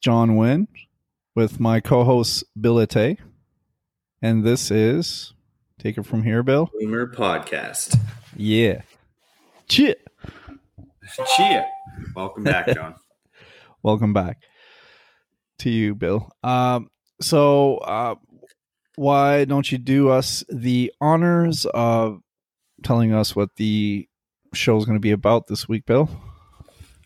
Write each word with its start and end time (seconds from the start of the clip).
John 0.00 0.36
Wynn 0.36 0.66
with 1.34 1.60
my 1.60 1.80
co-host 1.80 2.44
Bill 2.58 2.80
Ate, 2.80 3.18
and 4.22 4.42
this 4.44 4.70
is 4.70 5.34
take 5.78 5.98
it 5.98 6.06
from 6.06 6.22
here, 6.22 6.42
Bill. 6.42 6.70
Bloomer 6.72 7.06
Podcast. 7.06 7.98
Yeah, 8.34 8.80
cheer. 9.68 9.96
Chia. 11.36 11.66
Welcome 12.16 12.44
back, 12.44 12.66
John. 12.74 12.94
Welcome 13.82 14.14
back 14.14 14.38
to 15.58 15.68
you, 15.68 15.94
Bill. 15.94 16.30
Um, 16.42 16.88
so, 17.20 17.76
uh, 17.78 18.14
why 18.96 19.44
don't 19.44 19.70
you 19.70 19.76
do 19.76 20.08
us 20.08 20.44
the 20.48 20.92
honors 20.98 21.66
of 21.66 22.20
telling 22.82 23.12
us 23.12 23.36
what 23.36 23.50
the 23.56 24.08
show 24.54 24.78
is 24.78 24.86
going 24.86 24.96
to 24.96 25.00
be 25.00 25.10
about 25.10 25.46
this 25.46 25.68
week, 25.68 25.84
Bill? 25.84 26.08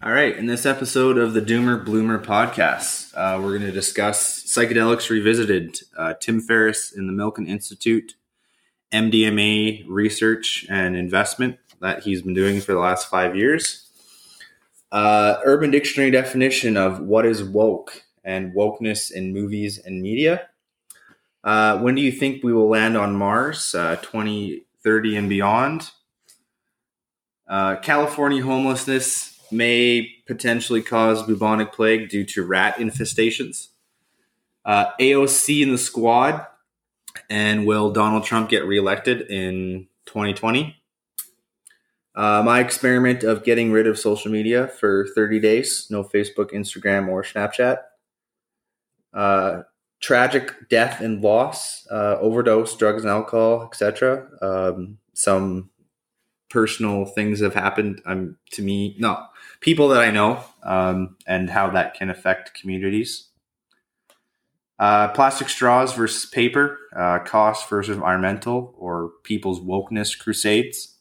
All 0.05 0.12
right. 0.12 0.36
In 0.36 0.45
this 0.45 0.66
episode 0.66 1.16
of 1.16 1.32
the 1.32 1.41
Doomer 1.41 1.82
Bloomer 1.82 2.18
podcast, 2.18 3.14
uh, 3.14 3.41
we're 3.41 3.57
going 3.57 3.62
to 3.62 3.73
discuss 3.73 4.43
Psychedelics 4.43 5.09
Revisited, 5.09 5.79
uh, 5.96 6.12
Tim 6.20 6.42
Ferriss 6.42 6.92
in 6.92 7.06
the 7.06 7.12
Milken 7.15 7.48
Institute, 7.48 8.15
MDMA 8.93 9.82
research 9.88 10.66
and 10.69 10.95
investment 10.95 11.56
that 11.80 12.02
he's 12.02 12.20
been 12.20 12.34
doing 12.34 12.60
for 12.60 12.73
the 12.73 12.80
last 12.80 13.09
five 13.09 13.34
years, 13.34 13.88
uh, 14.93 15.37
Urban 15.43 15.70
Dictionary 15.70 16.10
definition 16.10 16.77
of 16.77 17.01
what 17.01 17.24
is 17.24 17.43
woke 17.43 18.02
and 18.23 18.52
wokeness 18.52 19.10
in 19.10 19.32
movies 19.32 19.79
and 19.79 20.02
media. 20.02 20.51
Uh, 21.43 21.79
when 21.79 21.95
do 21.95 22.02
you 22.02 22.12
think 22.12 22.45
we 22.45 22.52
will 22.52 22.68
land 22.68 22.98
on 22.98 23.16
Mars? 23.16 23.74
Uh, 23.74 23.96
2030 24.02 25.16
and 25.16 25.30
beyond. 25.30 25.93
Uh, 27.48 27.77
California 27.77 28.43
homelessness 28.43 29.34
may 29.51 30.11
potentially 30.27 30.83
cause 30.83 31.23
bubonic 31.23 31.73
plague 31.73 32.09
due 32.09 32.25
to 32.25 32.45
rat 32.45 32.77
infestations. 32.77 33.69
Uh, 34.65 34.87
AOC 34.98 35.62
in 35.62 35.73
the 35.73 35.79
squad, 35.79 36.47
and 37.29 37.66
will 37.66 37.91
Donald 37.91 38.24
Trump 38.24 38.49
get 38.49 38.65
reelected 38.65 39.23
in 39.30 39.87
2020? 40.07 40.77
Uh, 42.15 42.43
my 42.45 42.60
experiment 42.60 43.24
of 43.24 43.45
getting 43.45 43.73
rid 43.73 43.87
of 43.87 43.99
social 43.99 44.30
media 44.30 44.68
for 44.68 45.07
30 45.15 45.41
days 45.41 45.88
no 45.90 46.05
Facebook, 46.05 46.52
Instagram, 46.52 47.09
or 47.09 47.23
Snapchat. 47.23 47.79
Uh, 49.13 49.63
tragic 50.01 50.68
death 50.68 51.01
and 51.01 51.23
loss, 51.23 51.87
uh, 51.90 52.16
overdose, 52.21 52.77
drugs 52.77 53.02
and 53.02 53.11
alcohol, 53.11 53.65
etc. 53.65 54.29
Um, 54.43 54.99
some 55.15 55.71
personal 56.51 57.05
things 57.05 57.40
have 57.40 57.55
happened 57.55 58.01
um, 58.07 58.37
to 58.52 58.63
me. 58.63 58.96
No, 58.99 59.24
people 59.65 59.88
that 59.88 60.02
I 60.02 60.10
know 60.10 60.45
um, 60.62 61.16
and 61.26 61.48
how 61.48 61.70
that 61.70 61.95
can 61.95 62.10
affect 62.10 62.52
communities. 62.60 63.30
Uh, 64.78 65.09
plastic 65.09 65.48
straws 65.48 65.94
versus 65.94 66.26
paper, 66.26 66.78
uh, 66.94 67.21
cost 67.21 67.71
versus 67.71 67.97
environmental, 67.97 68.75
or 68.76 69.12
people's 69.22 69.60
wokeness 69.60 70.19
crusades, 70.19 70.98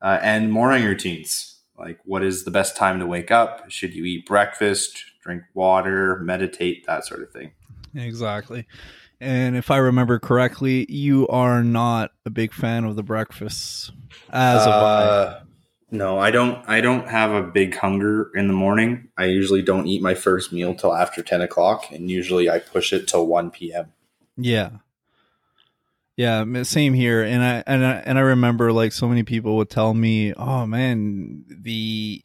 uh, 0.00 0.20
and 0.22 0.52
morning 0.52 0.84
routines. 0.84 1.58
Like, 1.76 1.98
what 2.04 2.22
is 2.22 2.44
the 2.44 2.52
best 2.52 2.76
time 2.76 3.00
to 3.00 3.06
wake 3.06 3.32
up? 3.32 3.68
Should 3.68 3.92
you 3.92 4.04
eat 4.04 4.24
breakfast, 4.24 5.02
drink 5.22 5.42
water, 5.54 6.20
meditate, 6.20 6.86
that 6.86 7.06
sort 7.06 7.22
of 7.22 7.32
thing? 7.32 7.52
Exactly. 7.94 8.66
And 9.20 9.56
if 9.56 9.72
I 9.72 9.78
remember 9.78 10.20
correctly, 10.20 10.86
you 10.88 11.26
are 11.26 11.64
not 11.64 12.12
a 12.24 12.30
big 12.30 12.52
fan 12.52 12.84
of 12.84 12.94
the 12.94 13.02
breakfasts, 13.02 13.90
as 14.30 14.64
of 14.64 14.72
I. 14.72 15.47
No, 15.90 16.18
I 16.18 16.30
don't. 16.30 16.68
I 16.68 16.82
don't 16.82 17.08
have 17.08 17.32
a 17.32 17.42
big 17.42 17.74
hunger 17.74 18.30
in 18.34 18.46
the 18.46 18.52
morning. 18.52 19.08
I 19.16 19.24
usually 19.24 19.62
don't 19.62 19.86
eat 19.86 20.02
my 20.02 20.14
first 20.14 20.52
meal 20.52 20.74
till 20.74 20.94
after 20.94 21.22
ten 21.22 21.40
o'clock, 21.40 21.90
and 21.90 22.10
usually 22.10 22.50
I 22.50 22.58
push 22.58 22.92
it 22.92 23.08
till 23.08 23.26
one 23.26 23.50
p.m. 23.50 23.92
Yeah. 24.36 24.70
Yeah, 26.16 26.44
same 26.64 26.94
here. 26.94 27.22
And 27.22 27.42
I 27.42 27.62
and 27.66 27.86
I 27.86 27.92
and 28.04 28.18
I 28.18 28.22
remember 28.22 28.72
like 28.72 28.92
so 28.92 29.08
many 29.08 29.22
people 29.22 29.56
would 29.56 29.70
tell 29.70 29.94
me, 29.94 30.34
"Oh 30.34 30.66
man, 30.66 31.44
the 31.48 32.22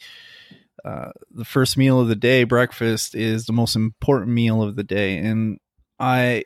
uh, 0.84 1.12
the 1.32 1.46
first 1.46 1.78
meal 1.78 2.02
of 2.02 2.10
the 2.10 2.16
day, 2.16 2.44
breakfast, 2.44 3.16
is 3.16 3.46
the 3.46 3.54
most 3.54 3.76
important 3.76 4.32
meal 4.32 4.62
of 4.62 4.76
the 4.76 4.84
day." 4.84 5.18
And 5.18 5.60
I 6.00 6.44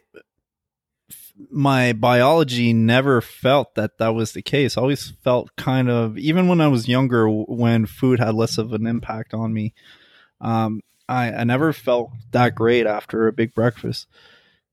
my 1.50 1.94
biology 1.94 2.74
never 2.74 3.22
felt 3.22 3.75
that 3.75 3.98
that 4.00 4.09
was 4.16 4.34
the 4.34 4.42
case. 4.42 4.78
I 4.78 4.81
always 4.81 5.14
felt 5.24 5.56
kind 5.56 5.90
of, 5.90 6.18
even 6.18 6.48
when 6.48 6.62
I 6.62 6.68
was 6.68 6.88
younger, 6.88 7.30
when 7.30 7.86
food 7.86 8.20
had 8.20 8.36
less 8.36 8.58
of 8.58 8.74
an 8.74 8.88
impact 8.88 9.34
on 9.34 9.53
me, 9.53 9.74
um, 10.42 10.81
I, 11.08 11.31
I 11.31 11.44
never 11.44 11.74
felt 11.74 12.12
that 12.31 12.56
great 12.56 12.86
after 12.86 13.28
a 13.28 13.34
big 13.34 13.53
breakfast. 13.53 14.08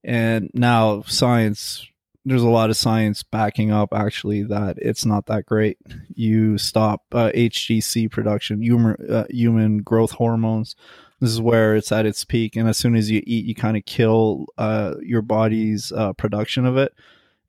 And 0.03 0.51
now 0.53 1.03
science, 1.03 1.87
there's 2.25 2.43
a 2.43 2.49
lot 2.49 2.71
of 2.71 2.77
science 2.77 3.23
backing 3.23 3.71
up 3.71 3.93
actually 3.95 4.43
that 4.45 4.79
it's 4.79 5.05
not 5.05 5.27
that 5.27 5.47
great. 5.47 5.79
You 6.15 6.59
stop 6.59 7.03
uh, 7.13 7.31
HGC 7.35 8.11
production, 8.11 8.63
human, 8.63 8.97
uh, 9.11 9.27
human 9.31 9.79
growth 9.79 10.13
hormones 10.13 10.77
this 11.21 11.31
is 11.31 11.41
where 11.41 11.77
it's 11.77 11.93
at 11.93 12.07
its 12.07 12.25
peak 12.25 12.57
and 12.57 12.69
as 12.69 12.77
soon 12.77 12.95
as 12.95 13.11
you 13.11 13.23
eat 13.27 13.45
you 13.45 13.55
kind 13.55 13.77
of 13.77 13.85
kill 13.85 14.47
uh, 14.59 14.95
your 15.03 15.23
body's 15.23 15.93
uh, 15.93 16.13
production 16.15 16.67
of 16.67 16.77
it. 16.77 16.93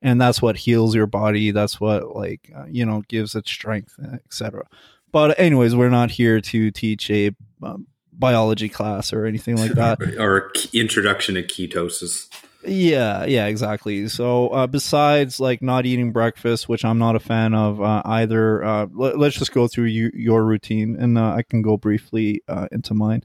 And 0.02 0.20
that's 0.20 0.40
what 0.40 0.56
heals 0.56 0.94
your 0.94 1.06
body 1.06 1.50
that's 1.50 1.80
what 1.80 2.14
like 2.14 2.50
uh, 2.56 2.66
you 2.68 2.84
know 2.84 3.02
gives 3.08 3.34
it 3.34 3.48
strength 3.48 3.98
etc 4.24 4.64
but 5.10 5.38
anyways 5.38 5.74
we're 5.74 5.88
not 5.88 6.10
here 6.10 6.40
to 6.40 6.70
teach 6.70 7.10
a 7.10 7.30
um, 7.62 7.86
biology 8.12 8.68
class 8.68 9.12
or 9.12 9.26
anything 9.26 9.56
like 9.56 9.72
that. 9.72 9.98
Or 10.18 10.52
introduction 10.72 11.34
to 11.34 11.42
ketosis. 11.42 12.28
Yeah 12.64 13.24
yeah 13.24 13.46
exactly. 13.46 14.08
So 14.08 14.48
uh, 14.48 14.66
besides 14.66 15.38
like 15.38 15.62
not 15.62 15.86
eating 15.86 16.12
breakfast 16.12 16.68
which 16.68 16.84
i'm 16.84 16.98
not 16.98 17.16
a 17.16 17.20
fan 17.20 17.54
of 17.54 17.80
uh, 17.80 18.02
either 18.04 18.64
uh, 18.64 18.86
let, 18.92 19.20
us 19.20 19.34
just 19.34 19.52
go 19.52 19.68
through 19.68 19.86
you, 19.86 20.10
your 20.14 20.44
routine 20.44 20.96
and 20.98 21.16
uh, 21.18 21.32
i 21.32 21.42
can 21.42 21.62
go 21.62 21.76
briefly 21.76 22.42
uh, 22.48 22.68
into 22.72 22.94
mine 22.94 23.22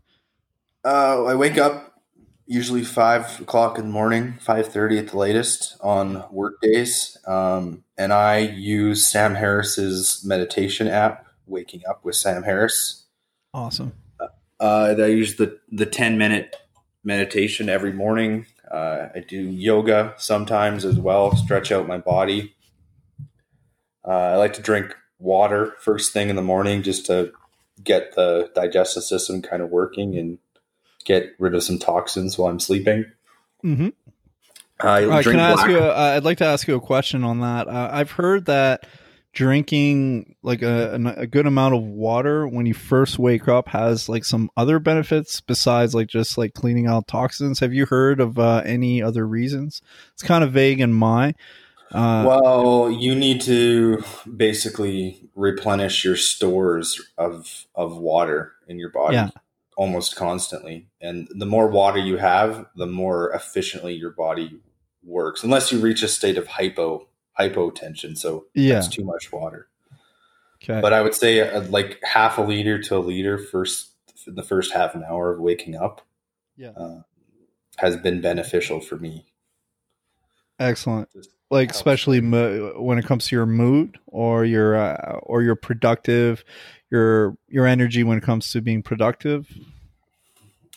uh, 0.84 1.24
I 1.26 1.36
wake 1.36 1.58
up 1.58 2.00
usually 2.46 2.84
five 2.84 3.40
o'clock 3.40 3.78
in 3.78 3.86
the 3.86 3.92
morning, 3.92 4.38
five 4.42 4.68
thirty 4.68 4.98
at 4.98 5.10
the 5.10 5.18
latest 5.18 5.78
on 5.82 6.24
work 6.32 6.60
days, 6.62 7.18
um, 7.28 7.84
and 7.98 8.12
I 8.12 8.40
use 8.40 9.08
Sam 9.08 9.36
Harris's 9.36 10.22
meditation 10.26 10.88
app, 10.88 11.28
Waking 11.48 11.82
Up 11.90 12.04
with 12.04 12.16
Sam 12.16 12.44
Harris. 12.44 13.06
Awesome. 13.54 13.94
Uh, 14.60 14.96
I 14.98 15.06
use 15.06 15.36
the 15.36 15.60
the 15.72 15.86
ten 15.86 16.18
minute 16.18 16.56
meditation 17.04 17.70
every 17.70 17.94
morning. 17.94 18.46
Uh, 18.70 19.10
I 19.16 19.20
do 19.20 19.38
yoga 19.38 20.14
sometimes 20.18 20.86
as 20.86 20.98
well, 20.98 21.36
stretch 21.36 21.72
out 21.72 21.88
my 21.88 21.98
body. 21.98 22.56
Uh, 24.08 24.12
I 24.12 24.36
like 24.38 24.54
to 24.54 24.62
drink 24.62 24.96
water 25.20 25.76
first 25.80 26.14
thing 26.14 26.30
in 26.30 26.36
the 26.36 26.42
morning 26.42 26.82
just 26.82 27.06
to 27.06 27.32
get 27.84 28.16
the 28.16 28.50
digestive 28.56 29.04
system 29.04 29.42
kind 29.42 29.62
of 29.62 29.70
working 29.70 30.18
and 30.18 30.38
get 31.02 31.36
rid 31.40 31.56
of 31.56 31.64
some 31.64 31.80
toxins 31.80 32.38
while 32.38 32.52
I'm 32.52 32.60
sleeping. 32.60 33.06
Mm-hmm. 33.64 33.90
I 34.80 35.06
uh, 35.06 35.24
can 35.24 35.40
I 35.40 35.52
ask 35.52 35.68
you? 35.68 35.80
Uh, 35.80 36.14
I'd 36.16 36.24
like 36.24 36.40
to 36.40 36.46
ask 36.46 36.68
you 36.68 36.76
a 36.76 36.82
question 36.82 37.24
on 37.24 37.42
that. 37.42 37.68
Uh, 37.68 37.90
I've 37.92 38.12
heard 38.12 38.46
that 38.46 38.88
drinking 39.34 40.36
like 40.44 40.62
a, 40.62 40.96
a, 41.16 41.26
good 41.26 41.48
amount 41.48 41.74
of 41.74 41.82
water 41.84 42.46
when 42.46 42.66
you 42.66 42.74
first 42.74 43.18
wake 43.18 43.48
up 43.48 43.70
has 43.70 44.10
like 44.10 44.26
some 44.26 44.50
other 44.58 44.78
benefits 44.78 45.40
besides 45.40 45.96
like 45.96 46.08
just 46.08 46.38
like 46.38 46.54
cleaning 46.54 46.88
out 46.88 47.08
toxins. 47.08 47.60
Have 47.60 47.74
you 47.74 47.86
heard 47.86 48.20
of 48.20 48.38
uh, 48.38 48.62
any 48.66 49.02
other 49.02 49.26
reasons? 49.26 49.82
It's 50.14 50.24
kind 50.24 50.44
of 50.44 50.52
vague 50.52 50.82
in 50.82 50.94
my. 50.94 51.34
Uh, 51.92 52.24
well, 52.26 52.90
you 52.90 53.14
need 53.14 53.42
to 53.42 54.04
basically 54.36 55.30
replenish 55.36 56.04
your 56.04 56.16
stores 56.16 57.02
of 57.18 57.68
of 57.76 57.98
water 57.98 58.54
in 58.68 58.80
your 58.80 58.90
body. 58.90 59.16
Yeah 59.16 59.30
almost 59.82 60.16
constantly. 60.16 60.88
And 61.02 61.28
the 61.32 61.48
more 61.48 61.68
water 61.68 61.98
you 61.98 62.18
have, 62.18 62.68
the 62.76 62.86
more 62.86 63.32
efficiently 63.32 63.96
your 63.96 64.12
body 64.12 64.60
works, 65.04 65.44
unless 65.44 65.72
you 65.72 65.80
reach 65.80 66.04
a 66.04 66.08
state 66.08 66.38
of 66.38 66.46
hypo 66.46 67.08
hypotension. 67.40 68.16
So 68.16 68.46
yeah, 68.54 68.78
it's 68.78 68.88
too 68.88 69.04
much 69.04 69.32
water. 69.32 69.70
Okay. 70.64 70.80
But 70.80 70.94
I 70.94 71.02
would 71.02 71.16
say 71.16 71.40
uh, 71.40 71.62
like 71.62 72.00
half 72.04 72.38
a 72.38 72.44
liter 72.44 72.80
to 72.80 72.98
a 72.98 73.00
liter 73.00 73.40
first 73.40 73.94
the 74.28 74.44
first 74.44 74.72
half 74.72 74.94
an 74.94 75.04
hour 75.04 75.34
of 75.34 75.40
waking 75.40 75.76
up. 75.76 76.06
Yeah, 76.56 76.74
uh, 76.78 77.02
has 77.78 77.98
been 77.98 78.22
beneficial 78.22 78.82
for 78.82 78.98
me. 78.98 79.26
Excellent. 80.60 81.10
like 81.50 81.72
especially 81.72 82.22
mo- 82.22 82.80
when 82.80 83.00
it 83.00 83.06
comes 83.06 83.26
to 83.30 83.36
your 83.36 83.48
mood 83.48 83.98
or 84.06 84.46
your 84.46 84.76
uh, 84.76 85.18
or 85.24 85.42
your 85.42 85.56
productive 85.56 86.44
your 86.92 87.38
your 87.48 87.66
energy 87.66 88.04
when 88.04 88.18
it 88.18 88.24
comes 88.24 88.52
to 88.52 88.62
being 88.62 88.84
productive? 88.84 89.48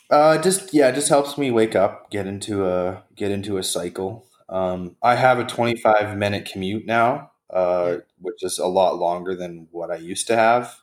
Uh, 0.09 0.37
just 0.37 0.73
yeah, 0.73 0.89
it 0.89 0.95
just 0.95 1.09
helps 1.09 1.37
me 1.37 1.51
wake 1.51 1.75
up, 1.75 2.09
get 2.09 2.27
into 2.27 2.65
a 2.65 3.03
get 3.15 3.31
into 3.31 3.57
a 3.57 3.63
cycle. 3.63 4.25
Um, 4.47 4.95
I 5.01 5.15
have 5.15 5.39
a 5.39 5.43
25 5.43 6.17
minute 6.17 6.49
commute 6.51 6.85
now, 6.85 7.31
uh, 7.49 7.97
which 8.19 8.43
is 8.43 8.59
a 8.59 8.67
lot 8.67 8.97
longer 8.97 9.35
than 9.35 9.67
what 9.71 9.91
I 9.91 9.95
used 9.95 10.27
to 10.27 10.35
have. 10.35 10.79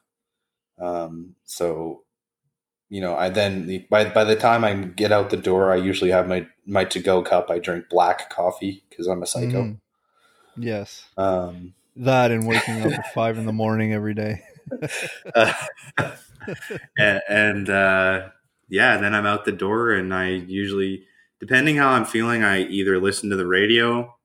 Um, 0.80 1.36
so 1.44 2.02
you 2.88 3.00
know, 3.00 3.16
I 3.16 3.30
then 3.30 3.86
by 3.88 4.04
by 4.10 4.24
the 4.24 4.36
time 4.36 4.64
I 4.64 4.74
get 4.74 5.12
out 5.12 5.30
the 5.30 5.36
door, 5.36 5.72
I 5.72 5.76
usually 5.76 6.10
have 6.10 6.28
my 6.28 6.46
my 6.66 6.84
to 6.86 7.00
go 7.00 7.22
cup. 7.22 7.50
I 7.50 7.58
drink 7.58 7.86
black 7.88 8.28
coffee 8.28 8.82
because 8.90 9.06
I'm 9.06 9.22
a 9.22 9.26
psycho. 9.26 9.62
Mm. 9.62 9.80
Yes. 10.58 11.06
Um, 11.16 11.74
that 11.96 12.30
and 12.30 12.46
waking 12.46 12.82
up 12.82 12.92
at 12.92 13.14
five 13.14 13.38
in 13.38 13.46
the 13.46 13.52
morning 13.52 13.92
every 13.94 14.14
day. 14.14 14.42
uh, 15.34 15.52
and, 16.98 17.68
uh, 17.68 18.28
yeah, 18.68 18.96
then 18.96 19.14
I'm 19.14 19.26
out 19.26 19.44
the 19.44 19.52
door, 19.52 19.92
and 19.92 20.14
I 20.14 20.28
usually, 20.28 21.04
depending 21.40 21.76
how 21.76 21.90
I'm 21.90 22.04
feeling, 22.04 22.42
I 22.42 22.62
either 22.62 22.98
listen 22.98 23.30
to 23.30 23.36
the 23.36 23.46
radio, 23.46 24.16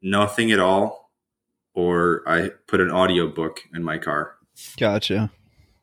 nothing 0.00 0.52
at 0.52 0.60
all, 0.60 1.10
or 1.74 2.22
I 2.26 2.50
put 2.66 2.80
an 2.80 2.90
audio 2.90 3.28
book 3.28 3.60
in 3.74 3.84
my 3.84 3.98
car. 3.98 4.36
Gotcha. 4.78 5.30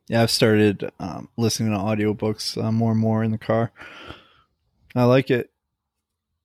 Yeah, 0.07 0.23
I've 0.23 0.31
started 0.31 0.91
um, 0.99 1.29
listening 1.37 1.71
to 1.71 1.77
audiobooks 1.77 2.61
uh, 2.61 2.71
more 2.71 2.91
and 2.91 2.99
more 2.99 3.23
in 3.23 3.31
the 3.31 3.37
car. 3.37 3.71
I 4.95 5.03
like 5.03 5.29
it. 5.29 5.49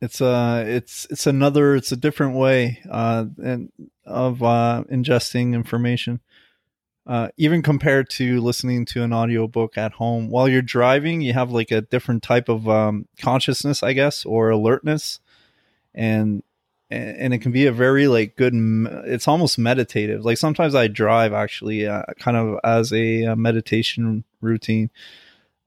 It's 0.01 0.21
uh 0.21 0.63
it's 0.67 1.07
it's 1.11 1.27
another 1.27 1.75
it's 1.75 1.91
a 1.91 1.97
different 1.97 2.37
way 2.37 2.83
uh 2.91 3.25
and 3.43 3.73
of 4.05 4.43
uh 4.43 4.85
ingesting 4.93 5.55
information. 5.55 6.21
Uh, 7.07 7.29
even 7.37 7.63
compared 7.63 8.11
to 8.11 8.41
listening 8.41 8.85
to 8.85 9.05
an 9.05 9.13
audiobook 9.13 9.79
at 9.79 9.93
home 9.93 10.29
while 10.29 10.49
you're 10.49 10.61
driving 10.61 11.21
you 11.21 11.33
have 11.33 11.53
like 11.53 11.71
a 11.71 11.81
different 11.81 12.21
type 12.21 12.49
of 12.49 12.69
um, 12.69 13.07
consciousness 13.21 13.81
i 13.85 13.93
guess 13.93 14.25
or 14.25 14.51
alertness. 14.51 15.21
And 15.95 16.43
and 16.91 17.35
it 17.35 17.39
can 17.39 17.51
be 17.51 17.67
a 17.67 17.73
very 17.73 18.07
like 18.07 18.37
good 18.37 18.53
it's 19.07 19.27
almost 19.27 19.59
meditative. 19.59 20.25
Like 20.25 20.39
sometimes 20.39 20.75
i 20.75 20.87
drive 20.87 21.33
actually 21.33 21.87
uh, 21.87 22.03
kind 22.19 22.37
of 22.37 22.61
as 22.63 22.93
a, 22.93 23.23
a 23.25 23.37
meditation 23.37 24.25
routine 24.41 24.91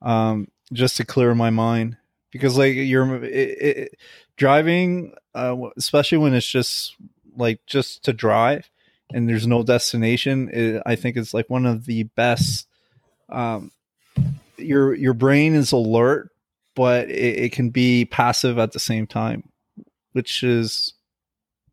um, 0.01 0.47
just 0.71 0.97
to 0.97 1.06
clear 1.06 1.35
my 1.35 1.50
mind. 1.50 1.97
Because 2.31 2.57
like 2.57 2.75
you're 2.75 3.24
it, 3.24 3.27
it, 3.27 4.00
driving 4.38 5.13
uh, 5.33 5.57
especially 5.77 6.19
when 6.19 6.33
it's 6.33 6.47
just 6.47 6.95
like 7.35 7.59
just 7.65 8.03
to 8.06 8.13
drive 8.13 8.69
and 9.13 9.27
there's 9.27 9.47
no 9.47 9.63
destination 9.63 10.50
it, 10.51 10.81
i 10.85 10.95
think 10.95 11.17
it's 11.17 11.33
like 11.33 11.50
one 11.50 11.65
of 11.65 11.85
the 11.85 12.03
best 12.03 12.67
um, 13.29 13.71
your 14.57 14.95
your 14.95 15.13
brain 15.13 15.53
is 15.53 15.71
alert 15.71 16.29
but 16.75 17.09
it, 17.09 17.39
it 17.39 17.51
can 17.51 17.69
be 17.69 18.06
passive 18.06 18.57
at 18.57 18.71
the 18.71 18.79
same 18.79 19.06
time 19.06 19.44
which 20.13 20.44
is 20.44 20.94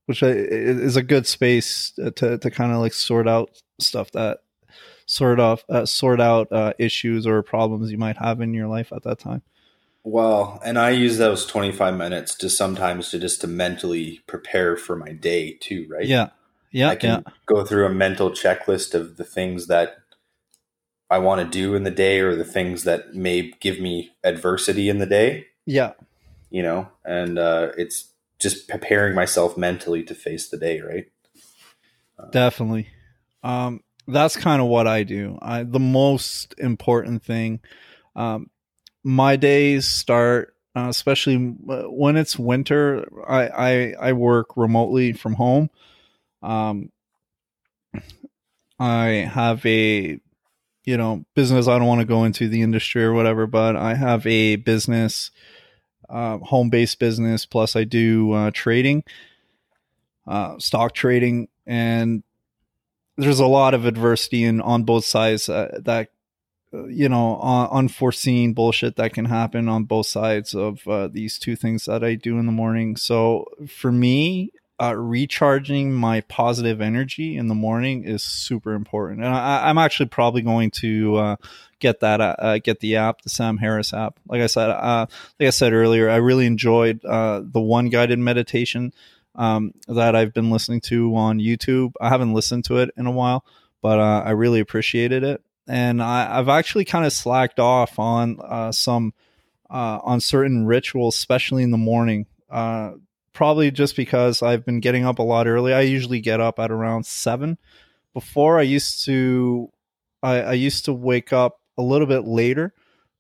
which 0.07 0.23
is 0.23 0.97
a 0.97 1.03
good 1.03 1.27
space 1.27 1.93
to 2.17 2.39
to 2.39 2.51
kind 2.51 2.73
of 2.73 2.79
like 2.79 2.93
sort 2.93 3.27
out 3.27 3.51
stuff 3.81 4.11
that 4.13 4.39
sort 5.07 5.39
of 5.39 5.65
uh, 5.69 5.87
sort 5.87 6.21
out 6.21 6.51
uh, 6.51 6.73
issues 6.79 7.27
or 7.27 7.43
problems 7.43 7.91
you 7.91 7.99
might 7.99 8.17
have 8.17 8.41
in 8.41 8.53
your 8.53 8.67
life 8.67 8.93
at 8.93 9.03
that 9.03 9.19
time 9.19 9.43
well, 10.09 10.61
and 10.65 10.79
I 10.79 10.91
use 10.91 11.19
those 11.19 11.45
25 11.47 11.97
minutes 11.97 12.37
to 12.37 12.49
sometimes 12.49 13.11
to 13.11 13.19
just 13.19 13.41
to 13.41 13.49
mentally 13.49 14.21
prepare 14.29 14.77
for 14.77 14.95
my 14.95 15.11
day 15.11 15.55
too, 15.55 15.85
right? 15.91 16.07
Yeah. 16.07 16.29
Yeah. 16.77 16.91
I 16.91 16.97
can 16.97 17.11
yeah. 17.11 17.33
go 17.47 17.65
through 17.65 17.87
a 17.87 17.95
mental 17.95 18.31
checklist 18.31 18.93
of 18.93 19.17
the 19.17 19.25
things 19.25 19.67
that 19.69 19.97
I 21.09 21.17
want 21.17 21.41
to 21.41 21.49
do 21.49 21.75
in 21.75 21.85
the 21.85 21.91
day 21.91 22.21
or 22.21 22.37
the 22.37 22.45
things 22.45 22.85
that 22.85 23.15
may 23.15 23.53
give 23.61 23.81
me 23.81 24.11
adversity 24.23 24.91
in 24.91 24.99
the 24.99 25.07
day. 25.07 25.47
Yeah. 25.65 25.95
You 26.51 26.63
know, 26.63 26.89
and 27.03 27.39
uh, 27.39 27.71
it's 27.79 28.13
just 28.39 28.69
preparing 28.69 29.15
myself 29.15 29.57
mentally 29.57 30.03
to 30.03 30.15
face 30.15 30.51
the 30.51 30.59
day, 30.59 30.83
right? 30.83 31.07
Uh, 32.19 32.29
Definitely. 32.29 32.89
Um, 33.43 33.81
that's 34.07 34.37
kind 34.37 34.61
of 34.61 34.69
what 34.69 34.87
I 34.87 35.03
do. 35.03 35.39
I, 35.41 35.63
the 35.63 35.81
most 35.81 36.55
important 36.59 37.23
thing 37.23 37.61
um, 38.15 38.51
my 39.03 39.37
days 39.37 39.87
start 39.87 40.55
uh, 40.75 40.89
especially 40.89 41.37
when 41.37 42.17
it's 42.17 42.39
winter 42.39 43.09
I, 43.27 43.49
I 43.49 43.95
i 44.09 44.13
work 44.13 44.57
remotely 44.57 45.13
from 45.13 45.35
home 45.35 45.71
um 46.47 46.91
i 48.79 49.07
have 49.07 49.65
a 49.67 50.19
you 50.85 50.97
know 50.97 51.25
business 51.35 51.67
i 51.67 51.79
don't 51.79 51.89
want 51.89 52.01
to 52.01 52.07
go 52.07 52.25
into 52.25 52.49
the 52.49 52.63
industry 52.63 53.03
or 53.05 53.13
whatever 53.13 53.47
but 53.47 53.77
i 53.77 53.95
have 53.95 54.27
a 54.27 54.57
business 54.57 55.31
uh, 56.09 56.39
home-based 56.39 56.99
business 57.01 57.45
plus 57.45 57.75
i 57.75 57.83
do 57.83 58.33
uh, 58.33 58.51
trading 58.55 59.03
uh, 60.29 60.57
stock 60.59 60.95
trading 60.95 61.49
and 61.67 62.23
there's 63.17 63.41
a 63.41 63.47
lot 63.47 63.75
of 63.75 63.85
adversity 63.85 64.45
in 64.45 64.61
on 64.61 64.85
both 64.85 65.05
sides 65.05 65.49
uh, 65.49 65.79
that 65.83 66.11
you 66.89 67.09
know 67.09 67.41
uh, 67.41 67.69
unforeseen 67.71 68.53
bullshit 68.53 68.97
that 68.97 69.13
can 69.13 69.25
happen 69.25 69.69
on 69.69 69.85
both 69.85 70.07
sides 70.07 70.55
of 70.55 70.87
uh, 70.87 71.09
these 71.09 71.39
two 71.39 71.57
things 71.57 71.87
that 71.87 72.05
I 72.05 72.15
do 72.15 72.39
in 72.39 72.47
the 72.47 72.53
morning. 72.53 72.97
So 72.97 73.47
for 73.69 73.93
me, 73.93 74.53
uh, 74.81 74.95
recharging 74.97 75.93
my 75.93 76.21
positive 76.23 76.81
energy 76.81 77.37
in 77.37 77.49
the 77.49 77.55
morning 77.55 78.05
is 78.05 78.23
super 78.23 78.73
important, 78.73 79.25
and 79.25 79.35
I, 79.35 79.71
am 79.71 79.79
actually 79.79 80.07
probably 80.07 80.43
going 80.43 80.71
to 80.73 81.17
uh, 81.17 81.37
get 81.79 82.01
that 82.01 82.21
uh, 82.21 82.37
uh, 82.39 82.59
get 82.59 82.81
the 82.81 82.97
app, 82.97 83.23
the 83.23 83.31
Sam 83.31 83.57
Harris 83.59 83.93
app. 83.93 84.19
Like 84.29 84.43
I 84.43 84.47
said, 84.47 84.69
like 84.69 85.09
I 85.41 85.51
said 85.51 85.73
earlier, 85.73 86.11
I 86.11 86.17
really 86.17 86.47
enjoyed 86.47 87.01
the 87.03 87.51
one 87.55 87.89
guided 87.89 88.19
meditation 88.19 88.93
um, 89.35 89.73
that 89.89 90.15
I've 90.15 90.35
been 90.35 90.51
listening 90.51 90.81
to 90.83 91.15
on 91.17 91.39
YouTube. 91.39 91.93
I 92.01 92.09
haven't 92.09 92.35
listened 92.35 92.65
to 92.67 92.79
it 92.79 92.91
in 92.97 93.07
a 93.07 93.13
while, 93.13 93.45
but 93.83 93.99
I 93.99 94.31
really 94.33 94.61
appreciated 94.61 95.25
it 95.25 95.43
and 95.69 96.03
I, 96.03 96.37
have 96.37 96.49
actually 96.49 96.85
kind 96.85 97.05
of 97.05 97.13
slacked 97.13 97.59
off 97.59 97.99
on 97.99 98.39
uh, 98.41 98.73
some 98.73 99.15
uh, 99.69 99.99
on 100.03 100.21
certain 100.21 100.67
rituals, 100.67 101.17
especially 101.17 101.63
in 101.63 101.71
the 101.71 101.77
morning. 101.77 102.27
Uh, 102.49 102.93
probably 103.37 103.71
just 103.71 103.95
because 103.95 104.43
I've 104.43 104.65
been 104.65 104.81
getting 104.81 105.05
up 105.05 105.19
a 105.19 105.23
lot 105.23 105.47
early. 105.47 105.75
I 105.75 105.83
usually 105.83 106.21
get 106.21 106.41
up 106.41 106.59
at 106.59 106.71
around 106.71 107.05
seven. 107.05 107.59
Before 108.15 108.59
I 108.59 108.63
used 108.63 109.05
to, 109.05 109.71
I, 110.23 110.41
I 110.41 110.53
used 110.55 110.87
to 110.87 110.95
wake 110.95 111.35
up 111.35 111.61
a 111.77 111.83
little 111.83 112.07
bit 112.07 112.25
later, 112.25 112.73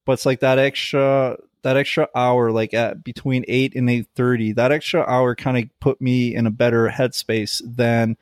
but 0.06 0.12
it's 0.12 0.24
like 0.24 0.40
that 0.40 0.58
extra 0.58 1.36
that 1.62 1.76
extra 1.76 2.08
hour, 2.14 2.50
like 2.50 2.72
at 2.72 3.04
between 3.04 3.44
eight 3.46 3.74
and 3.76 3.90
eight 3.90 4.06
thirty. 4.14 4.52
That 4.52 4.72
extra 4.72 5.02
hour 5.02 5.34
kind 5.34 5.58
of 5.58 5.80
put 5.80 6.00
me 6.00 6.34
in 6.34 6.46
a 6.46 6.50
better 6.50 6.88
headspace 6.88 7.60
than 7.62 8.16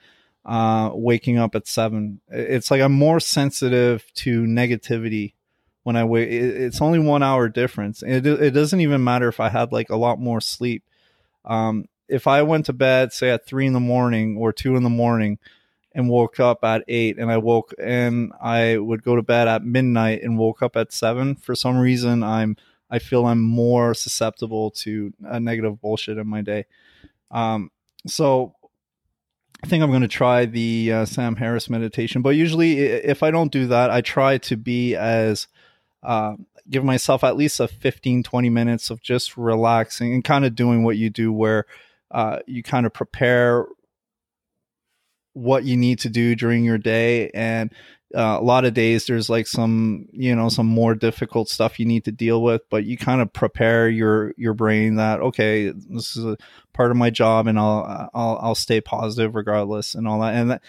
uh, 0.44 0.90
waking 0.92 1.38
up 1.38 1.54
at 1.54 1.68
seven. 1.68 2.20
It's 2.28 2.72
like 2.72 2.80
I'm 2.80 2.92
more 2.92 3.20
sensitive 3.20 4.04
to 4.16 4.42
negativity 4.42 5.34
when 5.84 5.94
I 5.94 6.02
wake. 6.02 6.28
It's 6.28 6.82
only 6.82 6.98
one 6.98 7.22
hour 7.22 7.48
difference. 7.48 8.02
It 8.02 8.26
it 8.26 8.50
doesn't 8.50 8.80
even 8.80 9.04
matter 9.04 9.28
if 9.28 9.38
I 9.38 9.48
had 9.48 9.70
like 9.70 9.90
a 9.90 9.96
lot 9.96 10.18
more 10.18 10.40
sleep. 10.40 10.82
Um, 11.44 11.86
if 12.08 12.26
I 12.26 12.42
went 12.42 12.66
to 12.66 12.72
bed 12.72 13.12
say 13.12 13.30
at 13.30 13.46
three 13.46 13.66
in 13.66 13.72
the 13.72 13.80
morning 13.80 14.36
or 14.36 14.52
two 14.52 14.76
in 14.76 14.82
the 14.82 14.90
morning 14.90 15.38
and 15.92 16.08
woke 16.08 16.40
up 16.40 16.64
at 16.64 16.84
eight, 16.88 17.18
and 17.18 17.30
I 17.30 17.38
woke 17.38 17.72
and 17.78 18.32
I 18.40 18.78
would 18.78 19.02
go 19.02 19.16
to 19.16 19.22
bed 19.22 19.48
at 19.48 19.64
midnight 19.64 20.22
and 20.22 20.38
woke 20.38 20.62
up 20.62 20.76
at 20.76 20.92
seven. 20.92 21.36
For 21.36 21.54
some 21.54 21.78
reason, 21.78 22.22
I'm 22.22 22.56
I 22.90 22.98
feel 22.98 23.26
I'm 23.26 23.40
more 23.40 23.94
susceptible 23.94 24.70
to 24.70 25.12
a 25.24 25.40
negative 25.40 25.80
bullshit 25.80 26.18
in 26.18 26.28
my 26.28 26.42
day. 26.42 26.66
Um, 27.30 27.70
so 28.06 28.54
I 29.62 29.66
think 29.66 29.82
I'm 29.82 29.90
going 29.90 30.02
to 30.02 30.08
try 30.08 30.44
the 30.44 30.92
uh, 30.92 31.04
Sam 31.06 31.36
Harris 31.36 31.70
meditation, 31.70 32.22
but 32.22 32.30
usually 32.30 32.80
if 32.80 33.22
I 33.22 33.30
don't 33.30 33.50
do 33.50 33.66
that, 33.68 33.90
I 33.90 34.02
try 34.02 34.38
to 34.38 34.56
be 34.56 34.94
as 34.94 35.48
uh, 36.02 36.34
give 36.68 36.84
myself 36.84 37.24
at 37.24 37.36
least 37.36 37.60
a 37.60 37.68
15 37.68 38.22
20 38.22 38.50
minutes 38.50 38.90
of 38.90 39.02
just 39.02 39.36
relaxing 39.36 40.14
and 40.14 40.24
kind 40.24 40.44
of 40.44 40.54
doing 40.54 40.82
what 40.82 40.96
you 40.96 41.10
do 41.10 41.32
where 41.32 41.66
uh, 42.10 42.38
you 42.46 42.62
kind 42.62 42.86
of 42.86 42.92
prepare 42.92 43.66
what 45.32 45.64
you 45.64 45.76
need 45.76 45.98
to 45.98 46.08
do 46.08 46.34
during 46.34 46.64
your 46.64 46.78
day. 46.78 47.30
And 47.30 47.72
uh, 48.14 48.38
a 48.40 48.42
lot 48.42 48.64
of 48.64 48.74
days 48.74 49.06
there's 49.06 49.28
like 49.28 49.46
some 49.46 50.06
you 50.12 50.36
know 50.36 50.48
some 50.48 50.66
more 50.66 50.94
difficult 50.94 51.48
stuff 51.48 51.80
you 51.80 51.86
need 51.86 52.04
to 52.04 52.12
deal 52.12 52.40
with 52.42 52.62
but 52.70 52.84
you 52.84 52.96
kind 52.96 53.20
of 53.20 53.32
prepare 53.32 53.88
your 53.88 54.32
your 54.36 54.54
brain 54.54 54.94
that 54.96 55.20
okay 55.20 55.70
this 55.70 56.16
is 56.16 56.24
a 56.24 56.36
part 56.72 56.92
of 56.92 56.96
my 56.96 57.10
job 57.10 57.48
and 57.48 57.58
i'll 57.58 58.08
i'll, 58.14 58.38
I'll 58.40 58.54
stay 58.54 58.80
positive 58.80 59.34
regardless 59.34 59.96
and 59.96 60.06
all 60.06 60.20
that. 60.20 60.34
And 60.34 60.52
that, 60.52 60.62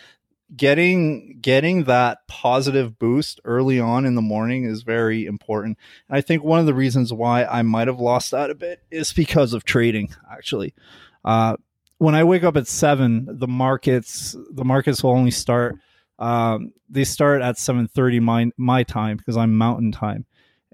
getting 0.55 1.39
getting 1.41 1.85
that 1.85 2.19
positive 2.27 2.99
boost 2.99 3.39
early 3.45 3.79
on 3.79 4.05
in 4.05 4.15
the 4.15 4.21
morning 4.21 4.65
is 4.65 4.83
very 4.83 5.25
important. 5.25 5.77
And 6.07 6.17
i 6.17 6.21
think 6.21 6.43
one 6.43 6.59
of 6.59 6.65
the 6.65 6.73
reasons 6.73 7.11
why 7.11 7.45
i 7.45 7.61
might 7.61 7.87
have 7.87 7.99
lost 7.99 8.31
that 8.31 8.49
a 8.49 8.55
bit 8.55 8.81
is 8.91 9.13
because 9.13 9.53
of 9.53 9.63
trading 9.63 10.13
actually. 10.31 10.73
Uh, 11.23 11.57
when 11.97 12.13
i 12.13 12.23
wake 12.23 12.43
up 12.43 12.57
at 12.57 12.67
seven 12.67 13.27
the 13.27 13.47
markets 13.47 14.35
the 14.51 14.65
markets 14.65 15.03
will 15.03 15.11
only 15.11 15.31
start 15.31 15.75
um, 16.17 16.71
they 16.89 17.03
start 17.03 17.41
at 17.41 17.57
7.30 17.57 18.21
my, 18.21 18.51
my 18.57 18.83
time 18.83 19.17
because 19.17 19.37
i'm 19.37 19.57
mountain 19.57 19.91
time 19.91 20.25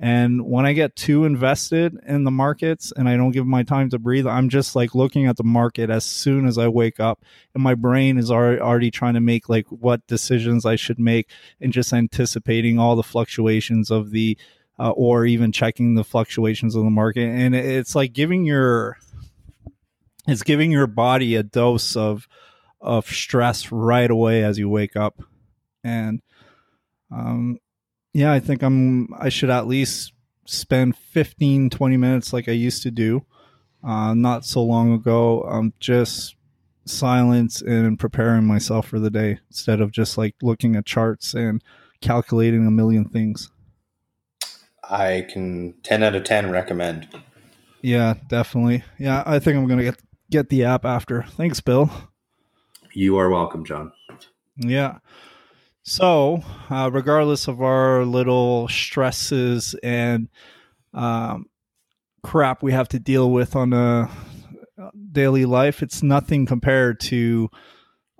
and 0.01 0.45
when 0.45 0.65
i 0.65 0.73
get 0.73 0.95
too 0.97 1.23
invested 1.23 1.97
in 2.05 2.25
the 2.25 2.31
markets 2.31 2.91
and 2.97 3.07
i 3.07 3.15
don't 3.15 3.31
give 3.31 3.47
my 3.47 3.63
time 3.63 3.89
to 3.89 3.97
breathe 3.97 4.27
i'm 4.27 4.49
just 4.49 4.75
like 4.75 4.93
looking 4.93 5.27
at 5.27 5.37
the 5.37 5.43
market 5.43 5.89
as 5.89 6.03
soon 6.03 6.45
as 6.45 6.57
i 6.57 6.67
wake 6.67 6.99
up 6.99 7.23
and 7.53 7.63
my 7.63 7.73
brain 7.73 8.17
is 8.17 8.29
already 8.29 8.91
trying 8.91 9.13
to 9.13 9.21
make 9.21 9.47
like 9.47 9.67
what 9.67 10.05
decisions 10.07 10.65
i 10.65 10.75
should 10.75 10.99
make 10.99 11.29
and 11.61 11.71
just 11.71 11.93
anticipating 11.93 12.77
all 12.77 12.97
the 12.97 13.03
fluctuations 13.03 13.89
of 13.89 14.11
the 14.11 14.37
uh, 14.81 14.89
or 14.91 15.27
even 15.27 15.51
checking 15.51 15.93
the 15.93 16.03
fluctuations 16.03 16.75
of 16.75 16.83
the 16.83 16.89
market. 16.89 17.27
And 17.27 17.53
it's 17.55 17.93
like 17.93 18.13
giving 18.13 18.45
your 18.45 18.97
it's 20.27 20.41
giving 20.41 20.71
your 20.71 20.87
body 20.87 21.35
a 21.35 21.43
dose 21.43 21.95
of 21.95 22.27
of 22.79 23.05
stress 23.05 23.71
right 23.71 24.09
away 24.09 24.43
as 24.43 24.57
you 24.57 24.67
wake 24.69 24.95
up. 24.95 25.21
And 25.83 26.21
um, 27.11 27.59
yeah, 28.13 28.31
I 28.31 28.39
think 28.39 28.61
I'm 28.61 29.13
I 29.13 29.29
should 29.29 29.49
at 29.49 29.67
least 29.67 30.13
spend 30.45 30.97
15 30.97 31.69
20 31.69 31.97
minutes 31.97 32.33
like 32.33 32.49
I 32.49 32.53
used 32.53 32.83
to 32.83 32.91
do 32.91 33.25
uh, 33.83 34.13
not 34.13 34.45
so 34.45 34.63
long 34.63 34.93
ago. 34.93 35.43
Um, 35.43 35.73
just 35.79 36.35
silence 36.85 37.61
and 37.61 37.99
preparing 37.99 38.45
myself 38.45 38.87
for 38.87 38.99
the 38.99 39.09
day 39.09 39.39
instead 39.49 39.81
of 39.81 39.91
just 39.91 40.17
like 40.17 40.35
looking 40.41 40.75
at 40.75 40.85
charts 40.85 41.33
and 41.33 41.63
calculating 42.01 42.65
a 42.65 42.71
million 42.71 43.05
things. 43.05 43.51
I 44.83 45.25
can 45.31 45.75
10 45.83 46.03
out 46.03 46.15
of 46.15 46.23
10 46.23 46.51
recommend. 46.51 47.07
Yeah, 47.81 48.15
definitely. 48.27 48.83
Yeah, 48.99 49.23
I 49.25 49.39
think 49.39 49.57
I'm 49.57 49.67
going 49.67 49.79
to 49.79 49.85
get 49.85 49.99
get 50.29 50.49
the 50.49 50.65
app 50.65 50.85
after. 50.85 51.23
Thanks, 51.23 51.61
Bill. 51.61 51.89
You 52.93 53.17
are 53.17 53.29
welcome, 53.29 53.65
John. 53.65 53.91
Yeah. 54.57 54.97
So, 55.83 56.43
uh, 56.69 56.89
regardless 56.93 57.47
of 57.47 57.61
our 57.61 58.05
little 58.05 58.67
stresses 58.67 59.75
and 59.81 60.29
um, 60.93 61.47
crap 62.23 62.61
we 62.61 62.71
have 62.71 62.89
to 62.89 62.99
deal 62.99 63.31
with 63.31 63.55
on 63.55 63.73
a 63.73 64.09
daily 65.11 65.45
life, 65.45 65.81
it's 65.81 66.03
nothing 66.03 66.45
compared 66.45 66.99
to 66.99 67.49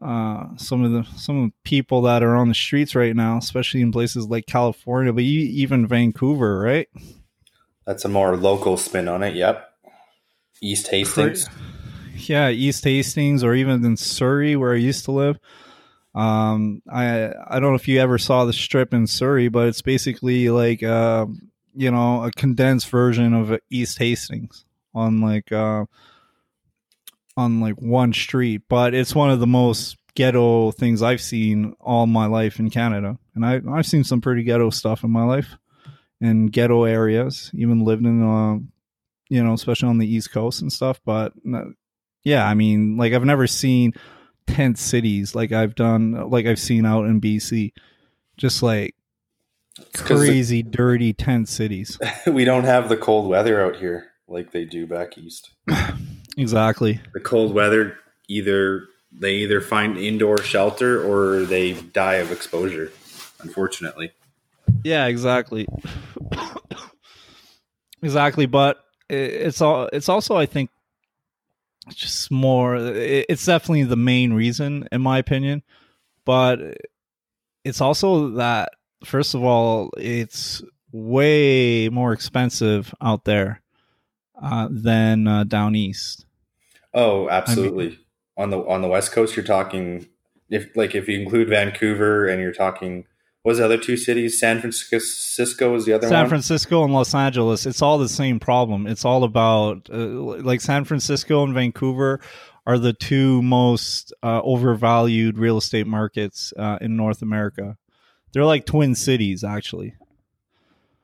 uh, 0.02 0.46
some 0.58 0.84
of 0.84 0.92
the 0.92 1.04
some 1.16 1.44
of 1.44 1.50
the 1.50 1.54
people 1.64 2.02
that 2.02 2.24
are 2.24 2.36
on 2.36 2.48
the 2.48 2.56
streets 2.56 2.96
right 2.96 3.16
now, 3.16 3.38
especially 3.38 3.82
in 3.82 3.92
places 3.92 4.26
like 4.26 4.48
California, 4.48 5.14
but 5.14 5.24
even 5.24 5.86
Vancouver, 5.86 6.60
right? 6.60 6.90
That's 7.86 8.06
a 8.06 8.10
more 8.10 8.36
local 8.36 8.78
spin 8.78 9.08
on 9.08 9.22
it. 9.22 9.36
Yep. 9.36 9.68
East 10.62 10.88
Hastings. 10.88 11.48
Yeah, 12.16 12.50
East 12.50 12.84
Hastings, 12.84 13.44
or 13.44 13.54
even 13.54 13.84
in 13.84 13.98
Surrey, 13.98 14.56
where 14.56 14.74
I 14.74 14.78
used 14.78 15.06
to 15.06 15.12
live. 15.12 15.40
Um, 16.14 16.82
I 16.92 17.32
I 17.48 17.60
don't 17.60 17.72
know 17.72 17.76
if 17.76 17.88
you 17.88 18.00
ever 18.00 18.18
saw 18.18 18.46
the 18.46 18.54
strip 18.54 18.94
in 18.94 19.08
Surrey, 19.08 19.48
but 19.48 19.68
it's 19.68 19.82
basically 19.82 20.50
like 20.50 20.84
uh, 20.84 21.26
you 21.76 21.92
know 21.92 22.26
a 22.26 22.32
condensed 22.32 22.90
version 22.90 23.34
of 23.34 23.58
East 23.70 23.98
Hastings 23.98 24.66
on 24.94 25.22
like 25.22 25.52
uh, 25.52 25.86
on 27.38 27.62
like 27.62 27.82
one 27.82 28.14
street, 28.14 28.64
but 28.68 28.94
it's 28.94 29.16
one 29.16 29.32
of 29.32 29.40
the 29.40 29.48
most 29.48 29.98
ghetto 30.14 30.72
things 30.72 31.02
I've 31.02 31.22
seen 31.22 31.76
all 31.80 32.08
my 32.08 32.26
life 32.26 32.60
in 32.60 32.70
Canada, 32.70 33.18
and 33.36 33.46
I 33.46 33.62
I've 33.72 33.86
seen 33.86 34.04
some 34.04 34.22
pretty 34.22 34.44
ghetto 34.44 34.70
stuff 34.70 35.04
in 35.04 35.12
my 35.12 35.24
life 35.24 35.58
in 36.20 36.48
ghetto 36.48 36.84
areas, 36.84 37.52
even 37.54 37.86
lived 37.86 38.06
in 38.06 38.22
uh, 38.22 38.60
you 39.30 39.44
know 39.44 39.54
especially 39.54 39.90
on 39.90 39.98
the 39.98 40.14
East 40.14 40.32
Coast 40.32 40.62
and 40.62 40.74
stuff. 40.74 41.00
But 41.06 41.34
yeah, 42.24 42.46
I 42.46 42.54
mean, 42.54 42.98
like 42.98 43.14
I've 43.14 43.26
never 43.26 43.48
seen 43.48 43.94
tent 44.48 44.78
cities 44.78 45.36
like 45.36 45.52
I've 45.52 45.76
done, 45.76 46.30
like 46.30 46.46
I've 46.46 46.60
seen 46.60 46.86
out 46.86 47.06
in 47.06 47.22
BC, 47.22 47.74
just 48.38 48.62
like 48.64 48.96
crazy, 49.94 50.62
the, 50.62 50.70
dirty 50.70 51.14
tent 51.14 51.50
cities. 51.50 52.00
we 52.28 52.46
don't 52.46 52.66
have 52.66 52.90
the 52.90 52.98
cold 52.98 53.28
weather 53.28 53.64
out 53.64 53.78
here 53.78 54.12
like 54.28 54.52
they 54.52 54.66
do 54.66 54.88
back 54.88 55.18
east. 55.18 55.52
exactly. 56.38 57.02
The 57.14 57.20
cold 57.20 57.54
weather 57.54 57.98
either 58.28 58.88
they 59.12 59.36
either 59.36 59.60
find 59.60 59.98
indoor 59.98 60.38
shelter 60.42 61.04
or 61.04 61.44
they 61.46 61.74
die 61.74 62.16
of 62.16 62.32
exposure. 62.32 62.92
Unfortunately. 63.42 64.12
Yeah, 64.84 65.08
exactly. 65.08 65.68
exactly, 68.02 68.46
but 68.46 68.84
it's 69.10 69.62
all. 69.62 69.90
It's 69.92 70.10
also, 70.10 70.38
I 70.38 70.46
think, 70.46 70.70
just 71.90 72.32
more. 72.32 72.76
It's 72.76 73.46
definitely 73.46 73.84
the 73.84 73.96
main 73.96 74.34
reason, 74.34 74.88
in 74.92 75.02
my 75.02 75.18
opinion, 75.18 75.64
but 76.26 76.60
it's 77.64 77.82
also 77.82 78.30
that 78.32 78.70
first 79.04 79.34
of 79.34 79.44
all, 79.44 79.90
it's 79.98 80.64
way 80.92 81.90
more 81.90 82.14
expensive 82.14 82.94
out 83.02 83.26
there 83.26 83.62
uh, 84.42 84.68
than 84.72 85.28
uh, 85.28 85.44
down 85.44 85.76
east. 85.76 86.26
Oh, 86.94 87.30
absolutely. 87.30 87.86
I 87.86 87.90
mean, 87.90 88.00
on 88.38 88.50
the 88.50 88.58
on 88.60 88.82
the 88.82 88.88
west 88.88 89.12
coast, 89.12 89.36
you're 89.36 89.46
talking 89.46 90.08
if 90.50 90.76
like 90.76 90.96
if 90.96 91.08
you 91.08 91.20
include 91.20 91.50
Vancouver 91.50 92.28
and 92.28 92.42
you're 92.42 92.54
talking 92.54 93.06
what 93.44 93.52
was 93.52 93.58
the 93.58 93.66
other 93.66 93.78
two 93.78 93.98
cities? 93.98 94.40
San 94.40 94.60
Francisco 94.60 95.72
was 95.72 95.86
the 95.86 95.94
other 95.94 96.08
San 96.08 96.14
one. 96.14 96.24
San 96.24 96.30
Francisco 96.30 96.84
and 96.84 96.94
Los 96.94 97.16
Angeles. 97.16 97.66
It's 97.66 97.82
all 97.82 97.98
the 97.98 98.10
same 98.10 98.40
problem. 98.40 98.86
It's 98.86 99.04
all 99.04 99.24
about 99.24 99.90
uh, 99.92 99.98
like 99.98 100.62
San 100.62 100.86
Francisco 100.86 101.44
and 101.44 101.54
Vancouver 101.54 102.20
are 102.68 102.78
the 102.78 102.94
two 102.94 103.42
most 103.42 104.14
uh, 104.22 104.42
overvalued 104.44 105.40
real 105.40 105.58
estate 105.58 105.88
markets 105.88 106.54
uh, 106.58 106.78
in 106.82 106.96
North 106.96 107.24
America. 107.24 107.78
They're 108.32 108.46
like 108.46 108.68
twin 108.68 108.94
cities, 108.94 109.44
actually. 109.44 109.96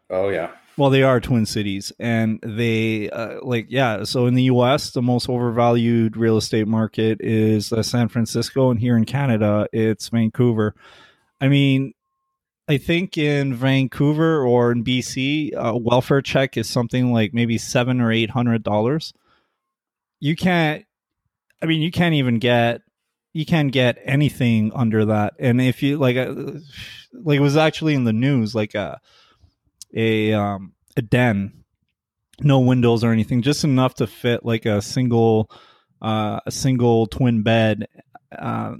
Oh 0.09 0.29
yeah. 0.29 0.51
Well, 0.77 0.91
they 0.91 1.01
are 1.01 1.19
twin 1.19 1.47
cities, 1.47 1.91
and 1.99 2.39
they 2.43 3.09
uh, 3.09 3.39
like 3.41 3.65
yeah. 3.69 4.03
So 4.03 4.27
in 4.27 4.35
the 4.35 4.43
U.S., 4.43 4.91
the 4.91 5.01
most 5.01 5.27
overvalued 5.27 6.15
real 6.15 6.37
estate 6.37 6.67
market 6.67 7.17
is 7.19 7.73
uh, 7.73 7.81
San 7.81 8.09
Francisco, 8.09 8.69
and 8.69 8.79
here 8.79 8.95
in 8.95 9.05
Canada, 9.05 9.67
it's 9.73 10.09
Vancouver. 10.09 10.75
I 11.41 11.47
mean, 11.47 11.93
I 12.69 12.77
think 12.77 13.17
in 13.17 13.53
Vancouver 13.53 14.43
or 14.45 14.71
in 14.71 14.83
BC, 14.83 15.53
a 15.53 15.77
welfare 15.77 16.21
check 16.21 16.57
is 16.57 16.69
something 16.69 17.13
like 17.13 17.33
maybe 17.33 17.57
seven 17.57 18.01
or 18.01 18.11
eight 18.11 18.29
hundred 18.29 18.63
dollars. 18.63 19.13
You 20.19 20.35
can't. 20.35 20.83
I 21.61 21.65
mean, 21.65 21.81
you 21.81 21.91
can't 21.91 22.15
even 22.15 22.39
get. 22.39 22.81
You 23.33 23.45
can't 23.45 23.71
get 23.71 23.97
anything 24.03 24.71
under 24.73 25.05
that, 25.05 25.35
and 25.39 25.61
if 25.61 25.83
you 25.83 25.97
like, 25.97 26.17
uh, 26.17 26.33
like 27.13 27.37
it 27.37 27.41
was 27.41 27.55
actually 27.55 27.93
in 27.93 28.03
the 28.03 28.13
news, 28.13 28.55
like 28.55 28.73
a 28.73 28.79
uh, 28.79 28.95
a 29.93 30.33
um 30.33 30.73
a 30.97 31.01
den, 31.01 31.63
no 32.41 32.59
windows 32.59 33.03
or 33.03 33.11
anything, 33.11 33.43
just 33.43 33.63
enough 33.63 33.95
to 33.95 34.07
fit 34.07 34.43
like 34.43 34.65
a 34.65 34.81
single 34.81 35.51
uh 36.01 36.39
a 36.45 36.51
single 36.51 37.07
twin 37.07 37.43
bed 37.43 37.87
uh 38.37 38.75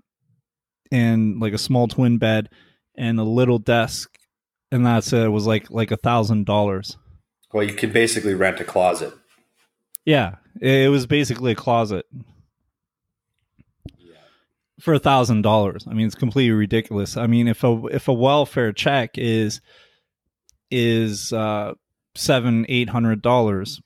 and 0.91 1.39
like 1.39 1.53
a 1.53 1.57
small 1.57 1.87
twin 1.87 2.17
bed 2.17 2.49
and 2.97 3.19
a 3.19 3.23
little 3.23 3.59
desk 3.59 4.17
and 4.71 4.85
that's 4.85 5.13
it. 5.13 5.23
it 5.23 5.29
was 5.29 5.47
like 5.47 5.69
like 5.69 5.91
a 5.91 5.97
thousand 5.97 6.45
dollars. 6.45 6.97
Well, 7.53 7.63
you 7.63 7.73
could 7.73 7.93
basically 7.93 8.33
rent 8.33 8.59
a 8.59 8.65
closet. 8.65 9.13
Yeah, 10.05 10.35
it 10.59 10.89
was 10.89 11.05
basically 11.05 11.53
a 11.53 11.55
closet 11.55 12.05
for 14.79 14.93
a 14.93 14.99
thousand 14.99 15.41
dollars. 15.41 15.85
I 15.89 15.93
mean, 15.93 16.05
it's 16.05 16.15
completely 16.15 16.51
ridiculous. 16.51 17.17
I 17.17 17.27
mean, 17.27 17.47
if 17.47 17.63
a 17.63 17.85
if 17.91 18.07
a 18.07 18.13
welfare 18.13 18.73
check 18.73 19.17
is 19.17 19.61
is 20.69 21.31
uh, 21.31 21.73
seven 22.15 22.65
eight 22.67 22.89
hundred 22.89 23.21
dollars, 23.21 23.81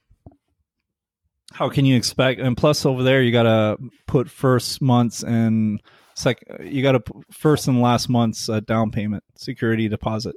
how 1.53 1.70
can 1.70 1.86
you 1.86 1.96
expect? 1.96 2.41
And 2.41 2.58
plus, 2.58 2.86
over 2.86 3.03
there, 3.03 3.22
you 3.22 3.32
gotta 3.32 3.77
put 4.08 4.30
first 4.30 4.82
months 4.82 5.24
and 5.24 5.82
sec. 6.15 6.44
You 6.63 6.82
gotta 6.82 7.00
put 7.00 7.25
first 7.32 7.68
and 7.68 7.82
last 7.82 8.10
month's 8.10 8.50
uh, 8.50 8.60
down 8.62 8.91
payment, 8.91 9.24
security 9.36 9.88
deposit. 9.88 10.36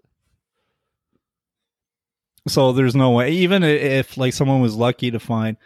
So 2.47 2.73
there's 2.73 2.95
no 2.95 3.11
way. 3.11 3.33
Even 3.33 3.63
if 3.63 4.17
like 4.17 4.35
someone 4.35 4.61
was 4.61 4.75
lucky 4.75 5.11
to 5.11 5.21
find, 5.21 5.57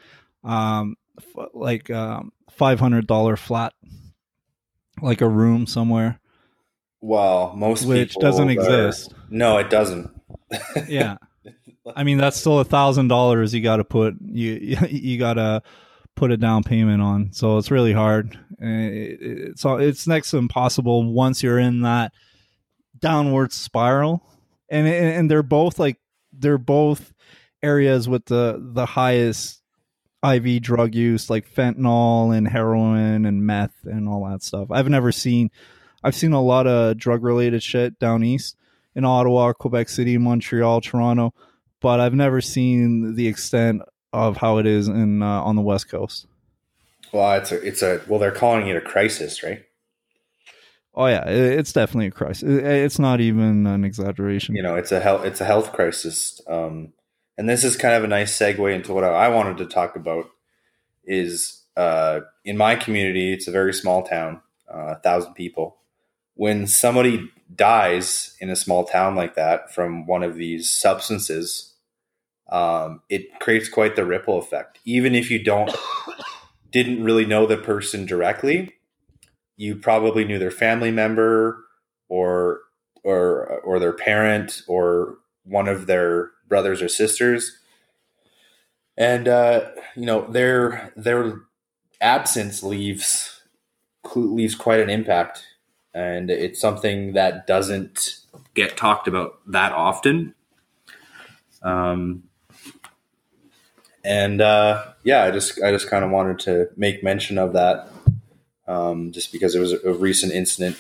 um, 0.45 0.97
f- 1.19 1.49
like 1.55 1.91
um, 1.91 2.33
five 2.51 2.79
hundred 2.79 3.07
dollar 3.07 3.37
flat, 3.37 3.73
like 5.03 5.21
a 5.21 5.29
room 5.29 5.67
somewhere. 5.67 6.21
Well, 7.01 7.55
most 7.57 7.85
which 7.87 8.15
doesn't 8.15 8.49
are, 8.49 8.53
exist. 8.53 9.15
No, 9.31 9.59
it 9.59 9.71
doesn't 9.71 10.11
yeah. 10.89 11.17
I 11.97 12.05
mean, 12.05 12.19
that's 12.19 12.37
still 12.37 12.59
a 12.61 12.65
thousand 12.65 13.09
dollars 13.09 13.55
you 13.55 13.63
got 13.63 13.77
to 13.77 13.85
put 13.85 14.15
you 14.21 14.77
you 14.91 15.19
got 15.19 15.35
to 15.35 15.63
put 16.19 16.33
a 16.33 16.37
down 16.37 16.65
payment 16.65 17.01
on. 17.01 17.33
So 17.33 17.59
it's 17.59 17.71
really 17.71 17.93
hard. 17.93 18.39
It's 18.59 19.65
it's 19.65 20.07
next 20.07 20.33
to 20.33 20.39
impossible 20.39 21.11
once 21.13 21.43
you're 21.43 21.61
in 21.61 21.83
that 21.83 22.13
downward 22.99 23.53
spiral. 23.53 24.23
And 24.69 24.87
and 24.89 25.31
they're 25.31 25.43
both 25.43 25.79
like 25.79 25.99
they're 26.33 26.59
both 26.59 27.13
areas 27.63 28.09
with 28.09 28.27
the 28.27 28.61
the 28.61 28.85
highest 28.85 29.63
IV 30.25 30.61
drug 30.61 30.95
use, 30.95 31.31
like 31.31 31.49
fentanyl 31.49 32.37
and 32.37 32.49
heroin 32.49 33.25
and 33.25 33.47
meth 33.47 33.77
and 33.85 34.09
all 34.09 34.29
that 34.29 34.43
stuff. 34.43 34.69
I've 34.71 34.89
never 34.89 35.13
seen. 35.13 35.51
I've 36.03 36.17
seen 36.17 36.33
a 36.33 36.43
lot 36.43 36.67
of 36.67 36.97
drug 36.99 37.23
related 37.23 37.63
shit 37.63 37.99
down 37.99 38.25
east 38.25 38.57
in 38.95 39.05
Ottawa, 39.05 39.53
Quebec 39.53 39.89
City, 39.89 40.19
Montreal, 40.19 40.81
Toronto, 40.81 41.33
but 41.81 42.01
I've 42.01 42.15
never 42.15 42.41
seen 42.41 43.15
the 43.15 43.29
extent 43.29 43.83
of 44.27 44.37
how 44.37 44.59
it 44.59 44.67
is 44.67 44.89
in 44.89 45.23
uh, 45.23 45.43
on 45.43 45.57
the 45.57 45.63
West 45.63 45.89
Coast. 45.89 46.27
Well, 47.13 47.35
it's 47.35 47.53
a 47.53 47.67
it's 47.67 47.83
a 47.83 48.01
well, 48.09 48.19
they're 48.19 48.33
calling 48.33 48.69
it 48.69 48.77
a 48.77 48.81
crisis, 48.81 49.43
right? 49.43 49.65
Oh 50.95 51.07
yeah, 51.07 51.25
it's 51.29 51.73
definitely 51.73 52.09
a 52.09 52.11
crisis. 52.11 52.43
It's 52.43 52.99
not 52.99 53.21
even 53.21 53.67
an 53.67 53.85
exaggeration. 53.85 54.57
You 54.57 54.63
know, 54.63 54.75
it's 54.75 54.93
a 54.93 55.01
health 55.01 55.25
it's 55.25 55.41
a 55.41 55.45
health 55.45 55.73
crisis. 55.73 56.41
Um, 56.47 56.93
and 57.37 57.49
this 57.49 57.63
is 57.63 57.77
kind 57.77 57.95
of 57.95 58.05
a 58.05 58.09
nice 58.09 58.37
segue 58.37 58.75
into 58.75 58.93
what 58.93 59.05
I 59.05 59.29
wanted 59.29 59.59
to 59.59 59.67
talk 59.67 59.95
about. 59.97 60.29
Is 61.05 61.63
uh, 61.77 62.21
in 62.45 62.57
my 62.57 62.75
community, 62.75 63.33
it's 63.33 63.47
a 63.47 63.53
very 63.53 63.73
small 63.73 64.03
town, 64.03 64.43
uh, 64.73 64.95
a 64.97 65.01
thousand 65.01 65.35
people. 65.35 65.77
When 66.35 66.67
somebody 66.67 67.31
dies 67.55 68.37
in 68.41 68.51
a 68.51 68.57
small 68.57 68.85
town 68.85 69.15
like 69.15 69.35
that 69.37 69.73
from 69.73 70.07
one 70.07 70.23
of 70.23 70.35
these 70.35 70.69
substances, 70.69 71.68
um, 72.49 73.03
it 73.09 73.39
creates 73.41 73.69
quite 73.69 73.97
the 73.97 74.05
ripple 74.05 74.39
effect. 74.39 74.79
Even 74.85 75.15
if 75.15 75.31
you 75.31 75.43
don't 75.43 75.71
didn't 76.71 77.03
really 77.03 77.25
know 77.25 77.47
the 77.47 77.57
person 77.57 78.07
directly, 78.07 78.75
you 79.57 79.77
probably 79.77 80.25
knew 80.25 80.39
their 80.39 80.51
family 80.51 80.91
member 80.91 81.65
or 82.09 82.61
or 83.05 83.61
or 83.61 83.79
their 83.79 83.93
parent 83.93 84.63
or 84.67 85.19
one 85.45 85.69
of 85.69 85.87
their 85.87 86.31
brothers 86.49 86.83
or 86.83 86.89
sisters. 86.89 87.59
And 88.97 89.29
uh, 89.29 89.71
you 89.95 90.07
know 90.07 90.31
their 90.31 90.93
their 90.97 91.43
absence 92.01 92.63
leaves 92.63 93.43
leaves 94.15 94.55
quite 94.55 94.81
an 94.81 94.91
impact. 94.91 95.45
And 95.95 96.31
it's 96.31 96.61
something 96.61 97.15
that 97.15 97.47
doesn't 97.47 98.21
get 98.55 98.77
talked 98.77 99.09
about 99.09 99.41
that 99.47 99.73
often. 99.73 100.35
Um, 101.63 102.28
and 104.09 104.41
uh, 104.41 104.85
yeah 105.05 105.25
i 105.25 105.31
just 105.31 105.63
i 105.63 105.71
just 105.71 105.89
kind 105.89 106.05
of 106.05 106.11
wanted 106.11 106.39
to 106.39 106.69
make 106.77 107.05
mention 107.05 107.39
of 107.39 107.53
that 107.53 107.89
um, 108.69 109.13
just 109.13 109.33
because 109.33 109.55
it 109.55 109.61
was 109.61 109.73
a, 109.73 109.93
recent 109.95 110.33
incident 110.33 110.77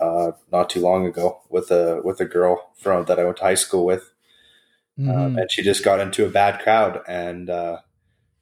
uh, 0.00 0.32
not 0.50 0.70
too 0.70 0.80
long 0.80 1.06
ago 1.06 1.40
with 1.50 1.70
a 1.70 2.00
with 2.02 2.20
a 2.20 2.24
girl 2.24 2.70
from 2.76 3.04
that 3.04 3.18
I 3.18 3.24
went 3.24 3.36
to 3.36 3.42
high 3.42 3.54
school 3.54 3.84
with, 3.84 4.10
mm-hmm. 4.98 5.10
um, 5.10 5.36
and 5.36 5.52
she 5.52 5.62
just 5.62 5.84
got 5.84 6.00
into 6.00 6.24
a 6.24 6.30
bad 6.30 6.62
crowd, 6.62 7.02
and 7.06 7.50
uh, 7.50 7.80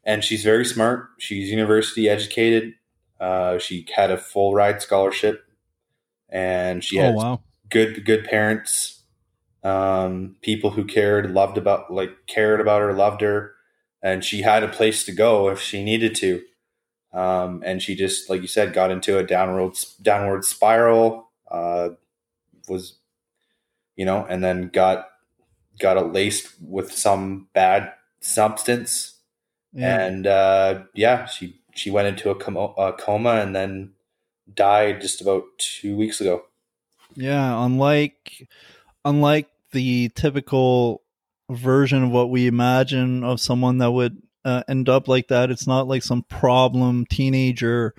and 0.04 0.22
she's 0.22 0.44
very 0.44 0.64
smart. 0.64 1.08
She's 1.18 1.50
university 1.50 2.08
educated. 2.08 2.74
Uh, 3.20 3.58
she 3.58 3.84
had 3.94 4.12
a 4.12 4.16
full 4.16 4.54
ride 4.54 4.80
scholarship, 4.80 5.44
and 6.28 6.84
she 6.84 6.96
had 6.96 7.14
oh, 7.14 7.16
wow. 7.16 7.40
good 7.70 8.04
good 8.04 8.24
parents, 8.24 9.02
um, 9.64 10.36
people 10.40 10.70
who 10.70 10.84
cared, 10.84 11.32
loved 11.32 11.58
about 11.58 11.92
like 11.92 12.12
cared 12.28 12.60
about 12.60 12.80
her, 12.80 12.92
loved 12.92 13.22
her, 13.22 13.54
and 14.02 14.24
she 14.24 14.42
had 14.42 14.62
a 14.62 14.68
place 14.68 15.04
to 15.04 15.12
go 15.12 15.48
if 15.48 15.60
she 15.60 15.82
needed 15.82 16.14
to. 16.16 16.42
Um, 17.12 17.62
and 17.64 17.82
she 17.82 17.94
just, 17.94 18.28
like 18.28 18.42
you 18.42 18.48
said, 18.48 18.74
got 18.74 18.90
into 18.90 19.18
a 19.18 19.24
downward 19.24 19.74
downward 20.02 20.44
spiral. 20.44 21.30
Uh, 21.50 21.90
was, 22.68 22.98
you 23.96 24.04
know, 24.04 24.26
and 24.28 24.44
then 24.44 24.68
got 24.68 25.08
got 25.80 25.96
a 25.96 26.02
laced 26.02 26.54
with 26.60 26.92
some 26.92 27.48
bad 27.54 27.92
substance, 28.20 29.14
yeah. 29.72 30.00
and 30.00 30.26
uh, 30.26 30.82
yeah, 30.94 31.24
she 31.24 31.60
she 31.74 31.90
went 31.90 32.08
into 32.08 32.30
a 32.30 32.34
coma, 32.34 32.72
a 32.76 32.92
coma 32.92 33.40
and 33.40 33.54
then 33.54 33.92
died 34.52 35.00
just 35.00 35.20
about 35.20 35.44
two 35.58 35.96
weeks 35.96 36.20
ago. 36.20 36.42
Yeah, 37.14 37.64
unlike 37.64 38.48
unlike 39.04 39.48
the 39.72 40.10
typical 40.14 41.02
version 41.50 42.04
of 42.04 42.10
what 42.10 42.30
we 42.30 42.46
imagine 42.46 43.24
of 43.24 43.40
someone 43.40 43.78
that 43.78 43.90
would 43.90 44.22
uh, 44.44 44.62
end 44.68 44.88
up 44.88 45.08
like 45.08 45.28
that. 45.28 45.50
It's 45.50 45.66
not 45.66 45.88
like 45.88 46.02
some 46.02 46.22
problem 46.22 47.06
teenager 47.06 47.94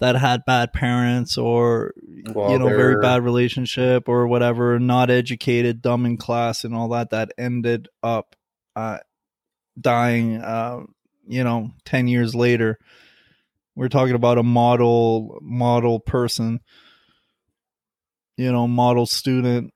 that 0.00 0.16
had 0.16 0.44
bad 0.44 0.72
parents 0.72 1.38
or 1.38 1.94
well, 2.32 2.50
you 2.50 2.58
know 2.58 2.66
very 2.66 3.00
bad 3.00 3.22
relationship 3.22 4.08
or 4.08 4.26
whatever, 4.26 4.78
not 4.78 5.10
educated, 5.10 5.82
dumb 5.82 6.04
in 6.06 6.16
class, 6.16 6.64
and 6.64 6.74
all 6.74 6.88
that. 6.88 7.10
That 7.10 7.32
ended 7.38 7.88
up 8.02 8.34
uh, 8.74 8.98
dying. 9.80 10.38
Uh, 10.38 10.80
you 11.26 11.44
know, 11.44 11.70
ten 11.84 12.08
years 12.08 12.34
later. 12.34 12.78
We're 13.76 13.88
talking 13.88 14.14
about 14.14 14.38
a 14.38 14.44
model 14.44 15.38
model 15.42 15.98
person, 15.98 16.60
you 18.36 18.52
know, 18.52 18.68
model 18.68 19.06
student 19.06 19.73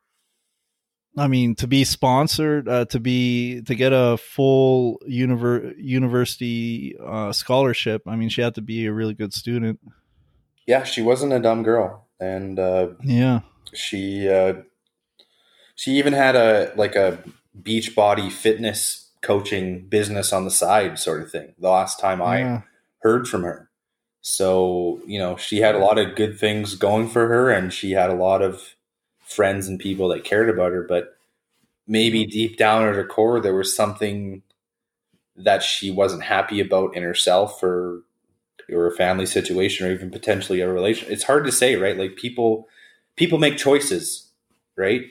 I 1.19 1.27
mean, 1.27 1.55
to 1.57 1.67
be 1.67 1.85
sponsored, 1.85 2.69
uh, 2.69 2.85
to 2.87 3.01
be 3.01 3.63
to 3.63 3.75
get 3.75 3.93
a 3.93 4.17
full 4.17 5.01
univer- 5.09 5.75
university 5.77 6.97
uh, 7.05 7.33
scholarship. 7.33 8.03
I 8.07 8.17
mean, 8.17 8.29
she 8.29 8.41
had 8.41 8.55
to 8.55 8.63
be 8.63 8.87
a 8.87 8.93
really 8.93 9.15
good 9.15 9.33
student. 9.33 9.81
Yeah, 10.67 10.85
she 10.85 11.03
wasn't 11.03 11.33
a 11.33 11.41
dumb 11.41 11.63
girl, 11.63 12.07
and 12.21 12.59
uh, 12.59 12.89
yeah, 13.03 13.41
she 13.75 14.29
uh, 14.29 14.55
she 15.75 15.99
even 15.99 16.13
had 16.13 16.37
a 16.37 16.73
like 16.77 16.95
a 16.95 17.19
beach 17.61 17.97
body 17.97 18.31
fitness 18.31 19.11
coaching 19.21 19.89
business 19.89 20.33
on 20.33 20.45
the 20.45 20.51
side, 20.51 20.99
sort 20.99 21.23
of 21.23 21.31
thing. 21.31 21.55
The 21.59 21.71
last 21.71 21.99
time 21.99 22.23
I 22.23 22.39
yeah. 22.39 22.63
heard 23.01 23.27
from 23.27 23.43
her, 23.43 23.71
so 24.21 25.01
you 25.07 25.19
know, 25.19 25.37
she 25.37 25.59
had 25.59 25.75
a 25.75 25.79
lot 25.79 25.99
of 25.99 26.15
good 26.15 26.39
things 26.39 26.77
going 26.77 27.09
for 27.09 27.27
her, 27.27 27.51
and 27.51 27.73
she 27.73 27.93
had 27.93 28.11
a 28.11 28.15
lot 28.15 28.43
of 28.43 28.77
friends 29.29 29.69
and 29.69 29.79
people 29.79 30.09
that 30.09 30.25
cared 30.25 30.49
about 30.49 30.73
her, 30.73 30.83
but 30.83 31.17
maybe 31.87 32.23
mm-hmm. 32.23 32.31
deep 32.31 32.57
down 32.57 32.87
at 32.87 32.95
her 32.95 33.07
core, 33.07 33.41
there 33.41 33.55
was 33.55 33.75
something 33.75 34.43
that 35.37 35.63
she 35.63 35.91
wasn't 35.91 36.23
happy 36.23 36.61
about 36.61 36.97
in 36.97 37.03
herself 37.03 37.63
or 37.63 38.03
or 38.71 38.87
a 38.87 38.95
family 38.97 39.25
situation 39.25 39.87
or 39.87 39.93
even 39.93 40.11
potentially 40.11 40.61
a 40.61 40.71
relation. 40.71 41.11
It's 41.11 41.25
hard 41.25 41.47
to 41.47 41.53
say, 41.53 41.77
right? 41.77 41.97
Like 41.97 42.17
people 42.17 42.69
people 43.17 43.39
make 43.39 43.57
choices, 43.57 44.31
right? 44.77 45.03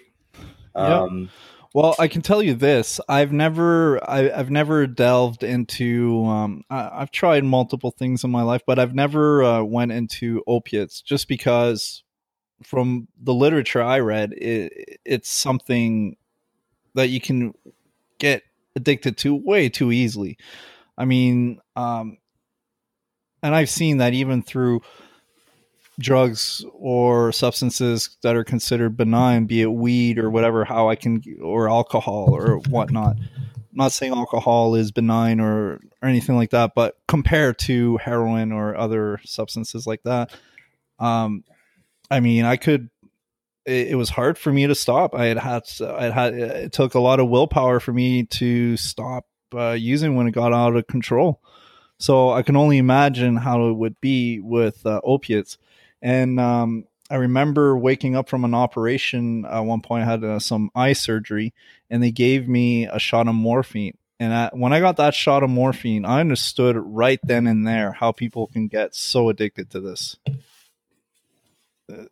Um, 0.75 1.29
well, 1.73 1.95
I 1.99 2.07
can 2.07 2.21
tell 2.21 2.41
you 2.41 2.53
this: 2.53 2.99
I've 3.09 3.31
never, 3.31 3.99
I, 4.09 4.29
have 4.29 4.49
never 4.49 4.87
delved 4.87 5.43
into. 5.43 6.25
Um, 6.25 6.63
I, 6.69 6.99
have 6.99 7.11
tried 7.11 7.43
multiple 7.43 7.91
things 7.91 8.23
in 8.23 8.31
my 8.31 8.43
life, 8.43 8.61
but 8.65 8.79
I've 8.79 8.95
never 8.95 9.43
uh, 9.43 9.63
went 9.63 9.91
into 9.91 10.43
opiates 10.47 11.01
just 11.01 11.27
because 11.27 12.03
from 12.63 13.07
the 13.21 13.33
literature 13.33 13.81
I 13.81 13.99
read, 13.99 14.33
it, 14.33 14.99
it's 15.05 15.29
something 15.29 16.17
that 16.95 17.09
you 17.09 17.21
can 17.21 17.53
get 18.19 18.43
addicted 18.75 19.17
to 19.17 19.35
way 19.35 19.69
too 19.69 19.91
easily. 19.91 20.37
I 20.97 21.05
mean, 21.05 21.59
um, 21.75 22.17
and 23.43 23.53
I've 23.53 23.69
seen 23.69 23.97
that 23.97 24.13
even 24.13 24.41
through 24.41 24.81
drugs 25.99 26.63
or 26.73 27.31
substances 27.31 28.17
that 28.21 28.35
are 28.35 28.43
considered 28.43 28.97
benign, 28.97 29.45
be 29.45 29.61
it 29.61 29.71
weed 29.71 30.19
or 30.19 30.29
whatever, 30.29 30.65
how 30.65 30.89
I 30.89 30.95
can, 30.95 31.21
or 31.41 31.69
alcohol 31.69 32.35
or 32.35 32.57
whatnot. 32.69 33.15
I'm 33.17 33.83
not 33.83 33.91
saying 33.91 34.13
alcohol 34.13 34.75
is 34.75 34.91
benign 34.91 35.39
or, 35.39 35.79
or 36.01 36.09
anything 36.09 36.35
like 36.35 36.51
that, 36.51 36.73
but 36.75 36.97
compared 37.07 37.59
to 37.59 37.97
heroin 37.97 38.51
or 38.51 38.75
other 38.75 39.19
substances 39.23 39.85
like 39.85 40.03
that, 40.03 40.31
um, 40.99 41.43
I 42.09 42.19
mean, 42.19 42.45
I 42.45 42.57
could. 42.57 42.89
It, 43.65 43.89
it, 43.89 43.95
was 43.95 44.09
hard 44.09 44.37
for 44.37 44.51
me 44.51 44.67
to 44.67 44.75
stop. 44.75 45.13
I 45.13 45.25
had 45.25 45.37
had. 45.37 45.63
I 45.81 46.09
had. 46.09 46.33
It 46.33 46.71
took 46.71 46.93
a 46.95 46.99
lot 46.99 47.19
of 47.19 47.29
willpower 47.29 47.79
for 47.79 47.93
me 47.93 48.23
to 48.23 48.77
stop 48.77 49.25
uh, 49.53 49.71
using 49.71 50.15
when 50.15 50.27
it 50.27 50.31
got 50.31 50.53
out 50.53 50.75
of 50.75 50.87
control. 50.87 51.41
So 51.99 52.31
I 52.31 52.43
can 52.43 52.55
only 52.55 52.77
imagine 52.77 53.37
how 53.37 53.69
it 53.69 53.73
would 53.73 53.99
be 53.99 54.39
with 54.39 54.85
uh, 54.85 55.01
opiates. 55.03 55.57
And 56.01 56.39
um, 56.39 56.85
I 57.09 57.15
remember 57.15 57.77
waking 57.77 58.15
up 58.15 58.29
from 58.29 58.45
an 58.45 58.53
operation 58.53 59.45
at 59.45 59.61
one 59.61 59.81
point. 59.81 60.03
I 60.03 60.11
had 60.11 60.23
uh, 60.23 60.39
some 60.39 60.69
eye 60.75 60.93
surgery, 60.93 61.53
and 61.89 62.03
they 62.03 62.11
gave 62.11 62.47
me 62.47 62.85
a 62.85 62.99
shot 62.99 63.27
of 63.27 63.35
morphine. 63.35 63.97
And 64.19 64.33
I, 64.33 64.49
when 64.53 64.73
I 64.73 64.79
got 64.79 64.97
that 64.97 65.13
shot 65.13 65.43
of 65.43 65.49
morphine, 65.49 66.05
I 66.05 66.19
understood 66.19 66.75
right 66.77 67.19
then 67.23 67.47
and 67.47 67.67
there 67.67 67.91
how 67.91 68.11
people 68.11 68.47
can 68.47 68.67
get 68.67 68.95
so 68.95 69.29
addicted 69.29 69.69
to 69.71 69.79
this 69.79 70.17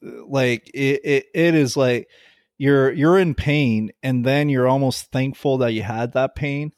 like 0.02 0.70
it, 0.74 1.02
it, 1.04 1.26
it 1.34 1.56
is 1.56 1.76
like 1.76 2.10
you're 2.58 2.92
you're 2.92 3.20
in 3.20 3.36
pain 3.36 3.92
and 4.02 4.26
then 4.26 4.50
you're 4.50 4.68
almost 4.68 5.12
thankful 5.12 5.58
that 5.60 5.74
you 5.74 5.84
had 5.84 6.14
that 6.14 6.36
pain 6.36 6.72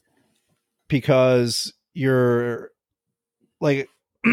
because 0.87 1.73
you're 1.93 2.71
like 3.59 3.89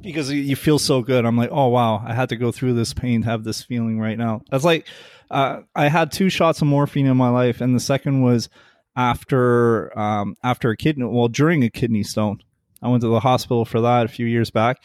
because 0.00 0.30
you 0.32 0.56
feel 0.56 0.78
so 0.78 1.02
good. 1.02 1.24
I'm 1.24 1.36
like 1.36 1.50
oh 1.52 1.68
wow 1.68 2.02
i 2.06 2.14
had 2.14 2.30
to 2.30 2.36
go 2.36 2.50
through 2.50 2.74
this 2.74 2.94
pain 2.94 3.22
to 3.22 3.28
have 3.28 3.44
this 3.44 3.62
feeling 3.62 3.98
right 3.98 4.18
now. 4.18 4.42
That's 4.50 4.64
like 4.64 4.86
uh, 5.30 5.62
i 5.74 5.88
had 5.88 6.12
two 6.12 6.28
shots 6.28 6.62
of 6.62 6.68
morphine 6.68 7.06
in 7.06 7.16
my 7.16 7.30
life 7.30 7.60
and 7.60 7.74
the 7.74 7.80
second 7.80 8.22
was 8.22 8.48
after 8.94 9.96
um, 9.98 10.36
after 10.42 10.70
a 10.70 10.76
kidney 10.76 11.04
well 11.04 11.28
during 11.28 11.62
a 11.64 11.70
kidney 11.70 12.02
stone. 12.02 12.40
I 12.82 12.88
went 12.88 13.02
to 13.02 13.08
the 13.08 13.20
hospital 13.20 13.64
for 13.64 13.80
that 13.82 14.06
a 14.06 14.08
few 14.08 14.26
years 14.26 14.50
back 14.50 14.78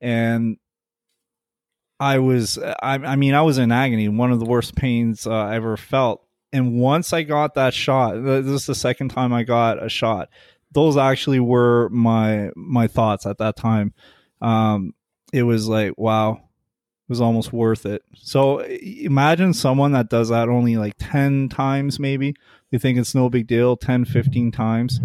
and 0.00 0.56
I 2.00 2.18
was, 2.18 2.58
I, 2.58 2.94
I 2.94 3.16
mean, 3.16 3.34
I 3.34 3.42
was 3.42 3.58
in 3.58 3.70
agony, 3.70 4.08
one 4.08 4.32
of 4.32 4.40
the 4.40 4.46
worst 4.46 4.74
pains 4.74 5.26
uh, 5.26 5.32
I 5.32 5.56
ever 5.56 5.76
felt. 5.76 6.26
And 6.50 6.80
once 6.80 7.12
I 7.12 7.22
got 7.22 7.54
that 7.54 7.74
shot, 7.74 8.14
this 8.24 8.46
is 8.46 8.66
the 8.66 8.74
second 8.74 9.10
time 9.10 9.34
I 9.34 9.44
got 9.44 9.84
a 9.84 9.90
shot. 9.90 10.30
Those 10.72 10.96
actually 10.96 11.40
were 11.40 11.88
my 11.90 12.50
my 12.56 12.86
thoughts 12.86 13.26
at 13.26 13.38
that 13.38 13.56
time. 13.56 13.92
Um, 14.40 14.94
it 15.32 15.42
was 15.42 15.68
like, 15.68 15.92
wow, 15.96 16.32
it 16.32 16.40
was 17.08 17.20
almost 17.20 17.52
worth 17.52 17.86
it. 17.86 18.02
So 18.14 18.60
imagine 18.60 19.52
someone 19.52 19.92
that 19.92 20.08
does 20.08 20.30
that 20.30 20.48
only 20.48 20.76
like 20.76 20.94
10 20.98 21.50
times, 21.50 22.00
maybe. 22.00 22.34
They 22.70 22.78
think 22.78 22.98
it's 22.98 23.14
no 23.14 23.28
big 23.28 23.46
deal, 23.46 23.76
10, 23.76 24.06
15 24.06 24.50
times. 24.52 25.00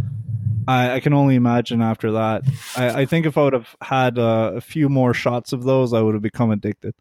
I, 0.67 0.95
I 0.95 0.99
can 0.99 1.13
only 1.13 1.35
imagine 1.35 1.81
after 1.81 2.11
that. 2.13 2.43
I, 2.75 3.01
I 3.01 3.05
think 3.05 3.25
if 3.25 3.37
I 3.37 3.43
would 3.43 3.53
have 3.53 3.75
had 3.81 4.17
uh, 4.17 4.53
a 4.55 4.61
few 4.61 4.89
more 4.89 5.13
shots 5.13 5.53
of 5.53 5.63
those, 5.63 5.93
I 5.93 6.01
would 6.01 6.13
have 6.13 6.23
become 6.23 6.51
addicted. 6.51 6.93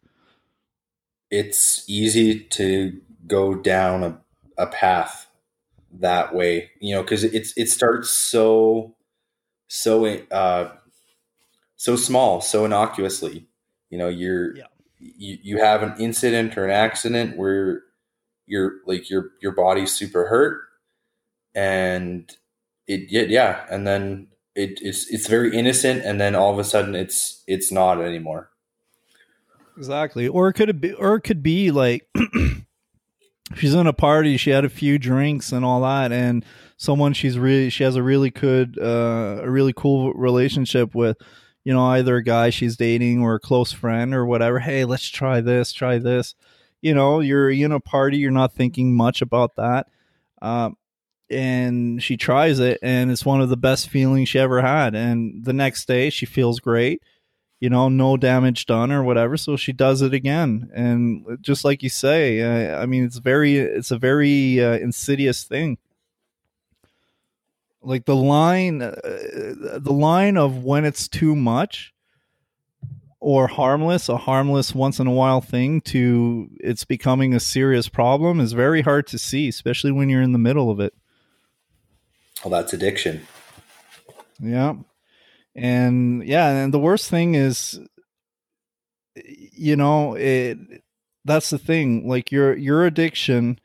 It's 1.31 1.83
easy 1.87 2.39
to 2.39 2.99
go 3.27 3.55
down 3.55 4.03
a, 4.03 4.21
a 4.57 4.67
path 4.67 5.27
that 5.99 6.33
way, 6.35 6.71
you 6.79 6.93
know, 6.95 7.01
because 7.01 7.23
it's 7.23 7.53
it 7.57 7.69
starts 7.69 8.09
so 8.09 8.95
so 9.67 10.05
uh, 10.05 10.71
so 11.75 11.95
small, 11.95 12.41
so 12.41 12.65
innocuously. 12.65 13.47
You 13.89 13.97
know, 13.97 14.07
you're 14.07 14.55
yeah 14.55 14.65
you, 14.99 15.37
you 15.41 15.57
have 15.57 15.83
an 15.83 15.95
incident 15.99 16.57
or 16.57 16.65
an 16.65 16.71
accident 16.71 17.37
where 17.37 17.83
you're 18.45 18.73
like 18.85 19.09
your 19.09 19.31
your 19.41 19.51
body's 19.51 19.93
super 19.93 20.27
hurt 20.27 20.61
and 21.53 22.35
it 22.87 23.29
yeah 23.29 23.65
and 23.69 23.85
then 23.85 24.27
it 24.55 24.79
is 24.81 25.07
it's 25.09 25.27
very 25.27 25.55
innocent 25.55 26.03
and 26.03 26.19
then 26.19 26.35
all 26.35 26.51
of 26.51 26.59
a 26.59 26.63
sudden 26.63 26.95
it's 26.95 27.43
it's 27.47 27.71
not 27.71 28.01
anymore 28.01 28.49
exactly 29.77 30.27
or 30.27 30.47
it 30.49 30.53
could 30.53 30.79
be 30.79 30.93
or 30.93 31.15
it 31.15 31.21
could 31.21 31.43
be 31.43 31.71
like 31.71 32.07
she's 33.55 33.73
in 33.73 33.87
a 33.87 33.93
party 33.93 34.37
she 34.37 34.51
had 34.51 34.65
a 34.65 34.69
few 34.69 34.97
drinks 34.97 35.51
and 35.51 35.65
all 35.65 35.81
that 35.81 36.11
and 36.11 36.45
someone 36.77 37.13
she's 37.13 37.37
really 37.37 37.69
she 37.69 37.83
has 37.83 37.95
a 37.95 38.03
really 38.03 38.29
good 38.29 38.77
uh, 38.79 39.41
a 39.41 39.49
really 39.49 39.73
cool 39.73 40.13
relationship 40.13 40.95
with 40.95 41.17
you 41.65 41.73
know, 41.73 41.83
either 41.87 42.15
a 42.17 42.23
guy 42.23 42.51
she's 42.51 42.77
dating 42.77 43.21
or 43.21 43.35
a 43.35 43.39
close 43.39 43.73
friend 43.73 44.13
or 44.13 44.25
whatever. 44.25 44.59
Hey, 44.59 44.85
let's 44.85 45.09
try 45.09 45.41
this, 45.41 45.73
try 45.73 45.97
this. 45.97 46.35
You 46.81 46.93
know, 46.93 47.19
you're 47.19 47.49
in 47.49 47.71
a 47.71 47.79
party, 47.79 48.17
you're 48.17 48.31
not 48.31 48.53
thinking 48.53 48.95
much 48.95 49.21
about 49.23 49.55
that. 49.55 49.87
Um, 50.41 50.77
and 51.29 52.01
she 52.01 52.17
tries 52.17 52.59
it, 52.59 52.79
and 52.81 53.11
it's 53.11 53.25
one 53.25 53.41
of 53.41 53.49
the 53.49 53.57
best 53.57 53.89
feelings 53.89 54.29
she 54.29 54.39
ever 54.39 54.61
had. 54.61 54.95
And 54.95 55.43
the 55.43 55.53
next 55.53 55.87
day, 55.87 56.09
she 56.09 56.25
feels 56.25 56.59
great. 56.59 57.01
You 57.59 57.69
know, 57.69 57.89
no 57.89 58.17
damage 58.17 58.65
done 58.65 58.91
or 58.91 59.03
whatever. 59.03 59.37
So 59.37 59.55
she 59.55 59.71
does 59.71 60.01
it 60.01 60.13
again, 60.13 60.69
and 60.73 61.25
just 61.41 61.63
like 61.65 61.83
you 61.83 61.89
say, 61.89 62.41
uh, 62.41 62.81
I 62.81 62.85
mean, 62.85 63.03
it's 63.05 63.17
very, 63.17 63.57
it's 63.57 63.91
a 63.91 63.97
very 63.97 64.63
uh, 64.63 64.73
insidious 64.73 65.43
thing 65.43 65.77
like 67.85 68.05
the 68.05 68.15
line 68.15 68.81
uh, 68.81 68.91
the 69.77 69.93
line 69.93 70.37
of 70.37 70.63
when 70.63 70.85
it's 70.85 71.07
too 71.07 71.35
much 71.35 71.93
or 73.19 73.47
harmless 73.47 74.09
a 74.09 74.17
harmless 74.17 74.73
once 74.73 74.99
in 74.99 75.07
a 75.07 75.11
while 75.11 75.41
thing 75.41 75.79
to 75.81 76.49
it's 76.59 76.83
becoming 76.83 77.33
a 77.33 77.39
serious 77.39 77.87
problem 77.87 78.39
is 78.39 78.53
very 78.53 78.81
hard 78.81 79.07
to 79.07 79.17
see 79.17 79.47
especially 79.47 79.91
when 79.91 80.09
you're 80.09 80.21
in 80.21 80.31
the 80.33 80.39
middle 80.39 80.69
of 80.69 80.79
it 80.79 80.93
well 82.45 82.51
that's 82.51 82.73
addiction 82.73 83.27
yeah 84.39 84.75
and 85.55 86.23
yeah 86.25 86.47
and 86.49 86.73
the 86.73 86.79
worst 86.79 87.09
thing 87.09 87.33
is 87.33 87.79
you 89.25 89.75
know 89.75 90.13
it 90.13 90.57
that's 91.25 91.49
the 91.49 91.57
thing 91.57 92.07
like 92.07 92.31
your 92.31 92.55
your 92.55 92.85
addiction 92.85 93.59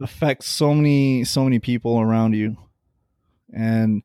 affects 0.00 0.48
so 0.48 0.74
many 0.74 1.22
so 1.22 1.44
many 1.44 1.60
people 1.60 2.00
around 2.00 2.34
you 2.34 2.56
and 3.52 4.02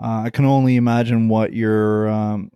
uh, 0.00 0.22
I 0.26 0.30
can 0.30 0.44
only 0.44 0.76
imagine 0.76 1.28
what 1.28 1.52
your 1.52 2.08
um, 2.08 2.52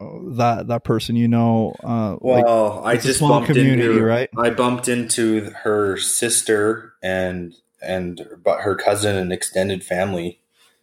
that 0.00 0.66
that 0.68 0.84
person 0.84 1.16
you 1.16 1.26
know. 1.26 1.74
Uh, 1.82 2.16
well, 2.20 2.82
like, 2.82 2.98
I 2.98 3.00
just 3.00 3.20
bumped 3.20 3.48
into 3.50 4.02
right. 4.02 4.28
I 4.36 4.50
bumped 4.50 4.88
into 4.88 5.50
her 5.62 5.96
sister 5.96 6.92
and 7.02 7.54
and 7.82 8.26
but 8.42 8.60
her 8.60 8.74
cousin 8.74 9.16
and 9.16 9.32
extended 9.32 9.84
family 9.84 10.40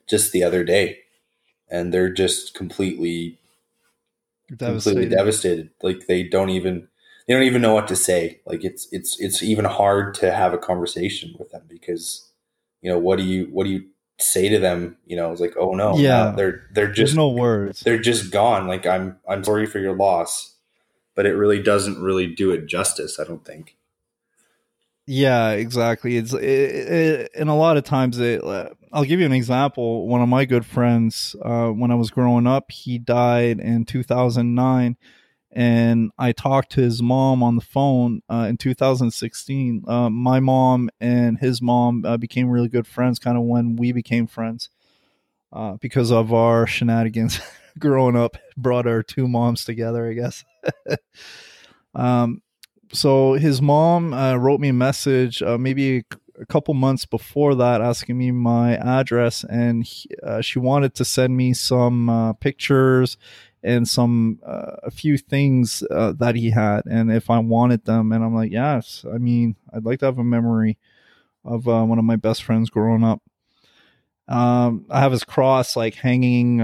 just 0.08 0.32
the 0.32 0.44
other 0.44 0.64
day, 0.64 1.00
and 1.70 1.94
they're 1.94 2.14
just 2.14 2.54
completely 2.54 3.38
devastated. 4.56 4.96
completely 4.96 5.16
devastated. 5.16 5.70
Like 5.82 6.08
they 6.08 6.24
don't 6.24 6.50
even 6.50 6.88
they 7.28 7.34
don't 7.34 7.44
even 7.44 7.62
know 7.62 7.74
what 7.74 7.88
to 7.88 7.96
say. 7.96 8.40
Like 8.46 8.64
it's 8.64 8.88
it's 8.92 9.20
it's 9.20 9.42
even 9.44 9.66
hard 9.66 10.14
to 10.16 10.32
have 10.32 10.54
a 10.54 10.58
conversation 10.58 11.36
with 11.40 11.52
them 11.52 11.64
because 11.68 12.30
you 12.82 12.92
know 12.92 13.00
what 13.00 13.18
do 13.18 13.24
you 13.24 13.46
what 13.46 13.66
do 13.66 13.72
you 13.72 13.86
say 14.18 14.48
to 14.48 14.60
them 14.60 14.96
you 15.06 15.16
know 15.16 15.32
it's 15.32 15.42
like 15.42 15.56
oh 15.58 15.74
no 15.74 15.98
yeah 15.98 16.32
they're 16.36 16.68
they're 16.72 16.88
just 16.88 16.98
There's 16.98 17.16
no 17.18 17.30
words 17.30 17.82
they're 17.82 18.00
just 18.00 18.32
gone 18.32 18.66
like 18.66 18.86
i'm 18.86 19.18
i'm 19.28 19.44
sorry 19.44 19.66
for 19.66 19.80
your 19.80 19.96
loss 19.96 20.56
but 21.16 21.26
it 21.26 21.34
really 21.34 21.62
doesn't 21.62 22.02
really 22.02 22.28
do 22.28 22.52
it 22.52 22.66
justice 22.66 23.20
i 23.20 23.26
don't 23.26 23.44
think 23.44 23.76
yeah 25.08 25.52
exactly 25.52 26.18
it's 26.18 26.34
it, 26.34 26.42
it, 26.42 27.32
and 27.36 27.50
a 27.50 27.54
lot 27.54 27.78
of 27.78 27.84
times 27.84 28.20
it 28.20 28.44
uh, 28.44 28.70
i'll 28.92 29.04
give 29.04 29.20
you 29.20 29.26
an 29.26 29.32
example 29.32 30.08
one 30.08 30.22
of 30.22 30.30
my 30.30 30.46
good 30.46 30.66
friends 30.66 31.36
uh, 31.44 31.70
when 31.70 31.92
i 31.92 31.96
was 31.96 32.10
growing 32.10 32.48
up 32.48 32.72
he 32.72 32.98
died 32.98 33.60
in 33.60 33.86
2009 33.86 34.98
and 35.56 36.12
I 36.18 36.34
talked 36.34 36.74
to 36.74 36.82
his 36.82 37.02
mom 37.02 37.42
on 37.42 37.56
the 37.56 37.62
phone 37.62 38.22
uh, 38.30 38.46
in 38.50 38.58
2016. 38.58 39.86
Uh, 39.88 40.10
my 40.10 40.42
mom 40.42 40.90
and 41.00 41.40
his 41.40 41.62
mom 41.62 42.04
uh, 42.06 42.18
became 42.18 42.50
really 42.50 42.68
good 42.68 42.86
friends, 42.86 43.20
kind 43.20 43.38
of 43.38 43.44
when 43.44 43.78
we 43.78 43.94
became 43.94 44.28
friends, 44.28 44.70
uh, 45.54 45.78
because 45.80 46.12
of 46.12 46.34
our 46.34 46.68
shenanigans 46.68 47.40
growing 47.80 48.18
up. 48.18 48.36
Brought 48.58 48.86
our 48.86 49.02
two 49.02 49.30
moms 49.30 49.64
together, 49.64 50.10
I 50.10 50.14
guess. 50.14 50.44
um, 51.96 52.42
so 52.96 53.34
his 53.34 53.62
mom 53.62 54.14
uh, 54.14 54.36
wrote 54.36 54.60
me 54.60 54.70
a 54.70 54.74
message, 54.74 55.42
uh, 55.42 55.58
maybe 55.58 56.04
a 56.40 56.46
couple 56.46 56.74
months 56.74 57.06
before 57.06 57.56
that 57.56 57.82
asking 57.82 58.18
me 58.18 58.32
my 58.32 58.76
address 58.76 59.46
and 59.50 59.86
he, 59.86 60.10
uh, 60.24 60.42
she 60.42 60.60
wanted 60.60 60.94
to 60.96 61.06
send 61.06 61.36
me 61.36 61.54
some 61.54 62.10
uh, 62.10 62.34
pictures 62.34 63.18
and 63.64 63.88
some 63.88 64.40
uh, 64.46 64.76
a 64.84 64.92
few 64.92 65.18
things 65.18 65.84
uh, 65.92 66.14
that 66.14 66.36
he 66.36 66.52
had 66.52 66.82
and 66.86 67.12
if 67.12 67.30
i 67.30 67.40
wanted 67.40 67.86
them 67.86 68.12
and 68.12 68.24
i'm 68.24 68.36
like 68.36 68.52
yes. 68.52 69.06
I 69.12 69.18
mean 69.18 69.56
i'd 69.74 69.86
like 69.86 70.00
to 70.00 70.06
have 70.06 70.20
a 70.20 70.24
memory 70.24 70.78
of 71.44 71.68
one 71.68 72.00
of 72.00 72.06
my 72.06 72.16
best 72.16 72.44
friends 72.44 72.70
growing 72.70 73.04
up. 73.04 73.22
Um, 74.28 74.86
i 74.90 75.00
have 75.00 75.12
his 75.12 75.24
cross 75.24 75.76
like 75.76 75.96
hanging 75.96 76.62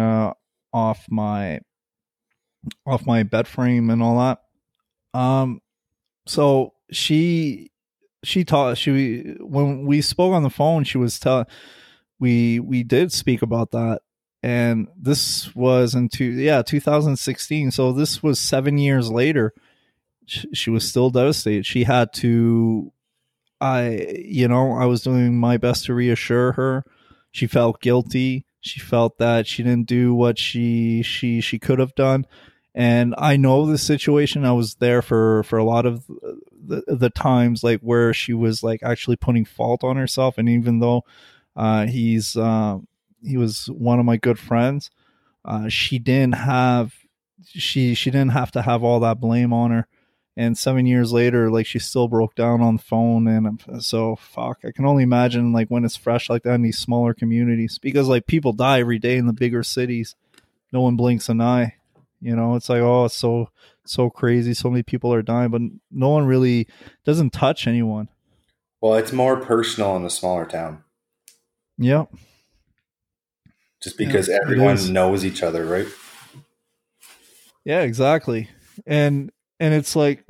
off 0.74 1.06
my 1.10 1.60
off 2.86 3.06
my 3.06 3.24
bed 3.24 3.48
frame 3.48 3.90
and 3.90 4.04
all 4.04 4.18
that. 4.20 4.42
Um 5.18 5.62
so 6.26 6.74
she 6.92 7.72
she 8.24 8.44
taught 8.44 8.78
she 8.78 9.36
when 9.40 9.86
we 9.86 10.02
spoke 10.02 10.34
on 10.34 10.44
the 10.44 10.50
phone 10.50 10.84
she 10.84 10.98
was 10.98 11.20
telling 11.20 11.46
we 12.22 12.60
we 12.60 12.84
did 12.84 13.12
speak 13.12 13.42
about 13.42 13.72
that. 13.72 14.02
And 14.44 14.88
this 14.98 15.54
was 15.56 15.94
into 15.94 16.24
yeah 16.24 16.62
2016 16.62 17.72
so 17.72 17.92
this 17.92 18.24
was 18.24 18.40
seven 18.40 18.78
years 18.78 19.12
later. 19.12 19.54
She, 20.26 20.48
she 20.54 20.70
was 20.70 20.88
still 20.88 21.10
devastated. 21.10 21.66
She 21.66 21.84
had 21.84 22.14
to 22.14 22.94
i 23.60 24.08
you 24.18 24.48
know 24.48 24.74
i 24.74 24.86
was 24.86 25.04
doing 25.04 25.38
my 25.38 25.58
best 25.58 25.86
to 25.86 25.94
reassure 25.94 26.54
her. 26.54 26.86
She 27.32 27.48
felt 27.48 27.82
guilty. 27.82 28.46
She 28.62 28.80
felt 28.80 29.18
that 29.18 29.48
she 29.48 29.64
didn't 29.64 29.88
do 29.88 30.14
what 30.14 30.38
she 30.38 31.02
she 31.02 31.42
she 31.42 31.60
could 31.60 31.80
have 31.80 31.96
done 31.96 32.26
and 32.74 33.14
i 33.18 33.36
know 33.36 33.66
the 33.66 33.78
situation 33.78 34.46
i 34.46 34.52
was 34.52 34.76
there 34.76 35.02
for 35.02 35.44
for 35.44 35.58
a 35.58 35.64
lot 35.64 35.86
of 35.86 36.06
the, 36.08 36.84
the 36.88 37.10
times 37.10 37.64
like 37.64 37.82
where 37.82 38.14
she 38.14 38.34
was 38.34 38.64
like 38.64 38.82
actually 38.84 39.16
putting 39.16 39.44
fault 39.44 39.84
on 39.84 39.98
herself 39.98 40.38
and 40.38 40.48
even 40.48 40.80
though 40.80 41.04
uh 41.56 41.86
he's 41.86 42.38
um 42.38 42.88
he 43.24 43.38
was 43.38 43.68
one 43.68 44.00
of 44.00 44.06
my 44.06 44.18
good 44.18 44.40
friends. 44.40 44.90
Uh, 45.44 45.70
she 45.70 46.00
didn't 46.00 46.36
have 46.36 46.94
she 47.44 47.96
she 47.96 48.12
didn't 48.12 48.32
have 48.32 48.52
to 48.52 48.62
have 48.62 48.84
all 48.84 49.00
that 49.00 49.20
blame 49.20 49.54
on 49.54 49.72
her. 49.72 49.88
And 50.38 50.58
seven 50.58 50.86
years 50.86 51.12
later, 51.12 51.50
like 51.52 51.66
she 51.66 51.80
still 51.80 52.08
broke 52.08 52.36
down 52.36 52.62
on 52.62 52.78
the 52.78 52.82
phone, 52.82 53.28
and 53.28 53.48
I'm, 53.48 53.82
so 53.82 54.16
fuck. 54.16 54.60
I 54.64 54.72
can 54.72 54.86
only 54.86 55.04
imagine 55.04 55.52
like 55.52 55.68
when 55.68 55.84
it's 55.84 55.98
fresh 55.98 56.30
like 56.30 56.44
that 56.44 56.56
in 56.56 56.62
these 56.62 56.78
smaller 56.78 57.14
communities 57.14 57.78
because 57.78 58.08
like 58.08 58.28
people 58.28 58.54
die 58.54 58.80
every 58.80 59.00
day 59.00 59.18
in 59.18 59.28
the 59.28 59.34
bigger 59.34 59.64
cities. 59.64 60.16
No 60.72 60.82
one 60.82 60.96
blinks 60.96 61.28
an 61.28 61.42
eye. 61.42 61.76
You 62.22 62.36
know, 62.36 62.56
it's 62.56 62.70
like 62.70 62.82
oh, 62.82 63.06
it's 63.06 63.18
so 63.18 63.50
so 63.86 64.10
crazy. 64.10 64.54
So 64.54 64.70
many 64.70 64.84
people 64.84 65.14
are 65.14 65.22
dying, 65.22 65.50
but 65.50 65.62
no 65.92 66.10
one 66.10 66.26
really 66.26 66.68
doesn't 67.04 67.32
touch 67.32 67.68
anyone. 67.68 68.10
Well, 68.80 68.96
it's 68.96 69.12
more 69.12 69.38
personal 69.38 69.96
in 69.96 70.04
the 70.04 70.10
smaller 70.10 70.46
town. 70.46 70.84
Yep 71.78 72.10
just 73.82 73.98
because 73.98 74.28
yeah, 74.28 74.38
everyone 74.44 74.94
knows 74.94 75.26
each 75.26 75.44
other, 75.44 75.66
right? 75.66 75.88
Yeah, 77.66 77.82
exactly. 77.82 78.50
And 78.86 79.32
and 79.60 79.74
it's 79.74 79.96
like 79.96 80.24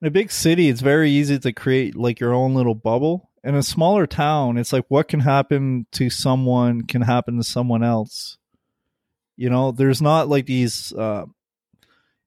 in 0.00 0.08
a 0.08 0.10
big 0.10 0.30
city, 0.30 0.68
it's 0.68 0.80
very 0.80 1.10
easy 1.10 1.38
to 1.38 1.52
create 1.52 1.96
like 1.96 2.20
your 2.20 2.34
own 2.34 2.54
little 2.54 2.74
bubble. 2.74 3.30
In 3.42 3.54
a 3.54 3.62
smaller 3.62 4.06
town, 4.06 4.58
it's 4.58 4.72
like 4.72 4.84
what 4.88 5.08
can 5.08 5.20
happen 5.20 5.86
to 5.92 6.10
someone 6.10 6.82
can 6.82 7.02
happen 7.02 7.36
to 7.36 7.44
someone 7.44 7.82
else. 7.82 8.38
You 9.40 9.48
know, 9.48 9.72
there's 9.72 10.02
not 10.02 10.28
like 10.28 10.44
these 10.44 10.92
uh 10.92 11.24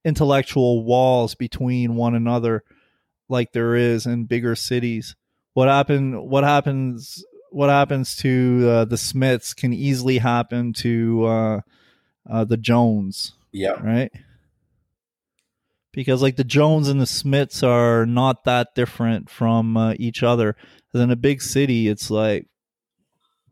intellectual 0.04 0.84
walls 0.84 1.36
between 1.36 1.95
one 1.95 2.15
another 2.15 2.63
like 3.30 3.52
there 3.52 3.76
is 3.76 4.08
in 4.08 4.26
bigger 4.26 4.56
cities. 4.56 5.15
What 5.54 5.67
happen? 5.67 6.28
What 6.28 6.43
happens? 6.43 7.23
What 7.52 7.69
happens 7.69 8.15
to 8.17 8.67
uh, 8.67 8.86
the 8.86 8.97
Smiths 8.97 9.54
can 9.54 9.73
easily 9.73 10.17
happen 10.17 10.73
to 10.73 11.26
uh, 11.26 11.62
uh, 12.28 12.45
the 12.45 12.58
Jones, 12.58 13.34
Yeah. 13.52 13.73
right? 13.73 14.12
Because 15.91 16.23
like 16.23 16.36
the 16.36 16.43
Jones 16.43 16.89
and 16.89 16.99
the 16.99 17.06
Smiths 17.06 17.62
are 17.62 18.08
not 18.08 18.43
that 18.45 18.73
different 18.73 19.30
from 19.30 19.78
uh, 19.78 19.93
each 19.99 20.23
other. 20.23 20.56
in 20.95 21.12
a 21.12 21.15
big 21.15 21.43
city, 21.43 21.88
it's 21.88 22.10
like 22.10 22.47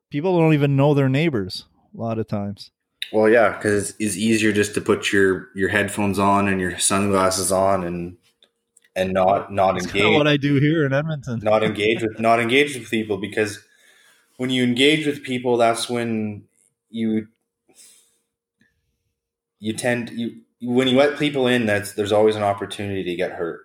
people 0.10 0.39
don't 0.39 0.56
even 0.56 0.76
know 0.76 0.95
their 0.95 1.10
neighbors 1.10 1.65
a 1.95 2.02
lot 2.02 2.17
of 2.17 2.28
times. 2.28 2.71
Well, 3.11 3.29
yeah, 3.29 3.55
because 3.57 3.93
it's 3.99 4.15
easier 4.15 4.51
just 4.53 4.73
to 4.75 4.81
put 4.81 5.11
your 5.11 5.49
your 5.53 5.69
headphones 5.69 6.19
on 6.19 6.47
and 6.47 6.61
your 6.61 6.77
sunglasses 6.79 7.51
on 7.51 7.83
and 7.83 8.17
and 8.95 9.13
not 9.13 9.51
not 9.51 9.73
That's 9.73 9.87
kinda 9.87 10.07
engage 10.07 10.17
what 10.17 10.27
I 10.27 10.37
do 10.37 10.55
here 10.59 10.85
in 10.85 10.93
Edmonton. 10.93 11.39
not 11.43 11.63
engage 11.71 12.01
with 12.01 12.19
not 12.19 12.39
engage 12.39 12.75
with 12.77 12.89
people 12.89 13.17
because 13.17 13.59
when 14.37 14.49
you 14.49 14.63
engage 14.63 15.05
with 15.05 15.23
people, 15.23 15.57
that's 15.57 15.89
when 15.89 16.43
you 16.89 17.27
you 19.59 19.73
tend 19.73 20.09
you 20.11 20.41
when 20.61 20.87
you 20.87 20.97
let 20.97 21.19
people 21.19 21.47
in. 21.47 21.65
That's 21.65 21.93
there's 21.93 22.11
always 22.11 22.35
an 22.35 22.43
opportunity 22.43 23.03
to 23.03 23.15
get 23.15 23.31
hurt. 23.31 23.61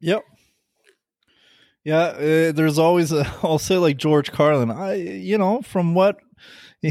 Yep. 0.00 0.24
Yeah, 1.84 1.98
uh, 1.98 2.52
there's 2.52 2.78
always 2.78 3.12
a. 3.12 3.26
I'll 3.42 3.58
say 3.58 3.76
like 3.76 3.96
George 3.96 4.32
Carlin. 4.32 4.70
I, 4.70 4.94
you 4.94 5.38
know, 5.38 5.62
from 5.62 5.94
what 5.94 6.18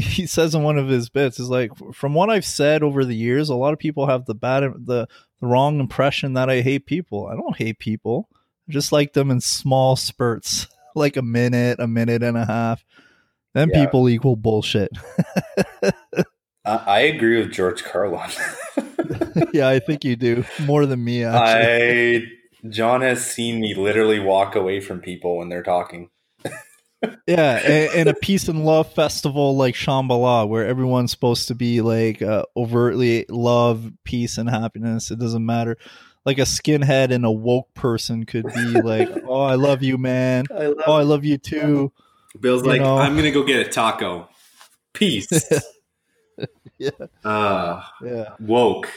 he 0.00 0.26
says 0.26 0.54
in 0.54 0.62
one 0.62 0.78
of 0.78 0.88
his 0.88 1.08
bits, 1.08 1.38
is 1.40 1.48
like 1.50 1.70
from 1.94 2.14
what 2.14 2.30
I've 2.30 2.44
said 2.44 2.82
over 2.82 3.04
the 3.04 3.14
years, 3.14 3.48
a 3.48 3.54
lot 3.54 3.72
of 3.72 3.78
people 3.78 4.06
have 4.06 4.24
the 4.26 4.34
bad, 4.34 4.62
the 4.78 5.06
the 5.40 5.46
wrong 5.46 5.80
impression 5.80 6.32
that 6.34 6.48
I 6.48 6.62
hate 6.62 6.86
people. 6.86 7.26
I 7.26 7.34
don't 7.34 7.56
hate 7.56 7.78
people. 7.78 8.28
I 8.68 8.72
just 8.72 8.90
like 8.92 9.12
them 9.12 9.30
in 9.30 9.40
small 9.40 9.96
spurts, 9.96 10.66
like 10.94 11.16
a 11.16 11.22
minute, 11.22 11.78
a 11.78 11.86
minute 11.86 12.22
and 12.22 12.36
a 12.36 12.44
half. 12.46 12.84
Then 13.54 13.70
Yeah. 13.72 13.84
people 13.84 14.08
equal 14.08 14.36
bullshit. 14.36 14.90
I, 15.82 15.92
I 16.64 16.98
agree 17.00 17.38
with 17.40 17.52
George 17.52 17.84
Carlin. 17.84 18.30
yeah, 19.52 19.68
I 19.68 19.78
think 19.78 20.04
you 20.04 20.16
do 20.16 20.44
more 20.60 20.84
than 20.86 21.04
me. 21.04 21.24
Actually. 21.24 22.16
I 22.16 22.68
John 22.68 23.02
has 23.02 23.24
seen 23.24 23.60
me 23.60 23.74
literally 23.74 24.18
walk 24.18 24.56
away 24.56 24.80
from 24.80 25.00
people 25.00 25.36
when 25.38 25.48
they're 25.48 25.62
talking. 25.62 26.10
Yeah, 27.26 27.56
and, 27.58 27.94
and 27.94 28.08
a 28.08 28.14
peace 28.14 28.48
and 28.48 28.64
love 28.64 28.92
festival 28.92 29.56
like 29.56 29.74
Shambhala, 29.74 30.48
where 30.48 30.66
everyone's 30.66 31.10
supposed 31.10 31.48
to 31.48 31.54
be 31.54 31.80
like 31.80 32.22
uh, 32.22 32.44
overtly 32.56 33.26
love, 33.28 33.90
peace, 34.04 34.38
and 34.38 34.48
happiness. 34.48 35.10
It 35.10 35.18
doesn't 35.18 35.44
matter. 35.44 35.76
Like 36.24 36.38
a 36.38 36.42
skinhead 36.42 37.12
and 37.12 37.24
a 37.24 37.30
woke 37.30 37.72
person 37.74 38.26
could 38.26 38.46
be 38.46 38.80
like, 38.80 39.08
"Oh, 39.26 39.42
I 39.42 39.54
love 39.54 39.82
you, 39.82 39.96
man. 39.98 40.46
I 40.50 40.66
love 40.66 40.82
Oh, 40.86 40.92
I 40.94 41.02
love 41.02 41.24
you 41.24 41.38
too." 41.38 41.92
Bill's 42.40 42.62
You 42.62 42.68
like, 42.70 42.80
know. 42.80 42.98
I'm 42.98 43.16
gonna 43.16 43.30
go 43.30 43.42
get 43.44 43.66
a 43.66 43.70
taco. 43.70 44.28
Peace. 44.92 45.28
Yeah. 46.78 46.90
Uh, 47.24 47.82
Yeah, 48.04 48.34
woke. 48.38 48.90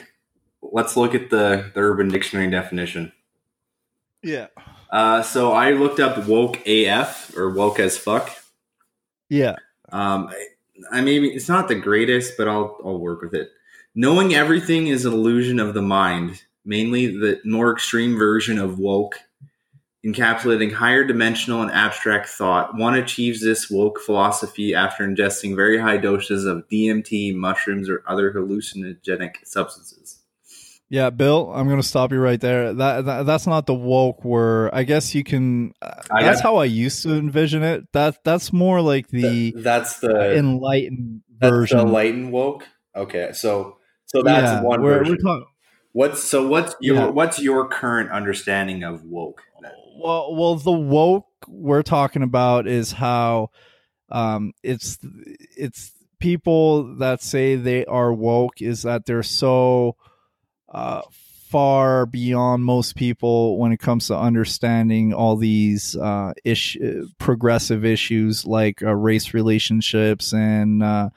Let's 0.62 0.98
look 0.98 1.16
at 1.16 1.30
the, 1.30 1.72
the 1.74 1.80
Urban 1.80 2.10
Dictionary 2.10 2.50
definition. 2.52 3.14
yeah, 4.22 4.48
Uh, 4.90 5.22
so 5.22 5.52
I 5.52 5.72
looked 5.72 6.00
up 6.00 6.26
woke 6.28 6.66
AF 6.68 7.36
or 7.38 7.52
woke 7.52 7.80
as 7.80 7.98
fuck. 7.98 8.36
yeah. 9.30 9.56
Um, 9.92 10.30
I, 10.30 10.98
I 10.98 11.02
maybe 11.02 11.30
it's 11.30 11.50
not 11.50 11.68
the 11.68 11.76
greatest, 11.76 12.38
but 12.38 12.48
I'll 12.48 12.78
I'll 12.84 13.00
work 13.00 13.22
with 13.22 13.34
it. 13.34 13.50
Knowing 13.96 14.34
everything 14.34 14.88
is 14.88 15.06
an 15.06 15.14
illusion 15.14 15.60
of 15.60 15.74
the 15.74 15.82
mind, 15.82 16.44
mainly 16.64 17.08
the 17.08 17.42
more 17.44 17.74
extreme 17.74 18.18
version 18.18 18.60
of 18.60 18.80
woke, 18.80 19.20
encapsulating 20.06 20.72
higher 20.72 21.04
dimensional 21.04 21.62
and 21.62 21.72
abstract 21.72 22.30
thought. 22.30 22.76
One 22.76 22.96
achieves 22.96 23.42
this 23.42 23.70
woke 23.70 24.00
philosophy 24.00 24.74
after 24.74 25.06
ingesting 25.06 25.56
very 25.56 25.78
high 25.78 25.98
doses 25.98 26.46
of 26.46 26.68
DMT, 26.70 27.36
mushrooms, 27.36 27.90
or 27.90 28.04
other 28.08 28.32
hallucinogenic 28.32 29.46
substances. 29.46 30.19
Yeah, 30.90 31.12
Bill, 31.12 31.52
I'm 31.54 31.70
gonna 31.70 31.84
stop 31.84 32.12
you 32.12 32.20
right 32.20 32.42
there. 32.42 32.74
That, 32.74 33.06
that 33.06 33.26
that's 33.28 33.46
not 33.46 33.68
the 33.68 33.76
woke 33.76 34.26
where 34.26 34.74
I 34.74 34.84
guess 34.84 35.14
you 35.14 35.24
can. 35.24 35.74
Uh, 35.82 36.02
I 36.10 36.24
that's 36.24 36.42
how 36.42 36.56
I 36.56 36.66
used 36.66 37.04
to 37.04 37.14
envision 37.14 37.62
it. 37.62 37.92
That 37.94 38.24
that's 38.24 38.52
more 38.52 38.82
like 38.82 39.08
the 39.08 39.54
that's 39.56 40.00
the 40.00 40.36
enlightened 40.36 41.22
version. 41.38 41.78
the 41.78 41.84
enlightened 41.86 42.32
woke. 42.32 42.68
Okay, 42.96 43.32
so 43.34 43.78
so 44.06 44.24
that's 44.24 44.52
Yeah, 44.52 44.62
one 44.64 44.82
we're, 44.82 44.98
version. 44.98 45.18
we're 45.24 45.32
talking. 45.32 45.46
What's 45.92 46.24
so 46.24 46.48
what's 46.48 46.76
your 46.82 46.96
Yeah. 46.96 47.06
what's 47.08 47.40
your 47.40 47.68
current 47.68 48.10
understanding 48.12 48.84
of 48.84 49.04
woke? 49.04 49.44
then? 49.62 49.72
Well, 50.02 50.36
well, 50.36 50.56
the 50.56 50.72
woke 50.72 51.28
we're 51.48 51.84
talking 51.84 52.24
about 52.24 52.68
is 52.68 52.94
how 52.94 53.50
um, 54.10 54.54
it's 54.64 54.98
it's 55.56 55.92
people 56.20 56.96
that 56.96 57.22
say 57.22 57.56
they 57.56 57.86
are 57.86 58.12
woke 58.12 58.62
is 58.62 58.82
that 58.84 59.06
they're 59.06 59.22
so 59.24 59.96
uh, 60.72 61.02
far 61.12 62.06
beyond 62.06 62.64
most 62.64 62.96
people 62.96 63.58
when 63.58 63.72
it 63.72 63.80
comes 63.80 64.06
to 64.08 64.16
understanding 64.16 65.14
all 65.14 65.36
these 65.36 65.96
uh, 65.96 66.32
ish 66.44 66.78
progressive 67.18 67.84
issues 67.84 68.46
like 68.46 68.84
uh, 68.84 68.94
race 68.94 69.34
relationships 69.34 70.32
and 70.32 70.84
uh, 70.84 71.10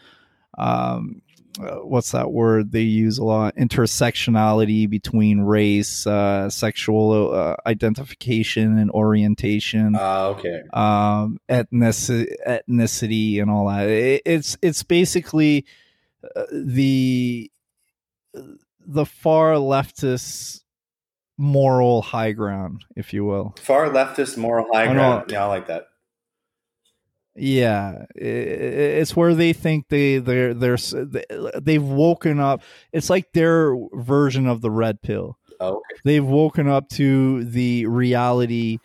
um, 0.56 1.20
uh, 1.60 1.76
what's 1.84 2.12
that 2.12 2.32
word 2.32 2.72
they 2.72 2.80
use 2.80 3.18
a 3.18 3.24
lot 3.24 3.54
intersectionality 3.56 4.88
between 4.88 5.42
race 5.42 6.06
uh, 6.06 6.48
sexual 6.48 7.30
uh, 7.34 7.54
identification 7.66 8.78
and 8.78 8.90
orientation 8.92 9.94
Ah, 9.98 10.28
okay. 10.28 10.62
um 10.72 11.38
ethnicity, 11.50 12.34
ethnicity 12.48 13.42
and 13.42 13.50
all 13.50 13.68
that 13.68 13.86
it, 13.86 14.22
it's 14.24 14.56
it's 14.62 14.82
basically 14.82 15.66
uh, 16.34 16.44
the 16.50 17.50
the 18.86 19.04
far 19.06 19.54
leftist 19.54 20.60
moral 21.38 22.02
high 22.02 22.32
ground 22.32 22.84
if 22.94 23.12
you 23.12 23.24
will 23.24 23.54
Far 23.58 23.88
leftist 23.88 24.36
moral 24.36 24.66
high 24.72 24.84
I 24.84 24.86
know. 24.88 24.92
ground. 24.94 25.30
Yeah, 25.30 25.44
I 25.44 25.46
like 25.46 25.66
that. 25.68 25.84
Yeah, 27.34 28.04
it's 28.14 29.16
where 29.16 29.34
they 29.34 29.54
think 29.54 29.88
they 29.88 30.18
they're 30.18 30.52
they're 30.52 30.76
they've 31.60 31.82
woken 31.82 32.38
up. 32.38 32.60
It's 32.92 33.08
like 33.08 33.32
their 33.32 33.74
version 33.94 34.46
of 34.46 34.60
the 34.60 34.70
red 34.70 35.00
pill. 35.00 35.38
Oh, 35.58 35.76
okay. 35.76 36.00
They've 36.04 36.24
woken 36.24 36.68
up 36.68 36.90
to 36.90 37.44
the 37.44 37.86
reality 37.86 38.80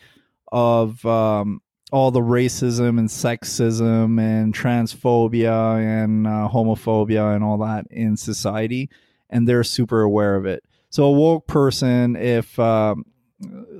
of 0.50 1.04
um, 1.04 1.60
all 1.92 2.10
the 2.10 2.20
racism 2.20 2.98
and 2.98 3.08
sexism 3.10 4.18
and 4.18 4.54
transphobia 4.54 5.78
and 6.02 6.26
uh, 6.26 6.48
homophobia 6.50 7.34
and 7.34 7.44
all 7.44 7.58
that 7.58 7.86
in 7.90 8.16
society, 8.16 8.88
and 9.30 9.48
they're 9.48 9.64
super 9.64 10.02
aware 10.02 10.34
of 10.36 10.46
it. 10.46 10.64
So 10.90 11.04
a 11.04 11.12
woke 11.12 11.46
person, 11.46 12.16
if 12.16 12.58
um, 12.58 13.04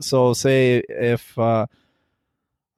so, 0.00 0.34
say 0.34 0.82
if 0.88 1.36
uh, 1.38 1.66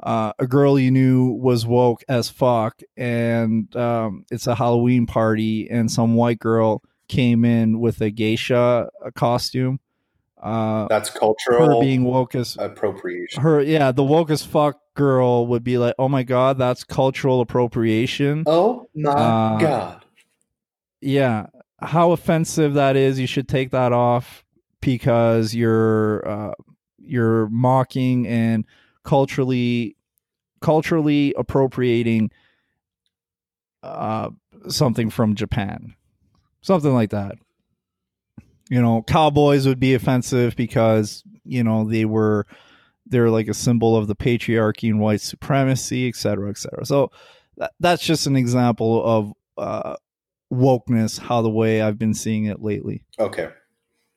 uh, 0.02 0.32
a 0.38 0.46
girl 0.46 0.78
you 0.78 0.90
knew 0.90 1.32
was 1.32 1.66
woke 1.66 2.02
as 2.08 2.28
fuck, 2.30 2.80
and 2.96 3.74
um, 3.76 4.24
it's 4.30 4.46
a 4.46 4.54
Halloween 4.54 5.06
party, 5.06 5.68
and 5.70 5.90
some 5.90 6.14
white 6.14 6.38
girl 6.38 6.82
came 7.08 7.44
in 7.44 7.80
with 7.80 8.00
a 8.00 8.10
geisha 8.10 8.88
uh, 9.04 9.10
costume. 9.14 9.80
Uh, 10.40 10.86
That's 10.88 11.10
her 11.10 11.18
cultural 11.18 11.80
being 11.80 12.04
woke 12.04 12.34
as 12.34 12.56
appropriation. 12.58 13.42
her, 13.42 13.60
yeah, 13.60 13.92
the 13.92 14.04
woke 14.04 14.30
as 14.30 14.42
fuck 14.42 14.80
girl 14.94 15.46
would 15.48 15.62
be 15.64 15.76
like, 15.76 15.94
"Oh 15.98 16.08
my 16.08 16.22
god, 16.22 16.56
that's 16.56 16.82
cultural 16.82 17.42
appropriation." 17.42 18.44
Oh 18.46 18.88
my 18.94 19.10
Uh, 19.10 19.58
god. 19.60 20.04
yeah 21.02 21.46
how 21.80 22.12
offensive 22.12 22.74
that 22.74 22.96
is 22.96 23.18
you 23.18 23.26
should 23.26 23.48
take 23.48 23.70
that 23.70 23.92
off 23.92 24.44
because 24.80 25.54
you're 25.54 26.26
uh, 26.28 26.54
you're 26.98 27.48
mocking 27.48 28.26
and 28.26 28.64
culturally 29.04 29.96
culturally 30.60 31.34
appropriating 31.36 32.30
uh, 33.82 34.30
something 34.68 35.08
from 35.10 35.34
Japan. 35.34 35.94
Something 36.60 36.92
like 36.92 37.10
that. 37.10 37.36
You 38.68 38.80
know 38.80 39.02
cowboys 39.02 39.66
would 39.66 39.80
be 39.80 39.94
offensive 39.94 40.54
because 40.54 41.24
you 41.44 41.64
know 41.64 41.88
they 41.88 42.04
were 42.04 42.46
they're 43.06 43.30
like 43.30 43.48
a 43.48 43.54
symbol 43.54 43.96
of 43.96 44.06
the 44.06 44.14
patriarchy 44.14 44.88
and 44.88 45.00
white 45.00 45.20
supremacy 45.20 46.08
et 46.08 46.14
cetera 46.14 46.50
et 46.50 46.58
cetera. 46.58 46.84
So 46.84 47.10
that, 47.56 47.72
that's 47.80 48.04
just 48.04 48.26
an 48.26 48.36
example 48.36 49.04
of 49.04 49.32
uh, 49.58 49.96
wokeness 50.52 51.18
how 51.18 51.42
the 51.42 51.50
way 51.50 51.82
I've 51.82 51.98
been 51.98 52.14
seeing 52.14 52.46
it 52.46 52.62
lately. 52.62 53.04
Okay. 53.18 53.50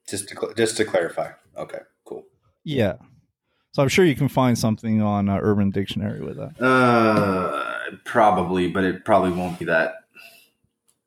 Just 0.08 0.28
to 0.30 0.36
cl- 0.36 0.54
just 0.54 0.78
to 0.78 0.86
clarify. 0.86 1.32
Okay. 1.58 1.80
Cool. 2.06 2.24
Yeah. 2.64 2.96
So 3.72 3.82
I'm 3.82 3.90
sure 3.90 4.06
you 4.06 4.16
can 4.16 4.28
find 4.28 4.58
something 4.58 5.02
on 5.02 5.30
uh, 5.30 5.40
Urban 5.42 5.72
Dictionary 5.72 6.22
with 6.22 6.38
that. 6.38 6.62
Uh, 6.64 7.96
probably, 8.06 8.68
but 8.68 8.84
it 8.84 9.04
probably 9.06 9.32
won't 9.32 9.58
be 9.58 9.66
that 9.66 9.96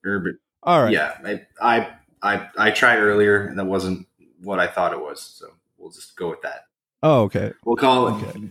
urban. 0.05 0.39
All 0.63 0.83
right. 0.83 0.93
Yeah, 0.93 1.17
I, 1.25 1.43
I 1.61 1.89
I 2.23 2.49
I 2.57 2.71
tried 2.71 2.99
earlier 2.99 3.47
and 3.47 3.59
that 3.59 3.67
wasn't 3.67 4.07
what 4.43 4.59
I 4.59 4.67
thought 4.67 4.93
it 4.93 5.01
was. 5.01 5.21
So 5.21 5.49
we'll 5.79 5.91
just 5.91 6.17
go 6.17 6.31
with 6.31 6.43
that. 6.43 6.67
Oh, 7.03 7.23
okay. 7.23 7.53
We'll 7.65 7.77
call 7.77 8.09
it 8.09 8.23
Okay. 8.25 8.51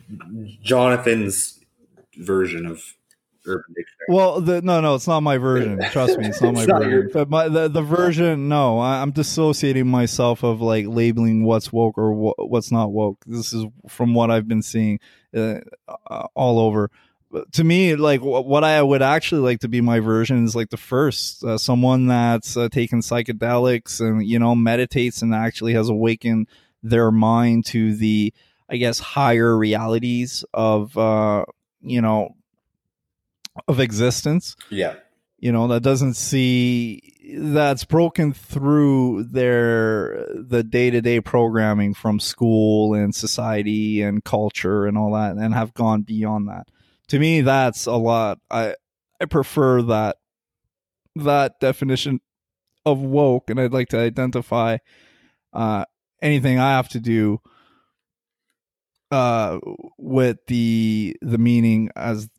Jonathan's 0.62 1.60
version 2.18 2.66
of 2.66 2.82
Urban 3.48 3.74
Dictionary. 3.76 4.06
Well, 4.10 4.42
the, 4.42 4.62
no, 4.62 4.82
no, 4.82 4.96
it's 4.96 5.08
not 5.08 5.22
my 5.22 5.38
version. 5.38 5.80
Trust 5.92 6.18
me, 6.18 6.28
it's 6.28 6.42
not 6.42 6.54
my 6.54 6.64
It's 6.64 6.72
version. 6.72 6.92
your- 6.92 7.04
But 7.10 7.30
my 7.30 7.48
the, 7.48 7.68
the 7.68 7.82
version, 7.82 8.48
no, 8.50 8.80
I, 8.80 9.02
I'm 9.02 9.12
dissociating 9.12 9.88
myself 9.88 10.44
of 10.44 10.62
like 10.62 10.86
labeling 10.88 11.44
what's 11.44 11.72
woke 11.74 11.98
or 11.98 12.14
wha- 12.14 12.34
what's 12.38 12.72
not 12.72 12.92
woke. 12.92 13.24
This 13.26 13.54
is 13.54 13.66
from 13.88 14.14
what 14.14 14.32
I've 14.32 14.48
been 14.48 14.62
seeing 14.62 15.00
uh, 15.36 15.60
uh, 16.08 16.28
all 16.36 16.60
over. 16.60 16.90
But 17.32 17.52
to 17.54 17.64
me, 17.64 17.96
like 17.96 18.22
wh- 18.22 18.46
what 18.46 18.64
I 18.64 18.82
would 18.82 19.02
actually 19.02 19.42
like 19.42 19.60
to 19.62 19.68
be 19.68 19.82
my 19.82 20.00
version 20.00 20.46
is 20.46 20.56
like 20.56 20.70
the 20.70 20.78
first, 20.78 21.44
uh, 21.44 21.58
someone 21.58 22.08
that's 22.08 22.56
uh, 22.56 22.70
taken 22.70 23.00
psychedelics 23.02 24.00
and 24.00 24.26
you 24.26 24.40
know 24.40 24.56
meditates 24.56 25.22
and 25.22 25.34
actually 25.34 25.74
has 25.74 25.90
awakened 25.90 26.48
their 26.84 27.12
mind 27.12 27.66
to 27.66 27.96
the, 27.96 28.32
I 28.70 28.78
guess, 28.78 29.00
higher 29.00 29.58
realities 29.58 30.46
of 30.54 30.96
uh, 30.98 31.46
you 31.82 32.00
know 32.02 32.36
of 33.68 33.80
existence. 33.80 34.56
Yeah. 34.70 34.96
you 35.38 35.52
know 35.52 35.68
that 35.68 35.82
doesn't 35.84 36.16
see 36.16 37.02
that's 37.38 37.86
broken 37.86 38.34
through 38.34 39.24
their 39.24 40.28
the 40.36 40.64
day-to-day 40.64 41.22
programming 41.22 41.94
from 41.94 42.20
school 42.20 42.94
and 42.94 43.14
society 43.16 44.02
and 44.02 44.24
culture 44.24 44.86
and 44.86 44.98
all 44.98 45.14
that 45.14 45.36
and 45.36 45.54
have 45.54 45.74
gone 45.74 46.04
beyond 46.04 46.48
that. 46.48 46.68
To 47.10 47.20
me 47.20 47.42
that's 47.42 47.86
a 47.86 47.96
lot. 47.96 48.40
I 48.50 48.76
i 49.22 49.26
prefer 49.26 49.82
that 49.84 50.18
that 51.16 51.60
definition 51.60 52.20
of 52.86 53.00
woke 53.00 53.50
and 53.50 53.60
i'd 53.60 53.72
like 53.74 53.88
to 53.90 53.98
identify 53.98 54.78
uh 55.54 55.86
anything 56.22 56.60
i 56.60 56.72
have 56.72 56.90
to 56.90 57.00
do 57.00 57.40
uh 59.12 59.58
with 59.98 60.38
the 60.48 61.16
the 61.22 61.38
meaning 61.38 61.90
as 61.96 62.30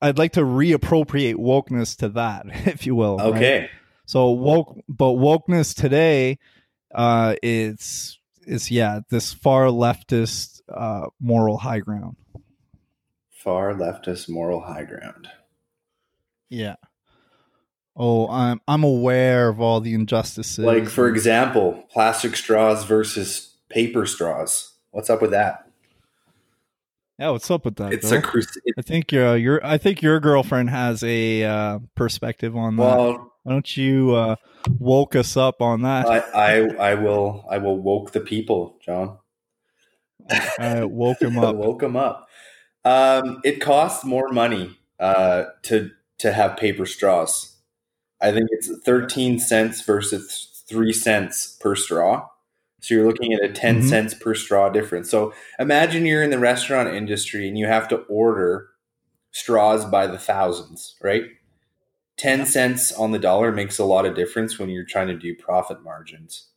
I'd 0.00 0.18
like 0.18 0.32
to 0.32 0.42
reappropriate 0.42 1.36
wokeness 1.36 1.96
to 1.98 2.08
that, 2.10 2.46
if 2.66 2.86
you 2.86 2.94
will. 2.94 3.18
right? 3.18 3.34
Okay. 3.34 3.70
So 4.06 4.30
woke, 4.30 4.78
but 4.88 5.12
wokeness 5.12 5.74
today, 5.74 6.38
uh, 6.94 7.34
it's 7.42 8.18
is 8.46 8.70
yeah 8.70 9.00
this 9.10 9.32
far 9.32 9.64
leftist 9.64 10.60
uh, 10.72 11.08
moral 11.20 11.58
high 11.58 11.80
ground. 11.80 12.16
Far 13.30 13.74
leftist 13.74 14.28
moral 14.28 14.60
high 14.60 14.84
ground. 14.84 15.28
Yeah. 16.48 16.76
Oh, 17.96 18.28
I'm 18.28 18.60
I'm 18.68 18.84
aware 18.84 19.48
of 19.48 19.60
all 19.60 19.80
the 19.80 19.94
injustices. 19.94 20.64
Like 20.64 20.88
for 20.88 21.08
example, 21.08 21.84
plastic 21.90 22.36
straws 22.36 22.84
versus 22.84 23.54
paper 23.68 24.06
straws. 24.06 24.72
What's 24.90 25.10
up 25.10 25.20
with 25.20 25.32
that? 25.32 25.65
Yeah, 27.18 27.30
what's 27.30 27.50
up 27.50 27.64
with 27.64 27.76
that? 27.76 27.92
It's 27.92 28.10
Bill? 28.10 28.20
a 28.20 28.42
I 28.78 28.82
think 28.82 29.10
your 29.10 29.36
your 29.36 29.64
I 29.64 29.78
think 29.78 30.02
your 30.02 30.20
girlfriend 30.20 30.70
has 30.70 31.02
a 31.02 31.44
uh, 31.44 31.78
perspective 31.94 32.56
on 32.56 32.76
that. 32.76 33.18
Why 33.42 33.52
don't 33.52 33.76
you 33.76 34.14
uh, 34.14 34.36
woke 34.78 35.16
us 35.16 35.36
up 35.36 35.62
on 35.62 35.82
that? 35.82 36.06
I, 36.06 36.18
I 36.18 36.90
I 36.90 36.94
will 36.94 37.44
I 37.48 37.58
will 37.58 37.78
woke 37.78 38.12
the 38.12 38.20
people, 38.20 38.76
John. 38.84 39.18
I 40.58 40.84
woke 40.84 41.22
him 41.22 41.38
up. 41.42 41.56
woke 41.56 41.80
them 41.80 41.96
up. 41.96 42.28
Um, 42.84 43.40
it 43.44 43.60
costs 43.60 44.04
more 44.04 44.28
money 44.28 44.78
uh, 45.00 45.44
to 45.62 45.90
to 46.18 46.32
have 46.32 46.56
paper 46.56 46.84
straws. 46.84 47.56
I 48.20 48.30
think 48.30 48.48
it's 48.50 48.70
thirteen 48.84 49.38
cents 49.38 49.80
versus 49.80 50.64
three 50.68 50.92
cents 50.92 51.56
per 51.60 51.76
straw. 51.76 52.28
So 52.80 52.94
you're 52.94 53.06
looking 53.06 53.32
at 53.32 53.42
a 53.44 53.52
10 53.52 53.80
Mhm. 53.80 53.82
cents 53.82 54.14
per 54.14 54.34
straw 54.34 54.68
difference. 54.70 55.10
So 55.10 55.32
imagine 55.58 56.06
you're 56.06 56.22
in 56.22 56.30
the 56.30 56.38
restaurant 56.38 56.88
industry 56.94 57.48
and 57.48 57.58
you 57.58 57.66
have 57.66 57.88
to 57.88 57.98
order 58.08 58.68
straws 59.32 59.84
by 59.86 60.06
the 60.06 60.18
thousands, 60.18 60.96
right? 61.02 61.24
10 62.16 62.46
cents 62.46 62.92
on 62.92 63.12
the 63.12 63.18
dollar 63.18 63.52
makes 63.52 63.78
a 63.78 63.84
lot 63.84 64.06
of 64.06 64.14
difference 64.16 64.58
when 64.58 64.70
you're 64.70 64.84
trying 64.84 65.08
to 65.08 65.18
do 65.18 65.34
profit 65.36 65.82
margins. 65.82 66.48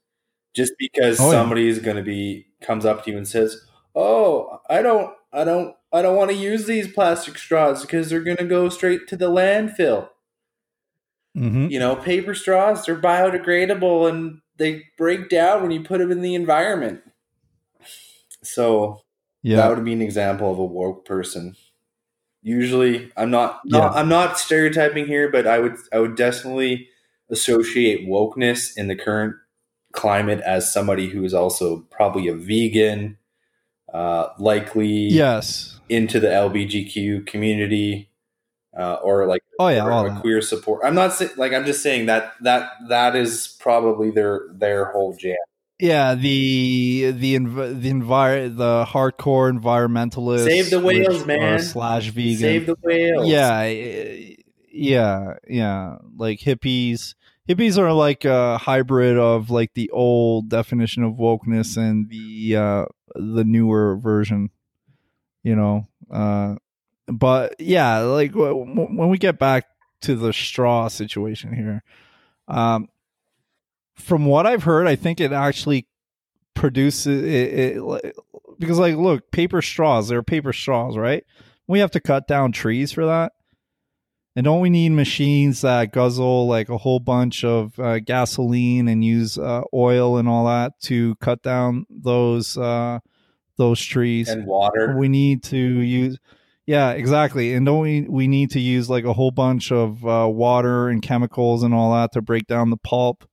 Just 0.56 0.74
because 0.80 1.20
Oh, 1.20 1.32
yeah. 1.32 1.40
somebody 1.40 1.68
is 1.68 1.80
going 1.80 1.98
to 1.98 2.04
be 2.04 2.48
comes 2.62 2.86
up 2.86 3.04
to 3.06 3.12
you 3.12 3.18
and 3.18 3.28
says, 3.28 3.62
"Oh, 3.96 4.60
I 4.70 4.82
don't 4.82 5.14
I 5.34 5.44
don't 5.44 5.76
I 5.94 6.02
don't 6.02 6.16
want 6.18 6.32
to 6.32 6.38
use 6.38 6.66
these 6.66 6.92
plastic 6.92 7.38
straws 7.38 7.82
because 7.84 8.10
they're 8.10 8.22
going 8.24 8.38
to 8.38 8.46
go 8.46 8.70
straight 8.70 9.08
to 9.10 9.18
the 9.18 9.30
landfill." 9.30 10.10
hmm 11.36 11.68
You 11.70 11.80
know, 11.80 11.96
paper 11.96 12.34
straws 12.34 12.86
they're 12.86 13.00
biodegradable 13.00 14.10
and 14.10 14.42
they 14.60 14.84
break 14.98 15.30
down 15.30 15.62
when 15.62 15.72
you 15.72 15.82
put 15.82 15.98
them 16.00 16.12
in 16.12 16.22
the 16.22 16.36
environment. 16.36 17.02
So 18.44 19.02
Yeah. 19.42 19.58
that 19.58 19.70
would 19.76 19.84
be 19.86 19.94
an 19.94 20.02
example 20.02 20.52
of 20.52 20.60
a 20.60 20.66
woke 20.66 21.06
person. 21.06 21.56
Usually, 22.42 23.12
I'm 23.18 23.32
not, 23.32 23.62
Yeah. 23.66 23.90
I'm 23.90 24.08
not 24.10 24.40
stereotyping 24.40 25.08
here, 25.08 25.30
but 25.30 25.48
I 25.48 25.60
would 25.60 25.76
I 25.92 26.00
would 26.00 26.16
definitely 26.16 26.90
associate 27.30 28.08
wokeness 28.08 28.78
in 28.78 28.88
the 28.88 28.96
current 28.96 29.36
climate 29.92 30.40
as 30.42 30.72
somebody 30.72 31.10
who 31.10 31.24
is 31.24 31.34
also 31.34 31.86
probably 31.92 32.28
a 32.28 32.36
vegan, 32.36 33.18
uh, 33.94 34.30
likely 34.40 34.88
yes. 34.88 35.80
into 35.90 36.20
the 36.20 36.28
LBGQ 36.28 37.26
community, 37.26 38.10
uh, 38.78 38.96
or 39.04 39.26
like 39.28 39.42
Oh 39.60 39.68
yeah. 39.68 39.86
or 39.86 40.10
that. 40.10 40.22
queer 40.22 40.42
support. 40.42 40.82
I'm 40.86 40.96
not 40.96 41.14
saying 41.14 41.32
like 41.38 41.52
I'm 41.54 41.66
just 41.66 41.84
saying 41.84 42.06
that 42.06 42.34
that 42.42 42.72
that 42.88 43.16
is 43.16 43.58
probably 43.60 44.10
their 44.10 44.48
their 44.54 44.86
whole 44.86 45.14
jam. 45.16 45.36
Yeah, 45.80 46.16
the 46.16 47.12
the 47.12 47.36
env- 47.36 47.82
the 47.82 47.90
envir- 47.92 48.56
the 48.56 48.86
hardcore 48.88 49.52
environmentalists 49.52 50.46
Save 50.46 50.70
the 50.72 50.80
whales, 50.80 51.20
which 51.20 51.28
man. 51.28 51.60
slash 51.60 52.08
vegan. 52.10 52.38
Save 52.38 52.66
the 52.68 52.76
whales. 52.82 53.28
yeah, 53.28 53.60
eh, 53.62 54.36
yeah, 54.72 55.34
yeah. 55.48 55.98
Like 56.18 56.40
hippies. 56.40 57.16
Hippies 57.48 57.78
are 57.78 57.92
like 57.94 58.26
a 58.26 58.58
hybrid 58.58 59.18
of 59.18 59.50
like 59.50 59.74
the 59.74 59.90
old 59.92 60.50
definition 60.50 61.04
of 61.04 61.14
wokeness 61.16 61.78
and 61.78 62.10
the 62.10 62.56
uh 62.56 62.86
the 63.16 63.44
newer 63.44 63.98
version. 63.98 64.52
You 65.44 65.56
know, 65.56 65.88
uh 66.12 66.56
but 67.12 67.56
yeah, 67.60 68.00
like 68.00 68.32
w- 68.32 68.66
w- 68.66 68.98
when 68.98 69.10
we 69.10 69.18
get 69.18 69.40
back 69.40 69.66
to 70.02 70.16
the 70.16 70.32
straw 70.34 70.88
situation 70.88 71.54
here, 71.54 71.84
um, 72.48 72.88
from 73.96 74.26
what 74.26 74.46
I've 74.48 74.64
heard, 74.64 74.88
I 74.88 74.96
think 74.96 75.20
it 75.20 75.32
actually 75.32 75.88
produces 76.54 77.24
it, 77.24 77.78
it 77.78 78.16
because 78.58 78.80
like 78.80 78.96
look, 78.96 79.32
paper 79.32 79.62
straws, 79.62 80.08
they're 80.08 80.24
paper 80.24 80.54
straws, 80.54 80.98
right? 80.98 81.26
We 81.68 81.80
have 81.80 81.92
to 81.92 82.00
cut 82.00 82.28
down 82.28 82.52
trees 82.52 82.92
for 82.92 83.06
that. 83.06 83.34
And 84.36 84.46
don't 84.46 84.62
we 84.62 84.70
need 84.70 84.90
machines 84.90 85.62
that 85.62 85.92
guzzle 85.92 86.48
like 86.48 86.70
a 86.70 86.78
whole 86.78 87.00
bunch 87.00 87.44
of 87.44 87.78
uh, 87.80 88.00
gasoline 88.00 88.88
and 88.88 89.04
use 89.04 89.38
uh, 89.38 89.64
oil 89.74 90.18
and 90.18 90.30
all 90.30 90.46
that 90.46 90.80
to 90.84 91.16
cut 91.16 91.42
down 91.42 91.86
those 91.90 92.58
uh, 92.58 93.00
those 93.58 93.82
trees? 93.82 94.30
and 94.30 94.46
water. 94.46 94.96
we 94.98 95.10
need 95.10 95.44
to 95.44 95.58
use 95.58 96.18
yeah 96.70 96.92
exactly. 96.92 97.56
And 97.56 97.66
don't 97.66 97.80
we 97.80 98.02
we 98.02 98.28
need 98.28 98.52
to 98.52 98.60
use 98.60 98.92
like 98.92 99.04
a 99.04 99.12
whole 99.12 99.32
bunch 99.32 99.72
of 99.72 100.06
uh, 100.06 100.28
water 100.30 100.88
and 100.88 101.02
chemicals 101.02 101.64
and 101.64 101.74
all 101.74 101.94
that 101.96 102.12
to 102.12 102.22
break 102.22 102.46
down 102.46 102.70
the 102.70 102.78
pulp 102.78 103.28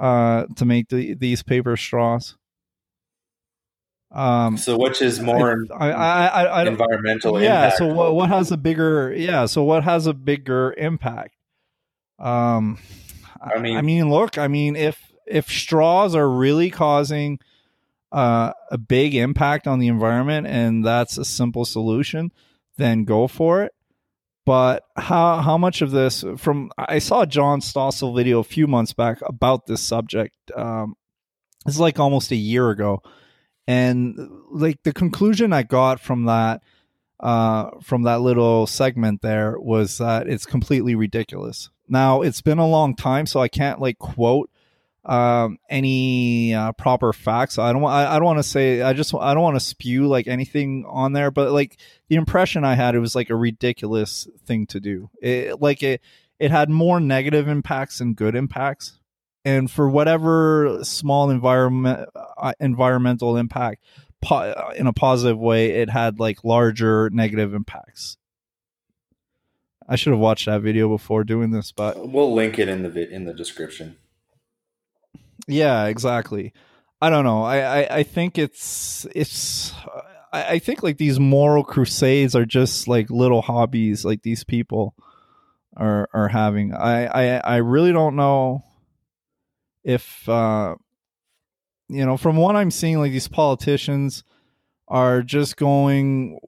uh 0.00 0.46
to 0.56 0.64
make 0.64 0.88
the, 0.88 1.14
these 1.14 1.44
paper 1.44 1.76
straws. 1.76 2.36
Um 4.10 4.56
So 4.56 4.76
which 4.76 5.00
is 5.00 5.20
more 5.20 5.64
i 5.78 5.90
i 5.92 6.26
i, 6.44 6.66
environmental 6.66 7.40
yeah 7.40 7.70
so 7.70 7.86
what, 7.86 8.14
what 8.16 8.30
has 8.30 8.50
a 8.50 8.56
bigger 8.56 9.14
yeah 9.14 9.46
so 9.46 9.62
what 9.62 9.84
has 9.84 10.08
a 10.08 10.12
bigger 10.12 10.74
impact? 10.76 11.36
Um 12.18 12.78
I 13.40 13.60
mean- 13.60 13.76
i 13.76 13.82
mean 13.82 14.10
look 14.10 14.38
i 14.38 14.48
mean 14.48 14.74
if 14.74 15.12
if 15.24 15.48
straws 15.48 16.16
are 16.16 16.28
really 16.28 16.70
causing 16.70 17.38
uh, 18.12 18.52
a 18.70 18.78
big 18.78 19.14
impact 19.14 19.66
on 19.66 19.78
the 19.78 19.88
environment 19.88 20.46
and 20.46 20.84
that's 20.84 21.18
a 21.18 21.24
simple 21.24 21.64
solution 21.64 22.30
then 22.76 23.04
go 23.04 23.26
for 23.26 23.62
it. 23.62 23.72
But 24.44 24.84
how 24.96 25.38
how 25.38 25.58
much 25.58 25.82
of 25.82 25.90
this 25.90 26.24
from 26.36 26.70
i 26.78 27.00
saw 27.00 27.26
john 27.26 27.60
stossel 27.60 28.14
video 28.14 28.38
a 28.38 28.44
few 28.44 28.68
months 28.68 28.92
back 28.92 29.18
about 29.26 29.66
this 29.66 29.80
subject 29.80 30.36
um 30.54 30.94
it's 31.66 31.80
like 31.80 31.98
almost 31.98 32.30
a 32.30 32.36
year 32.36 32.70
ago. 32.70 33.02
And 33.66 34.16
like 34.52 34.82
the 34.84 34.92
conclusion 34.92 35.52
i 35.52 35.64
got 35.64 35.98
from 36.00 36.26
that 36.26 36.62
uh 37.18 37.70
from 37.82 38.02
that 38.04 38.20
little 38.20 38.66
segment 38.68 39.20
there 39.22 39.58
was 39.58 39.98
that 39.98 40.28
it's 40.28 40.46
completely 40.46 40.94
ridiculous. 40.94 41.70
Now 41.88 42.22
it's 42.22 42.42
been 42.42 42.58
a 42.58 42.68
long 42.68 42.94
time 42.94 43.26
so 43.26 43.40
i 43.40 43.48
can't 43.48 43.80
like 43.80 43.98
quote 43.98 44.48
um 45.06 45.58
any 45.70 46.52
uh, 46.52 46.72
proper 46.72 47.12
facts 47.12 47.58
i 47.58 47.72
don't 47.72 47.84
I, 47.84 48.14
I 48.14 48.16
don't 48.16 48.24
want 48.24 48.38
to 48.40 48.42
say 48.42 48.82
i 48.82 48.92
just 48.92 49.14
i 49.14 49.34
don't 49.34 49.42
want 49.42 49.56
to 49.56 49.64
spew 49.64 50.06
like 50.08 50.26
anything 50.26 50.84
on 50.88 51.12
there 51.12 51.30
but 51.30 51.52
like 51.52 51.78
the 52.08 52.16
impression 52.16 52.64
i 52.64 52.74
had 52.74 52.94
it 52.94 53.00
was 53.00 53.14
like 53.14 53.30
a 53.30 53.36
ridiculous 53.36 54.26
thing 54.46 54.66
to 54.66 54.80
do 54.80 55.08
it 55.22 55.60
like 55.60 55.82
it 55.82 56.00
it 56.38 56.50
had 56.50 56.68
more 56.68 57.00
negative 57.00 57.46
impacts 57.48 57.98
than 57.98 58.14
good 58.14 58.34
impacts 58.34 58.98
and 59.44 59.70
for 59.70 59.88
whatever 59.88 60.80
small 60.82 61.30
environment 61.30 62.08
uh, 62.36 62.52
environmental 62.58 63.36
impact 63.36 63.80
po- 64.20 64.72
in 64.76 64.86
a 64.86 64.92
positive 64.92 65.38
way, 65.38 65.70
it 65.70 65.90
had 65.90 66.18
like 66.18 66.44
larger 66.44 67.10
negative 67.10 67.54
impacts. 67.54 68.18
I 69.88 69.96
should 69.96 70.12
have 70.12 70.20
watched 70.20 70.46
that 70.46 70.62
video 70.62 70.88
before 70.88 71.22
doing 71.22 71.52
this, 71.52 71.70
but 71.70 72.08
We'll 72.08 72.34
link 72.34 72.58
it 72.58 72.68
in 72.68 72.82
the 72.82 72.90
vi- 72.90 73.08
in 73.10 73.24
the 73.24 73.32
description. 73.32 73.96
Yeah, 75.46 75.86
exactly. 75.86 76.52
I 77.00 77.10
don't 77.10 77.24
know. 77.24 77.42
I 77.42 77.58
I, 77.82 77.96
I 77.98 78.02
think 78.02 78.38
it's 78.38 79.06
it's. 79.14 79.72
I, 80.32 80.54
I 80.54 80.58
think 80.58 80.82
like 80.82 80.98
these 80.98 81.20
moral 81.20 81.62
crusades 81.64 82.34
are 82.34 82.46
just 82.46 82.88
like 82.88 83.10
little 83.10 83.42
hobbies, 83.42 84.04
like 84.04 84.22
these 84.22 84.44
people 84.44 84.94
are 85.76 86.08
are 86.14 86.28
having. 86.28 86.72
I 86.74 87.06
I 87.06 87.36
I 87.38 87.56
really 87.58 87.92
don't 87.92 88.16
know 88.16 88.64
if 89.84 90.28
uh 90.28 90.74
you 91.88 92.04
know 92.04 92.16
from 92.16 92.36
what 92.36 92.56
I'm 92.56 92.70
seeing, 92.70 92.98
like 92.98 93.12
these 93.12 93.28
politicians 93.28 94.24
are 94.88 95.22
just 95.22 95.56
going. 95.56 96.38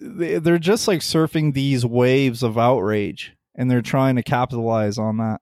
they- 0.00 0.38
They're 0.38 0.58
just 0.58 0.88
like 0.88 1.00
surfing 1.00 1.54
these 1.54 1.84
waves 1.84 2.42
of 2.42 2.56
outrage, 2.56 3.34
and 3.54 3.70
they're 3.70 3.82
trying 3.82 4.16
to 4.16 4.22
capitalize 4.22 4.96
on 4.98 5.18
that. 5.18 5.40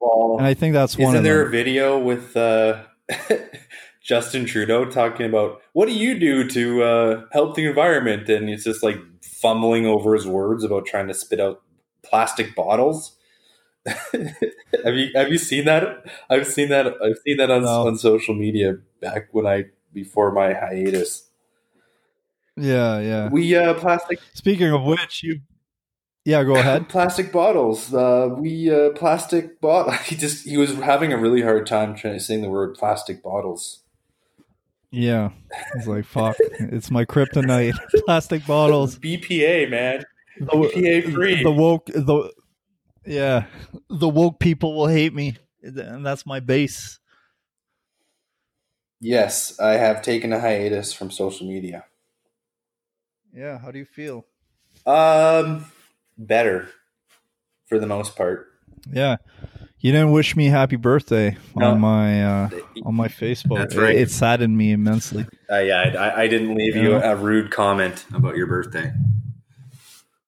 Well, 0.00 0.36
And 0.38 0.46
I 0.46 0.54
think 0.54 0.72
that's 0.74 0.96
one 0.96 1.14
isn't 1.14 1.24
there 1.24 1.38
them. 1.38 1.48
a 1.48 1.50
video 1.50 1.98
with 1.98 2.36
uh, 2.36 2.82
Justin 4.02 4.46
Trudeau 4.46 4.86
talking 4.86 5.26
about 5.26 5.60
what 5.72 5.86
do 5.86 5.92
you 5.94 6.18
do 6.18 6.48
to 6.48 6.82
uh, 6.82 7.24
help 7.32 7.54
the 7.54 7.66
environment? 7.66 8.28
And 8.28 8.48
he's 8.48 8.64
just 8.64 8.82
like 8.82 8.96
fumbling 9.22 9.86
over 9.86 10.14
his 10.14 10.26
words 10.26 10.64
about 10.64 10.86
trying 10.86 11.08
to 11.08 11.14
spit 11.14 11.40
out 11.40 11.62
plastic 12.02 12.54
bottles. 12.54 13.16
have 13.86 14.94
you 14.94 15.08
have 15.14 15.28
you 15.30 15.38
seen 15.38 15.64
that? 15.64 16.04
I've 16.28 16.46
seen 16.46 16.68
that. 16.68 16.86
I've 16.86 17.16
seen 17.24 17.38
that 17.38 17.50
on 17.50 17.62
No. 17.62 17.86
on 17.86 17.96
social 17.96 18.34
media 18.34 18.76
back 19.00 19.28
when 19.32 19.46
I 19.46 19.66
before 19.92 20.32
my 20.32 20.52
hiatus. 20.52 21.26
Yeah, 22.56 23.00
yeah. 23.00 23.28
We 23.30 23.54
uh, 23.56 23.74
plastic 23.74 24.18
Speaking 24.34 24.70
of 24.72 24.82
which, 24.82 25.22
you 25.22 25.40
yeah, 26.24 26.44
go 26.44 26.54
ahead. 26.56 26.88
plastic 26.88 27.32
bottles. 27.32 27.92
Uh, 27.92 28.28
we 28.36 28.70
uh, 28.70 28.90
plastic 28.90 29.60
bottle. 29.60 29.92
He 30.04 30.16
just 30.16 30.46
he 30.46 30.56
was 30.56 30.74
having 30.74 31.12
a 31.12 31.18
really 31.18 31.42
hard 31.42 31.66
time 31.66 31.94
trying 31.94 32.14
to 32.14 32.20
saying 32.20 32.42
the 32.42 32.50
word 32.50 32.74
plastic 32.74 33.22
bottles. 33.22 33.82
Yeah, 34.92 35.30
it's 35.76 35.86
like 35.86 36.04
fuck. 36.04 36.36
It's 36.58 36.90
my 36.90 37.04
kryptonite. 37.04 37.78
Plastic 38.06 38.44
bottles. 38.44 38.98
BPA 38.98 39.70
man. 39.70 40.04
The, 40.40 40.46
BPA 40.46 41.12
free. 41.14 41.42
the 41.44 41.52
woke. 41.52 41.86
The 41.86 42.32
yeah, 43.06 43.44
the 43.88 44.08
woke 44.08 44.40
people 44.40 44.74
will 44.76 44.88
hate 44.88 45.14
me, 45.14 45.36
and 45.62 46.04
that's 46.04 46.26
my 46.26 46.40
base. 46.40 46.98
Yes, 49.00 49.58
I 49.60 49.74
have 49.74 50.02
taken 50.02 50.32
a 50.32 50.40
hiatus 50.40 50.92
from 50.92 51.12
social 51.12 51.46
media. 51.46 51.84
Yeah. 53.32 53.58
How 53.58 53.70
do 53.70 53.78
you 53.78 53.84
feel? 53.86 54.26
Um, 54.84 55.66
better 56.26 56.68
for 57.68 57.78
the 57.78 57.86
most 57.86 58.16
part. 58.16 58.46
Yeah. 58.92 59.16
You 59.78 59.92
didn't 59.92 60.12
wish 60.12 60.36
me 60.36 60.46
happy 60.46 60.76
birthday 60.76 61.36
No. 61.56 61.70
on 61.70 61.80
my 61.80 62.24
uh, 62.24 62.50
on 62.84 62.94
my 62.94 63.08
Facebook. 63.08 63.56
That's 63.58 63.74
It- 63.74 63.80
right. 63.80 63.96
It, 63.96 64.10
saddened 64.10 64.56
me 64.56 64.72
immensely. 64.72 65.26
Uh, 65.50 65.58
yeah, 65.60 65.80
I, 65.98 66.22
I 66.22 66.26
didn't 66.28 66.54
leave 66.54 66.76
you 66.76 66.96
a 66.96 67.16
rude 67.16 67.50
comment 67.50 68.04
about 68.12 68.36
your 68.36 68.46
birthday. 68.46 68.92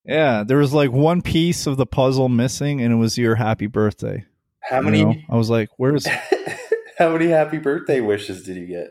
Yeah, 0.06 0.42
there 0.42 0.56
was 0.56 0.72
like 0.72 0.90
one 0.90 1.20
piece 1.22 1.66
of 1.66 1.76
the 1.76 1.86
puzzle 1.86 2.28
missing, 2.30 2.80
and 2.80 2.92
it 2.92 2.96
was 2.96 3.18
your 3.18 3.34
happy 3.36 3.66
birthday. 3.66 4.24
How 4.60 4.78
you 4.78 4.84
many? 4.84 5.04
know? 5.04 5.14
I 5.30 5.36
was 5.36 5.50
like, 5.50 5.68
"Where's?" 5.76 6.06
how 6.98 7.10
many 7.12 7.28
happy 7.28 7.58
birthday 7.58 8.00
wishes 8.00 8.42
did 8.44 8.56
you 8.56 8.66
get? 8.66 8.88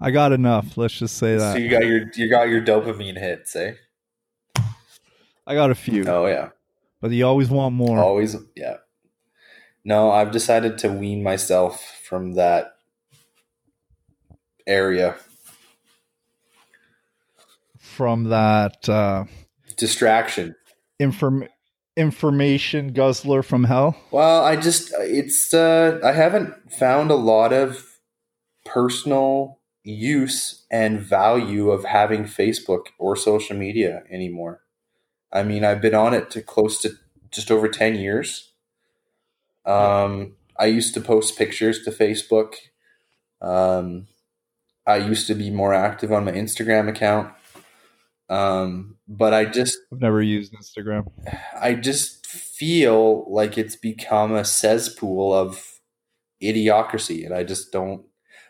I 0.00 0.10
got 0.10 0.32
enough. 0.32 0.76
Let's 0.76 0.94
just 0.98 1.16
say 1.16 1.36
So 1.38 1.52
that 1.52 1.60
you 1.60 1.68
got 1.70 1.84
your 1.86 2.02
you 2.14 2.28
got 2.30 2.48
your 2.48 2.60
dopamine 2.62 3.18
hits, 3.18 3.56
eh? 3.56 3.72
I 5.50 5.54
got 5.54 5.70
a 5.70 5.74
few, 5.74 6.04
Oh 6.06 6.26
yeah, 6.26 6.50
but 7.00 7.10
you 7.10 7.26
always 7.26 7.50
want 7.50 7.74
more. 7.74 7.98
always 7.98 8.36
yeah. 8.56 8.76
No, 9.84 10.12
I've 10.12 10.30
decided 10.30 10.78
to 10.78 10.88
wean 10.92 11.22
myself 11.24 11.82
from 12.08 12.34
that 12.34 12.74
area. 14.66 15.16
from 17.78 18.24
that 18.24 18.88
uh, 18.88 19.24
Distraction. 19.76 20.54
inform 21.00 21.48
information 21.96 22.92
guzzler 22.92 23.42
from 23.42 23.64
hell. 23.64 23.96
Well, 24.12 24.44
I 24.44 24.54
just 24.56 24.92
it's 24.98 25.52
uh 25.52 25.98
I 26.04 26.12
haven't 26.12 26.72
found 26.72 27.10
a 27.10 27.16
lot 27.16 27.52
of 27.52 27.98
personal 28.64 29.58
use 29.82 30.64
and 30.70 31.00
value 31.00 31.70
of 31.70 31.84
having 31.84 32.24
Facebook 32.24 32.86
or 32.98 33.16
social 33.16 33.56
media 33.56 34.04
anymore. 34.10 34.60
I 35.32 35.42
mean, 35.42 35.64
I've 35.64 35.80
been 35.80 35.94
on 35.94 36.14
it 36.14 36.30
to 36.32 36.42
close 36.42 36.80
to 36.82 36.92
just 37.30 37.50
over 37.50 37.68
10 37.68 37.96
years. 37.96 38.52
Um 39.64 40.36
I 40.58 40.66
used 40.66 40.94
to 40.94 41.00
post 41.00 41.38
pictures 41.38 41.82
to 41.84 41.90
Facebook. 41.90 42.54
Um 43.40 44.08
I 44.86 44.96
used 44.96 45.26
to 45.28 45.34
be 45.34 45.50
more 45.50 45.74
active 45.74 46.12
on 46.12 46.24
my 46.24 46.32
Instagram 46.32 46.88
account. 46.88 47.32
Um 48.28 48.96
but 49.08 49.34
I 49.34 49.44
just 49.44 49.78
I've 49.92 50.00
never 50.00 50.22
used 50.22 50.52
Instagram. 50.52 51.06
I 51.60 51.74
just 51.74 52.20
feel 52.26 53.30
like 53.32 53.56
it's 53.56 53.76
become 53.76 54.34
a 54.34 54.44
cesspool 54.44 55.32
of 55.32 55.80
idiocracy, 56.42 57.24
and 57.24 57.34
I 57.34 57.42
just 57.42 57.72
don't. 57.72 58.04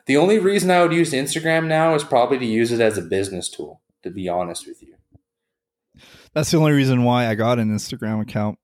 The 0.07 0.16
only 0.16 0.39
reason 0.39 0.70
I 0.70 0.83
would 0.83 0.93
use 0.93 1.12
Instagram 1.12 1.66
now 1.66 1.95
is 1.95 2.05
probably 2.05 2.39
to 2.39 2.45
use 2.47 2.72
it 2.72 2.81
as 2.81 2.99
a 2.99 3.03
business 3.03 3.49
tool. 3.49 3.81
To 4.03 4.11
be 4.11 4.28
honest 4.28 4.66
with 4.66 4.83
you, 4.83 4.95
That's 6.35 6.51
the 6.51 6.59
only 6.59 6.72
reason 6.72 7.05
why 7.05 7.26
I 7.26 7.35
got 7.35 7.59
an 7.59 7.74
Instagram 7.74 8.20
account. 8.22 8.59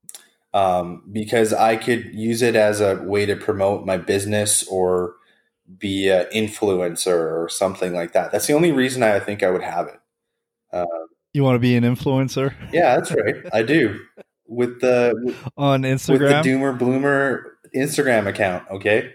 um, 0.53 1.03
because 1.11 1.53
I 1.53 1.75
could 1.75 2.13
use 2.13 2.41
it 2.41 2.55
as 2.55 2.81
a 2.81 2.95
way 2.95 3.25
to 3.25 3.35
promote 3.35 3.85
my 3.85 3.97
business 3.97 4.63
or 4.67 5.15
be 5.77 6.09
an 6.09 6.25
influencer 6.33 7.13
or 7.13 7.49
something 7.49 7.93
like 7.93 8.13
that. 8.13 8.31
That's 8.31 8.47
the 8.47 8.53
only 8.53 8.71
reason 8.71 9.03
I 9.03 9.19
think 9.19 9.43
I 9.43 9.51
would 9.51 9.63
have 9.63 9.87
it. 9.87 9.99
You 11.33 11.43
want 11.43 11.55
to 11.55 11.59
be 11.59 11.75
an 11.75 11.83
influencer 11.83 12.53
Yeah, 12.73 12.95
that's 12.95 13.11
right. 13.11 13.35
I 13.53 13.61
do 13.63 13.99
with 14.47 14.81
the 14.81 15.13
with, 15.23 15.37
on 15.57 15.81
with 15.81 16.05
the 16.05 16.15
Doomer 16.43 16.77
Bloomer 16.77 17.57
Instagram 17.75 18.27
account. 18.27 18.65
Okay. 18.71 19.13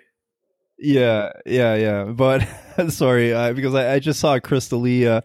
yeah, 0.79 1.33
yeah, 1.47 1.75
yeah. 1.75 2.05
But 2.05 2.47
sorry, 2.91 3.33
uh, 3.33 3.53
because 3.55 3.75
I, 3.75 3.95
I 3.95 3.99
just 3.99 4.21
saw 4.21 4.39
Crystalia 4.39 5.23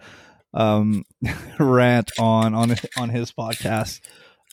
um, 0.58 1.06
rant 1.60 2.12
on 2.20 2.54
on 2.54 2.76
on 2.98 3.10
his 3.10 3.32
podcast 3.32 4.02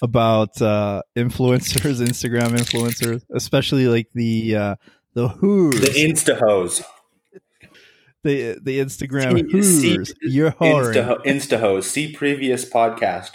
about 0.03 0.61
uh, 0.61 1.03
influencers, 1.17 2.05
Instagram 2.07 2.51
influencers, 2.51 3.23
especially 3.35 3.89
like 3.89 4.09
the 4.15 4.55
uh, 4.57 4.75
the 5.15 5.29
who's 5.29 5.81
The 5.81 5.87
Insta 5.89 6.39
hose. 6.39 6.83
the 8.23 8.59
the 8.63 8.79
Instagram 8.79 9.47
See- 9.47 9.51
who's 9.51 10.15
whoring. 10.53 10.95
Insta, 10.95 11.25
Insta 11.25 11.61
hose. 11.61 11.91
See 11.91 12.13
previous 12.13 12.69
podcast. 12.69 13.33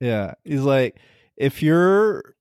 Yeah. 0.00 0.34
He's 0.44 0.62
like, 0.62 0.98
if 1.36 1.62
you're 1.62 2.34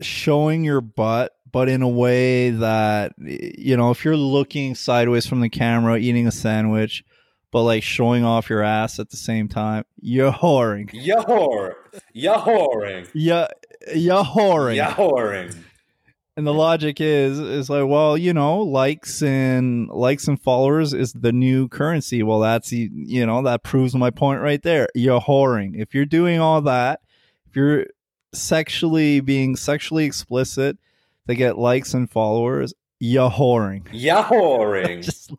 showing 0.00 0.64
your 0.64 0.80
butt, 0.80 1.32
but 1.50 1.68
in 1.68 1.82
a 1.82 1.88
way 1.88 2.50
that, 2.50 3.12
you 3.18 3.76
know, 3.76 3.90
if 3.90 4.04
you're 4.04 4.16
looking 4.16 4.74
sideways 4.74 5.26
from 5.26 5.40
the 5.40 5.48
camera, 5.48 5.98
eating 5.98 6.26
a 6.26 6.32
sandwich, 6.32 7.04
but 7.50 7.62
like 7.62 7.82
showing 7.82 8.24
off 8.24 8.50
your 8.50 8.62
ass 8.62 8.98
at 8.98 9.10
the 9.10 9.16
same 9.16 9.48
time, 9.48 9.84
you're 10.00 10.32
whoring. 10.32 10.90
Yahoring. 10.92 11.74
Yeah. 11.92 12.00
You're 12.12 12.36
whoring. 12.36 13.08
You're, 13.14 13.48
you're 13.94 14.24
whoring. 14.24 14.76
You're 14.76 14.86
whoring. 14.86 15.56
And 16.38 16.46
the 16.46 16.52
logic 16.52 17.00
is, 17.00 17.38
is 17.38 17.70
like, 17.70 17.86
well, 17.88 18.18
you 18.18 18.34
know, 18.34 18.58
likes 18.58 19.22
and 19.22 19.88
likes 19.88 20.28
and 20.28 20.38
followers 20.38 20.92
is 20.92 21.14
the 21.14 21.32
new 21.32 21.66
currency. 21.66 22.22
Well, 22.22 22.40
that's, 22.40 22.72
you 22.72 23.24
know, 23.24 23.42
that 23.42 23.62
proves 23.62 23.94
my 23.94 24.10
point 24.10 24.42
right 24.42 24.62
there. 24.62 24.88
You're 24.94 25.20
whoring. 25.20 25.80
If 25.80 25.94
you're 25.94 26.04
doing 26.04 26.38
all 26.38 26.60
that, 26.62 27.00
if 27.48 27.56
you're 27.56 27.86
sexually 28.34 29.20
being 29.20 29.56
sexually 29.56 30.04
explicit 30.04 30.76
to 31.26 31.34
get 31.34 31.56
likes 31.56 31.94
and 31.94 32.10
followers, 32.10 32.74
you're 33.00 33.30
whoring. 33.30 33.86
Yahoring. 33.88 35.02
Just 35.04 35.32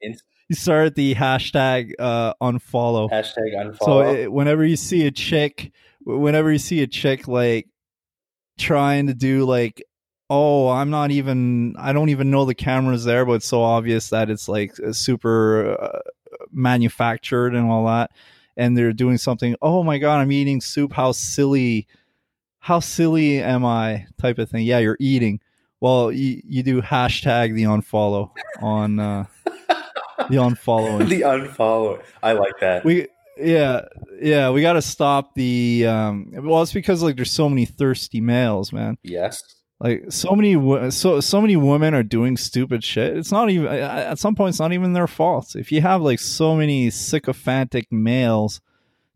Inst- 0.00 0.24
start 0.54 0.94
the 0.94 1.14
hashtag 1.14 1.92
uh, 1.98 2.34
unfollow. 2.40 3.10
Hashtag 3.10 3.54
unfollow. 3.54 3.84
So 3.84 4.00
it, 4.02 4.32
whenever 4.32 4.64
you 4.64 4.76
see 4.76 5.06
a 5.06 5.10
chick, 5.10 5.72
whenever 6.04 6.52
you 6.52 6.58
see 6.58 6.82
a 6.82 6.86
chick 6.86 7.28
like 7.28 7.68
trying 8.58 9.06
to 9.08 9.14
do 9.14 9.44
like, 9.44 9.82
oh, 10.30 10.68
I'm 10.68 10.90
not 10.90 11.10
even, 11.10 11.74
I 11.78 11.92
don't 11.92 12.08
even 12.08 12.30
know 12.30 12.44
the 12.44 12.54
camera's 12.54 13.04
there, 13.04 13.24
but 13.24 13.34
it's 13.34 13.46
so 13.46 13.62
obvious 13.62 14.10
that 14.10 14.30
it's 14.30 14.48
like 14.48 14.74
super 14.92 15.76
uh, 15.80 16.00
manufactured 16.50 17.54
and 17.54 17.70
all 17.70 17.86
that, 17.86 18.10
and 18.56 18.76
they're 18.76 18.92
doing 18.92 19.18
something. 19.18 19.56
Oh 19.60 19.82
my 19.82 19.98
god, 19.98 20.20
I'm 20.20 20.32
eating 20.32 20.60
soup. 20.60 20.92
How 20.92 21.12
silly! 21.12 21.86
how 22.62 22.78
silly 22.78 23.42
am 23.42 23.64
I 23.64 24.06
type 24.18 24.38
of 24.38 24.48
thing. 24.48 24.64
Yeah, 24.64 24.78
you're 24.78 24.96
eating. 25.00 25.40
Well, 25.80 26.12
you, 26.12 26.40
you 26.44 26.62
do 26.62 26.80
hashtag 26.80 27.56
the 27.56 27.64
unfollow 27.64 28.30
on 28.60 29.00
uh, 29.00 29.24
the 30.30 30.36
unfollowing. 30.36 31.08
the 31.08 31.22
unfollowing. 31.22 32.02
I 32.22 32.32
like 32.32 32.54
that. 32.60 32.84
we 32.84 33.08
yeah 33.38 33.80
yeah 34.20 34.50
we 34.50 34.60
got 34.60 34.74
to 34.74 34.82
stop 34.82 35.34
the 35.34 35.86
um 35.86 36.30
well 36.42 36.60
it's 36.62 36.72
because 36.72 37.02
like 37.02 37.16
there's 37.16 37.30
so 37.30 37.48
many 37.48 37.64
thirsty 37.64 38.20
males 38.20 38.74
man 38.74 38.98
yes. 39.02 39.42
like 39.80 40.04
so 40.10 40.36
many 40.36 40.52
so 40.90 41.18
so 41.18 41.40
many 41.40 41.56
women 41.56 41.94
are 41.94 42.02
doing 42.02 42.36
stupid 42.36 42.84
shit 42.84 43.16
it's 43.16 43.32
not 43.32 43.48
even 43.48 43.66
at 43.68 44.18
some 44.18 44.34
point 44.34 44.50
it's 44.50 44.60
not 44.60 44.74
even 44.74 44.92
their 44.92 45.06
fault 45.06 45.56
if 45.56 45.72
you 45.72 45.80
have 45.80 46.02
like 46.02 46.20
so 46.20 46.54
many 46.54 46.90
sycophantic 46.90 47.90
males 47.90 48.60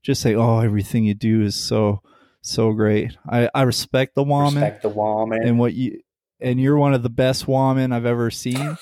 just 0.02 0.22
say 0.22 0.34
oh 0.34 0.61
everything 0.61 1.04
you 1.04 1.12
do 1.12 1.42
is 1.42 1.54
so 1.54 2.00
so 2.40 2.72
great 2.72 3.18
i 3.28 3.50
i 3.54 3.62
respect 3.62 4.14
the 4.14 4.22
woman 4.24 4.62
Respect 4.62 4.80
the 4.82 4.88
woman. 4.88 5.42
and 5.46 5.59
what 5.59 5.74
you 5.74 6.00
and 6.40 6.61
you're 6.61 6.76
one 6.76 6.94
of 6.94 7.02
the 7.02 7.11
best 7.11 7.48
women 7.48 7.92
I've 7.92 8.07
ever 8.07 8.30
seen. 8.30 8.76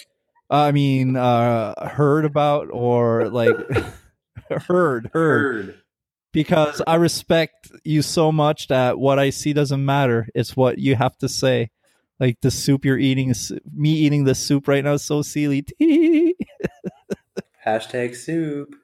I 0.50 0.72
mean, 0.72 1.16
uh, 1.16 1.88
heard 1.88 2.24
about 2.24 2.68
or 2.70 3.28
like 3.28 3.54
heard, 4.50 4.60
heard, 4.68 5.10
Heard. 5.12 5.74
because 6.32 6.82
I 6.86 6.96
respect 6.96 7.70
you 7.84 8.02
so 8.02 8.30
much 8.30 8.68
that 8.68 8.98
what 8.98 9.18
I 9.18 9.30
see 9.30 9.52
doesn't 9.52 9.84
matter. 9.84 10.28
It's 10.34 10.56
what 10.56 10.78
you 10.78 10.94
have 10.96 11.16
to 11.18 11.28
say. 11.28 11.70
Like 12.20 12.40
the 12.42 12.50
soup 12.50 12.84
you're 12.84 12.98
eating, 12.98 13.30
is 13.30 13.52
me 13.74 13.90
eating 13.90 14.24
the 14.24 14.34
soup 14.36 14.68
right 14.68 14.84
now 14.84 14.92
is 14.92 15.02
so 15.02 15.22
silly. 15.22 15.64
Hashtag 17.66 18.14
soup. 18.14 18.74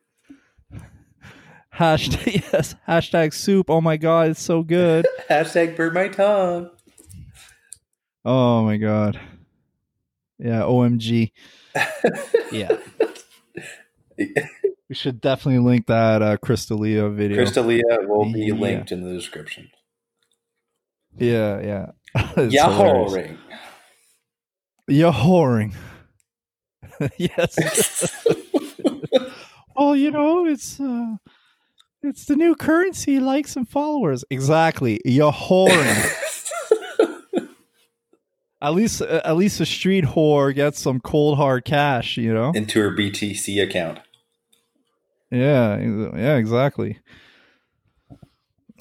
hashtag 1.74 2.42
yes, 2.52 2.74
hashtag 2.88 3.32
soup. 3.34 3.70
Oh 3.70 3.80
my 3.80 3.96
god, 3.96 4.30
it's 4.30 4.42
so 4.42 4.62
good. 4.62 5.06
Hashtag 5.28 5.76
burn 5.76 5.94
my 5.94 6.08
tongue. 6.08 6.70
Oh 8.24 8.64
my 8.64 8.76
god. 8.78 9.20
Yeah, 10.40 10.62
OMG. 10.62 11.32
Yeah. 12.52 12.76
We 14.88 14.94
should 14.96 15.20
definitely 15.20 15.60
link 15.60 15.86
that 15.86 16.20
uh 16.20 16.36
Crystalia 16.38 17.14
video. 17.14 17.38
Crystalia 17.44 18.08
will 18.08 18.30
be 18.32 18.46
Yeah. 18.46 18.54
linked 18.54 18.90
in 18.92 19.02
the 19.04 19.12
description. 19.12 19.70
yeah, 21.16 21.60
yeah. 21.60 21.86
It's 22.36 22.52
Yeah, 22.52 22.70
hilarious. 22.76 23.12
whoring. 23.12 23.38
You're 24.88 25.12
whoring. 25.12 25.74
yes. 27.16 28.12
well, 29.76 29.94
you 29.96 30.10
know, 30.10 30.44
it's 30.46 30.80
uh 30.80 31.16
it's 32.02 32.24
the 32.24 32.34
new 32.34 32.54
currency, 32.56 33.20
likes 33.20 33.54
and 33.56 33.68
followers. 33.68 34.24
Exactly. 34.30 35.00
You're 35.04 35.32
whoring. 35.32 36.12
At 38.62 38.74
least 38.74 39.02
uh, 39.02 39.20
at 39.24 39.36
least 39.36 39.60
a 39.60 39.66
street 39.66 40.04
whore 40.04 40.54
gets 40.54 40.80
some 40.80 41.00
cold 41.00 41.38
hard 41.38 41.64
cash, 41.64 42.16
you 42.16 42.32
know? 42.32 42.52
Into 42.54 42.80
her 42.80 42.90
BTC 42.90 43.62
account. 43.62 44.00
Yeah, 45.30 45.78
yeah, 45.78 46.36
exactly. 46.36 46.98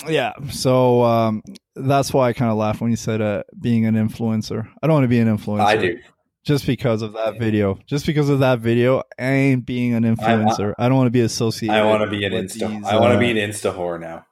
Yeah, 0.08 0.34
so 0.50 1.04
um, 1.04 1.44
that's 1.76 2.14
why 2.14 2.30
I 2.30 2.34
kind 2.34 2.52
of 2.52 2.58
laughed 2.58 2.82
when 2.82 2.90
you 2.90 2.98
said 2.98 3.22
uh, 3.22 3.44
being 3.60 3.86
an 3.86 3.96
influencer. 3.96 4.68
I 4.82 4.88
don't 4.88 4.94
want 4.94 5.04
to 5.04 5.10
be 5.10 5.20
an 5.20 5.28
influencer. 5.28 5.60
I 5.60 5.76
do. 5.76 6.00
just 6.46 6.66
because 6.66 7.02
of 7.02 7.14
that 7.14 7.38
video. 7.38 7.78
Just 7.86 8.06
because 8.06 8.30
of 8.30 8.40
that 8.40 8.60
video, 8.60 9.04
I 9.20 9.26
ain't 9.26 9.66
being 9.66 9.94
an 9.94 10.04
influencer. 10.04 10.74
I, 10.80 10.88
don't 10.88 10.98
want 10.98 11.08
to 11.08 11.12
be 11.12 11.22
associated. 11.22 11.76
I 11.76 11.86
want 11.86 12.02
to 12.02 12.10
be 12.10 12.24
an 12.24 12.32
insta. 12.32 12.70
these, 12.70 12.86
I 12.86 12.96
want 12.96 13.12
to 13.12 13.18
uh, 13.18 13.20
be 13.20 13.32
an 13.32 13.38
insta 13.38 13.76
whore 13.76 14.00
now. 14.00 14.26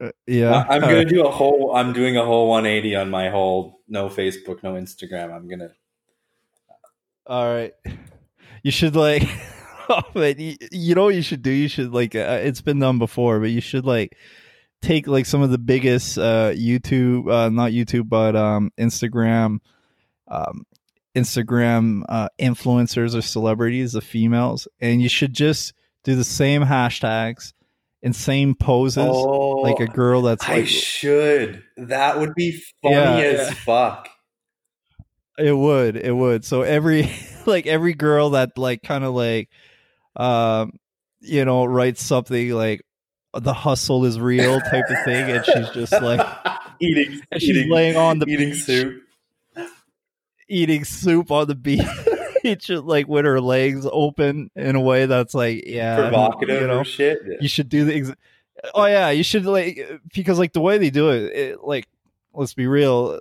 Uh, 0.00 0.10
yeah, 0.26 0.64
I'm 0.68 0.82
gonna 0.82 1.04
do 1.04 1.26
a 1.26 1.30
whole. 1.30 1.74
I'm 1.74 1.92
doing 1.92 2.16
a 2.16 2.24
whole 2.24 2.48
180 2.48 2.96
on 2.96 3.10
my 3.10 3.30
whole 3.30 3.80
no 3.88 4.08
Facebook, 4.08 4.62
no 4.62 4.74
Instagram. 4.74 5.34
I'm 5.34 5.48
gonna. 5.48 5.70
All 7.26 7.46
right, 7.46 7.72
you 8.62 8.70
should 8.70 8.96
like. 8.96 9.28
Oh, 9.88 10.02
man, 10.16 10.34
you, 10.36 10.56
you 10.72 10.96
know 10.96 11.04
what 11.04 11.14
you 11.14 11.22
should 11.22 11.42
do? 11.42 11.50
You 11.52 11.68
should 11.68 11.92
like. 11.92 12.16
Uh, 12.16 12.40
it's 12.42 12.60
been 12.60 12.80
done 12.80 12.98
before, 12.98 13.38
but 13.38 13.50
you 13.50 13.60
should 13.60 13.86
like 13.86 14.16
take 14.82 15.06
like 15.06 15.26
some 15.26 15.42
of 15.42 15.50
the 15.50 15.58
biggest 15.58 16.18
uh 16.18 16.50
YouTube, 16.50 17.30
uh 17.30 17.48
not 17.50 17.70
YouTube, 17.70 18.08
but 18.08 18.34
um 18.34 18.72
Instagram, 18.76 19.60
um 20.26 20.66
Instagram 21.14 22.02
uh 22.08 22.28
influencers 22.36 23.16
or 23.16 23.22
celebrities, 23.22 23.92
the 23.92 24.00
females, 24.00 24.66
and 24.80 25.00
you 25.00 25.08
should 25.08 25.32
just 25.32 25.72
do 26.02 26.16
the 26.16 26.24
same 26.24 26.62
hashtags 26.62 27.52
and 28.02 28.14
same 28.14 28.54
poses. 28.54 29.06
Oh, 29.08 29.60
like 29.62 29.80
a 29.80 29.86
girl 29.86 30.22
that's 30.22 30.48
I 30.48 30.56
like 30.58 30.66
should. 30.68 31.62
That 31.76 32.18
would 32.18 32.34
be 32.34 32.62
funny 32.82 32.94
Yeah. 32.94 33.16
as 33.18 33.50
fuck. 33.58 34.08
it 35.38 35.52
would 35.56 35.96
it 35.96 36.12
would 36.12 36.44
so 36.44 36.62
every 36.62 37.10
like 37.46 37.66
every 37.66 37.92
girl 37.94 38.30
that 38.30 38.56
like 38.56 38.82
kind 38.82 39.04
of 39.04 39.12
like 39.14 39.50
um 40.16 40.72
you 41.20 41.44
know 41.44 41.64
writes 41.66 42.02
something 42.02 42.50
like 42.52 42.80
the 43.34 43.52
hustle 43.52 44.06
is 44.06 44.18
real 44.18 44.60
type 44.60 44.84
of 44.88 44.96
thing 45.04 45.30
and 45.30 45.44
she's 45.44 45.68
just 45.70 45.92
like 45.92 46.26
eating. 46.80 47.20
she's 47.34 47.50
eating, 47.50 47.70
laying 47.70 47.96
on 47.96 48.18
the 48.18 48.26
eating 48.26 48.50
beach 48.50 48.62
soup. 48.62 49.02
eating 50.48 50.84
soup 50.84 51.30
on 51.30 51.46
the 51.48 51.54
beach 51.54 51.82
just 52.66 52.84
like 52.84 53.08
with 53.08 53.24
her 53.24 53.40
legs 53.40 53.86
open 53.90 54.50
in 54.54 54.76
a 54.76 54.80
way 54.80 55.06
that's 55.06 55.34
like 55.34 55.64
yeah 55.66 55.96
Provocative 55.96 56.60
you 56.60 56.66
know 56.66 56.82
shit. 56.82 57.18
you 57.40 57.48
should 57.48 57.68
do 57.68 57.84
the 57.84 57.94
ex- 57.94 58.12
oh 58.74 58.86
yeah 58.86 59.10
you 59.10 59.22
should 59.22 59.44
like 59.44 60.00
because 60.14 60.38
like 60.38 60.52
the 60.52 60.60
way 60.60 60.78
they 60.78 60.90
do 60.90 61.10
it, 61.10 61.36
it 61.36 61.64
like 61.64 61.86
let's 62.32 62.54
be 62.54 62.66
real 62.66 63.20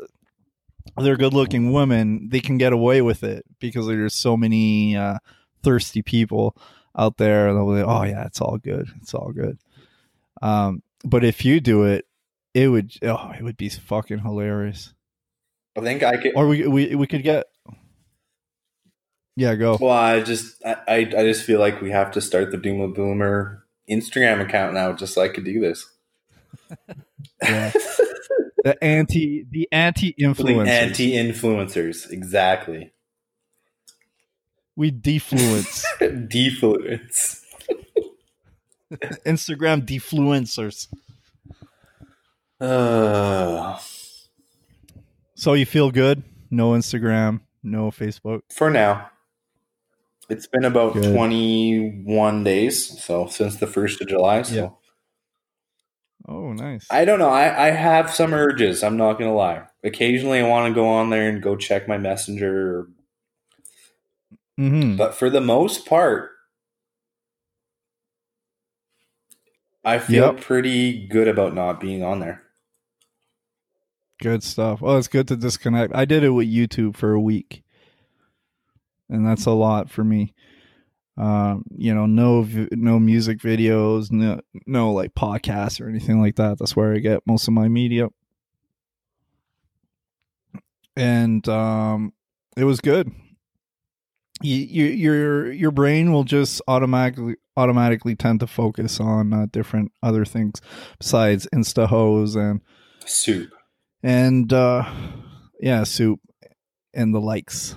they're 0.97 1.17
good 1.17 1.34
looking 1.34 1.71
women 1.71 2.30
they 2.30 2.39
can 2.39 2.57
get 2.57 2.73
away 2.73 3.01
with 3.01 3.23
it 3.23 3.45
because 3.59 3.88
there's 3.88 4.13
so 4.13 4.38
many 4.38 4.95
uh 4.95 5.17
thirsty 5.63 6.01
people 6.01 6.55
out 6.97 7.17
there 7.17 7.47
and 7.47 7.57
they'll 7.57 7.65
be 7.65 7.82
like, 7.82 7.88
oh 7.88 8.03
yeah 8.03 8.26
it's 8.26 8.39
all 8.39 8.57
good 8.57 8.88
it's 9.01 9.13
all 9.13 9.32
good 9.32 9.57
um 10.41 10.82
but 11.03 11.23
if 11.23 11.43
you 11.43 11.59
do 11.59 11.84
it 11.84 12.05
it 12.53 12.67
would 12.67 12.93
oh 13.03 13.32
it 13.38 13.43
would 13.43 13.57
be 13.57 13.69
fucking 13.69 14.19
hilarious 14.19 14.93
I 15.78 15.82
think 15.82 16.03
I 16.03 16.17
could. 16.17 16.34
or 16.36 16.47
we 16.47 16.67
we, 16.67 16.95
we 16.95 17.07
could 17.07 17.23
get 17.23 17.47
yeah 19.36 19.55
go 19.55 19.77
Well, 19.79 19.91
I 19.91 20.21
just, 20.21 20.63
I, 20.65 20.75
I, 20.88 20.95
I 20.97 21.23
just 21.23 21.43
feel 21.43 21.59
like 21.59 21.81
we 21.81 21.91
have 21.91 22.11
to 22.11 22.21
start 22.21 22.51
the 22.51 22.57
Doomer 22.57 22.93
Bloomer 22.93 23.65
Instagram 23.89 24.41
account 24.41 24.73
now, 24.73 24.93
just 24.93 25.13
so 25.13 25.21
I 25.21 25.27
could 25.29 25.45
do 25.45 25.59
this. 25.59 25.86
Yeah. 27.43 27.71
the 28.63 28.83
anti 28.83 29.45
the 29.51 29.67
anti 29.71 30.13
influencers 30.19 30.67
anti-influencers, 30.67 32.09
exactly. 32.09 32.91
we 34.75 34.89
defluence 34.91 35.86
Defluence. 35.99 37.41
Instagram 39.25 39.86
defluencers. 39.86 40.88
Uh, 42.59 43.77
So 45.36 45.53
you 45.53 45.65
feel 45.65 45.91
good? 45.91 46.23
No 46.49 46.71
Instagram, 46.71 47.41
no 47.63 47.91
Facebook. 47.91 48.41
for 48.51 48.69
now, 48.69 49.09
it's 50.30 50.47
been 50.47 50.65
about 50.65 50.93
Good. 50.93 51.03
21 51.03 52.43
days, 52.43 53.03
so 53.03 53.28
since 53.28 53.57
the 53.57 53.67
first 53.67 54.01
of 54.01 54.07
July. 54.07 54.41
So 54.43 54.55
Yeah. 54.55 54.69
Oh, 56.28 56.53
nice. 56.53 56.86
I 56.89 57.05
don't 57.05 57.19
know. 57.19 57.30
I, 57.30 57.67
I 57.67 57.71
have 57.71 58.09
some 58.13 58.34
urges. 58.34 58.84
I'm 58.84 58.97
not 58.97 59.19
gonna 59.19 59.36
lie. 59.36 59.63
Occasionally, 59.84 60.39
I 60.39 60.47
want 60.47 60.67
to 60.71 60.73
go 60.73 60.88
on 60.88 61.09
there 61.09 61.30
and 61.30 61.41
go 61.41 61.55
check 61.55 61.88
my 61.88 61.97
messenger, 61.97 62.88
hmm 64.57 64.95
but 64.97 65.13
for 65.13 65.30
the 65.30 65.41
most 65.41 65.86
part, 65.86 66.32
I 69.86 69.99
feel 69.99 70.34
Yep. 70.34 70.41
pretty 70.41 71.07
good 71.07 71.28
about 71.28 71.53
not 71.53 71.80
being 71.80 72.03
on 72.03 72.19
there. 72.19 72.41
Good 74.21 74.43
stuff. 74.43 74.82
Well, 74.82 74.97
it's 74.97 75.07
good 75.07 75.28
to 75.28 75.36
disconnect. 75.36 75.93
I 75.93 76.05
did 76.05 76.23
it 76.23 76.30
with 76.30 76.47
YouTube 76.47 76.95
for 76.95 77.13
a 77.13 77.19
week, 77.21 77.63
and 79.09 79.25
that's 79.25 79.45
a 79.45 79.51
lot 79.51 79.89
for 79.89 80.03
me. 80.03 80.33
Um, 81.17 81.63
you 81.71 81.93
know, 81.95 82.05
no 82.05 82.45
no 82.71 82.99
music 82.99 83.39
videos, 83.39 84.11
no 84.11 84.41
no 84.65 84.91
like 84.91 85.13
podcasts 85.15 85.79
or 85.79 85.87
anything 85.87 86.19
like 86.19 86.35
that. 86.35 86.59
That's 86.59 86.75
where 86.75 86.93
I 86.93 86.99
get 86.99 87.25
most 87.25 87.47
of 87.47 87.53
my 87.53 87.67
media, 87.69 88.09
and 90.95 91.47
um, 91.47 92.13
it 92.57 92.63
was 92.65 92.81
good. 92.81 93.11
You, 94.41 94.57
you, 94.57 94.85
your 94.87 95.51
your 95.53 95.71
brain 95.71 96.11
will 96.11 96.25
just 96.25 96.61
automatically 96.67 97.35
automatically 97.55 98.15
tend 98.15 98.41
to 98.41 98.47
focus 98.47 98.99
on 98.99 99.31
uh, 99.33 99.45
different 99.49 99.93
other 100.03 100.25
things 100.25 100.59
besides 100.99 101.47
insta 101.53 101.87
hose 101.87 102.35
and 102.35 102.61
Soup. 103.05 103.49
and 104.03 104.51
uh 104.51 104.83
yeah 105.61 105.85
soup 105.85 106.19
and 106.93 107.15
the 107.15 107.21
likes 107.21 107.75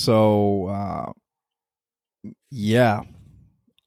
so 0.00 0.66
uh 0.66 1.12
yeah 2.50 3.02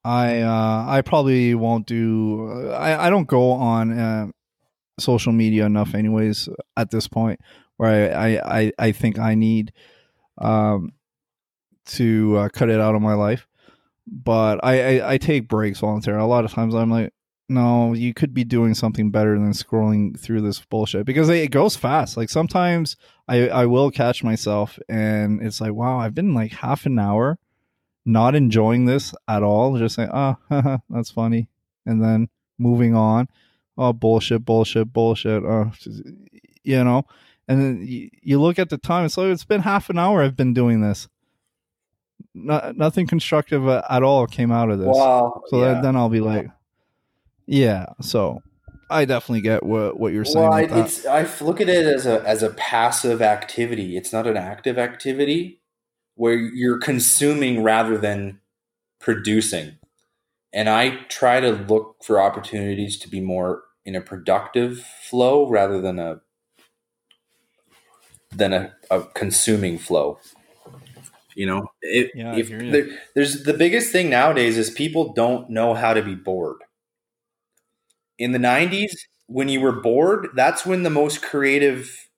I 0.04 0.42
uh, 0.42 0.86
I 0.88 1.02
probably 1.02 1.56
won't 1.56 1.88
do. 1.88 2.72
I 2.74 3.08
I 3.08 3.10
don't 3.10 3.28
go 3.28 3.52
on 3.52 3.98
uh, 3.98 4.28
social 5.00 5.32
media 5.32 5.66
enough, 5.66 5.96
anyways. 5.96 6.50
At 6.76 6.92
this 6.92 7.08
point, 7.08 7.40
where 7.78 8.16
I 8.16 8.38
I 8.38 8.72
I, 8.78 8.92
think 8.92 9.18
I 9.18 9.36
need 9.36 9.72
um 10.38 10.92
to 11.86 12.38
uh, 12.38 12.50
cut 12.50 12.70
it 12.70 12.82
out 12.82 12.96
of 12.96 13.02
my 13.02 13.14
life. 13.14 13.48
But 14.06 14.60
I, 14.64 15.00
I 15.00 15.14
I 15.14 15.18
take 15.18 15.48
breaks 15.48 15.80
voluntarily. 15.80 16.24
A 16.24 16.28
lot 16.28 16.44
of 16.44 16.52
times 16.52 16.76
I'm 16.76 16.90
like, 16.90 17.14
no, 17.50 17.94
you 17.94 18.14
could 18.14 18.34
be 18.34 18.44
doing 18.44 18.74
something 18.74 19.12
better 19.12 19.38
than 19.38 19.52
scrolling 19.52 20.20
through 20.20 20.42
this 20.42 20.60
bullshit 20.62 21.06
because 21.06 21.30
it 21.30 21.52
goes 21.52 21.76
fast. 21.76 22.18
Like 22.18 22.30
sometimes 22.30 22.96
I 23.28 23.50
I 23.50 23.66
will 23.66 23.92
catch 23.92 24.24
myself 24.24 24.80
and 24.88 25.42
it's 25.42 25.60
like, 25.62 25.74
wow, 25.74 26.00
I've 26.00 26.16
been 26.16 26.34
like 26.34 26.54
half 26.54 26.86
an 26.86 27.00
hour 27.00 27.38
not 28.06 28.36
enjoying 28.36 28.86
this 28.86 29.14
at 29.28 29.44
all, 29.44 29.78
just 29.78 29.96
saying, 29.96 30.10
oh, 30.14 30.38
that's 30.90 31.12
funny. 31.12 31.50
And 31.86 32.02
then 32.02 32.30
moving 32.58 32.96
on. 32.96 33.28
Oh, 33.78 33.94
bullshit, 33.94 34.46
bullshit, 34.46 34.94
bullshit. 34.94 35.44
Oh, 35.44 35.72
you 36.64 36.84
know, 36.84 37.06
and 37.48 37.62
then 37.62 37.86
you, 37.86 38.10
you 38.22 38.42
look 38.42 38.60
at 38.60 38.70
the 38.70 38.78
time. 38.78 39.06
It's 39.06 39.18
like, 39.18 39.28
it's 39.28 39.46
been 39.46 39.62
half 39.62 39.90
an 39.90 39.98
hour 39.98 40.22
I've 40.22 40.36
been 40.36 40.54
doing 40.54 40.82
this. 40.82 41.08
No, 42.36 42.72
nothing 42.76 43.08
constructive 43.08 43.68
uh, 43.68 43.84
at 43.90 44.04
all 44.04 44.28
came 44.28 44.52
out 44.52 44.70
of 44.70 44.80
this. 44.80 44.96
Wow. 44.96 45.44
So 45.48 45.62
yeah. 45.62 45.82
then 45.82 45.96
I'll 45.96 46.10
be 46.10 46.20
like, 46.20 46.48
yeah. 47.46 47.88
So 48.02 48.42
I 48.90 49.06
definitely 49.06 49.42
get 49.42 49.64
what 49.64 50.00
what 50.00 50.14
you're 50.14 50.26
saying. 50.26 50.50
Well, 50.50 50.54
I, 50.54 50.62
it's 50.64 51.06
I 51.06 51.28
look 51.44 51.62
at 51.62 51.70
it 51.70 51.86
as 51.86 52.06
a 52.06 52.22
as 52.28 52.44
a 52.44 52.52
passive 52.52 53.22
activity. 53.22 53.98
It's 53.98 54.14
not 54.14 54.28
an 54.28 54.38
active 54.38 54.78
activity 54.78 55.62
where 56.16 56.36
you're 56.36 56.80
consuming 56.80 57.64
rather 57.64 57.98
than 57.98 58.40
producing. 59.00 59.78
And 60.54 60.70
I 60.70 60.98
try 61.10 61.40
to 61.40 61.52
look 61.52 61.98
for 62.04 62.22
opportunities 62.22 63.00
to 63.00 63.10
be 63.10 63.20
more 63.20 63.64
in 63.86 63.96
a 63.96 64.02
productive 64.02 64.80
flow 64.80 65.50
rather 65.50 65.82
than 65.82 65.98
a 65.98 66.22
than 68.32 68.54
a, 68.54 68.74
a 68.92 69.02
consuming 69.16 69.78
flow. 69.78 70.20
You 71.36 71.48
know, 71.48 71.72
it, 71.82 72.12
yeah, 72.14 72.36
if 72.36 72.50
there, 72.50 72.88
there's 73.16 73.44
the 73.44 73.54
biggest 73.54 73.92
thing 73.92 74.10
nowadays 74.10 74.58
is 74.58 74.70
people 74.70 75.14
don't 75.14 75.50
know 75.50 75.74
how 75.74 75.94
to 75.96 76.04
be 76.04 76.14
bored. 76.14 76.58
In 78.18 78.32
the 78.32 78.40
90s, 78.40 78.94
when 79.28 79.50
you 79.50 79.62
were 79.62 79.82
bored, 79.82 80.30
that's 80.36 80.66
when 80.66 80.84
the 80.84 80.90
most 80.90 81.22
creative 81.22 82.10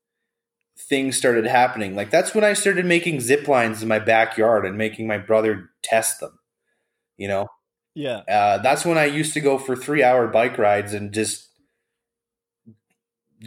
things 0.77 1.17
started 1.17 1.45
happening. 1.45 1.95
Like 1.95 2.09
that's 2.09 2.35
when 2.35 2.43
I 2.43 2.53
started 2.53 2.85
making 2.85 3.21
zip 3.21 3.47
lines 3.47 3.81
in 3.81 3.87
my 3.87 3.99
backyard 3.99 4.65
and 4.65 4.77
making 4.77 5.07
my 5.07 5.17
brother 5.17 5.69
test 5.83 6.19
them. 6.19 6.39
You 7.17 7.27
know? 7.27 7.47
Yeah. 7.93 8.17
Uh, 8.29 8.57
that's 8.57 8.85
when 8.85 8.97
I 8.97 9.05
used 9.05 9.33
to 9.33 9.39
go 9.39 9.57
for 9.57 9.75
three 9.75 10.03
hour 10.03 10.27
bike 10.27 10.57
rides 10.57 10.93
and 10.93 11.13
just 11.13 11.47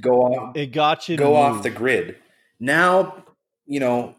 go 0.01 0.23
off. 0.23 0.57
It 0.57 0.73
got 0.73 1.09
you. 1.09 1.17
Go 1.17 1.37
off 1.37 1.63
the 1.63 1.71
grid. 1.71 2.17
Now, 2.59 3.25
you 3.67 3.79
know, 3.79 4.17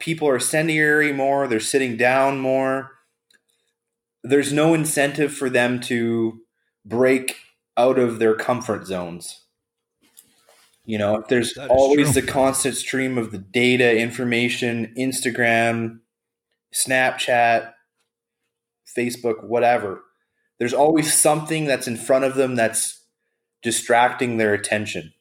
people 0.00 0.28
are 0.28 0.40
sedentary 0.40 1.12
more. 1.12 1.46
They're 1.46 1.60
sitting 1.60 1.96
down 1.96 2.40
more. 2.40 2.90
There's 4.24 4.52
no 4.52 4.74
incentive 4.74 5.32
for 5.32 5.48
them 5.48 5.80
to 5.82 6.40
break 6.84 7.36
out 7.76 7.98
of 7.98 8.18
their 8.18 8.34
comfort 8.34 8.86
zones. 8.86 9.44
You 10.84 10.98
know, 10.98 11.22
there's 11.28 11.56
always 11.58 12.12
true. 12.12 12.22
the 12.22 12.26
constant 12.26 12.74
stream 12.74 13.18
of 13.18 13.30
the 13.30 13.38
data, 13.38 13.98
information, 13.98 14.94
Instagram, 14.96 16.00
Snapchat, 16.74 17.72
Facebook, 18.96 19.44
whatever. 19.44 20.02
There's 20.58 20.72
always 20.72 21.12
something 21.12 21.66
that's 21.66 21.86
in 21.86 21.96
front 21.96 22.24
of 22.24 22.36
them 22.36 22.56
that's 22.56 23.04
distracting 23.62 24.38
their 24.38 24.54
attention. 24.54 25.12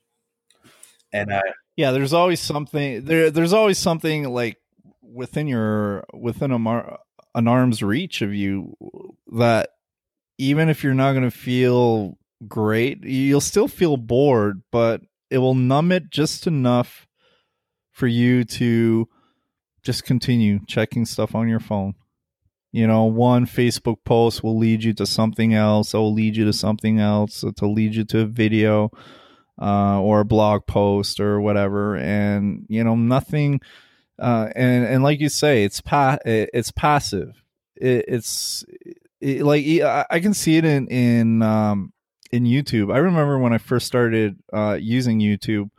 And 1.12 1.34
I 1.34 1.41
yeah, 1.78 1.91
there's 1.91 2.14
always 2.14 2.39
something 2.39 3.05
there. 3.05 3.30
There's 3.30 3.53
always 3.53 3.78
something 3.78 4.24
like 4.30 4.58
within 5.01 5.47
your 5.47 6.05
within 6.12 6.51
a 6.51 6.60
mar, 6.60 6.99
an 7.36 7.47
arm's 7.47 7.84
reach 7.84 8.22
of 8.22 8.34
you 8.34 8.76
that 9.34 9.70
even 10.38 10.69
if 10.69 10.83
you're 10.83 10.93
not 10.93 11.13
going 11.13 11.23
to 11.23 11.31
feel 11.31 12.17
great, 12.47 13.03
you'll 13.03 13.41
still 13.41 13.67
feel 13.67 13.97
bored, 13.97 14.61
but 14.71 15.01
it 15.29 15.39
will 15.39 15.55
numb 15.55 15.91
it 15.91 16.09
just 16.09 16.47
enough 16.47 17.07
for 17.91 18.07
you 18.07 18.43
to 18.43 19.07
just 19.83 20.03
continue 20.03 20.59
checking 20.67 21.05
stuff 21.05 21.33
on 21.33 21.47
your 21.47 21.59
phone. 21.59 21.95
You 22.71 22.85
know, 22.85 23.05
one 23.05 23.45
Facebook 23.45 23.97
post 24.03 24.43
will 24.43 24.57
lead 24.57 24.83
you 24.83 24.93
to 24.95 25.05
something 25.05 25.53
else. 25.53 25.93
It 25.93 25.97
will 25.97 26.13
lead 26.13 26.35
you 26.35 26.45
to 26.45 26.53
something 26.53 26.99
else 26.99 27.43
to 27.55 27.67
lead 27.67 27.95
you 27.95 28.03
to 28.05 28.19
a 28.19 28.25
video 28.25 28.91
uh, 29.59 29.99
or 30.01 30.19
a 30.19 30.25
blog 30.25 30.67
post 30.67 31.19
or 31.19 31.39
whatever. 31.41 31.95
And 31.95 32.65
you 32.67 32.83
know, 32.83 32.95
nothing. 32.95 33.61
Uh, 34.19 34.49
and 34.55 34.85
and 34.85 35.03
like 35.03 35.19
you 35.19 35.29
say, 35.29 35.63
it's 35.63 35.81
pa- 35.81 36.19
it's 36.25 36.71
passive. 36.71 37.41
It, 37.75 38.05
it's 38.07 38.65
it, 39.20 39.43
like 39.43 39.65
I 40.09 40.20
can 40.20 40.34
see 40.34 40.57
it 40.57 40.65
in 40.65 40.88
in 40.88 41.41
um, 41.41 41.93
in 42.32 42.43
YouTube. 42.43 42.93
I 42.93 42.99
remember 42.99 43.39
when 43.39 43.53
I 43.53 43.57
first 43.57 43.88
started 43.88 44.38
uh, 44.53 44.78
using 44.80 45.20
YouTube, 45.20 45.70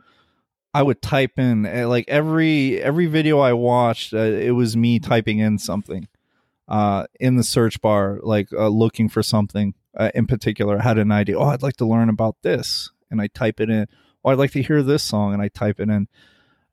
I 0.73 0.83
would 0.83 1.01
type 1.01 1.37
in 1.37 1.65
eh, 1.65 1.85
like 1.85 2.05
every 2.07 2.81
every 2.81 3.07
video 3.07 3.39
I 3.39 3.53
watched, 3.53 4.13
uh, 4.13 4.17
it 4.17 4.51
was 4.51 4.77
me 4.77 4.99
typing 4.99 5.39
in 5.39 5.57
something 5.57 6.07
uh, 6.67 7.05
in 7.19 7.35
the 7.35 7.43
search 7.43 7.81
bar, 7.81 8.19
like 8.21 8.49
uh, 8.53 8.67
looking 8.67 9.09
for 9.09 9.23
something 9.23 9.73
uh, 9.97 10.11
in 10.13 10.27
particular. 10.27 10.79
I 10.79 10.83
had 10.83 10.97
an 10.97 11.11
idea. 11.11 11.37
Oh, 11.37 11.45
I'd 11.45 11.63
like 11.63 11.77
to 11.77 11.85
learn 11.85 12.09
about 12.09 12.37
this, 12.43 12.91
and 13.09 13.19
I 13.19 13.27
type 13.27 13.59
it 13.59 13.69
in. 13.69 13.87
Oh, 14.23 14.29
I'd 14.29 14.37
like 14.37 14.51
to 14.51 14.61
hear 14.61 14.83
this 14.83 15.03
song, 15.03 15.33
and 15.33 15.41
I 15.41 15.47
type 15.47 15.79
it 15.79 15.89
in. 15.89 16.07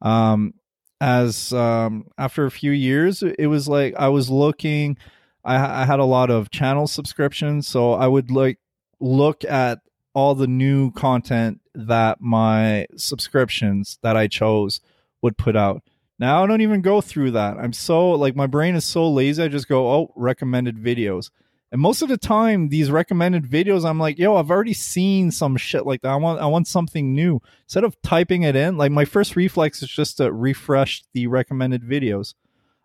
Um, 0.03 0.55
as 1.01 1.53
um, 1.53 2.09
after 2.19 2.45
a 2.45 2.51
few 2.51 2.73
years, 2.73 3.23
it 3.23 3.47
was 3.47 3.69
like 3.69 3.95
I 3.97 4.09
was 4.09 4.31
looking. 4.31 4.99
I, 5.47 5.83
I 5.83 5.85
had 5.85 6.01
a 6.01 6.05
lot 6.05 6.31
of 6.31 6.51
channel 6.51 6.87
subscriptions, 6.87 7.69
so 7.69 7.93
I 7.93 8.09
would 8.09 8.31
like 8.31 8.59
look 9.01 9.45
at 9.45 9.79
all 10.13 10.35
the 10.35 10.47
new 10.47 10.91
content 10.93 11.61
that 11.75 12.21
my 12.21 12.87
subscriptions 12.97 13.99
that 14.03 14.17
I 14.17 14.27
chose 14.27 14.81
would 15.23 15.39
put 15.39 15.57
out. 15.57 15.83
Now 16.19 16.43
I 16.43 16.47
don't 16.47 16.63
even 16.63 16.81
go 16.81 17.01
through 17.01 17.33
that. 17.33 17.59
I'm 17.59 17.73
so 17.73 18.11
like 18.11 18.35
my 18.35 18.47
brain 18.47 18.75
is 18.75 18.85
so 18.85 19.09
lazy. 19.09 19.43
I 19.43 19.49
just 19.49 19.69
go, 19.69 19.89
oh, 19.89 20.13
recommended 20.17 20.77
videos. 20.77 21.31
And 21.73 21.81
most 21.81 22.01
of 22.01 22.09
the 22.09 22.17
time, 22.17 22.69
these 22.69 22.91
recommended 22.91 23.45
videos, 23.45 23.85
I'm 23.85 23.99
like, 23.99 24.19
yo, 24.19 24.37
I've 24.37 24.51
already 24.51 24.73
seen 24.73 25.31
some 25.31 25.57
shit 25.57 25.85
like 25.85 26.01
that. 26.03 26.11
I 26.11 26.17
want, 26.17 26.41
I 26.41 26.47
want 26.47 26.69
something 26.69 27.15
new. 27.15 27.43
Instead 27.65 27.85
of 27.85 28.01
typing 28.03 28.45
it 28.45 28.55
in, 28.55 28.79
like 28.79 28.93
my 28.93 29.05
first 29.05 29.35
reflex 29.35 29.83
is 29.83 29.91
just 29.91 30.17
to 30.19 30.33
refresh 30.33 31.03
the 31.13 31.27
recommended 31.27 31.83
videos. 31.83 32.35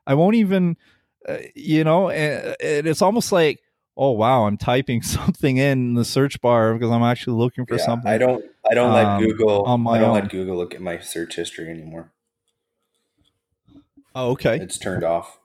I 0.07 0.15
won't 0.15 0.35
even, 0.35 0.77
uh, 1.27 1.37
you 1.55 1.83
know, 1.83 2.09
and, 2.09 2.55
and 2.61 2.87
it's 2.87 3.01
almost 3.01 3.31
like 3.31 3.61
oh 3.97 4.11
wow, 4.11 4.45
I'm 4.45 4.57
typing 4.57 5.01
something 5.01 5.57
in 5.57 5.93
the 5.93 6.05
search 6.05 6.41
bar 6.41 6.73
because 6.73 6.91
I'm 6.91 7.03
actually 7.03 7.37
looking 7.37 7.65
for 7.65 7.75
yeah, 7.75 7.85
something. 7.85 8.11
I 8.11 8.17
don't 8.17 8.43
I 8.69 8.73
don't 8.73 8.93
um, 8.93 9.21
let 9.21 9.27
Google 9.27 9.65
I 9.65 9.97
don't 9.97 10.09
own. 10.09 10.13
let 10.13 10.29
Google 10.29 10.57
look 10.57 10.73
at 10.73 10.81
my 10.81 10.99
search 10.99 11.35
history 11.35 11.69
anymore. 11.69 12.11
Oh, 14.13 14.31
okay. 14.31 14.57
It's 14.57 14.77
turned 14.77 15.03
off. 15.03 15.39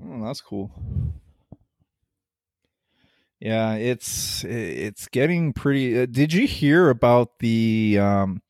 Oh, 0.00 0.24
that's 0.24 0.40
cool. 0.40 0.70
Yeah, 3.40 3.74
it's 3.74 4.44
it's 4.44 5.08
getting 5.08 5.52
pretty. 5.52 6.00
Uh, 6.00 6.06
did 6.06 6.32
you 6.32 6.46
hear 6.46 6.90
about 6.90 7.38
the? 7.38 7.98
Um, 8.00 8.42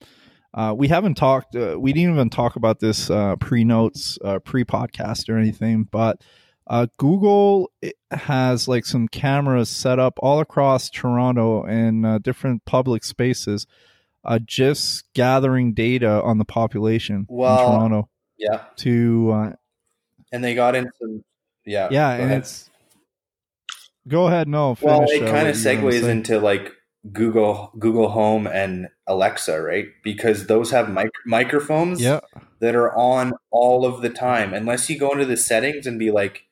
uh, 0.58 0.74
we 0.74 0.88
haven't 0.88 1.14
talked. 1.14 1.54
Uh, 1.54 1.76
we 1.78 1.92
didn't 1.92 2.14
even 2.14 2.30
talk 2.30 2.56
about 2.56 2.80
this 2.80 3.10
uh, 3.10 3.36
pre 3.36 3.62
notes, 3.62 4.18
uh, 4.24 4.40
pre 4.40 4.64
podcast 4.64 5.28
or 5.28 5.38
anything. 5.38 5.84
But 5.84 6.20
uh, 6.66 6.88
Google 6.96 7.70
has 8.10 8.66
like 8.66 8.84
some 8.84 9.06
cameras 9.06 9.68
set 9.68 10.00
up 10.00 10.18
all 10.18 10.40
across 10.40 10.90
Toronto 10.90 11.62
and 11.62 12.04
uh, 12.04 12.18
different 12.18 12.64
public 12.64 13.04
spaces, 13.04 13.68
uh, 14.24 14.40
just 14.44 15.04
gathering 15.14 15.74
data 15.74 16.20
on 16.22 16.38
the 16.38 16.44
population 16.44 17.24
well, 17.28 17.56
in 17.56 17.78
Toronto. 17.78 18.08
Yeah. 18.36 18.64
To 18.78 19.54
and 20.32 20.42
they 20.42 20.56
got 20.56 20.74
in 20.74 20.90
some. 21.00 21.22
Yeah. 21.64 21.86
Yeah, 21.92 22.10
and 22.10 22.24
ahead. 22.24 22.38
it's. 22.38 22.68
Go 24.08 24.26
ahead. 24.26 24.48
No. 24.48 24.74
Finish, 24.74 24.90
well, 24.90 25.06
it 25.08 25.30
kind 25.30 25.46
of 25.46 25.54
segues 25.54 26.02
into 26.02 26.40
like 26.40 26.72
Google 27.12 27.72
Google 27.78 28.10
Home 28.10 28.46
and 28.46 28.88
Alexa, 29.06 29.60
right? 29.60 29.86
Because 30.02 30.46
those 30.46 30.70
have 30.70 30.90
mic- 30.90 31.10
microphones 31.24 32.00
yeah. 32.00 32.20
that 32.60 32.74
are 32.74 32.94
on 32.96 33.34
all 33.50 33.86
of 33.86 34.02
the 34.02 34.10
time. 34.10 34.52
Unless 34.52 34.90
you 34.90 34.98
go 34.98 35.12
into 35.12 35.24
the 35.24 35.36
settings 35.36 35.86
and 35.86 35.98
be 35.98 36.10
like, 36.10 36.44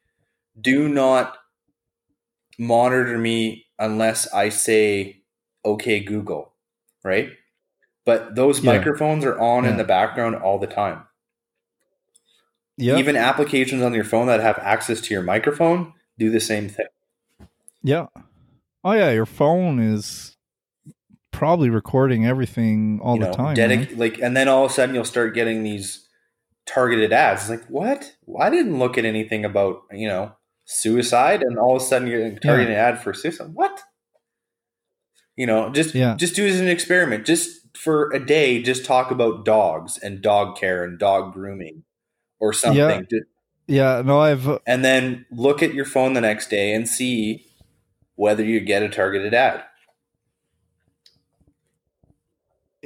do 0.60 0.88
not 0.88 1.36
monitor 2.58 3.18
me 3.18 3.66
unless 3.78 4.32
I 4.32 4.48
say, 4.48 5.22
okay, 5.64 6.00
Google, 6.00 6.52
right? 7.04 7.30
But 8.04 8.36
those 8.36 8.62
yeah. 8.62 8.72
microphones 8.72 9.24
are 9.24 9.38
on 9.38 9.64
yeah. 9.64 9.70
in 9.70 9.76
the 9.76 9.84
background 9.84 10.36
all 10.36 10.58
the 10.58 10.66
time. 10.66 11.02
Yeah. 12.78 12.98
Even 12.98 13.16
applications 13.16 13.82
on 13.82 13.94
your 13.94 14.04
phone 14.04 14.26
that 14.26 14.40
have 14.40 14.58
access 14.58 15.00
to 15.02 15.14
your 15.14 15.22
microphone 15.22 15.94
do 16.18 16.30
the 16.30 16.40
same 16.40 16.68
thing. 16.68 16.86
Yeah. 17.82 18.06
Oh 18.84 18.92
yeah, 18.92 19.10
your 19.10 19.26
phone 19.26 19.80
is 19.80 20.35
probably 21.36 21.70
recording 21.70 22.26
everything 22.26 22.98
all 23.02 23.14
You 23.16 23.20
the 23.22 23.26
know, 23.28 23.32
time. 23.34 23.56
dedic- 23.56 23.88
right? 23.90 23.98
like, 23.98 24.18
and 24.20 24.36
then 24.36 24.48
all 24.48 24.64
of 24.64 24.70
a 24.70 24.74
sudden 24.74 24.94
you'll 24.94 25.04
start 25.04 25.34
getting 25.34 25.62
these 25.62 26.06
targeted 26.66 27.12
ads. 27.12 27.42
It's 27.42 27.50
like, 27.50 27.66
what? 27.68 28.16
Well, 28.26 28.42
I 28.44 28.50
didn't 28.50 28.78
look 28.78 28.96
at 28.98 29.04
anything 29.04 29.44
about 29.44 29.82
you 29.92 30.08
know 30.08 30.32
suicide, 30.64 31.42
and 31.42 31.58
all 31.58 31.76
of 31.76 31.82
a 31.82 31.84
sudden 31.84 32.08
you're 32.08 32.30
getting 32.30 32.66
an 32.66 32.72
ad 32.72 33.00
for 33.02 33.12
suicide. 33.14 33.50
What? 33.54 33.82
You 35.36 35.46
know, 35.46 35.70
just 35.70 35.94
Yeah. 35.94 36.16
just 36.16 36.34
do 36.34 36.44
it 36.46 36.50
as 36.50 36.60
an 36.60 36.68
experiment. 36.68 37.26
Just 37.26 37.60
for 37.76 38.10
a 38.12 38.18
day, 38.24 38.62
just 38.62 38.84
talk 38.86 39.10
about 39.10 39.44
dogs 39.44 39.98
and 39.98 40.22
dog 40.22 40.56
care 40.56 40.82
and 40.82 40.98
dog 40.98 41.34
grooming 41.34 41.84
or 42.40 42.52
something. 42.52 43.06
Yeah. 43.10 43.18
Yeah, 43.68 44.02
no, 44.04 44.20
I've 44.20 44.48
uh, 44.48 44.60
and 44.66 44.84
then 44.84 45.26
look 45.32 45.60
at 45.62 45.74
your 45.74 45.84
phone 45.84 46.12
the 46.12 46.20
next 46.20 46.48
day 46.50 46.72
and 46.72 46.88
see 46.88 47.44
whether 48.14 48.44
you 48.44 48.60
get 48.60 48.82
a 48.84 48.88
targeted 48.88 49.34
ad. 49.34 49.64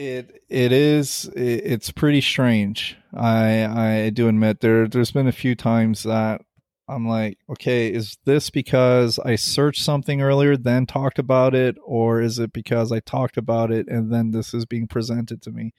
It 0.00 0.42
it 0.48 0.72
is 0.72 1.26
it, 1.36 1.60
it's 1.72 1.90
pretty 1.90 2.22
strange. 2.22 2.96
I 3.12 4.06
I 4.06 4.08
do 4.08 4.28
admit 4.28 4.60
there 4.60 4.88
there's 4.88 5.10
been 5.10 5.26
a 5.26 5.32
few 5.32 5.54
times 5.54 6.04
that 6.04 6.40
I'm 6.88 7.06
like, 7.06 7.36
okay, 7.50 7.92
is 7.92 8.16
this 8.24 8.48
because 8.48 9.18
I 9.18 9.36
searched 9.36 9.82
something 9.84 10.22
earlier 10.22 10.56
then 10.56 10.86
talked 10.86 11.18
about 11.18 11.54
it 11.54 11.76
or 11.84 12.22
is 12.22 12.38
it 12.38 12.50
because 12.54 12.90
I 12.92 13.00
talked 13.00 13.36
about 13.36 13.70
it 13.70 13.88
and 13.88 14.10
then 14.10 14.30
this 14.30 14.54
is 14.54 14.64
being 14.64 14.86
presented 14.86 15.42
to 15.42 15.50
me? 15.50 15.74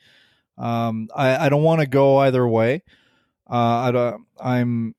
Um 0.55 1.07
I 1.15 1.47
I 1.47 1.49
don't 1.49 1.63
want 1.63 1.81
to 1.81 1.87
go 1.87 2.17
either 2.19 2.47
way. 2.47 2.83
Uh 3.49 3.55
I 3.87 3.91
don't 3.91 4.27
I'm 4.39 4.93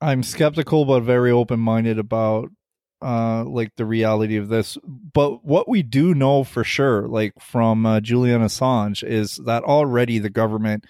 I'm 0.00 0.24
skeptical 0.24 0.84
but 0.84 1.02
very 1.04 1.30
open-minded 1.30 1.98
about 2.00 2.50
uh 3.02 3.44
like 3.44 3.74
the 3.76 3.84
reality 3.84 4.36
of 4.36 4.48
this. 4.48 4.76
But 4.84 5.44
what 5.44 5.68
we 5.68 5.82
do 5.82 6.14
know 6.14 6.44
for 6.44 6.64
sure 6.64 7.08
like 7.08 7.32
from 7.40 7.86
uh, 7.86 8.00
Julian 8.00 8.42
Assange 8.42 9.02
is 9.02 9.36
that 9.46 9.64
already 9.64 10.18
the 10.18 10.30
government 10.30 10.84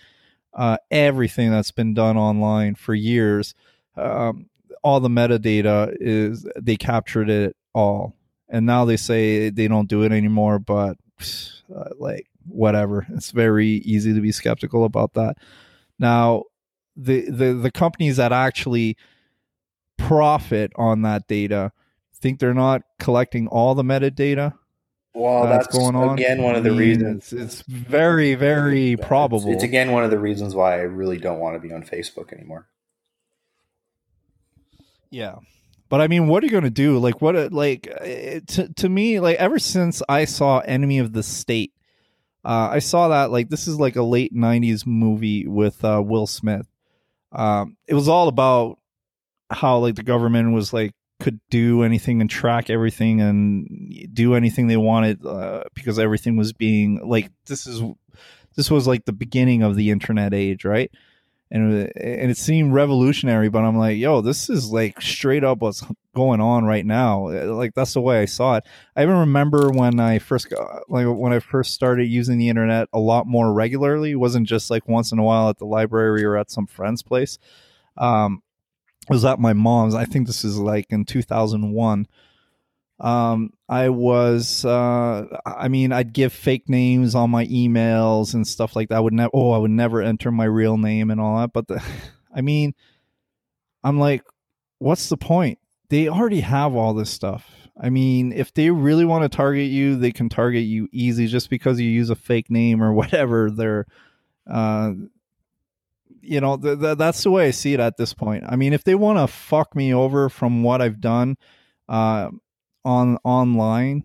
uh 0.55 0.79
everything 0.91 1.51
that's 1.51 1.71
been 1.71 1.95
done 1.95 2.17
online 2.17 2.75
for 2.75 2.95
years 2.95 3.55
um 3.97 4.47
all 4.83 4.99
the 4.99 5.09
metadata 5.09 5.95
is 6.01 6.47
they 6.59 6.77
captured 6.77 7.29
it 7.29 7.55
all. 7.75 8.17
And 8.49 8.67
now 8.67 8.85
they 8.85 8.97
say 8.97 9.51
they 9.51 9.69
don't 9.69 9.89
do 9.89 10.03
it 10.03 10.13
anymore 10.13 10.59
but 10.59 10.97
uh, 11.75 11.91
like 11.99 12.27
whatever. 12.47 13.07
It's 13.15 13.31
very 13.31 13.69
easy 13.69 14.15
to 14.15 14.21
be 14.21 14.33
skeptical 14.33 14.85
about 14.85 15.15
that. 15.15 15.37
Now 15.99 16.45
the 16.97 17.31
the 17.31 17.55
the 17.55 17.71
companies 17.71 18.17
that 18.17 18.33
actually 18.33 18.97
profit 19.97 20.73
on 20.77 21.03
that 21.03 21.27
data 21.29 21.73
think 22.21 22.39
they're 22.39 22.55
not 22.55 22.83
collecting 22.99 23.49
all 23.49 23.75
the 23.75 23.83
metadata 23.83 24.55
Well, 25.15 25.45
that's, 25.45 25.67
that's, 25.67 25.79
going 25.79 25.97
on 25.97 26.19
again 26.19 26.43
one 26.43 26.55
of 26.55 26.65
the 26.65 26.71
I 26.71 26.73
mean, 26.73 26.81
reasons. 26.81 27.33
it's, 27.33 27.61
it's 27.61 27.63
very 27.63 28.35
very 28.35 28.97
probable 28.97 29.53
It's, 29.53 29.65
again 29.65 29.93
one 29.93 30.05
of 30.05 30.11
the 30.11 30.19
reasons 30.19 30.55
why 30.55 30.75
I 30.75 30.83
really 30.83 31.19
don't 31.19 31.39
want 31.39 31.55
to 31.55 31.61
be 31.61 31.73
on 31.73 31.83
Facebook 31.83 32.33
anymore. 32.33 32.67
Yeah. 35.11 35.37
But 35.89 36.01
I 36.01 36.07
mean, 36.07 36.29
what 36.29 36.43
are 36.43 36.47
you 36.47 36.53
going 36.53 36.65
to 36.65 36.71
do? 36.71 36.99
Like, 36.99 37.21
what, 37.21 37.53
like, 37.53 37.89
it, 37.89 38.47
to, 38.49 38.73
to 38.75 38.89
me, 38.89 39.19
like, 39.19 39.37
ever 39.39 39.59
since 39.59 40.03
I 40.09 40.25
saw 40.25 40.61
Enemy 40.61 41.01
of 41.01 41.13
the 41.13 41.25
State, 41.25 41.73
uh, 42.45 42.69
I 42.71 42.79
saw 42.79 43.09
that, 43.09 43.33
like, 43.33 43.49
this 43.49 43.67
is 43.67 43.79
like 43.79 43.97
a 43.97 44.03
late 44.03 44.33
90s 44.33 44.87
movie 44.87 45.49
with 45.49 45.85
uh, 45.85 46.01
Will 46.05 46.29
Smith. 46.29 46.69
Um, 47.33 47.77
it 47.89 47.95
was 47.95 48.09
all 48.09 48.29
about 48.29 48.79
how, 49.51 49.79
like, 49.79 49.97
the 49.97 50.05
government 50.05 50.53
was, 50.53 50.73
like, 50.73 50.95
could 51.21 51.41
do 51.51 51.83
anything 51.83 52.21
and 52.21 52.29
track 52.29 52.71
everything 52.71 53.21
and 53.21 54.09
do 54.13 54.35
anything 54.35 54.67
they 54.67 54.77
wanted 54.77 55.25
uh, 55.25 55.65
because 55.75 55.99
everything 55.99 56.37
was 56.37 56.53
being, 56.53 57.07
like, 57.09 57.31
this 57.47 57.67
is, 57.67 57.83
this 58.57 58.71
was 58.71 58.87
like 58.87 59.05
the 59.05 59.13
beginning 59.13 59.63
of 59.63 59.77
the 59.77 59.91
internet 59.91 60.35
age, 60.35 60.65
right? 60.65 60.91
and 61.53 61.91
and 61.97 62.31
it 62.31 62.37
seemed 62.37 62.73
revolutionary 62.73 63.49
but 63.49 63.65
i'm 63.65 63.77
like 63.77 63.99
yo 63.99 64.21
this 64.21 64.49
is 64.49 64.71
like 64.71 65.03
straight 65.03 65.43
up 65.43 65.59
what's 65.59 65.85
going 66.15 66.41
on 66.41 66.65
right 66.65 66.87
now. 66.87 67.29
Like 67.29 67.75
that's 67.75 67.95
the 67.95 68.01
way 68.01 68.21
i 68.21 68.25
saw 68.25 68.57
it. 68.57 68.65
I 68.97 69.03
even 69.03 69.17
remember 69.17 69.71
when 69.71 70.01
i 70.01 70.19
first 70.19 70.51
got 70.51 70.91
like 70.91 71.07
when 71.07 71.33
i 71.33 71.39
first 71.39 71.73
started 71.73 72.09
using 72.09 72.39
the 72.39 72.49
internet 72.49 72.89
a 72.93 72.99
lot 72.99 73.27
more 73.27 73.53
regularly. 73.53 74.13
It 74.13 74.17
wasn't 74.17 74.49
just 74.49 74.71
like 74.71 74.89
once 74.89 75.13
in 75.13 75.19
a 75.19 75.23
while 75.23 75.49
at 75.49 75.59
the 75.59 75.67
library 75.67 76.25
or 76.25 76.37
at 76.37 76.51
some 76.51 76.67
friend's 76.67 77.03
place. 77.03 77.39
Um 77.97 78.43
was 79.11 79.25
at 79.25 79.39
my 79.39 79.53
mom's. 79.53 79.95
I 79.95 80.05
think 80.05 80.27
this 80.27 80.45
is 80.45 80.59
like 80.59 80.87
in 80.91 81.05
2001 81.05 82.07
um 83.03 83.51
i 83.67 83.89
was 83.89 84.63
uh 84.67 85.25
i 85.47 85.69
mean 85.69 85.91
i'd 85.91 86.13
give 86.13 86.35
fake 86.35 86.69
names 86.69 87.15
on 87.15 87.31
my 87.31 87.47
emails 87.47 88.35
and 88.35 88.47
stuff 88.47 88.77
like 88.77 88.91
that. 88.91 88.97
I 88.97 89.01
would 89.01 89.15
never 89.15 89.31
oh 89.33 89.53
i 89.53 89.57
would 89.57 89.71
never 89.71 90.03
enter 90.03 90.31
my 90.31 90.45
real 90.45 90.77
name 90.77 91.11
and 91.11 91.19
all 91.19 91.39
that 91.39 91.55
but 91.55 91.67
the 91.67 91.83
i 92.35 92.43
mean 92.43 92.75
i'm 93.83 93.99
like 93.99 94.23
what's 94.81 95.09
the 95.09 95.17
point? 95.17 95.59
They 95.91 96.09
already 96.09 96.41
have 96.41 96.75
all 96.75 96.95
this 96.95 97.11
stuff. 97.11 97.49
I 97.81 97.91
mean 97.91 98.33
if 98.33 98.53
they 98.53 98.71
really 98.71 99.05
want 99.05 99.23
to 99.23 99.35
target 99.35 99.71
you 99.71 99.97
they 99.97 100.11
can 100.11 100.29
target 100.29 100.65
you 100.65 100.89
easy. 100.91 101.29
Just 101.29 101.49
because 101.49 101.81
you 101.81 101.89
use 101.89 102.11
a 102.11 102.17
fake 102.17 102.51
name 102.51 102.83
or 102.83 102.93
whatever 103.01 103.51
they're 103.51 103.87
uh 104.51 104.93
you 106.23 106.41
know 106.41 106.57
th- 106.57 106.79
th- 106.81 106.99
that's 106.99 107.23
the 107.23 107.31
way 107.31 107.47
i 107.49 107.51
see 107.51 107.75
it 107.75 107.81
at 107.81 107.97
this 107.97 108.13
point. 108.15 108.45
I 108.49 108.57
mean 108.57 108.73
if 108.73 108.85
they 108.85 108.95
want 108.95 109.19
to 109.19 109.27
fuck 109.27 109.75
me 109.75 109.93
over 109.95 110.29
from 110.29 110.63
what 110.63 110.81
i've 110.83 111.01
done 111.01 111.37
uh 111.89 112.31
on 112.85 113.19
online 113.25 114.05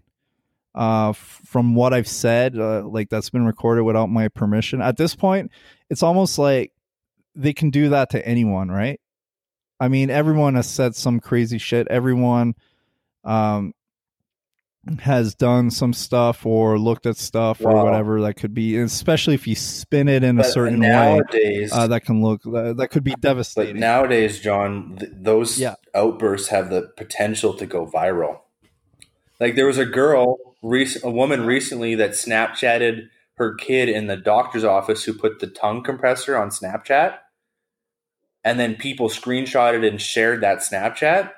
uh 0.74 1.09
f- 1.09 1.41
from 1.45 1.76
what 1.76 1.93
i've 1.93 2.07
said 2.07 2.57
uh, 2.57 2.84
like 2.84 3.09
that's 3.09 3.30
been 3.30 3.45
recorded 3.45 3.84
without 3.84 4.07
my 4.09 4.28
permission 4.28 4.82
at 4.82 4.97
this 4.97 5.16
point 5.16 5.51
it's 5.89 6.03
almost 6.03 6.38
like 6.38 6.72
they 7.36 7.53
can 7.53 7.70
do 7.70 7.89
that 7.89 8.09
to 8.11 8.26
anyone 8.28 8.70
right? 8.70 8.99
I 9.80 9.88
mean 9.89 10.09
everyone 10.09 10.55
has 10.55 10.70
said 10.70 10.95
some 10.95 11.20
crazy 11.20 11.57
shit. 11.57 11.88
Everyone 11.89 12.55
um 13.24 13.74
has 15.00 15.34
done 15.34 15.72
some 15.72 15.94
stuff 15.94 16.46
or 16.46 16.78
looked 16.78 17.06
at 17.06 17.18
stuff 17.18 17.60
or 17.66 17.84
whatever 17.84 18.22
that 18.22 18.36
could 18.36 18.54
be 18.54 18.78
especially 18.78 19.34
if 19.34 19.48
you 19.48 19.56
spin 19.56 20.08
it 20.08 20.24
in 20.24 20.38
a 20.38 20.44
But 20.44 20.52
certain 20.52 20.80
way 20.80 20.88
nowadays, 20.90 21.72
uh, 21.74 21.88
that 21.88 22.06
can 22.06 22.22
look 22.22 22.44
that, 22.44 22.76
that 22.78 22.90
could 22.90 23.04
be 23.04 23.16
devastating 23.20 23.80
nowadays, 23.80 24.40
John, 24.40 24.98
th- 25.00 25.12
those 25.16 25.60
Yeah. 25.60 25.76
outbursts 25.96 26.50
have 26.50 26.70
the 26.70 26.92
potential 26.98 27.54
to 27.56 27.66
go 27.66 27.88
viral. 27.88 28.42
Like 29.40 29.56
there 29.56 29.66
was 29.66 29.80
a 29.80 29.86
girl, 29.86 30.38
rec- 30.62 31.04
a 31.04 31.10
woman 31.10 31.46
recently 31.46 31.96
that 31.96 32.12
Snapchatted 32.12 33.08
her 33.38 33.56
kid 33.56 33.90
in 33.90 34.08
the 34.08 34.16
doctor's 34.18 34.64
office 34.64 35.04
who 35.04 35.14
put 35.14 35.40
the 35.40 35.48
tongue 35.48 35.84
compressor 35.84 36.38
on 36.38 36.50
Snapchat, 36.50 37.18
and 38.44 38.60
then 38.60 38.76
people 38.76 39.10
screenshotted 39.10 39.86
and 39.86 40.00
shared 40.00 40.42
that 40.42 40.60
Snapchat, 40.60 41.32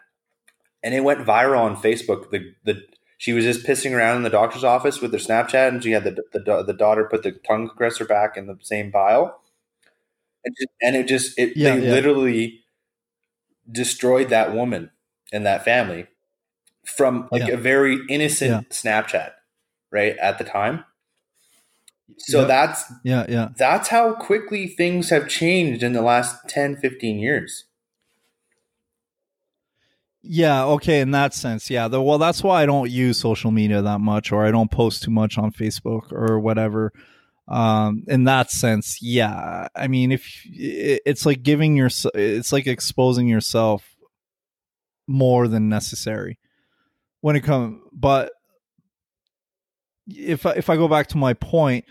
and 0.84 0.93
it 0.93 1.04
went 1.04 1.26
viral 1.26 1.60
on 1.62 1.76
Facebook. 1.78 2.30
The 2.30 2.54
the 2.66 2.82
she 3.18 3.34
was 3.34 3.43
just 3.43 3.65
pissing 3.65 3.93
around 3.93 4.18
in 4.18 4.24
the 4.24 4.30
doctor's 4.30 4.63
office 4.63 5.01
with 5.01 5.11
her 5.11 5.18
Snapchat, 5.18 5.68
and 5.70 5.84
she 5.84 5.91
had 5.91 6.03
the 6.03 6.24
the, 6.34 6.63
the 6.63 6.74
daughter 6.74 7.05
put 7.09 7.24
the 7.24 7.32
tongue 7.32 7.68
compressor 7.68 8.05
back 8.05 8.38
in 8.38 8.47
the 8.47 8.57
same 8.61 8.91
pile, 8.91 9.41
and, 10.45 10.55
just, 10.57 10.70
and 10.82 10.95
it 10.95 11.07
just 11.07 11.38
it 11.39 11.57
Yeah, 11.57 11.76
they 11.76 11.86
yeah. 11.86 11.91
literally 11.91 12.63
destroyed 13.72 14.30
that 14.30 14.53
woman 14.53 14.91
and 15.34 15.45
that 15.45 15.65
family 15.65 16.07
from 16.86 17.28
like 17.32 17.47
Yeah. 17.47 17.55
a 17.55 17.57
very 17.57 17.99
innocent 18.09 18.70
Snapchat, 18.70 19.32
right 19.91 20.15
at 20.18 20.38
the 20.38 20.43
time. 20.43 20.86
So 22.20 22.45
that's 22.45 22.86
yeah 23.03 23.26
yeah 23.28 23.49
that's 23.57 23.89
how 23.89 24.13
quickly 24.13 24.68
things 24.68 25.09
have 25.09 25.28
changed 25.28 25.84
in 25.84 25.93
the 25.93 26.01
last 26.01 26.47
10 26.47 26.78
15 26.78 27.20
years 27.20 27.65
Yeah, 30.30 30.65
okay, 30.65 30.99
in 30.99 31.11
that 31.11 31.34
sense, 31.34 31.69
yeah. 31.69 31.88
The, 31.88 32.01
well, 32.01 32.17
that's 32.17 32.43
why 32.43 32.61
I 32.61 32.65
don't 32.65 32.91
use 32.91 33.17
social 33.17 33.49
media 33.49 33.82
that 33.82 33.99
much, 33.99 34.34
or 34.34 34.45
I 34.45 34.51
don't 34.51 34.69
post 34.69 35.03
too 35.03 35.11
much 35.11 35.38
on 35.38 35.51
Facebook 35.51 36.11
or 36.11 36.38
whatever. 36.39 36.91
Um, 37.47 38.03
in 38.09 38.25
that 38.25 38.51
sense, 38.51 39.01
yeah. 39.01 39.69
I 39.73 39.88
mean, 39.88 40.11
if 40.11 40.30
it's 40.45 41.25
like 41.25 41.43
giving 41.43 41.78
your, 41.78 41.89
it's 42.13 42.51
like 42.51 42.67
exposing 42.67 43.30
yourself 43.30 43.95
more 45.07 45.47
than 45.47 45.69
necessary 45.69 46.39
when 47.21 47.38
it 47.38 47.41
comes. 47.41 47.80
But 47.93 48.34
if 50.07 50.45
I, 50.45 50.51
if 50.51 50.69
I 50.69 50.75
go 50.75 50.89
back 50.89 51.07
to 51.07 51.17
my 51.17 51.34
point 51.36 51.86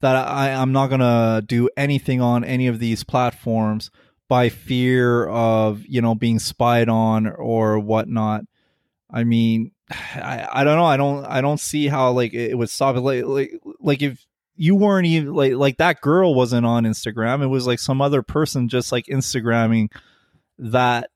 that 0.00 0.14
I, 0.14 0.52
I'm 0.52 0.70
not 0.70 0.90
gonna 0.90 1.42
do 1.44 1.68
anything 1.76 2.20
on 2.20 2.44
any 2.44 2.68
of 2.68 2.78
these 2.78 3.02
platforms 3.02 3.90
by 4.30 4.48
fear 4.48 5.26
of 5.26 5.84
you 5.86 6.00
know 6.00 6.14
being 6.14 6.38
spied 6.38 6.88
on 6.88 7.26
or 7.26 7.80
whatnot. 7.80 8.44
I 9.10 9.24
mean, 9.24 9.72
I, 9.90 10.48
I 10.50 10.64
don't 10.64 10.78
know. 10.78 10.84
I 10.84 10.96
don't 10.96 11.24
I 11.26 11.42
don't 11.42 11.60
see 11.60 11.88
how 11.88 12.12
like 12.12 12.32
it 12.32 12.56
would 12.56 12.70
stop 12.70 12.96
it. 12.96 13.00
Like 13.00 13.24
like 13.24 13.60
like 13.80 14.02
if 14.02 14.24
you 14.54 14.76
weren't 14.76 15.06
even 15.06 15.34
like 15.34 15.54
like 15.54 15.76
that 15.78 16.00
girl 16.00 16.34
wasn't 16.34 16.64
on 16.64 16.84
Instagram. 16.84 17.42
It 17.42 17.48
was 17.48 17.66
like 17.66 17.80
some 17.80 18.00
other 18.00 18.22
person 18.22 18.68
just 18.68 18.92
like 18.92 19.06
Instagramming 19.06 19.90
that 20.58 21.10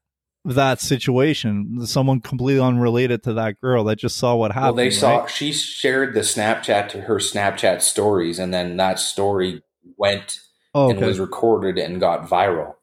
that 0.45 0.81
situation. 0.81 1.87
Someone 1.87 2.21
completely 2.21 2.61
unrelated 2.61 3.23
to 3.23 3.35
that 3.35 3.61
girl 3.61 3.85
that 3.85 3.97
just 3.97 4.17
saw 4.17 4.35
what 4.35 4.51
happened. 4.51 4.77
Well, 4.77 4.85
they 4.85 4.91
saw 4.91 5.19
right? 5.21 5.31
she 5.31 5.53
shared 5.53 6.15
the 6.15 6.21
Snapchat 6.21 6.89
to 6.89 7.03
her 7.03 7.17
Snapchat 7.17 7.81
stories, 7.81 8.41
and 8.41 8.53
then 8.53 8.77
that 8.79 8.99
story 8.99 9.63
went 9.97 10.41
oh, 10.75 10.91
and 10.91 11.01
was 11.01 11.21
recorded 11.21 11.79
and 11.79 12.01
got 12.01 12.29
viral 12.29 12.75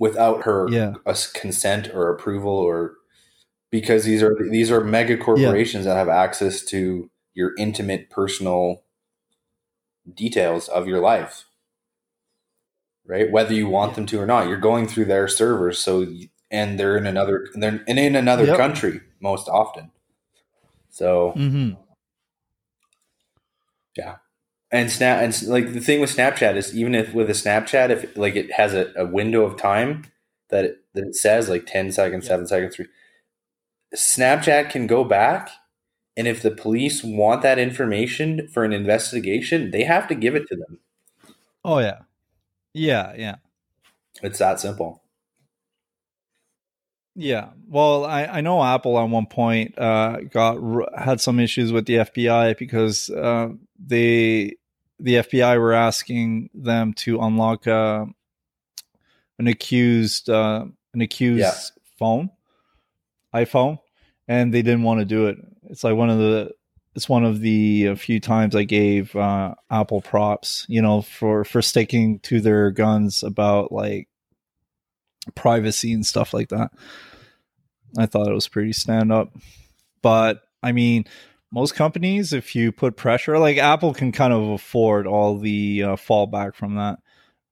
without 0.00 0.42
her 0.42 0.68
Yeah. 0.68 0.94
consent 1.34 1.88
or 1.94 2.10
approval, 2.10 2.50
or 2.52 2.94
because 3.70 4.04
these 4.04 4.22
are 4.22 4.34
these 4.50 4.70
are 4.72 4.82
mega 4.82 5.16
corporations 5.16 5.84
that 5.84 5.96
have 5.96 6.08
access 6.08 6.64
to 6.64 7.08
your 7.34 7.54
intimate 7.56 8.10
personal 8.10 8.82
details 10.14 10.68
of 10.68 10.88
your 10.88 10.98
life 11.00 11.44
right 13.06 13.30
whether 13.30 13.54
you 13.54 13.68
want 13.68 13.92
Yeah. 13.92 13.96
them 13.96 14.06
to 14.06 14.20
or 14.20 14.26
not 14.26 14.48
you're 14.48 14.58
going 14.58 14.88
through 14.88 15.04
their 15.04 15.28
servers 15.28 15.78
so 15.78 16.06
and 16.50 16.78
they're 16.80 16.96
in 16.96 17.06
another 17.06 17.46
they're 17.54 17.84
and 17.86 17.98
in 17.98 18.16
another 18.16 18.46
Yep. 18.46 18.56
country 18.56 19.00
most 19.20 19.48
often 19.48 19.92
so 20.88 21.32
Mhm. 21.36 21.76
And 24.72 24.90
snap 24.90 25.22
and 25.22 25.42
like 25.48 25.72
the 25.72 25.80
thing 25.80 26.00
with 26.00 26.14
snapchat 26.14 26.56
is 26.56 26.76
even 26.76 26.94
if 26.94 27.12
with 27.14 27.28
a 27.28 27.34
snapchat 27.34 27.90
if 27.90 28.16
like 28.16 28.36
it 28.36 28.52
has 28.52 28.74
a, 28.74 28.92
a 28.96 29.06
window 29.06 29.44
of 29.44 29.56
time 29.56 30.04
that 30.50 30.64
it, 30.64 30.78
that 30.94 31.04
it 31.04 31.14
says 31.16 31.48
like 31.48 31.66
10 31.66 31.92
seconds 31.92 32.24
Yeah. 32.24 32.30
7 32.30 32.46
seconds 32.46 32.76
3 32.76 32.86
snapchat 33.94 34.70
can 34.70 34.86
go 34.86 35.04
back 35.04 35.50
and 36.16 36.28
if 36.28 36.42
the 36.42 36.50
police 36.50 37.02
want 37.02 37.42
that 37.42 37.58
information 37.58 38.48
for 38.48 38.64
an 38.64 38.72
investigation 38.72 39.70
they 39.70 39.84
have 39.84 40.06
to 40.08 40.14
give 40.14 40.34
it 40.34 40.46
to 40.48 40.56
them 40.56 40.78
Oh 41.64 41.78
yeah. 41.78 42.00
Yeah, 42.74 43.14
yeah. 43.16 43.36
it's 44.22 44.38
that 44.38 44.60
simple 44.60 45.02
Yeah. 47.16 47.50
Well, 47.68 48.04
I, 48.04 48.24
I 48.24 48.40
know 48.40 48.62
Apple 48.62 48.98
at 48.98 49.08
one 49.08 49.26
point 49.26 49.78
uh, 49.78 50.20
got 50.30 50.58
had 50.96 51.20
some 51.20 51.40
issues 51.40 51.72
with 51.72 51.86
the 51.86 51.96
FBI 51.96 52.56
because 52.56 53.10
uh, 53.10 53.50
they 53.78 54.56
the 55.00 55.14
FBI 55.16 55.58
were 55.58 55.72
asking 55.72 56.50
them 56.54 56.92
to 56.94 57.20
unlock 57.20 57.66
uh, 57.66 58.06
an 59.38 59.46
accused 59.46 60.28
uh, 60.30 60.66
an 60.94 61.00
accused 61.00 61.40
Yeah. 61.40 61.54
phone, 61.98 62.30
iPhone, 63.34 63.78
and 64.28 64.52
they 64.52 64.62
didn't 64.62 64.82
want 64.82 65.00
to 65.00 65.04
do 65.06 65.26
it. 65.28 65.38
It's 65.64 65.84
like 65.84 65.94
one 65.96 66.10
of 66.10 66.18
the 66.18 66.52
it's 66.94 67.08
one 67.08 67.24
of 67.24 67.40
the 67.40 67.86
a 67.86 67.96
few 67.96 68.18
times 68.20 68.56
I 68.56 68.64
gave 68.64 69.14
uh, 69.14 69.54
Apple 69.70 70.00
props, 70.00 70.66
you 70.68 70.82
know, 70.82 71.02
for 71.02 71.44
for 71.44 71.62
sticking 71.62 72.18
to 72.20 72.40
their 72.40 72.70
guns 72.70 73.22
about 73.22 73.70
like 73.72 74.08
privacy 75.34 75.92
and 75.92 76.04
stuff 76.04 76.34
like 76.34 76.48
that. 76.48 76.70
I 77.98 78.06
thought 78.06 78.28
it 78.28 78.34
was 78.34 78.48
pretty 78.48 78.72
stand 78.72 79.12
up. 79.12 79.32
But 80.02 80.42
I 80.62 80.72
mean, 80.72 81.04
most 81.52 81.74
companies, 81.74 82.32
if 82.32 82.54
you 82.54 82.72
put 82.72 82.96
pressure, 82.96 83.38
like 83.38 83.58
Apple 83.58 83.92
can 83.94 84.12
kind 84.12 84.32
of 84.32 84.48
afford 84.50 85.06
all 85.06 85.38
the 85.38 85.82
uh, 85.82 85.96
fallback 85.96 86.54
from 86.54 86.76
that. 86.76 86.98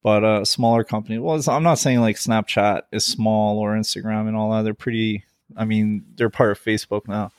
But 0.03 0.23
a 0.25 0.47
smaller 0.47 0.85
company, 0.85 1.19
well, 1.19 1.37
it's, 1.37 1.49
I'm 1.49 1.65
not 1.65 1.79
saying 1.79 2.01
like 2.01 2.17
Snapchat 2.17 2.83
is 2.93 3.05
small 3.05 3.59
or 3.59 3.75
Instagram 3.75 4.29
and 4.29 4.37
all 4.37 4.53
that. 4.53 4.63
They're 4.63 4.73
pretty, 4.73 5.25
I 5.57 5.65
mean, 5.65 6.05
they're 6.15 6.31
part 6.31 6.53
of 6.53 6.63
Facebook 6.63 7.09
now. 7.09 7.33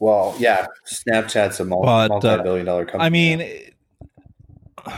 well 0.00 0.34
yeah 0.38 0.66
snapchat's 0.86 1.60
a 1.60 1.64
multi, 1.64 1.86
But, 1.86 2.04
uh, 2.04 2.08
multi-billion 2.08 2.66
dollar 2.66 2.84
company 2.84 3.04
I 3.04 3.10
mean, 3.10 3.40
it- 3.40 3.74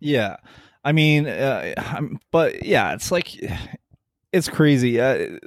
yeah, 0.00 0.36
I 0.84 0.92
mean, 0.92 1.26
uh, 1.26 1.72
I'm, 1.78 2.20
but 2.30 2.64
yeah, 2.64 2.92
it's 2.92 3.10
like 3.10 3.32
it's 4.32 4.48
crazy. 4.48 5.00
Uh, 5.00 5.38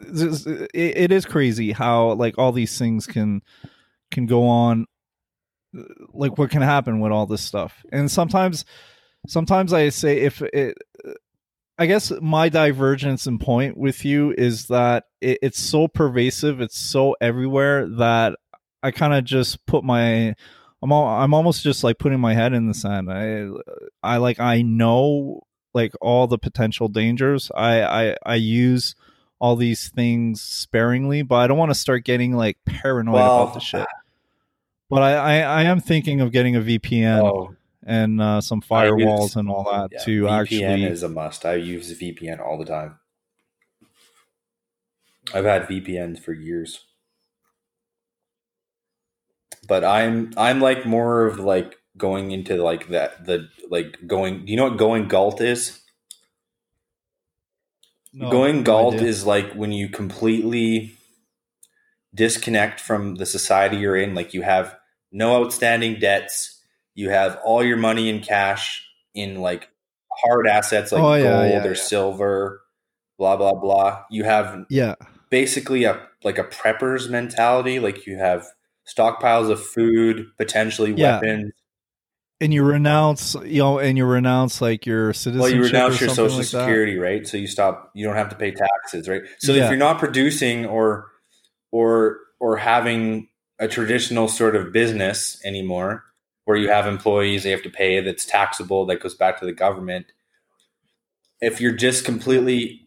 it, 0.00 1.12
is 1.12 1.24
crazy 1.24 1.72
how 1.72 2.12
like 2.12 2.38
all 2.38 2.52
these 2.52 2.78
things 2.78 3.06
can 3.06 3.42
can 4.10 4.26
go 4.26 4.46
on. 4.48 4.86
Like 6.12 6.38
what 6.38 6.50
can 6.50 6.62
happen 6.62 7.00
with 7.00 7.12
all 7.12 7.26
this 7.26 7.42
stuff, 7.42 7.84
and 7.92 8.10
sometimes, 8.10 8.64
sometimes 9.26 9.72
I 9.72 9.88
say 9.90 10.20
if 10.20 10.42
it. 10.42 10.76
I 11.78 11.84
guess 11.84 12.10
my 12.22 12.48
divergence 12.48 13.26
in 13.26 13.38
point 13.38 13.76
with 13.76 14.02
you 14.02 14.32
is 14.38 14.68
that 14.68 15.04
it, 15.20 15.40
it's 15.42 15.60
so 15.60 15.88
pervasive, 15.88 16.62
it's 16.62 16.78
so 16.78 17.16
everywhere 17.20 17.86
that 17.98 18.38
I 18.82 18.92
kind 18.92 19.12
of 19.12 19.24
just 19.24 19.66
put 19.66 19.84
my 19.84 20.34
I'm 20.82 20.92
all, 20.92 21.06
I'm 21.06 21.34
almost 21.34 21.62
just 21.62 21.82
like 21.82 21.98
putting 21.98 22.20
my 22.20 22.34
head 22.34 22.52
in 22.52 22.68
the 22.68 22.74
sand. 22.74 23.10
I 23.10 23.48
I 24.02 24.18
like 24.18 24.40
I 24.40 24.62
know 24.62 25.42
like 25.74 25.92
all 26.00 26.26
the 26.26 26.38
potential 26.38 26.88
dangers. 26.88 27.50
I 27.54 27.82
I 27.82 28.16
I 28.24 28.34
use 28.36 28.94
all 29.38 29.56
these 29.56 29.88
things 29.88 30.40
sparingly, 30.40 31.22
but 31.22 31.36
I 31.36 31.46
don't 31.46 31.58
want 31.58 31.70
to 31.70 31.74
start 31.74 32.04
getting 32.04 32.32
like 32.32 32.58
paranoid 32.64 33.14
Well, 33.14 33.42
about 33.42 33.54
the 33.54 33.60
shit. 33.60 33.86
But 34.88 35.02
I, 35.02 35.12
I 35.14 35.38
I 35.40 35.62
am 35.64 35.80
thinking 35.80 36.20
of 36.20 36.32
getting 36.32 36.56
a 36.56 36.60
VPN 36.60 37.22
oh. 37.22 37.56
and 37.84 38.20
uh, 38.20 38.40
some 38.40 38.62
firewalls 38.62 39.36
and 39.36 39.48
all 39.48 39.64
that 39.64 39.90
yeah, 39.92 40.04
to 40.04 40.22
vpn 40.22 40.40
actually 40.40 40.84
is 40.84 41.02
a 41.02 41.08
must. 41.08 41.44
I 41.44 41.54
use 41.54 41.98
vpn 41.98 42.40
all 42.40 42.56
the 42.58 42.64
time. 42.64 42.98
I've 45.34 45.44
had 45.44 45.62
vpns 45.62 46.20
for 46.20 46.32
years. 46.32 46.84
But 49.68 49.82
i'm 49.82 50.32
i'm 50.36 50.60
like 50.60 50.86
more 50.86 51.26
of 51.26 51.40
like 51.40 51.74
going 51.96 52.30
into 52.30 52.62
like 52.62 52.88
that 52.88 53.26
the 53.26 53.48
like 53.68 53.98
going 54.06 54.46
you 54.46 54.56
know 54.56 54.64
what 54.68 54.78
going 54.78 55.08
galt 55.08 55.40
is 55.40 55.80
No, 58.18 58.30
going 58.30 58.62
galt 58.62 58.94
is 58.94 59.26
like 59.26 59.52
when 59.52 59.72
you 59.72 59.90
completely 59.90 60.94
disconnect 62.14 62.80
from 62.80 63.16
the 63.16 63.26
society 63.26 63.76
you're 63.76 63.96
in 63.96 64.14
like 64.14 64.32
you 64.32 64.40
have 64.40 64.74
no 65.12 65.42
outstanding 65.42 66.00
debts 66.00 66.62
you 66.94 67.10
have 67.10 67.38
all 67.44 67.62
your 67.62 67.76
money 67.76 68.08
in 68.08 68.20
cash 68.20 68.88
in 69.14 69.40
like 69.42 69.68
hard 70.10 70.46
assets 70.46 70.92
like 70.92 71.02
Oh, 71.02 71.14
yeah, 71.14 71.22
gold 71.22 71.50
yeah, 71.52 71.64
or 71.64 71.74
yeah. 71.74 71.80
silver 71.80 72.62
blah 73.18 73.36
blah 73.36 73.54
blah. 73.54 74.04
You 74.10 74.24
have 74.24 74.64
yeah. 74.70 74.94
basically 75.30 75.84
a 75.84 76.00
like 76.24 76.38
a 76.38 76.44
prepper's 76.44 77.08
mentality 77.08 77.78
like 77.80 78.06
you 78.06 78.16
have 78.16 78.46
stockpiles 78.86 79.50
of 79.50 79.62
food 79.62 80.26
potentially 80.38 80.92
weapons 80.92 81.52
and 82.40 82.52
you 82.52 82.62
renounce 82.62 83.34
you 83.44 83.58
know 83.62 83.78
and 83.78 83.96
you 83.96 84.04
renounce 84.04 84.60
like 84.60 84.84
your 84.86 85.12
citizenship 85.12 85.40
well 85.40 85.50
you 85.50 85.62
renounce 85.62 86.00
or 86.00 86.04
your 86.06 86.14
social 86.14 86.38
like 86.38 86.46
that. 86.48 86.60
security 86.64 86.96
right 86.98 87.26
so 87.26 87.36
you 87.36 87.46
stop 87.46 87.90
you 87.94 88.04
don't 88.04 88.16
have 88.16 88.28
to 88.28 88.36
pay 88.36 88.50
taxes 88.50 89.08
right 89.08 89.22
so 89.38 89.52
Yeah. 89.52 89.64
if 89.64 89.70
you're 89.70 89.78
not 89.78 89.98
producing 89.98 90.66
or 90.66 91.10
or 91.72 92.18
or 92.40 92.56
having 92.58 93.28
a 93.58 93.66
traditional 93.68 94.28
sort 94.28 94.54
of 94.54 94.72
business 94.72 95.40
anymore 95.44 96.04
where 96.44 96.56
you 96.56 96.68
have 96.68 96.86
employees 96.86 97.42
they 97.44 97.50
have 97.50 97.62
to 97.62 97.70
pay 97.70 98.00
that's 98.00 98.26
taxable 98.26 98.84
that 98.86 99.00
goes 99.00 99.14
back 99.14 99.38
to 99.40 99.46
the 99.46 99.52
government 99.52 100.06
if 101.40 101.60
you're 101.60 101.74
just 101.74 102.04
completely 102.04 102.86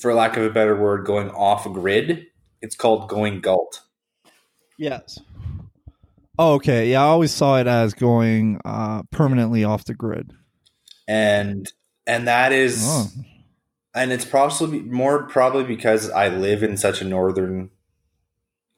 for 0.00 0.14
lack 0.14 0.36
of 0.38 0.44
a 0.44 0.50
better 0.50 0.74
word 0.74 1.04
going 1.04 1.30
off 1.32 1.64
grid 1.64 2.26
it's 2.62 2.74
called 2.76 3.08
going 3.08 3.40
galt 3.40 3.82
Yes. 4.78 5.18
Oh, 6.42 6.54
okay. 6.54 6.90
Yeah, 6.90 7.02
I 7.02 7.08
always 7.08 7.32
saw 7.32 7.58
it 7.58 7.66
as 7.66 7.92
going 7.92 8.58
uh, 8.64 9.02
permanently 9.10 9.62
off 9.62 9.84
the 9.84 9.92
grid. 9.94 10.32
and 11.06 11.70
and 12.06 12.26
that 12.26 12.50
is 12.52 12.82
Oh. 12.82 13.08
and 13.94 14.10
it's 14.10 14.24
probably 14.24 14.80
more 14.80 15.24
probably 15.28 15.64
because 15.64 16.08
I 16.10 16.28
live 16.28 16.62
in 16.62 16.76
such 16.78 17.02
a 17.02 17.04
northern 17.04 17.68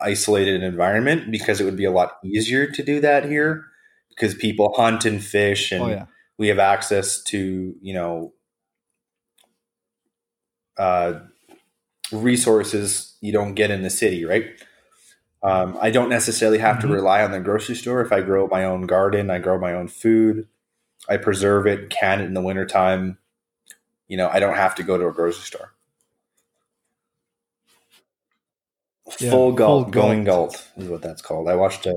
isolated 0.00 0.62
environment 0.64 1.30
because 1.30 1.60
it 1.60 1.64
would 1.64 1.76
be 1.76 1.84
a 1.84 1.90
lot 1.92 2.14
easier 2.24 2.66
to 2.66 2.82
do 2.82 3.00
that 3.00 3.24
here 3.26 3.64
because 4.08 4.34
people 4.34 4.74
hunt 4.76 5.04
and 5.04 5.22
fish 5.22 5.70
and 5.70 5.82
Oh 5.84 5.88
yeah. 5.88 6.06
we 6.38 6.48
have 6.48 6.58
access 6.58 7.22
to 7.24 7.74
you 7.80 7.94
know 7.94 8.32
uh, 10.78 11.20
resources 12.10 13.16
you 13.20 13.30
don't 13.32 13.54
get 13.54 13.70
in 13.70 13.82
the 13.82 13.90
city 13.90 14.24
right 14.24 14.46
um, 15.42 15.76
i 15.80 15.90
don't 15.90 16.08
necessarily 16.08 16.58
have 16.58 16.76
Mhm. 16.76 16.80
to 16.82 16.88
rely 16.88 17.22
on 17.24 17.30
the 17.32 17.40
grocery 17.40 17.74
store. 17.74 18.00
If 18.00 18.12
i 18.12 18.20
grow 18.22 18.46
my 18.48 18.64
own 18.64 18.82
garden 18.86 19.30
i 19.30 19.38
grow 19.38 19.58
my 19.58 19.72
own 19.74 19.88
food. 19.88 20.46
I 21.08 21.16
preserve 21.16 21.66
it 21.66 21.90
can 21.90 22.20
it 22.20 22.26
in 22.26 22.34
the 22.34 22.40
wintertime. 22.42 23.18
You 24.08 24.16
know 24.16 24.28
i 24.28 24.38
don't 24.40 24.54
have 24.56 24.74
to 24.76 24.82
go 24.82 24.96
to 24.98 25.06
a 25.08 25.12
grocery 25.12 25.44
store. 25.44 25.72
Yeah, 29.20 29.30
full 29.30 29.52
gulp 29.52 29.84
full 29.86 29.90
going 29.92 30.24
gulp. 30.24 30.52
gulp 30.52 30.62
is 30.76 30.88
what 30.88 31.02
that's 31.02 31.22
called. 31.22 31.48
I 31.48 31.56
watched 31.56 31.86
a 31.86 31.96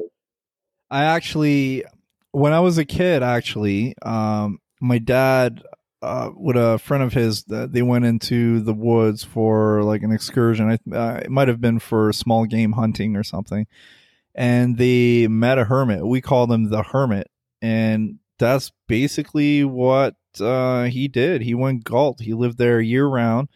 I 0.92 1.06
actually, 1.06 1.84
when 2.32 2.54
I 2.54 2.60
was 2.60 2.78
a 2.78 2.86
kid, 2.86 3.24
actually, 3.24 3.96
um, 4.04 4.60
my 4.80 4.98
dad, 5.00 5.64
uh, 6.06 6.32
with 6.36 6.56
a 6.58 6.78
friend 6.80 7.04
of 7.04 7.14
his, 7.14 7.44
uh, 7.52 7.68
they 7.70 7.82
went 7.82 8.06
into 8.06 8.60
the 8.62 8.74
woods 8.74 9.24
for 9.24 9.84
like 9.84 10.04
an 10.04 10.12
excursion. 10.12 10.70
I, 10.72 10.96
uh, 10.96 11.22
it 11.24 11.32
might 11.32 11.48
have 11.48 11.60
been 11.60 11.80
for 11.80 12.14
small 12.14 12.46
game 12.46 12.74
hunting 12.74 13.16
or 13.16 13.24
something. 13.24 13.68
and 14.36 14.78
they 14.78 15.28
met 15.28 15.58
a 15.58 15.66
hermit. 15.66 16.06
We 16.06 16.22
call 16.22 16.48
them 16.48 16.70
the 16.70 16.84
hermit, 16.84 17.30
and 17.62 18.20
that's 18.38 18.72
basically 18.88 19.64
what 19.64 20.16
uh, 20.40 20.84
he 20.86 21.08
did. 21.08 21.42
He 21.42 21.56
went 21.56 21.86
Galt. 21.86 22.20
He 22.20 22.34
lived 22.34 22.58
there 22.58 22.82
year 22.82 23.08
round. 23.08 23.48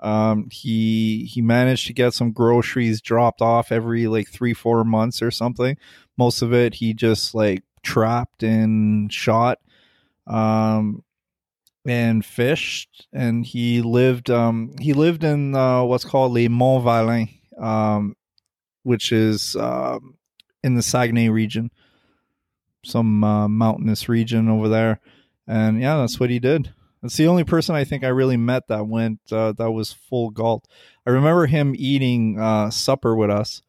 Um, 0.00 0.48
he 0.50 1.24
he 1.32 1.40
managed 1.40 1.86
to 1.86 1.94
get 1.94 2.12
some 2.12 2.32
groceries 2.32 3.00
dropped 3.00 3.40
off 3.40 3.72
every 3.72 4.08
like 4.08 4.28
three 4.28 4.52
four 4.52 4.84
months 4.84 5.22
or 5.22 5.30
something. 5.30 5.76
Most 6.18 6.42
of 6.42 6.52
it 6.52 6.74
he 6.74 6.92
just 6.92 7.34
like 7.34 7.62
trapped 7.82 8.42
and 8.42 9.10
shot, 9.12 9.58
um, 10.26 11.02
and 11.86 12.24
fished. 12.24 13.06
And 13.12 13.44
he 13.44 13.80
lived 13.82 14.30
um 14.30 14.72
he 14.80 14.92
lived 14.92 15.24
in 15.24 15.54
uh, 15.54 15.82
what's 15.84 16.04
called 16.04 16.32
Les 16.32 16.48
Monts 16.48 16.84
Valin, 16.84 17.28
um, 17.58 18.16
which 18.82 19.12
is 19.12 19.56
um, 19.56 20.16
in 20.62 20.74
the 20.74 20.82
Saguenay 20.82 21.28
region, 21.28 21.70
some 22.84 23.22
uh, 23.24 23.48
mountainous 23.48 24.08
region 24.08 24.48
over 24.48 24.68
there. 24.68 25.00
And 25.46 25.80
yeah, 25.80 25.96
that's 25.98 26.18
what 26.18 26.30
he 26.30 26.38
did. 26.38 26.72
That's 27.02 27.16
the 27.16 27.28
only 27.28 27.44
person 27.44 27.74
I 27.76 27.84
think 27.84 28.02
I 28.02 28.08
really 28.08 28.36
met 28.36 28.68
that 28.68 28.88
went 28.88 29.20
uh, 29.30 29.52
that 29.52 29.70
was 29.70 29.92
full 29.92 30.30
galt. 30.30 30.66
I 31.06 31.10
remember 31.10 31.46
him 31.46 31.74
eating 31.76 32.40
uh, 32.40 32.70
supper 32.70 33.14
with 33.14 33.30
us 33.30 33.62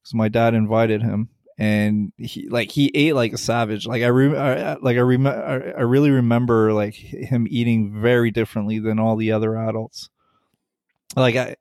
because 0.00 0.14
my 0.14 0.28
dad 0.28 0.54
invited 0.54 1.02
him, 1.02 1.28
and 1.58 2.12
he 2.16 2.48
like 2.48 2.70
he 2.70 2.90
ate 2.94 3.14
like 3.14 3.32
a 3.32 3.38
savage. 3.38 3.86
Like 3.86 4.02
I, 4.02 4.06
re- 4.06 4.36
I 4.36 4.74
like 4.74 4.96
I 4.96 5.00
rem- 5.00 5.26
I 5.26 5.82
really 5.82 6.10
remember 6.10 6.72
like 6.72 6.94
him 6.94 7.46
eating 7.50 8.00
very 8.00 8.30
differently 8.30 8.78
than 8.78 9.00
all 9.00 9.16
the 9.16 9.32
other 9.32 9.56
adults. 9.56 10.08
Like 11.16 11.34
I, 11.34 11.56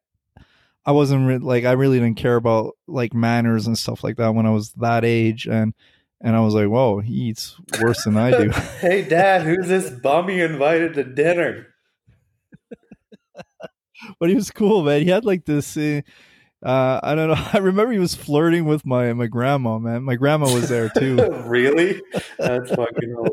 I 0.85 0.91
wasn't 0.91 1.27
re- 1.27 1.37
like 1.39 1.65
I 1.65 1.71
really 1.71 1.99
didn't 1.99 2.17
care 2.17 2.35
about 2.35 2.77
like 2.87 3.15
manners 3.15 3.65
and 3.65 3.77
stuff 3.77 4.03
like 4.03 4.17
that 4.17 4.35
when 4.35 4.45
I 4.45 4.51
was 4.51 4.71
that 4.73 5.03
age, 5.03 5.47
and 5.47 5.73
and 6.21 6.35
I 6.35 6.41
was 6.41 6.53
like, 6.53 6.67
whoa, 6.67 6.99
he 6.99 7.13
eats 7.13 7.57
worse 7.81 8.03
than 8.03 8.17
I 8.17 8.31
do. 8.31 8.49
hey, 8.79 9.01
Dad, 9.01 9.41
who's 9.41 9.67
this 9.67 9.89
bum 9.89 10.29
you 10.29 10.45
invited 10.45 10.93
to 10.93 11.03
dinner? 11.03 11.67
but 14.19 14.29
he 14.29 14.35
was 14.35 14.51
cool, 14.51 14.83
man. 14.83 15.01
He 15.01 15.09
had 15.09 15.25
like 15.25 15.45
this. 15.45 15.75
Uh, 15.75 16.01
uh, 16.63 16.99
I 17.03 17.15
don't 17.15 17.29
know. 17.29 17.47
I 17.53 17.57
remember 17.59 17.91
he 17.91 17.99
was 17.99 18.15
flirting 18.15 18.65
with 18.65 18.85
my 18.85 19.13
my 19.13 19.27
grandma, 19.27 19.77
man. 19.79 20.03
My 20.03 20.15
grandma 20.15 20.53
was 20.53 20.69
there 20.69 20.89
too. 20.89 21.15
really? 21.45 22.01
That's 22.37 22.69
fucking 22.69 23.15
old. 23.17 23.29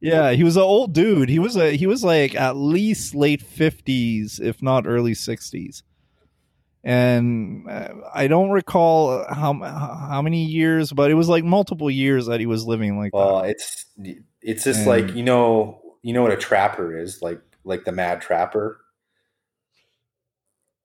Yeah, 0.00 0.32
he 0.32 0.44
was 0.44 0.56
an 0.56 0.62
old 0.62 0.94
dude. 0.94 1.28
He 1.28 1.38
was 1.38 1.56
a 1.56 1.76
he 1.76 1.86
was 1.86 2.02
like 2.02 2.34
at 2.34 2.56
least 2.56 3.14
late 3.14 3.42
fifties, 3.42 4.40
if 4.40 4.62
not 4.62 4.86
early 4.86 5.14
sixties 5.14 5.82
and 6.84 7.68
uh, 7.68 7.88
I 8.14 8.28
don't 8.28 8.50
recall 8.50 9.24
how 9.28 9.52
how 9.52 10.22
many 10.22 10.44
years, 10.44 10.92
but 10.92 11.10
it 11.10 11.14
was 11.14 11.28
like 11.28 11.44
multiple 11.44 11.90
years 11.90 12.26
that 12.26 12.40
he 12.40 12.46
was 12.46 12.64
living 12.64 12.98
like 12.98 13.14
well, 13.14 13.42
that. 13.42 13.50
it's 13.50 13.86
it's 14.40 14.64
just 14.64 14.80
and, 14.80 14.88
like 14.88 15.14
you 15.14 15.22
know 15.22 15.80
you 16.02 16.12
know 16.12 16.22
what 16.22 16.32
a 16.32 16.36
trapper 16.36 16.96
is 16.96 17.20
like 17.20 17.40
like 17.64 17.84
the 17.84 17.92
mad 17.92 18.20
trapper. 18.20 18.80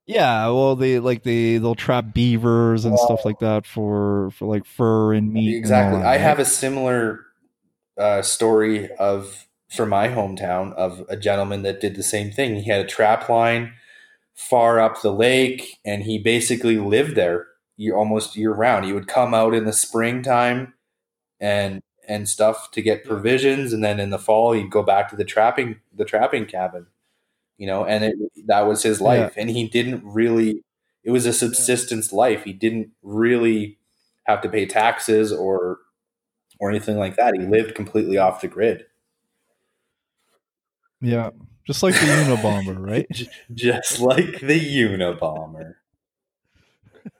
Yeah, 0.05 0.47
well, 0.47 0.75
they 0.75 0.99
like 0.99 1.23
they 1.23 1.57
they'll 1.57 1.75
trap 1.75 2.13
beavers 2.13 2.83
and 2.83 2.95
well, 2.95 3.05
stuff 3.05 3.25
like 3.25 3.39
that 3.39 3.65
for 3.65 4.31
for 4.31 4.45
like 4.45 4.65
fur 4.65 5.13
and 5.13 5.31
meat. 5.31 5.55
Exactly, 5.55 5.99
and 5.99 6.07
I 6.07 6.17
have 6.17 6.39
a 6.39 6.45
similar 6.45 7.25
uh, 7.97 8.21
story 8.21 8.91
of 8.95 9.47
from 9.69 9.89
my 9.89 10.09
hometown 10.09 10.73
of 10.73 11.03
a 11.09 11.15
gentleman 11.15 11.63
that 11.63 11.79
did 11.79 11.95
the 11.95 12.03
same 12.03 12.31
thing. 12.31 12.55
He 12.55 12.69
had 12.69 12.81
a 12.81 12.87
trap 12.87 13.29
line 13.29 13.73
far 14.35 14.79
up 14.79 15.01
the 15.01 15.13
lake, 15.13 15.79
and 15.85 16.03
he 16.03 16.17
basically 16.19 16.77
lived 16.77 17.15
there 17.15 17.47
almost 17.93 18.35
year 18.35 18.53
round. 18.53 18.85
He 18.85 18.93
would 18.93 19.07
come 19.07 19.33
out 19.33 19.53
in 19.53 19.65
the 19.65 19.73
springtime 19.73 20.73
and 21.39 21.81
and 22.07 22.27
stuff 22.27 22.71
to 22.71 22.81
get 22.81 23.05
provisions, 23.05 23.71
and 23.71 23.83
then 23.83 23.99
in 23.99 24.09
the 24.09 24.19
fall 24.19 24.51
he'd 24.51 24.69
go 24.69 24.83
back 24.83 25.09
to 25.09 25.15
the 25.15 25.23
trapping 25.23 25.79
the 25.95 26.05
trapping 26.05 26.45
cabin, 26.45 26.87
you 27.63 27.67
know. 27.67 27.85
And 27.85 28.03
it, 28.03 28.15
that 28.47 28.67
was 28.67 28.83
his 28.83 28.99
life, 28.99 29.33
yeah. 29.35 29.41
and 29.41 29.49
he 29.49 29.67
didn't 29.67 30.03
really. 30.03 30.63
It 31.03 31.11
was 31.11 31.25
a 31.25 31.33
subsistence 31.33 32.13
life. 32.13 32.43
He 32.43 32.53
didn't 32.53 32.91
really 33.01 33.77
have 34.23 34.41
to 34.41 34.49
pay 34.49 34.65
taxes 34.65 35.31
or 35.31 35.79
or 36.59 36.69
anything 36.69 36.97
like 36.97 37.15
that. 37.15 37.33
He 37.33 37.45
lived 37.45 37.75
completely 37.75 38.17
off 38.17 38.41
the 38.41 38.47
grid. 38.47 38.85
Yeah 41.01 41.31
just 41.65 41.83
like 41.83 41.93
the 41.93 42.05
Unabomber, 42.05 42.77
right? 42.77 43.07
just 43.53 43.99
like 43.99 44.39
the 44.41 44.59
Unabomber. 44.59 45.75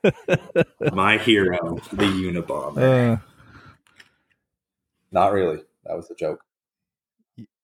My 0.93 1.17
hero, 1.17 1.79
the 1.91 2.05
Unabomber. 2.05 3.13
Uh, 3.13 3.17
Not 5.11 5.31
really. 5.31 5.61
That 5.85 5.95
was 5.95 6.09
a 6.09 6.15
joke. 6.15 6.43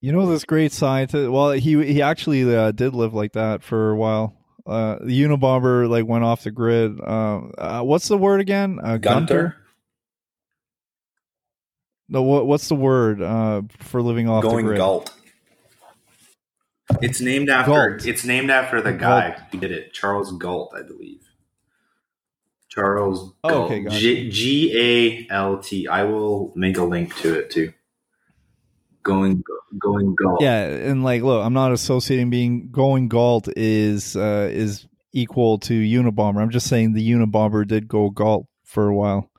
You 0.02 0.14
know 0.14 0.26
this 0.28 0.46
great 0.46 0.72
scientist. 0.72 1.30
Well, 1.30 1.52
he 1.52 1.84
he 1.86 2.02
actually 2.02 2.56
uh, 2.56 2.72
did 2.72 2.94
live 2.96 3.14
like 3.14 3.34
that 3.34 3.64
for 3.64 3.92
a 3.92 3.96
while. 3.96 4.36
Uh, 4.66 4.98
the 5.02 5.24
Unabomber 5.24 5.90
like 5.90 6.06
went 6.06 6.24
off 6.24 6.44
the 6.44 6.52
grid. 6.52 7.00
Uh, 7.02 7.42
uh 7.58 7.82
what's 7.82 8.08
the 8.08 8.18
word 8.18 8.40
again? 8.40 8.80
Uh, 8.82 8.98
Gunter. 8.98 9.58
No, 12.08 12.24
what 12.24 12.48
what's 12.48 12.70
the 12.70 12.76
word 12.76 13.22
uh, 13.22 13.64
for 13.80 14.02
living 14.02 14.30
off 14.30 14.44
Going 14.44 14.66
the 14.66 14.70
grid? 14.70 14.78
Galt. 14.78 15.14
It's 17.02 17.22
named 17.22 17.50
after 17.50 17.90
Galt. 17.90 18.08
it's 18.08 18.26
named 18.26 18.50
after 18.50 18.82
the 18.82 18.94
guy 18.94 19.32
Galt. 19.32 19.42
who 19.52 19.60
did 19.60 19.72
it, 19.72 19.94
Charles 19.94 20.32
Galt, 20.38 20.74
I 20.76 20.82
believe. 20.82 21.22
Charles 22.70 23.34
oh, 23.44 23.66
Okay, 23.66 24.30
G 24.30 25.28
A 25.30 25.34
L 25.34 25.60
T. 25.60 25.88
I 25.88 26.04
will 26.04 26.54
make 26.56 26.78
a 26.78 26.84
link 26.84 27.16
to 27.18 27.38
it 27.38 27.50
too. 27.50 27.74
Going 29.04 29.44
going 29.78 30.16
Galt. 30.16 30.42
Yeah, 30.42 30.66
and 30.66 31.04
like 31.04 31.22
look, 31.22 31.44
I'm 31.44 31.54
not 31.54 31.72
associating 31.72 32.30
being 32.30 32.70
going 32.72 33.08
Galt 33.08 33.48
is 33.56 34.16
uh 34.16 34.50
is 34.52 34.88
equal 35.14 35.58
to 35.60 35.74
Unabomber. 35.74 36.42
I'm 36.42 36.50
just 36.50 36.68
saying 36.68 36.94
the 36.94 37.12
Unabomber 37.12 37.66
did 37.66 37.88
go 37.88 38.10
Galt 38.10 38.48
for 38.64 38.88
a 38.88 38.96
while. 38.96 39.30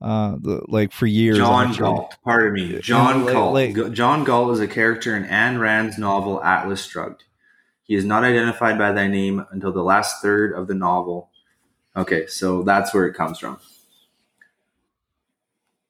Uh 0.00 0.36
the 0.40 0.62
like 0.68 0.92
for 0.92 1.06
years 1.06 1.38
john 1.38 1.68
actually. 1.68 1.80
galt. 1.80 2.16
Pardon 2.22 2.52
me. 2.52 2.78
John 2.80 3.24
yeah, 3.24 3.32
galt. 3.32 3.54
like, 3.54 3.92
john 3.92 4.22
galt 4.22 4.52
is 4.52 4.60
a 4.60 4.68
character 4.68 5.16
in 5.16 5.24
Ayn 5.24 5.58
Rand's 5.58 5.98
novel 5.98 6.42
atlas 6.42 6.84
shrugged. 6.84 7.24
He 7.82 7.96
is 7.96 8.04
not 8.04 8.22
identified 8.22 8.78
by 8.78 8.92
that 8.92 9.08
name 9.08 9.44
until 9.50 9.72
the 9.72 9.82
last 9.82 10.22
third 10.22 10.52
of 10.52 10.68
the 10.68 10.74
novel. 10.74 11.30
Okay 11.96 12.26
so 12.28 12.62
that's 12.62 12.94
where 12.94 13.06
it 13.06 13.14
comes 13.14 13.40
from. 13.40 13.58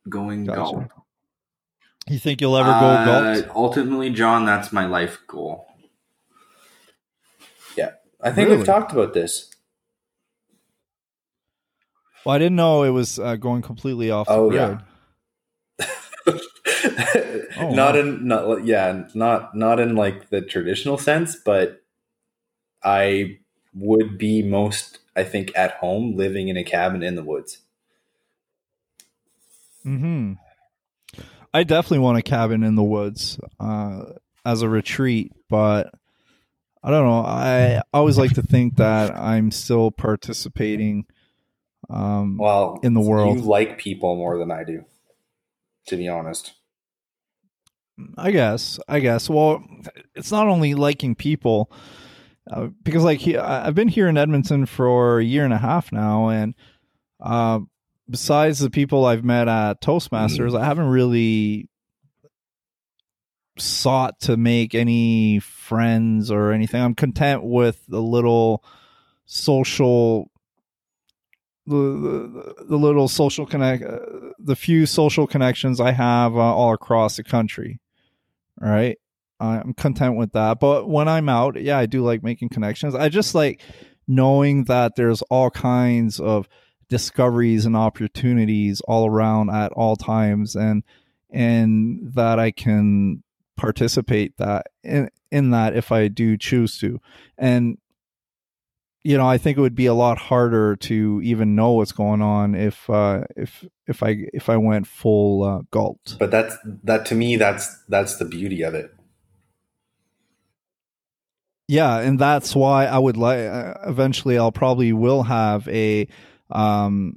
Going 0.09 0.47
gotcha. 0.47 0.57
galt 0.57 0.97
you 2.11 2.18
think 2.18 2.40
you'll 2.40 2.56
ever 2.56 2.70
go 2.70 2.86
uh, 2.86 3.04
galt 3.04 3.48
ultimately 3.54 4.11
john 4.11 4.44
that's 4.44 4.72
my 4.72 4.86
life 4.86 5.18
goal 5.26 5.66
yeah 7.76 7.90
i 8.20 8.30
think 8.30 8.48
really? 8.48 8.59
we've 8.59 8.66
talked 8.66 8.92
about 8.92 9.14
this 9.14 9.54
well, 12.28 12.34
I 12.34 12.38
didn't 12.38 12.56
know 12.56 12.82
it 12.82 12.90
was 12.90 13.18
uh, 13.18 13.36
going 13.36 13.62
completely 13.62 14.11
off. 14.11 14.26
Oh 14.28 14.52
yeah. 14.52 14.80
oh, 16.26 17.70
not 17.72 17.94
wow. 17.94 18.00
in 18.00 18.28
not 18.28 18.66
yeah 18.66 19.04
not 19.14 19.56
not 19.56 19.80
in 19.80 19.96
like 19.96 20.28
the 20.28 20.42
traditional 20.42 20.98
sense, 20.98 21.36
but 21.36 21.82
I 22.82 23.38
would 23.74 24.18
be 24.18 24.42
most 24.42 24.98
I 25.16 25.24
think 25.24 25.52
at 25.56 25.72
home 25.76 26.16
living 26.16 26.48
in 26.48 26.59
a 26.59 26.64
cabin 26.64 27.02
in 27.02 27.14
the 27.14 27.22
woods. 27.22 27.61
Hmm. 29.82 30.34
I 31.53 31.64
definitely 31.64 32.01
want 32.01 32.18
a 32.18 32.22
cabin 32.22 32.62
in 32.62 32.74
the 32.74 32.82
woods 32.82 33.38
uh, 33.59 34.05
as 34.44 34.62
a 34.62 34.68
retreat, 34.68 35.32
but 35.49 35.92
I 36.82 36.90
don't 36.90 37.07
know. 37.07 37.24
I 37.24 37.82
always 37.92 38.18
like 38.18 38.34
to 38.34 38.42
think 38.42 38.76
that 38.76 39.16
I'm 39.16 39.51
still 39.51 39.90
participating 39.90 41.07
um, 41.90 42.36
well 42.38 42.80
in 42.82 42.94
the 42.94 43.01
world. 43.01 43.38
You 43.38 43.42
like 43.42 43.78
people 43.78 44.16
more 44.16 44.38
than 44.38 44.51
I 44.51 44.64
do, 44.64 44.84
to 45.86 45.96
be 45.96 46.09
honest. 46.09 46.55
I 48.16 48.30
guess. 48.30 48.78
I 48.86 49.01
guess. 49.01 49.28
Well, 49.28 49.64
it's 50.14 50.30
not 50.30 50.46
only 50.46 50.74
liking 50.74 51.14
people, 51.14 51.72
uh, 52.51 52.68
because 52.82 53.05
like 53.05 53.18
he, 53.20 53.36
I've 53.36 53.74
been 53.74 53.88
here 53.88 54.09
in 54.09 54.16
Edmonton 54.16 54.66
for 54.66 55.18
a 55.18 55.24
year 55.24 55.44
and 55.44 55.53
a 55.53 55.59
half 55.59 55.90
now, 55.90 56.28
and 56.28 56.55
uh, 57.20 57.61
besides 58.09 58.59
the 58.59 58.70
people 58.70 59.04
I've 59.04 59.24
met 59.24 59.48
at 59.48 59.80
Toastmasters, 59.80 60.52
mm. 60.52 60.61
I 60.61 60.64
haven't 60.64 60.88
really 60.88 61.68
sought 63.59 64.20
to 64.20 64.36
make 64.36 64.74
any 64.74 65.40
friends 65.40 66.30
or 66.30 66.52
anything. 66.52 66.80
I'm 66.82 66.94
content 66.94 67.44
with 67.44 67.84
the 67.86 68.00
little 68.00 68.64
social 69.26 70.30
the, 71.66 71.74
the, 71.76 72.64
the 72.64 72.76
little 72.76 73.09
social 73.09 73.44
connect, 73.44 73.84
uh, 73.84 73.98
the 74.38 74.56
few 74.56 74.86
social 74.86 75.26
connections 75.26 75.80
I 75.80 75.92
have 75.92 76.34
uh, 76.34 76.38
all 76.38 76.72
across 76.72 77.16
the 77.16 77.24
country. 77.24 77.78
Right, 78.59 78.98
I'm 79.38 79.74
content 79.74 80.16
with 80.16 80.32
that. 80.32 80.61
But 80.61 80.88
when 80.88 81.09
I'm 81.09 81.28
out, 81.28 81.61
yeah, 81.61 81.78
I 81.78 81.86
do 81.86 82.02
like 82.02 82.22
making 82.22 82.48
connections. 82.48 82.94
I 82.94 83.09
just 83.09 83.34
like 83.34 83.61
knowing 84.06 84.64
that 84.64 84.96
there's 84.96 85.20
all 85.22 85.50
kinds 85.50 86.18
of 86.18 86.48
discoveries 86.89 87.66
and 87.66 87.76
opportunities 87.76 88.80
all 88.82 89.07
around 89.07 89.51
at 89.51 89.72
all 89.72 89.97
times 89.97 90.57
and 90.57 90.82
and 91.30 92.12
that 92.14 92.39
I 92.39 92.51
can 92.51 93.22
participate 93.57 94.36
that 94.39 94.66
in, 94.82 95.11
in 95.30 95.51
that 95.51 95.76
if 95.76 95.93
I 95.93 96.09
do 96.09 96.39
choose 96.39 96.78
to. 96.78 97.01
And 97.36 97.78
you 99.05 99.16
know, 99.16 99.28
I 99.28 99.39
think 99.39 99.57
it 99.57 99.61
would 99.61 99.74
be 99.74 99.86
a 99.86 99.95
lot 99.95 100.18
harder 100.18 100.76
to 100.76 101.20
even 101.22 101.55
know 101.55 101.72
what's 101.72 101.93
going 101.93 102.20
on 102.20 102.55
if 102.55 102.89
uh 102.91 103.22
if 103.36 103.64
if 103.86 104.03
I 104.03 104.26
if 104.32 104.49
I 104.49 104.57
went 104.57 104.86
full 104.86 105.45
uh, 105.45 105.61
galt. 105.70 106.16
But 106.18 106.30
that's 106.30 106.57
that 106.84 107.07
to 107.07 107.14
me 107.14 107.36
that's 107.36 107.84
that's 107.89 108.16
the 108.16 108.24
beauty 108.24 108.62
of 108.62 108.74
it. 108.74 108.95
Yeah, 111.68 111.99
and 111.99 112.18
that's 112.18 112.57
why 112.57 112.86
I 112.86 112.99
would 112.99 113.18
like 113.18 113.41
uh, 113.41 113.74
eventually 113.86 114.39
I'll 114.39 114.53
probably 114.53 114.93
will 114.93 115.24
have 115.24 115.68
a 115.68 116.09
um 116.51 117.14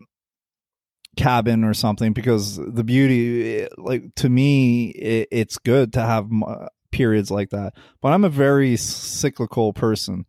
cabin 1.18 1.64
or 1.64 1.74
something 1.74 2.14
because 2.14 2.56
the 2.56 2.84
beauty 2.84 3.68
like 3.78 4.04
to 4.16 4.30
me 4.30 4.90
it, 4.90 5.28
it's 5.32 5.58
good 5.58 5.94
to 5.94 6.02
have 6.02 6.30
periods 6.92 7.30
like 7.30 7.50
that. 7.50 7.74
But 8.02 8.14
i'm 8.14 8.24
a 8.24 8.30
very 8.30 8.78
cyclical 8.78 9.74
person. 9.74 10.26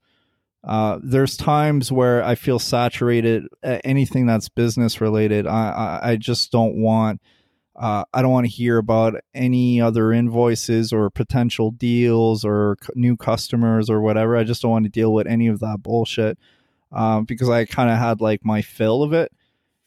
Uh, 0.64 1.00
there's 1.03 1.36
times 1.36 1.90
where 1.90 2.22
i 2.22 2.36
feel 2.36 2.61
saturated 2.61 3.48
anything 3.64 4.26
that's 4.26 4.48
business 4.48 5.00
related 5.00 5.44
i 5.44 5.70
i, 6.03 6.11
I 6.11 6.16
just 6.16 6.53
don't 6.53 6.76
want 6.76 7.20
uh, 7.74 8.05
I 8.12 8.20
don't 8.20 8.30
want 8.30 8.46
to 8.46 8.53
hear 8.53 8.76
about 8.78 9.14
any 9.34 9.80
other 9.80 10.12
invoices 10.12 10.92
or 10.92 11.09
potential 11.11 11.70
deals 11.70 12.44
or 12.44 12.76
c- 12.82 12.92
new 12.94 13.16
customers 13.16 13.88
or 13.88 14.00
whatever. 14.00 14.36
I 14.36 14.44
just 14.44 14.61
don't 14.62 14.70
want 14.70 14.84
to 14.84 14.90
deal 14.90 15.12
with 15.12 15.26
any 15.26 15.48
of 15.48 15.61
that 15.61 15.78
bullshit 15.82 16.38
um, 16.93 17.24
because 17.24 17.49
I 17.49 17.64
kind 17.64 17.90
of 17.90 17.99
had 17.99 18.20
like 18.20 18.45
my 18.45 18.62
fill 18.62 19.03
of 19.03 19.12
it 19.12 19.32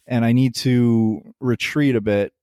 and 0.07 0.23
I 0.23 0.31
need 0.33 0.55
to 0.55 1.21
retreat 1.39 1.95
a 1.95 2.01
bit. 2.01 2.33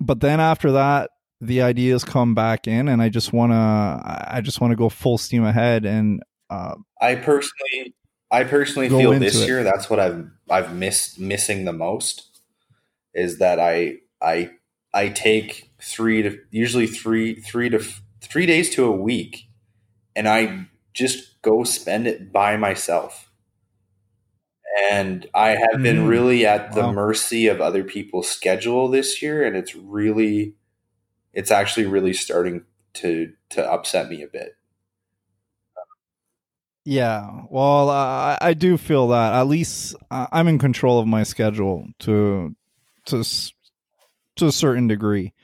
But 0.00 0.20
then 0.20 0.40
after 0.40 0.72
that, 0.72 1.10
the 1.40 1.62
ideas 1.62 2.04
come 2.04 2.34
back 2.34 2.66
in, 2.66 2.88
and 2.88 3.00
I 3.00 3.08
just 3.08 3.32
want 3.32 3.52
to, 3.52 3.56
I 3.56 4.40
just 4.42 4.60
want 4.60 4.72
to 4.72 4.76
go 4.76 4.88
full 4.88 5.18
steam 5.18 5.44
ahead. 5.44 5.84
And 5.84 6.22
uh, 6.50 6.74
I 7.00 7.14
personally, 7.16 7.94
I 8.30 8.44
personally 8.44 8.88
feel 8.88 9.18
this 9.18 9.46
year 9.46 9.62
that's 9.62 9.88
what 9.88 10.00
I've 10.00 10.28
I've 10.50 10.74
missed 10.74 11.18
missing 11.18 11.64
the 11.64 11.72
most 11.72 12.40
is 13.14 13.38
that 13.38 13.60
I 13.60 13.98
I 14.20 14.50
I 14.92 15.08
take 15.08 15.70
three 15.80 16.22
to 16.22 16.38
usually 16.50 16.86
three 16.86 17.36
three 17.36 17.68
to 17.70 17.84
three 18.20 18.46
days 18.46 18.70
to 18.74 18.84
a 18.84 18.92
week, 18.92 19.48
and 20.16 20.28
I 20.28 20.66
just 20.94 21.40
go 21.42 21.62
spend 21.62 22.06
it 22.08 22.32
by 22.32 22.56
myself 22.56 23.27
and 24.90 25.26
I 25.34 25.50
have 25.50 25.82
been 25.82 26.04
mm. 26.04 26.08
really 26.08 26.46
at 26.46 26.72
the 26.72 26.82
wow. 26.82 26.92
mercy 26.92 27.46
of 27.46 27.60
other 27.60 27.84
people's 27.84 28.28
schedule 28.28 28.88
this 28.88 29.22
year, 29.22 29.46
and 29.46 29.56
it's 29.56 29.74
really, 29.74 30.54
it's 31.32 31.50
actually 31.50 31.86
really 31.86 32.12
starting 32.12 32.64
to 32.94 33.32
to 33.50 33.70
upset 33.70 34.08
me 34.08 34.22
a 34.22 34.28
bit. 34.28 34.56
Yeah, 36.84 37.42
well, 37.50 37.90
I, 37.90 38.38
I 38.40 38.54
do 38.54 38.78
feel 38.78 39.08
that 39.08 39.34
at 39.34 39.46
least 39.46 39.94
uh, 40.10 40.26
I'm 40.32 40.48
in 40.48 40.58
control 40.58 40.98
of 40.98 41.06
my 41.06 41.22
schedule 41.22 41.86
to 42.00 42.54
to 43.06 43.24
to 44.36 44.46
a 44.46 44.52
certain 44.52 44.88
degree. 44.88 45.34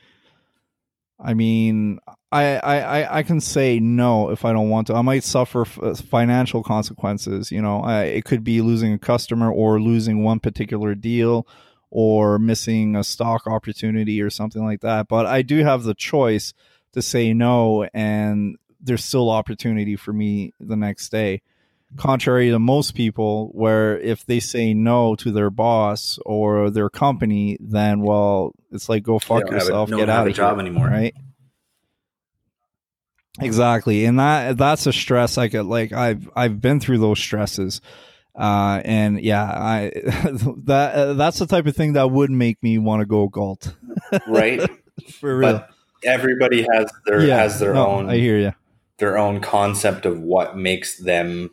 I 1.20 1.34
mean, 1.34 1.98
I, 2.34 2.56
I, 2.56 3.18
I 3.18 3.22
can 3.22 3.40
say 3.40 3.78
no 3.78 4.30
if 4.30 4.44
I 4.44 4.52
don't 4.52 4.68
want 4.68 4.88
to. 4.88 4.94
I 4.94 5.02
might 5.02 5.22
suffer 5.22 5.62
f- 5.62 5.78
uh, 5.80 5.94
financial 5.94 6.64
consequences. 6.64 7.52
You 7.52 7.62
know, 7.62 7.80
I, 7.80 8.04
it 8.04 8.24
could 8.24 8.42
be 8.42 8.60
losing 8.60 8.92
a 8.92 8.98
customer 8.98 9.52
or 9.52 9.80
losing 9.80 10.24
one 10.24 10.40
particular 10.40 10.96
deal 10.96 11.46
or 11.90 12.40
missing 12.40 12.96
a 12.96 13.04
stock 13.04 13.46
opportunity 13.46 14.20
or 14.20 14.30
something 14.30 14.64
like 14.64 14.80
that. 14.80 15.06
But 15.06 15.26
I 15.26 15.42
do 15.42 15.62
have 15.62 15.84
the 15.84 15.94
choice 15.94 16.52
to 16.92 17.02
say 17.02 17.32
no, 17.32 17.84
and 17.94 18.56
there's 18.80 19.04
still 19.04 19.30
opportunity 19.30 19.94
for 19.94 20.12
me 20.12 20.54
the 20.58 20.76
next 20.76 21.10
day. 21.10 21.40
Contrary 21.96 22.50
to 22.50 22.58
most 22.58 22.96
people, 22.96 23.50
where 23.52 23.96
if 24.00 24.26
they 24.26 24.40
say 24.40 24.74
no 24.74 25.14
to 25.14 25.30
their 25.30 25.50
boss 25.50 26.18
or 26.26 26.68
their 26.68 26.90
company, 26.90 27.56
then 27.60 28.00
well, 28.00 28.52
it's 28.72 28.88
like 28.88 29.04
go 29.04 29.20
fuck 29.20 29.48
yourself, 29.48 29.88
a, 29.92 29.96
get 29.96 30.10
out 30.10 30.26
of 30.26 30.34
job 30.34 30.56
here, 30.56 30.66
anymore, 30.66 30.88
right? 30.88 31.14
Exactly. 33.40 34.04
And 34.04 34.18
that 34.18 34.56
that's 34.56 34.86
a 34.86 34.92
stress 34.92 35.38
I 35.38 35.48
could 35.48 35.66
like 35.66 35.92
I've 35.92 36.30
I've 36.36 36.60
been 36.60 36.80
through 36.80 36.98
those 36.98 37.18
stresses. 37.18 37.80
Uh 38.34 38.80
and 38.84 39.20
yeah, 39.20 39.44
I 39.44 39.90
that 40.64 40.92
uh, 40.94 41.12
that's 41.14 41.38
the 41.38 41.46
type 41.46 41.66
of 41.66 41.74
thing 41.76 41.94
that 41.94 42.10
would 42.10 42.30
make 42.30 42.62
me 42.62 42.78
want 42.78 43.00
to 43.00 43.06
go 43.06 43.28
galt. 43.28 43.74
right? 44.26 44.60
For 45.20 45.36
real. 45.38 45.52
But 45.52 45.70
everybody 46.04 46.66
has 46.72 46.90
their 47.06 47.26
yeah, 47.26 47.38
has 47.38 47.58
their 47.58 47.74
no, 47.74 47.86
own 47.86 48.08
I 48.08 48.18
hear 48.18 48.38
you. 48.38 48.52
their 48.98 49.18
own 49.18 49.40
concept 49.40 50.06
of 50.06 50.20
what 50.20 50.56
makes 50.56 50.98
them 50.98 51.50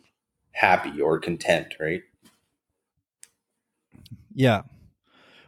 happy 0.52 1.00
or 1.00 1.18
content, 1.18 1.74
right? 1.80 2.02
Yeah. 4.34 4.62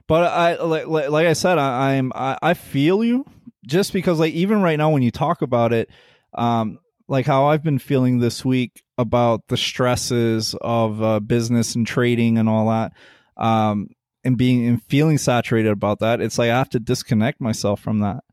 But 0.06 0.24
I 0.24 0.62
like 0.62 0.86
like, 0.86 1.10
like 1.10 1.26
I 1.26 1.32
said 1.32 1.58
I, 1.58 1.92
I'm 1.94 2.12
I, 2.14 2.38
I 2.42 2.54
feel 2.54 3.04
you 3.04 3.24
just 3.66 3.92
because 3.92 4.18
like 4.18 4.34
even 4.34 4.62
right 4.62 4.76
now 4.76 4.90
when 4.90 5.02
you 5.02 5.10
talk 5.10 5.40
about 5.40 5.72
it 5.72 5.88
um, 6.34 6.78
like 7.08 7.26
how 7.26 7.46
I've 7.46 7.62
been 7.62 7.78
feeling 7.78 8.18
this 8.18 8.44
week 8.44 8.82
about 8.96 9.48
the 9.48 9.56
stresses 9.56 10.54
of 10.60 11.02
uh, 11.02 11.20
business 11.20 11.74
and 11.74 11.86
trading 11.86 12.38
and 12.38 12.48
all 12.48 12.68
that, 12.68 12.92
um, 13.36 13.88
and 14.24 14.36
being 14.36 14.66
and 14.66 14.82
feeling 14.82 15.18
saturated 15.18 15.70
about 15.70 16.00
that. 16.00 16.20
It's 16.20 16.38
like 16.38 16.50
I 16.50 16.58
have 16.58 16.70
to 16.70 16.80
disconnect 16.80 17.40
myself 17.40 17.80
from 17.80 18.00
that. 18.00 18.24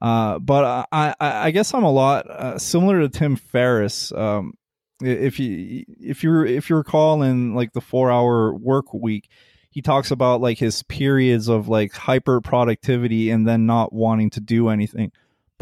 Uh, 0.00 0.40
but 0.40 0.86
I, 0.90 1.14
I, 1.20 1.46
I 1.46 1.50
guess 1.52 1.72
I'm 1.74 1.84
a 1.84 1.92
lot 1.92 2.28
uh, 2.28 2.58
similar 2.58 3.00
to 3.00 3.08
Tim 3.08 3.36
Ferriss. 3.36 4.10
Um, 4.12 4.54
if 5.00 5.38
you 5.38 5.84
if 6.00 6.24
you 6.24 6.44
if 6.44 6.70
you 6.70 6.76
recall 6.76 7.22
in 7.22 7.54
like 7.54 7.72
the 7.72 7.80
four 7.80 8.10
hour 8.10 8.52
work 8.54 8.92
week, 8.92 9.28
he 9.70 9.80
talks 9.80 10.10
about 10.10 10.40
like 10.40 10.58
his 10.58 10.82
periods 10.82 11.48
of 11.48 11.68
like 11.68 11.92
hyper 11.92 12.40
productivity 12.40 13.30
and 13.30 13.46
then 13.46 13.64
not 13.64 13.92
wanting 13.92 14.30
to 14.30 14.40
do 14.40 14.68
anything 14.68 15.12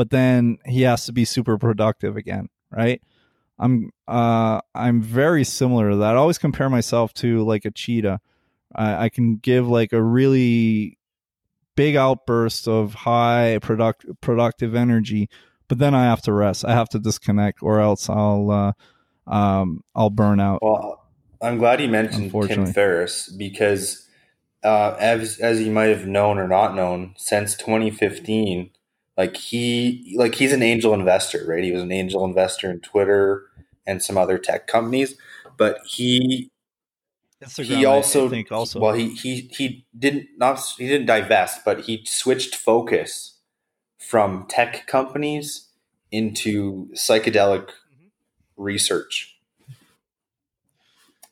but 0.01 0.09
then 0.09 0.57
he 0.65 0.81
has 0.81 1.05
to 1.05 1.13
be 1.13 1.27
super 1.27 1.59
productive 1.59 2.17
again, 2.17 2.49
right? 2.71 3.03
I'm 3.59 3.91
uh 4.09 4.63
I'm 4.75 5.03
very 5.03 5.45
similar 5.45 5.91
to 5.91 5.97
that. 5.97 6.15
I 6.15 6.17
always 6.17 6.39
compare 6.39 6.71
myself 6.71 7.13
to 7.17 7.45
like 7.45 7.67
a 7.67 7.71
cheetah. 7.71 8.19
I, 8.75 9.05
I 9.05 9.09
can 9.11 9.37
give 9.37 9.69
like 9.69 9.93
a 9.93 10.03
really 10.03 10.97
big 11.77 11.97
outburst 11.97 12.67
of 12.67 12.95
high 12.95 13.59
product 13.61 14.07
productive 14.23 14.75
energy, 14.75 15.29
but 15.69 15.77
then 15.77 15.95
I 15.95 16.05
have 16.05 16.23
to 16.23 16.33
rest. 16.33 16.65
I 16.65 16.73
have 16.73 16.89
to 16.89 16.99
disconnect, 16.99 17.63
or 17.63 17.79
else 17.79 18.09
I'll 18.09 18.51
uh, 18.51 19.31
um 19.31 19.85
I'll 19.95 20.09
burn 20.09 20.41
out. 20.41 20.61
Well, 20.63 21.05
I'm 21.43 21.59
glad 21.59 21.83
you 21.83 21.89
mentioned 21.89 22.33
Tim 22.49 22.73
Ferriss 22.73 23.29
because 23.29 24.09
uh, 24.65 24.97
as 24.99 25.39
as 25.41 25.61
you 25.61 25.71
might 25.71 25.91
have 25.91 26.07
known 26.07 26.39
or 26.39 26.49
not 26.49 26.75
known, 26.75 27.13
since 27.19 27.55
2015 27.55 28.71
like 29.21 29.37
he 29.37 30.15
like 30.17 30.35
he's 30.35 30.55
an 30.55 30.63
angel 30.63 30.95
investor, 30.95 31.45
right? 31.47 31.63
He 31.63 31.73
was 31.73 31.83
an 31.83 31.93
angel 31.93 32.25
investor 32.25 32.71
in 32.71 32.81
Twitter 32.81 33.45
and 33.87 34.03
some 34.03 34.17
other 34.17 34.39
tech 34.39 34.67
companies, 34.67 35.15
but 35.59 35.77
he 35.87 36.51
he 37.55 37.85
also, 37.85 38.29
I 38.29 38.31
think 38.31 38.51
also 38.51 38.81
well 38.81 38.95
he 38.95 39.11
he 39.11 39.51
he 39.53 39.85
didn't 39.99 40.29
not 40.39 40.59
he 40.79 40.89
didn't 40.89 41.07
divest, 41.07 41.67
but 41.67 41.83
he 41.83 42.03
switched 42.07 42.55
focus 42.57 43.37
from 43.99 44.47
tech 44.49 44.87
companies 44.87 45.69
into 46.11 46.89
psychedelic 46.95 47.67
mm-hmm. 47.67 48.07
research. 48.57 49.37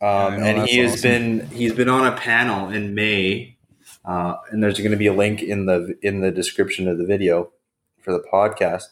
Um, 0.02 0.35
yeah, 0.35 0.44
and 0.44 0.69
he 0.69 0.77
has 0.81 0.93
awesome. 0.93 1.10
been 1.10 1.47
he's 1.48 1.73
been 1.73 1.89
on 1.89 2.06
a 2.06 2.15
panel 2.19 2.69
in 2.69 2.94
May, 2.94 3.56
uh, 4.05 4.35
and 4.51 4.62
there's 4.62 4.77
going 4.77 4.90
to 4.90 4.98
be 4.98 5.06
a 5.06 5.15
link 5.15 5.43
in 5.43 5.65
the 5.65 5.97
in 6.02 6.20
the 6.20 6.31
description 6.31 6.86
of 6.86 6.98
the 6.98 7.06
video 7.06 7.51
for 8.01 8.12
the 8.12 8.25
podcast, 8.33 8.85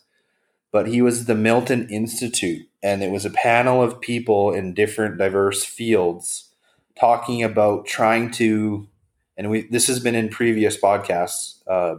but 0.73 0.89
he 0.89 1.03
was 1.03 1.25
the 1.25 1.35
Milken 1.35 1.91
Institute, 1.91 2.69
and 2.83 3.03
it 3.03 3.11
was 3.11 3.25
a 3.25 3.31
panel 3.31 3.83
of 3.83 4.01
people 4.01 4.53
in 4.53 4.75
different 4.75 5.19
diverse 5.19 5.65
fields 5.65 6.51
talking 6.99 7.43
about 7.43 7.87
trying 7.87 8.31
to, 8.33 8.89
and 9.37 9.51
we 9.51 9.67
this 9.69 9.87
has 9.87 10.01
been 10.01 10.15
in 10.15 10.29
previous 10.29 10.79
podcasts, 10.79 11.61
uh, 11.67 11.97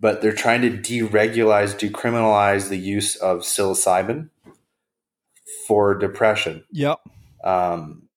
but 0.00 0.22
they're 0.22 0.32
trying 0.32 0.62
to 0.62 0.70
deregulize, 0.70 1.78
decriminalize 1.78 2.68
the 2.68 2.78
use 2.78 3.16
of 3.16 3.40
psilocybin 3.40 4.30
for 5.66 5.94
depression. 5.94 6.64
Yep. 6.72 7.00
Um, 7.44 8.08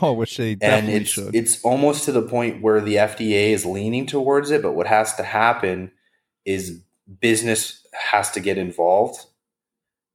Oh, 0.00 0.12
which 0.12 0.36
they 0.36 0.56
and 0.62 0.88
it's, 0.88 1.10
should. 1.10 1.34
It's 1.34 1.62
almost 1.62 2.04
to 2.04 2.12
the 2.12 2.22
point 2.22 2.62
where 2.62 2.80
the 2.80 2.96
FDA 2.96 3.50
is 3.50 3.66
leaning 3.66 4.06
towards 4.06 4.50
it, 4.50 4.62
but 4.62 4.72
what 4.72 4.86
has 4.86 5.14
to 5.16 5.22
happen 5.22 5.90
is 6.44 6.80
business 7.20 7.86
has 7.92 8.30
to 8.32 8.40
get 8.40 8.58
involved 8.58 9.26